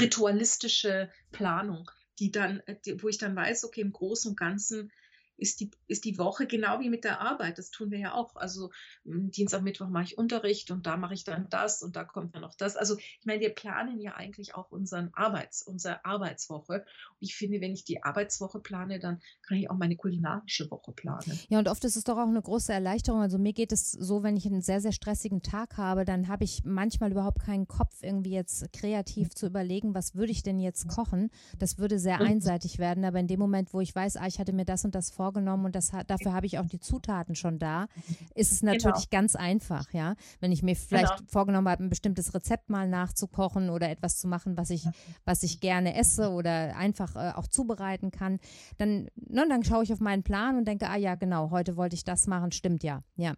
ritualistische 0.00 1.10
Planung, 1.32 1.90
die 2.18 2.30
dann, 2.30 2.60
äh, 2.66 2.76
die, 2.84 3.02
wo 3.02 3.08
ich 3.08 3.18
dann 3.18 3.36
weiß, 3.36 3.64
okay, 3.64 3.80
im 3.80 3.92
Großen 3.92 4.30
und 4.30 4.38
Ganzen 4.38 4.90
ist 5.38 5.60
die, 5.60 5.70
ist 5.86 6.04
die 6.04 6.18
Woche 6.18 6.46
genau 6.46 6.80
wie 6.80 6.90
mit 6.90 7.04
der 7.04 7.20
Arbeit. 7.20 7.58
Das 7.58 7.70
tun 7.70 7.90
wir 7.90 7.98
ja 7.98 8.14
auch. 8.14 8.34
Also 8.36 8.70
hm, 9.04 9.30
Dienstag, 9.30 9.62
Mittwoch 9.62 9.88
mache 9.88 10.04
ich 10.04 10.18
Unterricht 10.18 10.70
und 10.70 10.86
da 10.86 10.96
mache 10.96 11.14
ich 11.14 11.24
dann 11.24 11.48
das 11.48 11.82
und 11.82 11.96
da 11.96 12.04
kommt 12.04 12.34
dann 12.34 12.42
noch 12.42 12.54
das. 12.54 12.76
Also 12.76 12.98
ich 12.98 13.24
meine, 13.24 13.40
wir 13.40 13.54
planen 13.54 14.00
ja 14.00 14.14
eigentlich 14.14 14.54
auch 14.54 14.70
unseren 14.70 15.10
Arbeits, 15.14 15.62
unsere 15.62 16.04
Arbeitswoche. 16.04 16.74
Und 16.74 17.16
ich 17.20 17.36
finde, 17.36 17.60
wenn 17.60 17.72
ich 17.72 17.84
die 17.84 18.02
Arbeitswoche 18.02 18.60
plane, 18.60 18.98
dann 18.98 19.20
kann 19.42 19.58
ich 19.58 19.70
auch 19.70 19.76
meine 19.76 19.96
kulinarische 19.96 20.70
Woche 20.70 20.92
planen. 20.92 21.38
Ja, 21.48 21.58
und 21.58 21.68
oft 21.68 21.84
ist 21.84 21.96
es 21.96 22.04
doch 22.04 22.18
auch 22.18 22.28
eine 22.28 22.42
große 22.42 22.72
Erleichterung. 22.72 23.20
Also 23.20 23.38
mir 23.38 23.52
geht 23.52 23.72
es 23.72 23.92
so, 23.92 24.22
wenn 24.22 24.36
ich 24.36 24.46
einen 24.46 24.60
sehr, 24.60 24.80
sehr 24.80 24.92
stressigen 24.92 25.42
Tag 25.42 25.76
habe, 25.76 26.04
dann 26.04 26.26
habe 26.26 26.44
ich 26.44 26.62
manchmal 26.64 27.12
überhaupt 27.12 27.42
keinen 27.42 27.68
Kopf, 27.68 28.02
irgendwie 28.02 28.32
jetzt 28.32 28.72
kreativ 28.72 29.30
zu 29.30 29.46
überlegen, 29.46 29.94
was 29.94 30.16
würde 30.16 30.32
ich 30.32 30.42
denn 30.42 30.58
jetzt 30.58 30.88
kochen. 30.88 31.30
Das 31.58 31.78
würde 31.78 31.98
sehr 32.00 32.20
einseitig 32.20 32.78
werden. 32.78 33.04
Aber 33.04 33.20
in 33.20 33.28
dem 33.28 33.38
Moment, 33.38 33.72
wo 33.72 33.80
ich 33.80 33.94
weiß, 33.94 34.16
ah, 34.16 34.26
ich 34.26 34.40
hatte 34.40 34.52
mir 34.52 34.64
das 34.64 34.84
und 34.84 34.94
das 34.94 35.10
vor 35.10 35.27
vorgenommen 35.28 35.66
und 35.66 35.74
das, 35.74 35.92
dafür 36.06 36.32
habe 36.32 36.46
ich 36.46 36.58
auch 36.58 36.66
die 36.66 36.80
Zutaten 36.80 37.34
schon 37.34 37.58
da, 37.58 37.86
ist 38.34 38.50
es 38.50 38.62
natürlich 38.62 39.10
genau. 39.10 39.20
ganz 39.20 39.36
einfach, 39.36 39.92
ja. 39.92 40.14
Wenn 40.40 40.52
ich 40.52 40.62
mir 40.62 40.74
vielleicht 40.74 41.18
genau. 41.18 41.28
vorgenommen 41.28 41.68
habe, 41.68 41.84
ein 41.84 41.90
bestimmtes 41.90 42.32
Rezept 42.32 42.70
mal 42.70 42.88
nachzukochen 42.88 43.68
oder 43.68 43.90
etwas 43.90 44.18
zu 44.18 44.26
machen, 44.26 44.56
was 44.56 44.70
ich, 44.70 44.86
was 45.26 45.42
ich 45.42 45.60
gerne 45.60 45.94
esse 45.96 46.30
oder 46.30 46.76
einfach 46.76 47.14
äh, 47.14 47.32
auch 47.36 47.46
zubereiten 47.46 48.10
kann, 48.10 48.40
dann, 48.78 49.08
ne, 49.16 49.46
dann 49.46 49.64
schaue 49.64 49.84
ich 49.84 49.92
auf 49.92 50.00
meinen 50.00 50.22
Plan 50.22 50.56
und 50.56 50.66
denke, 50.66 50.88
ah 50.88 50.96
ja, 50.96 51.14
genau, 51.14 51.50
heute 51.50 51.76
wollte 51.76 51.94
ich 51.94 52.04
das 52.04 52.26
machen, 52.26 52.50
stimmt 52.50 52.82
ja, 52.82 53.02
ja. 53.16 53.34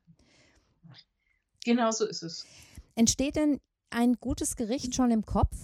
Genau 1.65 1.91
so 1.91 2.07
ist 2.07 2.23
es. 2.23 2.47
Entsteht 2.95 3.35
denn 3.35 3.59
ein 3.91 4.15
gutes 4.15 4.55
Gericht 4.55 4.95
schon 4.95 5.11
im 5.11 5.27
Kopf? 5.27 5.57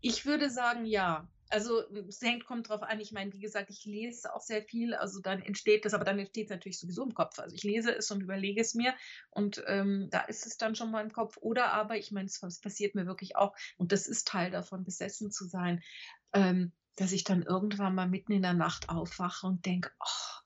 Ich 0.00 0.26
würde 0.26 0.50
sagen, 0.50 0.84
ja 0.84 1.26
also 1.50 1.82
es 2.08 2.20
hängt, 2.20 2.46
kommt 2.46 2.68
drauf 2.68 2.82
an. 2.82 3.00
Ich 3.00 3.12
meine, 3.12 3.32
wie 3.32 3.40
gesagt, 3.40 3.70
ich 3.70 3.84
lese 3.84 4.34
auch 4.34 4.40
sehr 4.40 4.62
viel, 4.62 4.94
also 4.94 5.20
dann 5.20 5.42
entsteht 5.42 5.84
das, 5.84 5.94
aber 5.94 6.04
dann 6.04 6.18
entsteht 6.18 6.46
es 6.46 6.50
natürlich 6.50 6.78
sowieso 6.78 7.04
im 7.04 7.14
Kopf. 7.14 7.38
Also 7.38 7.54
ich 7.54 7.62
lese 7.62 7.94
es 7.94 8.10
und 8.10 8.22
überlege 8.22 8.60
es 8.60 8.74
mir 8.74 8.94
und 9.30 9.62
ähm, 9.66 10.08
da 10.10 10.20
ist 10.20 10.46
es 10.46 10.56
dann 10.56 10.74
schon 10.74 10.90
mal 10.90 11.04
im 11.04 11.12
Kopf. 11.12 11.36
Oder 11.40 11.72
aber, 11.72 11.96
ich 11.96 12.12
meine, 12.12 12.26
es 12.26 12.60
passiert 12.60 12.94
mir 12.94 13.06
wirklich 13.06 13.36
auch, 13.36 13.54
und 13.76 13.92
das 13.92 14.06
ist 14.06 14.28
Teil 14.28 14.50
davon, 14.50 14.84
besessen 14.84 15.30
zu 15.30 15.44
sein, 15.44 15.82
ähm, 16.32 16.72
dass 16.96 17.12
ich 17.12 17.24
dann 17.24 17.42
irgendwann 17.42 17.94
mal 17.94 18.08
mitten 18.08 18.32
in 18.32 18.42
der 18.42 18.54
Nacht 18.54 18.88
aufwache 18.88 19.46
und 19.46 19.64
denke, 19.64 19.90
oh, 20.00 20.38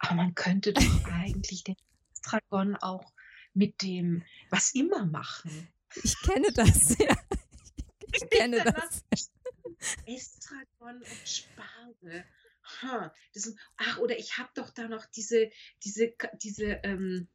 aber 0.00 0.14
man 0.14 0.34
könnte 0.34 0.72
doch 0.72 0.82
eigentlich 1.12 1.64
den 1.64 1.76
Dragon 2.22 2.76
auch 2.76 3.12
mit 3.54 3.82
dem 3.82 4.24
was 4.50 4.74
immer 4.74 5.06
machen. 5.06 5.68
Ich 6.02 6.18
kenne 6.20 6.52
das, 6.52 6.96
ja. 6.98 7.16
Ich, 8.12 8.22
ich 8.22 8.30
kenne 8.30 8.62
das. 9.10 9.30
Estragon 10.06 10.96
und 10.96 11.28
Spargel. 11.28 12.24
Ha, 12.82 13.14
das, 13.32 13.54
ach, 13.76 13.98
oder 13.98 14.18
ich 14.18 14.38
habe 14.38 14.50
doch 14.54 14.70
da 14.70 14.88
noch 14.88 15.06
diese, 15.06 15.50
diese, 15.84 16.14
diese, 16.42 16.80
ähm, 16.82 17.28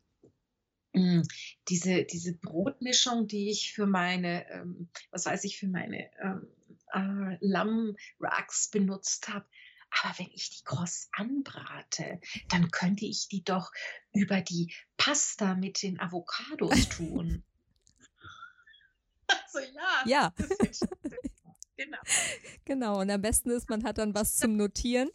mm, 0.94 1.24
diese, 1.70 2.04
diese 2.04 2.34
Brotmischung, 2.34 3.28
die 3.28 3.50
ich 3.50 3.74
für 3.74 3.88
meine, 3.88 4.48
ähm, 4.52 4.90
was 5.10 5.26
weiß 5.26 5.44
ich, 5.46 5.58
für 5.58 5.68
meine 5.68 6.12
ähm, 6.22 6.48
äh, 6.94 7.38
Lammracks 7.42 8.70
benutzt 8.70 9.28
habe. 9.30 9.46
Aber 10.02 10.20
wenn 10.20 10.32
ich 10.34 10.50
die 10.50 10.64
kross 10.64 11.10
anbrate, 11.12 12.20
dann 12.50 12.72
könnte 12.72 13.06
ich 13.06 13.28
die 13.28 13.44
doch 13.44 13.72
über 14.12 14.42
die 14.42 14.74
Pasta 14.98 15.56
mit 15.56 15.84
den 15.84 16.00
Avocados 16.00 16.90
tun. 16.90 17.44
also 19.28 19.60
ja. 19.60 20.04
Ja. 20.06 20.34
Genau. 21.78 21.98
Genau, 22.66 23.02
und 23.02 23.10
am 23.10 23.22
besten 23.22 23.50
ist, 23.50 23.70
man 23.70 23.84
hat 23.84 23.98
dann 23.98 24.14
was 24.14 24.36
zum 24.38 24.56
Notieren. 24.58 25.10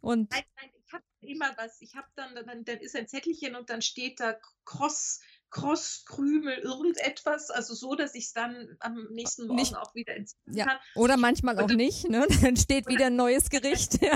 Und 0.00 0.30
nein, 0.32 0.42
nein, 0.56 0.70
ich 0.84 0.92
habe 0.92 1.04
immer 1.20 1.54
was. 1.56 1.80
Ich 1.80 1.94
habe 1.94 2.08
dann, 2.16 2.34
dann, 2.34 2.64
dann 2.64 2.78
ist 2.78 2.96
ein 2.96 3.06
Zettelchen 3.06 3.54
und 3.54 3.70
dann 3.70 3.82
steht 3.82 4.20
da 4.20 4.36
Cross, 4.64 5.20
Cross, 5.50 6.04
Krümel, 6.06 6.58
irgendetwas. 6.58 7.50
Also 7.50 7.74
so, 7.74 7.94
dass 7.94 8.14
ich 8.14 8.24
es 8.24 8.32
dann 8.32 8.76
am 8.80 9.06
nächsten 9.10 9.46
Morgen 9.46 9.60
nicht, 9.60 9.76
auch 9.76 9.94
wieder 9.94 10.16
ins 10.16 10.36
ja. 10.46 10.66
kann. 10.66 10.78
Oder 10.96 11.16
manchmal 11.16 11.58
auch 11.60 11.68
nicht, 11.68 12.08
ne? 12.08 12.26
Dann 12.42 12.56
steht 12.56 12.88
wieder 12.88 13.06
ein 13.06 13.16
neues 13.16 13.48
Gericht. 13.48 13.98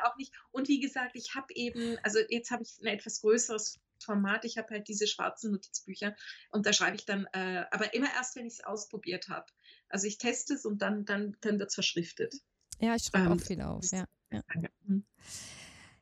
Ja. 0.00 0.04
Auch 0.04 0.16
nicht. 0.16 0.32
Und 0.52 0.68
wie 0.68 0.78
gesagt, 0.78 1.16
ich 1.16 1.34
habe 1.34 1.52
eben, 1.56 1.98
also 2.04 2.20
jetzt 2.28 2.52
habe 2.52 2.62
ich 2.62 2.78
ein 2.80 2.86
etwas 2.86 3.20
größeres 3.20 3.80
Format. 4.00 4.44
Ich 4.44 4.56
habe 4.56 4.68
halt 4.70 4.86
diese 4.86 5.08
schwarzen 5.08 5.50
Notizbücher 5.50 6.14
und 6.50 6.66
da 6.66 6.72
schreibe 6.72 6.94
ich 6.94 7.04
dann, 7.04 7.26
äh, 7.32 7.64
aber 7.72 7.94
immer 7.94 8.06
erst, 8.14 8.36
wenn 8.36 8.46
ich 8.46 8.54
es 8.54 8.64
ausprobiert 8.64 9.28
habe. 9.28 9.46
Also 9.88 10.06
ich 10.06 10.18
teste 10.18 10.54
es 10.54 10.64
und 10.64 10.82
dann, 10.82 11.04
dann, 11.04 11.36
dann 11.40 11.58
wird 11.58 11.68
es 11.68 11.74
verschriftet. 11.74 12.34
Ja, 12.80 12.94
ich 12.94 13.04
schreibe 13.04 13.26
ähm, 13.26 13.32
auch 13.32 13.40
viel 13.40 13.60
auf, 13.60 13.90
ja. 13.90 14.04
Ja. 14.30 14.42
Mhm. 14.84 15.04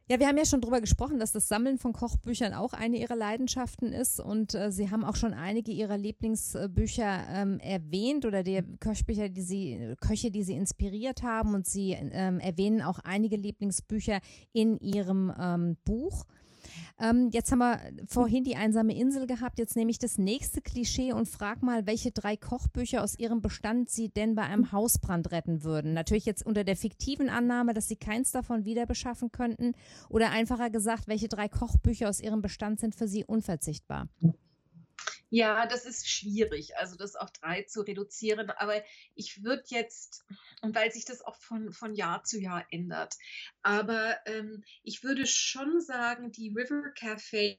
Ja, 0.09 0.21
wir 0.21 0.29
haben 0.29 0.39
ja 0.39 0.45
schon 0.45 0.61
darüber 0.61 0.81
gesprochen, 0.81 1.19
dass 1.19 1.33
das 1.33 1.49
Sammeln 1.49 1.79
von 1.79 1.93
Kochbüchern 1.93 2.55
auch 2.55 2.75
eine 2.75 2.97
Ihrer 2.97 3.17
Leidenschaften 3.17 3.93
ist 3.93 4.21
und 4.21 4.55
äh, 4.55 4.71
Sie 4.71 4.93
haben 4.93 5.05
auch 5.05 5.17
schon 5.17 5.35
einige 5.35 5.73
Ihrer 5.73 5.99
Lieblingsbücher 5.99 7.27
ähm, 7.29 7.59
erwähnt 7.59 8.25
oder 8.25 8.45
die 8.45 8.63
Köchbücher, 8.79 9.29
die 9.29 9.43
Sie, 9.43 9.95
Köche, 10.01 10.31
die 10.31 10.45
Sie 10.45 10.55
inspiriert 10.55 11.25
haben 11.25 11.55
und 11.55 11.67
Sie 11.67 11.91
ähm, 11.99 12.39
erwähnen 12.39 12.83
auch 12.83 13.01
einige 13.01 13.35
Lieblingsbücher 13.35 14.21
in 14.53 14.79
Ihrem 14.79 15.33
ähm, 15.41 15.77
Buch. 15.85 16.25
Ähm, 17.01 17.31
jetzt 17.33 17.53
haben 17.53 17.59
wir 17.59 17.81
vorhin 18.07 18.45
die 18.45 18.57
einsame 18.57 18.97
Insel 18.97 19.27
gehabt. 19.27 19.59
Jetzt 19.59 19.77
nehme 19.77 19.91
ich 19.91 19.99
das 19.99 20.19
nächste 20.19 20.61
Klischee 20.61 21.13
und 21.13 21.29
frage 21.29 21.65
mal, 21.65 21.87
welche 21.87 22.11
drei 22.11 22.37
Kochbücher 22.37 23.03
aus 23.03 23.19
Ihrem 23.19 23.41
Bestand 23.41 23.91
Sie 23.91 24.09
denn 24.09 24.35
bei 24.35 24.43
einem 24.43 24.73
Hausbrand 24.73 25.31
retten 25.31 25.63
würden. 25.63 25.93
Natürlich 25.93 26.27
jetzt 26.27 26.45
unter 26.45 26.65
der 26.65 26.77
fiktiven 26.77 27.29
Annahme, 27.29 27.75
dass 27.75 27.89
Sie 27.89 27.97
keins 27.97 28.33
davon 28.33 28.65
wieder 28.65 28.87
beschaffen 28.87 29.31
könnten. 29.31 29.73
Oder 30.09 30.31
einfacher 30.31 30.71
gesagt, 30.71 31.09
welche 31.09 31.29
drei 31.29 31.49
Kochbücher 31.49 32.09
aus 32.09 32.21
Ihrem 32.21 32.43
Bestand 32.43 32.81
sind 32.81 32.95
für 32.95 33.09
Sie 33.09 33.25
unverzichtbar? 33.25 34.09
Ja, 35.33 35.67
das 35.67 35.85
ist 35.85 36.09
schwierig, 36.09 36.77
also 36.77 36.97
das 36.97 37.17
auf 37.17 37.33
drei 37.33 37.63
zu 37.63 37.81
reduzieren. 37.83 38.51
Aber 38.51 38.83
ich 39.15 39.43
würde 39.43 39.65
jetzt, 39.69 40.25
und 40.63 40.75
weil 40.75 40.93
sich 40.93 41.05
das 41.05 41.21
auch 41.23 41.37
von, 41.37 41.73
von 41.73 41.95
Jahr 41.95 42.23
zu 42.23 42.39
Jahr 42.41 42.65
ändert, 42.71 43.17
aber 43.63 44.19
ähm, 44.27 44.63
ich 44.83 45.03
würde 45.03 45.27
schon 45.27 45.81
sagen, 45.81 46.31
die 46.31 46.51
River 46.51 46.93
Café 46.97 47.59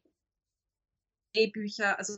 Bücher, 1.54 2.00
also 2.00 2.18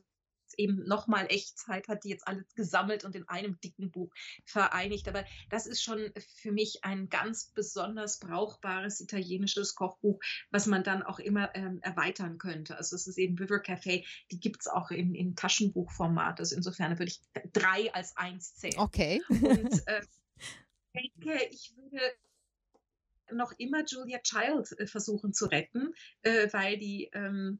eben 0.57 0.83
nochmal 0.85 1.27
Echtzeit 1.29 1.87
hat, 1.87 2.03
die 2.03 2.09
jetzt 2.09 2.27
alles 2.27 2.53
gesammelt 2.55 3.05
und 3.05 3.15
in 3.15 3.27
einem 3.27 3.59
dicken 3.61 3.91
Buch 3.91 4.11
vereinigt. 4.45 5.07
Aber 5.07 5.25
das 5.49 5.65
ist 5.65 5.81
schon 5.81 6.11
für 6.35 6.51
mich 6.51 6.83
ein 6.83 7.09
ganz 7.09 7.51
besonders 7.53 8.19
brauchbares 8.19 8.99
italienisches 9.01 9.75
Kochbuch, 9.75 10.19
was 10.51 10.65
man 10.65 10.83
dann 10.83 11.03
auch 11.03 11.19
immer 11.19 11.55
ähm, 11.55 11.79
erweitern 11.81 12.37
könnte. 12.37 12.77
Also 12.77 12.95
es 12.95 13.07
ist 13.07 13.17
eben 13.17 13.37
River 13.37 13.61
Café, 13.61 14.05
die 14.31 14.39
gibt 14.39 14.61
es 14.61 14.67
auch 14.67 14.91
in, 14.91 15.15
in 15.15 15.35
Taschenbuchformat. 15.35 16.39
Also 16.39 16.55
insofern 16.55 16.97
würde 16.97 17.11
ich 17.11 17.21
drei 17.53 17.93
als 17.93 18.15
eins 18.17 18.55
zählen. 18.55 18.77
Okay. 18.77 19.21
Und 19.29 19.39
äh, 19.87 20.01
ich 20.93 21.11
denke, 21.23 21.45
ich 21.51 21.73
würde 21.75 22.01
noch 23.31 23.53
immer 23.57 23.83
Julia 23.85 24.19
Child 24.19 24.79
äh, 24.79 24.87
versuchen 24.87 25.33
zu 25.33 25.45
retten, 25.45 25.93
äh, 26.21 26.47
weil 26.51 26.77
die 26.77 27.09
ähm, 27.13 27.59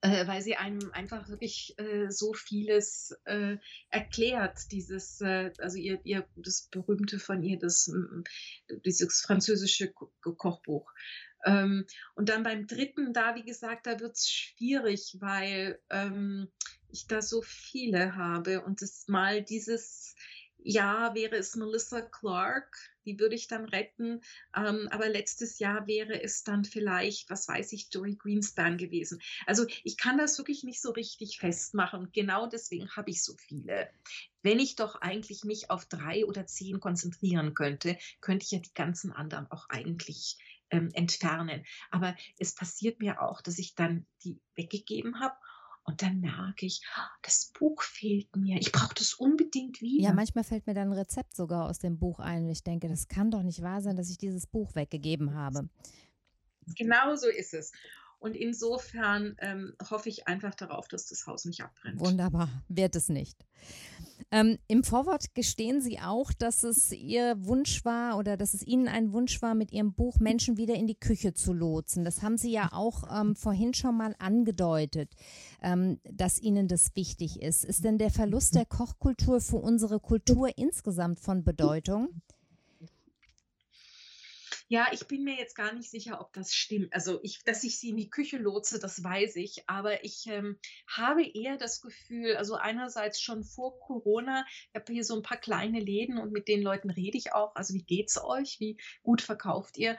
äh, 0.00 0.26
weil 0.26 0.42
sie 0.42 0.56
einem 0.56 0.92
einfach 0.92 1.28
wirklich 1.28 1.74
äh, 1.78 2.10
so 2.10 2.32
vieles 2.32 3.16
äh, 3.24 3.56
erklärt. 3.90 4.70
Dieses, 4.70 5.20
äh, 5.20 5.52
also 5.58 5.76
ihr, 5.76 6.00
ihr, 6.04 6.26
das 6.36 6.68
berühmte 6.70 7.18
von 7.18 7.42
ihr, 7.42 7.58
das, 7.58 7.90
dieses 8.84 9.20
französische 9.20 9.92
Ko 9.92 10.10
Kochbuch. 10.20 10.92
Ähm, 11.44 11.86
und 12.14 12.28
dann 12.28 12.42
beim 12.42 12.66
dritten, 12.66 13.12
da, 13.12 13.34
wie 13.34 13.44
gesagt, 13.44 13.86
da 13.86 14.00
wird 14.00 14.16
es 14.16 14.28
schwierig, 14.28 15.16
weil 15.20 15.80
ähm, 15.90 16.48
ich 16.90 17.06
da 17.06 17.22
so 17.22 17.42
viele 17.42 18.16
habe 18.16 18.62
und 18.62 18.82
das 18.82 19.06
mal 19.08 19.42
dieses 19.42 20.16
Jahr 20.62 21.14
wäre 21.14 21.36
es 21.36 21.56
Melissa 21.56 22.00
Clark, 22.00 22.76
die 23.04 23.18
würde 23.18 23.34
ich 23.34 23.46
dann 23.46 23.64
retten. 23.64 24.20
Ähm, 24.54 24.88
aber 24.90 25.08
letztes 25.08 25.58
Jahr 25.58 25.86
wäre 25.86 26.22
es 26.22 26.44
dann 26.44 26.64
vielleicht, 26.64 27.30
was 27.30 27.48
weiß 27.48 27.72
ich, 27.72 27.88
Joey 27.90 28.16
Greenspan 28.16 28.76
gewesen. 28.76 29.20
Also 29.46 29.66
ich 29.84 29.96
kann 29.96 30.18
das 30.18 30.36
wirklich 30.38 30.64
nicht 30.64 30.82
so 30.82 30.90
richtig 30.90 31.38
festmachen. 31.38 32.10
Genau 32.12 32.46
deswegen 32.46 32.90
habe 32.90 33.10
ich 33.10 33.22
so 33.22 33.34
viele. 33.36 33.88
Wenn 34.42 34.58
ich 34.58 34.76
doch 34.76 34.96
eigentlich 34.96 35.44
mich 35.44 35.70
auf 35.70 35.86
drei 35.86 36.26
oder 36.26 36.46
zehn 36.46 36.80
konzentrieren 36.80 37.54
könnte, 37.54 37.96
könnte 38.20 38.44
ich 38.44 38.50
ja 38.50 38.58
die 38.58 38.74
ganzen 38.74 39.12
anderen 39.12 39.50
auch 39.50 39.68
eigentlich 39.68 40.38
ähm, 40.70 40.90
entfernen. 40.92 41.64
Aber 41.90 42.16
es 42.38 42.54
passiert 42.54 43.00
mir 43.00 43.22
auch, 43.22 43.40
dass 43.40 43.58
ich 43.58 43.74
dann 43.74 44.06
die 44.24 44.38
weggegeben 44.54 45.20
habe 45.20 45.36
und 45.88 46.02
dann 46.02 46.20
merke 46.20 46.66
ich, 46.66 46.82
das 47.22 47.50
Buch 47.58 47.82
fehlt 47.82 48.36
mir. 48.36 48.58
Ich 48.60 48.72
brauche 48.72 48.94
das 48.94 49.14
unbedingt 49.14 49.80
wieder. 49.80 50.08
Ja, 50.08 50.12
manchmal 50.12 50.44
fällt 50.44 50.66
mir 50.66 50.74
dann 50.74 50.88
ein 50.88 50.98
Rezept 50.98 51.34
sogar 51.34 51.64
aus 51.64 51.78
dem 51.78 51.98
Buch 51.98 52.18
ein. 52.18 52.44
Und 52.44 52.50
ich 52.50 52.62
denke, 52.62 52.88
das 52.88 53.08
kann 53.08 53.30
doch 53.30 53.42
nicht 53.42 53.62
wahr 53.62 53.80
sein, 53.80 53.96
dass 53.96 54.10
ich 54.10 54.18
dieses 54.18 54.46
Buch 54.46 54.74
weggegeben 54.74 55.32
habe. 55.32 55.70
Genau 56.76 57.16
so 57.16 57.28
ist 57.28 57.54
es. 57.54 57.72
Und 58.18 58.36
insofern 58.36 59.34
ähm, 59.38 59.76
hoffe 59.88 60.10
ich 60.10 60.28
einfach 60.28 60.54
darauf, 60.54 60.88
dass 60.88 61.06
das 61.06 61.26
Haus 61.26 61.46
nicht 61.46 61.62
abbrennt. 61.62 62.00
Wunderbar, 62.00 62.50
wird 62.68 62.94
es 62.94 63.08
nicht. 63.08 63.46
Ähm, 64.30 64.58
Im 64.68 64.84
Vorwort 64.84 65.34
gestehen 65.34 65.80
Sie 65.80 66.00
auch, 66.00 66.32
dass 66.32 66.62
es 66.62 66.92
Ihr 66.92 67.36
Wunsch 67.46 67.84
war 67.86 68.18
oder 68.18 68.36
dass 68.36 68.52
es 68.52 68.62
Ihnen 68.62 68.86
ein 68.86 69.12
Wunsch 69.12 69.40
war, 69.40 69.54
mit 69.54 69.72
Ihrem 69.72 69.94
Buch 69.94 70.18
Menschen 70.18 70.58
wieder 70.58 70.74
in 70.74 70.86
die 70.86 70.98
Küche 70.98 71.32
zu 71.32 71.54
lotsen. 71.54 72.04
Das 72.04 72.22
haben 72.22 72.36
Sie 72.36 72.50
ja 72.50 72.68
auch 72.72 73.04
ähm, 73.10 73.36
vorhin 73.36 73.72
schon 73.72 73.96
mal 73.96 74.14
angedeutet, 74.18 75.14
ähm, 75.62 75.98
dass 76.04 76.38
Ihnen 76.40 76.68
das 76.68 76.94
wichtig 76.94 77.40
ist. 77.40 77.64
Ist 77.64 77.84
denn 77.84 77.96
der 77.96 78.10
Verlust 78.10 78.54
der 78.54 78.66
Kochkultur 78.66 79.40
für 79.40 79.56
unsere 79.56 79.98
Kultur 79.98 80.50
insgesamt 80.56 81.20
von 81.20 81.42
Bedeutung? 81.42 82.08
Ja, 84.70 84.88
ich 84.92 85.06
bin 85.08 85.24
mir 85.24 85.34
jetzt 85.34 85.54
gar 85.54 85.72
nicht 85.72 85.90
sicher, 85.90 86.20
ob 86.20 86.32
das 86.34 86.54
stimmt. 86.54 86.92
Also, 86.92 87.20
ich, 87.22 87.42
dass 87.44 87.64
ich 87.64 87.78
sie 87.78 87.88
in 87.88 87.96
die 87.96 88.10
Küche 88.10 88.36
lotse, 88.36 88.78
das 88.78 89.02
weiß 89.02 89.36
ich. 89.36 89.66
Aber 89.66 90.04
ich 90.04 90.26
ähm, 90.26 90.58
habe 90.86 91.24
eher 91.26 91.56
das 91.56 91.80
Gefühl, 91.80 92.36
also 92.36 92.54
einerseits 92.54 93.20
schon 93.22 93.44
vor 93.44 93.80
Corona, 93.80 94.44
ich 94.68 94.74
habe 94.74 94.92
hier 94.92 95.04
so 95.04 95.16
ein 95.16 95.22
paar 95.22 95.38
kleine 95.38 95.80
Läden 95.80 96.18
und 96.18 96.32
mit 96.32 96.48
den 96.48 96.60
Leuten 96.62 96.90
rede 96.90 97.16
ich 97.16 97.32
auch. 97.32 97.54
Also, 97.56 97.72
wie 97.74 97.84
geht's 97.84 98.22
euch? 98.22 98.60
Wie 98.60 98.76
gut 99.02 99.22
verkauft 99.22 99.78
ihr? 99.78 99.98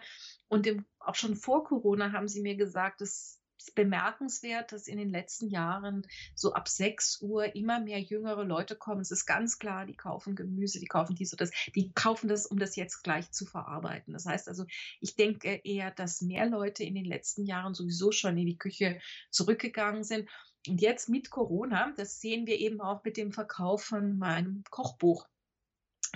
Und 0.49 0.67
im, 0.67 0.86
auch 0.99 1.15
schon 1.15 1.36
vor 1.36 1.63
Corona 1.63 2.11
haben 2.11 2.28
sie 2.28 2.41
mir 2.41 2.55
gesagt, 2.55 3.01
dass 3.01 3.38
bemerkenswert, 3.76 4.72
dass 4.72 4.88
in 4.88 4.97
den 4.97 5.10
letzten 5.10 5.49
Jahren 5.49 6.05
so 6.36 6.53
ab 6.53 6.68
6 6.68 7.22
Uhr 7.22 7.55
immer 7.55 7.80
mehr 7.80 7.99
jüngere 7.99 8.43
Leute 8.43 8.76
kommen. 8.76 9.01
Es 9.01 9.12
ist 9.12 9.26
ganz 9.26 9.60
klar, 9.60 9.86
die 9.86 9.95
kaufen 9.95 10.36
Gemüse, 10.36 10.80
die 10.80 10.88
kaufen 10.88 11.16
dies 11.16 11.34
oder 11.34 11.45
das, 11.45 11.51
die 11.76 11.91
kaufen 11.93 12.28
das, 12.28 12.45
um 12.45 12.60
das 12.60 12.76
jetzt 12.76 13.03
gleich 13.03 13.32
zu 13.32 13.45
verarbeiten. 13.45 14.14
Das 14.14 14.26
heißt 14.26 14.47
also, 14.47 14.66
ich 14.99 15.16
denke 15.16 15.62
eher, 15.64 15.91
dass 15.91 16.22
mehr 16.22 16.45
Leute 16.47 16.84
in 16.84 16.95
den 16.95 17.05
letzten 17.05 17.45
Jahren 17.45 17.74
sowieso 17.74 18.12
schon 18.12 18.38
in 18.38 18.45
die 18.45 18.57
Küche 18.57 18.99
zurückgegangen 19.30 20.03
sind. 20.03 20.30
Und 20.68 20.82
jetzt 20.82 21.10
mit 21.10 21.30
Corona, 21.30 21.93
das 21.95 22.20
sehen 22.20 22.45
wir 22.45 22.60
eben 22.60 22.82
auch 22.82 23.03
mit 23.03 23.18
dem 23.18 23.32
Verkauf 23.32 23.84
von 23.84 24.18
meinem 24.18 24.64
Kochbuch 24.70 25.28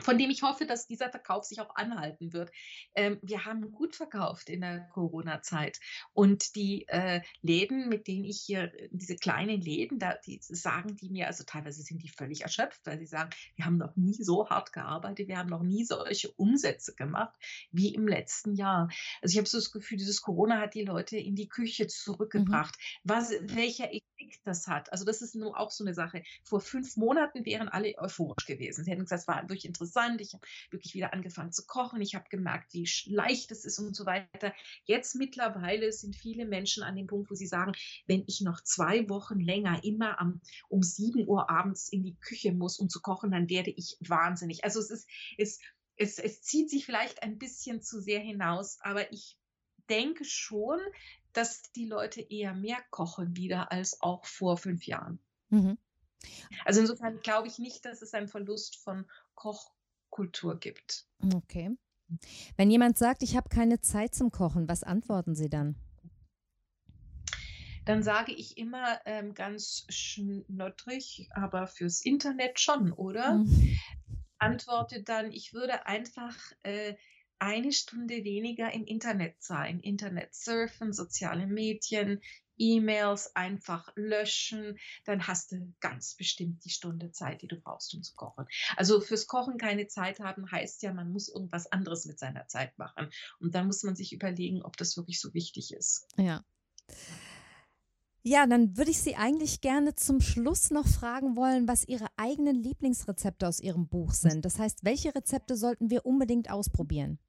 von 0.02 0.18
dem 0.18 0.30
ich 0.30 0.42
hoffe, 0.42 0.66
dass 0.66 0.88
dieser 0.88 1.10
Verkauf 1.10 1.46
sich 1.46 1.62
auch 1.62 1.76
anhalten 1.76 2.34
wird. 2.34 2.52
Ähm, 2.96 3.20
wir 3.22 3.46
haben 3.46 3.72
gut 3.72 3.96
verkauft 3.96 4.50
in 4.50 4.62
der 4.62 4.88
Corona-Zeit 4.94 5.80
und 6.14 6.56
die 6.56 6.88
äh, 6.88 7.22
Läden, 7.42 7.90
mit 7.90 8.08
denen 8.08 8.26
ich 8.26 8.42
hier, 8.42 8.72
diese 8.92 9.16
kleinen 9.16 9.62
Läden, 9.62 10.00
da 10.00 10.16
die 10.26 10.40
sagen 10.42 10.96
die 10.96 11.10
mir, 11.10 11.28
also 11.28 11.44
teilweise 11.44 11.82
sind 11.82 12.02
die 12.04 12.10
völlig 12.10 12.42
erschöpft, 12.42 12.82
weil 12.86 13.00
sie 13.00 13.06
sagen, 13.06 13.30
wir 13.56 13.66
haben 13.66 13.78
noch 13.78 13.96
nie 13.96 14.24
so 14.24 14.50
hart 14.50 14.74
gearbeitet, 14.74 15.28
wir 15.28 15.38
haben 15.38 15.50
noch 15.50 15.64
nie 15.64 15.86
solche 15.86 16.32
Umsätze 16.32 16.96
gemacht 16.96 17.36
wie 17.72 17.94
im 17.94 18.08
letzten 18.08 18.56
Jahr. 18.56 18.90
Also 19.22 19.34
ich 19.34 19.38
habe 19.38 19.48
so 19.48 19.58
das 19.58 19.72
Gefühl, 19.72 19.98
dieses 19.98 20.22
Corona 20.22 20.60
hat 20.60 20.74
die 20.74 20.86
Leute 20.86 21.18
in 21.18 21.36
die 21.36 21.48
Küche 21.48 21.88
zurückgebracht. 21.88 22.76
Mhm. 22.76 23.10
Was, 23.10 23.32
welcher 23.42 23.92
Das 24.44 24.68
hat, 24.68 24.92
also 24.92 25.06
das 25.06 25.22
ist 25.22 25.36
nur 25.36 25.60
auch 25.60 25.72
so 25.72 25.84
eine 25.84 25.94
Sache. 25.94 26.24
Vor 26.44 26.62
fünf 26.62 26.98
Monaten 26.98 27.46
wären 27.46 27.70
alle 27.70 27.98
euphorisch 27.98 28.46
gewesen. 28.46 28.84
Sie 28.84 28.92
hätten 28.92 29.04
gesagt, 29.04 29.22
es 29.22 29.28
war 29.28 29.42
wirklich 29.44 29.66
interessant. 29.66 30.22
Ich 30.22 30.34
habe 30.34 30.46
wirklich 30.70 30.94
wieder 30.94 31.14
angefangen 31.14 31.52
zu 31.52 31.66
kochen. 31.66 32.02
Ich 32.02 32.16
habe 32.16 32.30
gemerkt, 32.30 32.74
wie 32.74 32.88
leicht 33.06 33.52
es 33.52 33.66
ist 33.66 33.80
und 33.80 33.96
so 33.96 34.06
weiter. 34.06 34.54
Jetzt 34.86 35.16
mittlerweile 35.16 35.92
sind 35.92 36.16
viele 36.16 36.46
Menschen 36.46 36.84
an 36.84 36.96
dem 36.96 37.08
Punkt, 37.08 37.30
wo 37.32 37.36
sie 37.36 37.48
sagen, 37.48 37.74
wenn 38.08 38.24
ich 38.28 38.42
noch 38.42 38.62
zwei 38.62 39.08
Wochen 39.10 39.40
länger 39.40 39.84
immer 39.84 40.20
am, 40.20 40.42
um 40.70 40.84
7 40.84 41.28
Uhr 41.28 41.50
abends 41.50 41.90
in 41.90 42.04
die 42.04 42.16
Küche 42.16 42.54
muss, 42.54 42.80
um 42.80 42.90
zu 42.90 43.02
kochen, 43.02 43.32
dann 43.32 43.50
werde 43.50 43.72
ich 43.72 43.98
wahnsinnig. 44.02 44.64
Also 44.64 44.80
es 44.80 44.90
ist, 44.90 45.10
es, 45.38 45.60
es, 45.96 46.20
es 46.20 46.42
zieht 46.42 46.70
sich 46.70 46.86
vielleicht 46.86 47.24
ein 47.24 47.38
bisschen 47.38 47.82
zu 47.82 48.00
sehr 48.00 48.20
hinaus, 48.20 48.80
aber 48.82 49.12
ich 49.12 49.38
denke 49.90 50.26
schon, 50.26 50.80
dass 51.34 51.64
die 51.74 51.86
Leute 51.86 52.22
eher 52.22 52.54
mehr 52.54 52.78
kochen 52.90 53.36
wieder 53.36 53.72
als 53.72 54.02
auch 54.02 54.26
vor 54.26 54.58
fünf 54.58 54.86
Jahren. 54.86 55.20
Mhm. 55.50 55.78
Also 56.66 56.82
insofern 56.82 57.20
glaube 57.20 57.48
ich 57.48 57.60
nicht, 57.60 57.86
dass 57.86 58.02
es 58.02 58.14
einen 58.14 58.28
Verlust 58.28 58.78
von 58.78 59.06
Kochkultur 59.36 60.60
gibt. 60.60 61.06
Okay. 61.34 61.76
Wenn 62.58 62.70
jemand 62.70 62.98
sagt, 62.98 63.24
ich 63.24 63.36
habe 63.36 63.50
keine 63.50 63.82
Zeit 63.82 64.14
zum 64.14 64.32
Kochen, 64.32 64.68
was 64.68 64.84
antworten 64.84 65.36
Sie 65.36 65.50
dann? 65.50 65.76
Dann 67.86 68.02
sage 68.02 68.32
ich 68.32 68.58
immer 68.58 69.02
ähm, 69.06 69.34
ganz 69.34 69.86
schnottrig, 69.90 71.28
aber 71.34 71.68
fürs 71.68 72.02
Internet 72.02 72.60
schon, 72.60 72.94
oder? 72.94 73.36
Mhm. 73.36 73.78
Antworte 74.38 75.04
dann, 75.04 75.32
ich 75.32 75.54
würde 75.54 75.86
einfach 75.86 76.36
äh, 76.64 76.96
eine 77.40 77.72
Stunde 77.72 78.24
weniger 78.24 78.72
im 78.74 78.86
Internet 78.86 79.36
sein. 79.42 79.80
Internet 79.80 80.34
surfen, 80.34 80.94
soziale 80.94 81.48
Medien, 81.48 82.22
E-Mails 82.58 83.36
einfach 83.36 83.92
löschen, 83.96 84.78
dann 85.06 85.28
hast 85.28 85.52
du 85.52 85.74
ganz 85.80 86.16
bestimmt 86.16 86.64
die 86.66 86.70
Stunde 86.70 87.12
Zeit, 87.12 87.42
die 87.42 87.48
du 87.48 87.60
brauchst, 87.60 87.94
um 87.96 88.04
zu 88.04 88.14
kochen. 88.16 88.46
Also 88.76 89.02
fürs 89.02 89.28
Kochen 89.28 89.58
keine 89.58 89.88
Zeit 89.88 90.20
haben 90.20 90.50
heißt 90.52 90.84
ja, 90.84 90.94
man 90.94 91.12
muss 91.12 91.30
irgendwas 91.30 91.72
anderes 91.72 92.06
mit 92.06 92.20
seiner 92.20 92.48
Zeit 92.48 92.78
machen. 92.78 93.10
Und 93.40 93.56
dann 93.56 93.68
muss 93.68 93.84
man 93.84 93.96
sich 93.96 94.14
überlegen, 94.14 94.62
ob 94.62 94.78
das 94.78 94.96
wirklich 94.98 95.20
so 95.20 95.34
wichtig 95.34 95.74
ist. 95.74 96.08
Ja. 96.18 96.46
Ja, 98.26 98.48
dann 98.48 98.78
würde 98.78 98.92
ich 98.92 99.02
Sie 99.02 99.16
eigentlich 99.18 99.60
gerne 99.60 99.96
zum 99.96 100.22
Schluss 100.22 100.72
noch 100.72 100.88
fragen 100.88 101.36
wollen, 101.36 101.68
was 101.68 101.86
Ihre 101.86 102.08
eigenen 102.16 102.56
Lieblingsrezepte 102.64 103.46
aus 103.46 103.60
Ihrem 103.60 103.90
Buch 103.90 104.14
sind. 104.14 104.46
Das 104.46 104.60
heißt, 104.60 104.86
welche 104.86 105.14
Rezepte 105.14 105.58
sollten 105.58 105.90
wir 105.90 106.06
unbedingt 106.06 106.50
ausprobieren? 106.50 107.20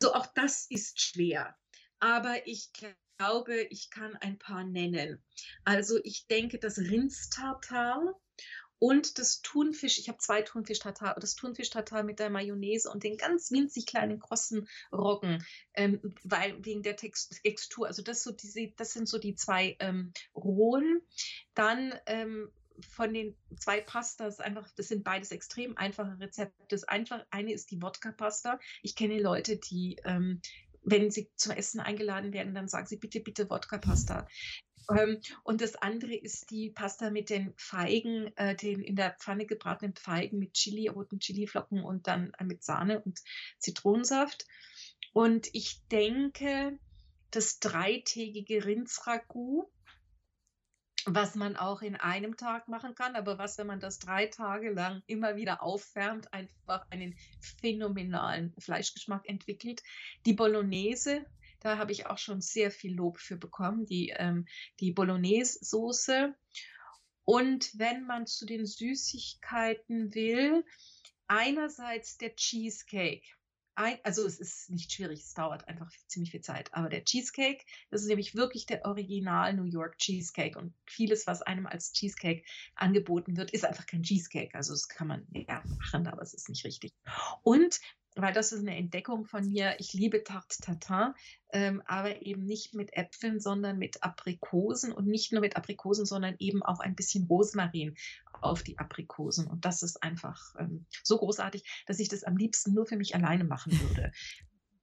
So, 0.00 0.14
auch 0.14 0.26
das 0.26 0.66
ist 0.70 1.00
schwer. 1.00 1.56
aber 1.98 2.46
ich 2.46 2.70
glaube, 3.18 3.62
ich 3.70 3.90
kann 3.90 4.14
ein 4.16 4.38
paar 4.38 4.62
nennen. 4.62 5.20
Also 5.64 5.98
ich 6.04 6.28
denke, 6.28 6.60
das 6.60 6.78
Rindstartar 6.78 8.14
und 8.78 9.18
das 9.18 9.42
Thunfisch, 9.42 9.98
ich 9.98 10.08
habe 10.08 10.18
zwei 10.18 10.42
Thunfisch-Tartar, 10.42 11.16
das 11.20 11.34
Thunfisch-Tartar 11.34 12.02
mit 12.02 12.18
der 12.18 12.30
Mayonnaise 12.30 12.90
und 12.90 13.02
den 13.02 13.16
ganz 13.16 13.50
winzig 13.50 13.86
kleinen 13.86 14.18
krossen 14.18 14.68
Roggen, 14.92 15.44
ähm, 15.74 16.00
weil 16.24 16.64
wegen 16.64 16.82
der 16.82 16.96
Textur, 16.96 17.86
also 17.86 18.02
das, 18.02 18.22
so 18.22 18.32
diese, 18.32 18.68
das 18.76 18.92
sind 18.92 19.08
so 19.08 19.18
die 19.18 19.34
zwei 19.34 19.76
ähm, 19.80 20.12
rohen. 20.34 21.00
Dann 21.54 21.94
ähm, 22.06 22.50
von 22.80 23.12
den 23.12 23.36
zwei 23.58 23.80
Pastas 23.80 24.38
einfach, 24.38 24.70
das 24.76 24.88
sind 24.88 25.02
beides 25.02 25.32
extrem 25.32 25.76
einfache 25.76 26.18
Rezepte. 26.20 26.64
Das 26.68 26.84
einfach, 26.84 27.24
eine 27.30 27.52
ist 27.52 27.70
die 27.72 27.82
Wodka-Pasta. 27.82 28.60
Ich 28.82 28.94
kenne 28.94 29.20
Leute, 29.20 29.56
die 29.56 29.96
ähm, 30.04 30.40
wenn 30.84 31.10
sie 31.10 31.30
zum 31.36 31.52
Essen 31.52 31.80
eingeladen 31.80 32.32
werden, 32.32 32.54
dann 32.54 32.68
sagen 32.68 32.86
sie 32.86 32.96
bitte, 32.96 33.20
bitte 33.20 33.50
Wodka-Pasta. 33.50 34.26
Ähm, 34.90 35.20
und 35.44 35.60
das 35.60 35.76
andere 35.76 36.14
ist 36.14 36.50
die 36.50 36.70
Pasta 36.70 37.10
mit 37.10 37.30
den 37.30 37.52
Feigen, 37.56 38.36
äh, 38.36 38.54
den 38.54 38.82
in 38.82 38.96
der 38.96 39.12
Pfanne 39.12 39.46
gebratenen 39.46 39.94
Feigen 39.94 40.38
mit 40.38 40.54
Chili, 40.54 40.88
roten 40.88 41.20
Chiliflocken 41.20 41.82
und 41.82 42.06
dann 42.06 42.32
mit 42.42 42.62
Sahne 42.62 43.00
und 43.00 43.20
Zitronensaft. 43.58 44.46
Und 45.12 45.48
ich 45.52 45.82
denke, 45.88 46.78
das 47.30 47.58
dreitägige 47.60 48.64
Rindsragout 48.64 49.70
was 51.14 51.34
man 51.34 51.56
auch 51.56 51.82
in 51.82 51.96
einem 51.96 52.36
Tag 52.36 52.68
machen 52.68 52.94
kann, 52.94 53.16
aber 53.16 53.38
was, 53.38 53.58
wenn 53.58 53.66
man 53.66 53.80
das 53.80 53.98
drei 53.98 54.26
Tage 54.26 54.70
lang 54.70 55.02
immer 55.06 55.36
wieder 55.36 55.62
aufwärmt, 55.62 56.32
einfach 56.32 56.86
einen 56.90 57.16
phänomenalen 57.40 58.54
Fleischgeschmack 58.58 59.28
entwickelt. 59.28 59.82
Die 60.26 60.34
Bolognese, 60.34 61.24
da 61.60 61.78
habe 61.78 61.92
ich 61.92 62.06
auch 62.06 62.18
schon 62.18 62.40
sehr 62.40 62.70
viel 62.70 62.94
Lob 62.94 63.18
für 63.18 63.36
bekommen, 63.36 63.86
die, 63.86 64.10
ähm, 64.16 64.46
die 64.80 64.92
Bolognese-Soße. 64.92 66.34
Und 67.24 67.78
wenn 67.78 68.06
man 68.06 68.26
zu 68.26 68.46
den 68.46 68.64
Süßigkeiten 68.64 70.14
will, 70.14 70.64
einerseits 71.26 72.16
der 72.16 72.34
Cheesecake 72.34 73.26
ein, 73.78 73.96
also 74.02 74.26
es 74.26 74.40
ist 74.40 74.70
nicht 74.70 74.92
schwierig, 74.92 75.20
es 75.20 75.34
dauert 75.34 75.68
einfach 75.68 75.88
ziemlich 76.08 76.32
viel 76.32 76.40
Zeit. 76.40 76.74
Aber 76.74 76.88
der 76.88 77.04
Cheesecake, 77.04 77.64
das 77.90 78.02
ist 78.02 78.08
nämlich 78.08 78.34
wirklich 78.34 78.66
der 78.66 78.84
Original 78.84 79.54
New 79.54 79.64
York 79.64 79.98
Cheesecake. 79.98 80.58
Und 80.58 80.74
vieles, 80.84 81.28
was 81.28 81.42
einem 81.42 81.66
als 81.66 81.92
Cheesecake 81.92 82.42
angeboten 82.74 83.36
wird, 83.36 83.52
ist 83.52 83.64
einfach 83.64 83.86
kein 83.86 84.02
Cheesecake. 84.02 84.52
Also 84.54 84.72
das 84.72 84.88
kann 84.88 85.06
man 85.06 85.26
ja 85.30 85.62
machen, 85.78 86.08
aber 86.08 86.22
es 86.22 86.34
ist 86.34 86.48
nicht 86.48 86.64
richtig. 86.64 86.92
Und 87.44 87.78
weil 88.20 88.32
das 88.32 88.52
ist 88.52 88.60
eine 88.60 88.76
Entdeckung 88.76 89.24
von 89.24 89.48
mir. 89.48 89.76
Ich 89.78 89.92
liebe 89.92 90.24
Tarte 90.24 90.60
Tatin, 90.60 91.14
ähm, 91.52 91.82
aber 91.86 92.22
eben 92.22 92.44
nicht 92.44 92.74
mit 92.74 92.92
Äpfeln, 92.94 93.40
sondern 93.40 93.78
mit 93.78 94.02
Aprikosen 94.02 94.92
und 94.92 95.06
nicht 95.06 95.32
nur 95.32 95.40
mit 95.40 95.56
Aprikosen, 95.56 96.04
sondern 96.04 96.34
eben 96.38 96.62
auch 96.62 96.80
ein 96.80 96.96
bisschen 96.96 97.26
Rosmarin 97.26 97.96
auf 98.40 98.62
die 98.62 98.78
Aprikosen. 98.78 99.46
Und 99.46 99.64
das 99.64 99.82
ist 99.82 100.02
einfach 100.02 100.54
ähm, 100.58 100.86
so 101.02 101.18
großartig, 101.18 101.84
dass 101.86 102.00
ich 102.00 102.08
das 102.08 102.24
am 102.24 102.36
liebsten 102.36 102.74
nur 102.74 102.86
für 102.86 102.96
mich 102.96 103.14
alleine 103.14 103.44
machen 103.44 103.72
würde. 103.80 104.12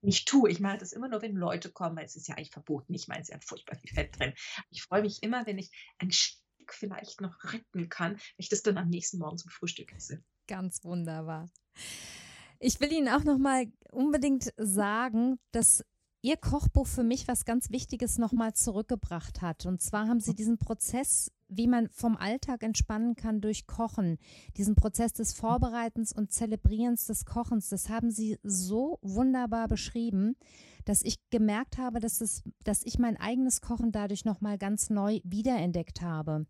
nicht 0.02 0.28
tue. 0.28 0.50
Ich 0.50 0.60
mache 0.60 0.78
das 0.78 0.92
immer 0.92 1.08
nur, 1.08 1.20
wenn 1.20 1.34
Leute 1.34 1.70
kommen, 1.70 1.96
weil 1.96 2.04
es 2.04 2.16
ist 2.16 2.28
ja 2.28 2.36
eigentlich 2.36 2.52
verboten. 2.52 2.94
Ich 2.94 3.08
meine, 3.08 3.22
es 3.22 3.28
ist 3.28 3.34
ja 3.34 3.40
furchtbar 3.40 3.76
viel 3.76 3.92
Fett 3.92 4.18
drin. 4.18 4.34
Ich 4.70 4.82
freue 4.82 5.02
mich 5.02 5.22
immer, 5.22 5.46
wenn 5.46 5.58
ich 5.58 5.70
ein 5.98 6.12
Stück 6.12 6.72
vielleicht 6.72 7.20
noch 7.20 7.36
retten 7.44 7.88
kann, 7.88 8.12
wenn 8.12 8.20
ich 8.38 8.48
das 8.48 8.62
dann 8.62 8.78
am 8.78 8.88
nächsten 8.88 9.18
Morgen 9.18 9.38
zum 9.38 9.50
Frühstück 9.50 9.92
esse. 9.92 10.22
Ganz 10.46 10.84
wunderbar. 10.84 11.50
Ich 12.58 12.80
will 12.80 12.92
Ihnen 12.92 13.08
auch 13.08 13.24
noch 13.24 13.38
mal 13.38 13.66
unbedingt 13.92 14.52
sagen, 14.56 15.38
dass 15.52 15.84
Ihr 16.22 16.36
Kochbuch 16.36 16.86
für 16.86 17.04
mich 17.04 17.28
was 17.28 17.44
ganz 17.44 17.70
Wichtiges 17.70 18.18
nochmal 18.18 18.52
zurückgebracht 18.54 19.42
hat. 19.42 19.66
Und 19.66 19.80
zwar 19.80 20.08
haben 20.08 20.18
Sie 20.18 20.34
diesen 20.34 20.58
Prozess, 20.58 21.30
wie 21.48 21.68
man 21.68 21.88
vom 21.90 22.16
Alltag 22.16 22.62
entspannen 22.62 23.14
kann 23.14 23.40
durch 23.40 23.66
Kochen, 23.66 24.18
diesen 24.56 24.74
Prozess 24.74 25.12
des 25.12 25.34
Vorbereitens 25.34 26.12
und 26.12 26.32
Zelebrierens 26.32 27.04
des 27.04 27.26
Kochens, 27.26 27.68
das 27.68 27.88
haben 27.88 28.10
Sie 28.10 28.38
so 28.42 28.98
wunderbar 29.02 29.68
beschrieben, 29.68 30.34
dass 30.84 31.02
ich 31.02 31.18
gemerkt 31.30 31.78
habe, 31.78 32.00
dass, 32.00 32.20
es, 32.20 32.42
dass 32.64 32.82
ich 32.84 32.98
mein 32.98 33.16
eigenes 33.16 33.60
Kochen 33.60 33.92
dadurch 33.92 34.24
nochmal 34.24 34.58
ganz 34.58 34.90
neu 34.90 35.20
wiederentdeckt 35.22 36.00
habe. 36.00 36.46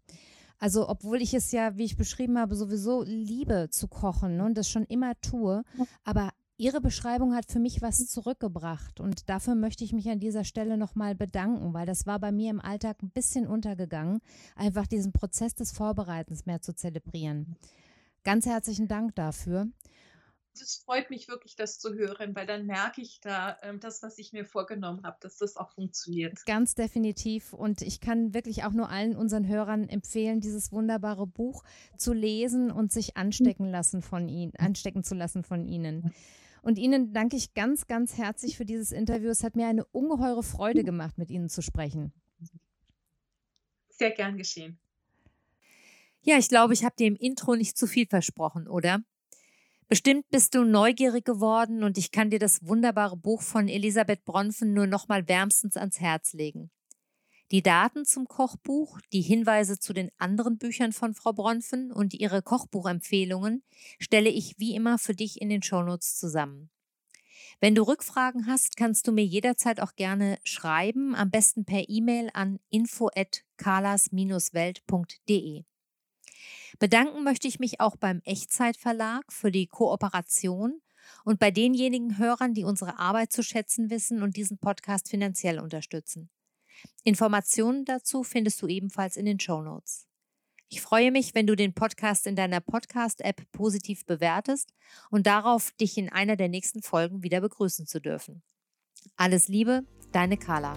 Also, 0.58 0.88
obwohl 0.88 1.20
ich 1.20 1.34
es 1.34 1.52
ja, 1.52 1.76
wie 1.76 1.84
ich 1.84 1.96
beschrieben 1.96 2.38
habe, 2.38 2.54
sowieso 2.54 3.02
liebe 3.02 3.68
zu 3.70 3.88
kochen 3.88 4.36
ne, 4.36 4.44
und 4.44 4.56
das 4.56 4.70
schon 4.70 4.84
immer 4.84 5.18
tue, 5.20 5.62
aber 6.04 6.30
Ihre 6.58 6.80
Beschreibung 6.80 7.34
hat 7.34 7.52
für 7.52 7.58
mich 7.58 7.82
was 7.82 8.06
zurückgebracht 8.06 8.98
und 8.98 9.28
dafür 9.28 9.54
möchte 9.54 9.84
ich 9.84 9.92
mich 9.92 10.08
an 10.08 10.20
dieser 10.20 10.42
Stelle 10.42 10.78
nochmal 10.78 11.14
bedanken, 11.14 11.74
weil 11.74 11.84
das 11.84 12.06
war 12.06 12.18
bei 12.18 12.32
mir 12.32 12.48
im 12.48 12.62
Alltag 12.62 13.02
ein 13.02 13.10
bisschen 13.10 13.46
untergegangen, 13.46 14.20
einfach 14.54 14.86
diesen 14.86 15.12
Prozess 15.12 15.54
des 15.54 15.72
Vorbereitens 15.72 16.46
mehr 16.46 16.62
zu 16.62 16.74
zelebrieren. 16.74 17.56
Ganz 18.24 18.46
herzlichen 18.46 18.88
Dank 18.88 19.14
dafür 19.16 19.68
es 20.60 20.82
freut 20.84 21.10
mich 21.10 21.28
wirklich, 21.28 21.56
das 21.56 21.78
zu 21.78 21.94
hören, 21.94 22.34
weil 22.34 22.46
dann 22.46 22.66
merke 22.66 23.00
ich 23.00 23.20
da 23.20 23.58
ähm, 23.62 23.80
das, 23.80 24.02
was 24.02 24.18
ich 24.18 24.32
mir 24.32 24.44
vorgenommen 24.44 25.02
habe, 25.04 25.16
dass 25.20 25.36
das 25.36 25.56
auch 25.56 25.72
funktioniert. 25.72 26.44
Ganz 26.46 26.74
definitiv. 26.74 27.52
Und 27.52 27.82
ich 27.82 28.00
kann 28.00 28.34
wirklich 28.34 28.64
auch 28.64 28.72
nur 28.72 28.88
allen 28.88 29.16
unseren 29.16 29.46
Hörern 29.46 29.88
empfehlen, 29.88 30.40
dieses 30.40 30.72
wunderbare 30.72 31.26
Buch 31.26 31.62
zu 31.96 32.12
lesen 32.12 32.70
und 32.70 32.92
sich 32.92 33.16
anstecken 33.16 33.70
lassen 33.70 34.02
von 34.02 34.28
ihnen, 34.28 34.52
anstecken 34.58 35.04
zu 35.04 35.14
lassen 35.14 35.42
von 35.42 35.64
ihnen. 35.64 36.12
Und 36.66 36.78
Ihnen 36.78 37.12
danke 37.12 37.36
ich 37.36 37.54
ganz, 37.54 37.86
ganz 37.86 38.18
herzlich 38.18 38.56
für 38.56 38.64
dieses 38.64 38.90
Interview. 38.90 39.28
Es 39.28 39.44
hat 39.44 39.54
mir 39.54 39.68
eine 39.68 39.84
ungeheure 39.84 40.42
Freude 40.42 40.82
gemacht, 40.82 41.16
mit 41.16 41.30
Ihnen 41.30 41.48
zu 41.48 41.62
sprechen. 41.62 42.12
Sehr 43.88 44.10
gern 44.10 44.36
geschehen. 44.36 44.76
Ja, 46.22 46.38
ich 46.38 46.48
glaube, 46.48 46.74
ich 46.74 46.84
habe 46.84 46.96
dir 46.96 47.06
im 47.06 47.14
Intro 47.14 47.54
nicht 47.54 47.78
zu 47.78 47.86
viel 47.86 48.04
versprochen, 48.06 48.66
oder? 48.66 49.04
Bestimmt 49.88 50.28
bist 50.30 50.56
du 50.56 50.64
neugierig 50.64 51.24
geworden 51.24 51.84
und 51.84 51.96
ich 51.96 52.10
kann 52.10 52.30
dir 52.30 52.40
das 52.40 52.66
wunderbare 52.66 53.16
Buch 53.16 53.40
von 53.40 53.68
Elisabeth 53.68 54.24
Bronfen 54.24 54.74
nur 54.74 54.88
nochmal 54.88 55.28
wärmstens 55.28 55.76
ans 55.76 56.00
Herz 56.00 56.32
legen. 56.32 56.72
Die 57.52 57.62
Daten 57.62 58.04
zum 58.04 58.26
Kochbuch, 58.26 58.98
die 59.12 59.20
Hinweise 59.20 59.78
zu 59.78 59.92
den 59.92 60.10
anderen 60.18 60.58
Büchern 60.58 60.90
von 60.90 61.14
Frau 61.14 61.32
Bronfen 61.32 61.92
und 61.92 62.14
ihre 62.14 62.42
Kochbuchempfehlungen 62.42 63.62
stelle 64.00 64.30
ich 64.30 64.58
wie 64.58 64.74
immer 64.74 64.98
für 64.98 65.14
dich 65.14 65.40
in 65.40 65.50
den 65.50 65.62
Shownotes 65.62 66.18
zusammen. 66.18 66.68
Wenn 67.60 67.76
du 67.76 67.84
Rückfragen 67.84 68.48
hast, 68.48 68.76
kannst 68.76 69.06
du 69.06 69.12
mir 69.12 69.24
jederzeit 69.24 69.80
auch 69.80 69.94
gerne 69.94 70.38
schreiben, 70.42 71.14
am 71.14 71.30
besten 71.30 71.64
per 71.64 71.88
E-Mail 71.88 72.30
an 72.34 72.58
info@kalas-welt.de. 72.70 75.64
Bedanken 76.78 77.24
möchte 77.24 77.48
ich 77.48 77.58
mich 77.58 77.80
auch 77.80 77.96
beim 77.96 78.20
Echtzeitverlag 78.24 79.24
für 79.32 79.50
die 79.50 79.66
Kooperation 79.66 80.80
und 81.24 81.38
bei 81.38 81.50
denjenigen 81.50 82.18
Hörern, 82.18 82.54
die 82.54 82.64
unsere 82.64 82.98
Arbeit 82.98 83.32
zu 83.32 83.42
schätzen 83.42 83.90
wissen 83.90 84.22
und 84.22 84.36
diesen 84.36 84.58
Podcast 84.58 85.08
finanziell 85.08 85.60
unterstützen. 85.60 86.30
Informationen 87.04 87.84
dazu 87.84 88.22
findest 88.22 88.60
du 88.60 88.66
ebenfalls 88.66 89.16
in 89.16 89.24
den 89.24 89.40
Show 89.40 89.62
Notes. 89.62 90.06
Ich 90.68 90.80
freue 90.80 91.12
mich, 91.12 91.34
wenn 91.34 91.46
du 91.46 91.54
den 91.54 91.74
Podcast 91.74 92.26
in 92.26 92.34
deiner 92.34 92.60
Podcast-App 92.60 93.50
positiv 93.52 94.04
bewertest 94.04 94.74
und 95.10 95.26
darauf, 95.26 95.70
dich 95.72 95.96
in 95.96 96.08
einer 96.08 96.36
der 96.36 96.48
nächsten 96.48 96.82
Folgen 96.82 97.22
wieder 97.22 97.40
begrüßen 97.40 97.86
zu 97.86 98.00
dürfen. 98.00 98.42
Alles 99.16 99.46
Liebe, 99.46 99.84
deine 100.10 100.36
Carla. 100.36 100.76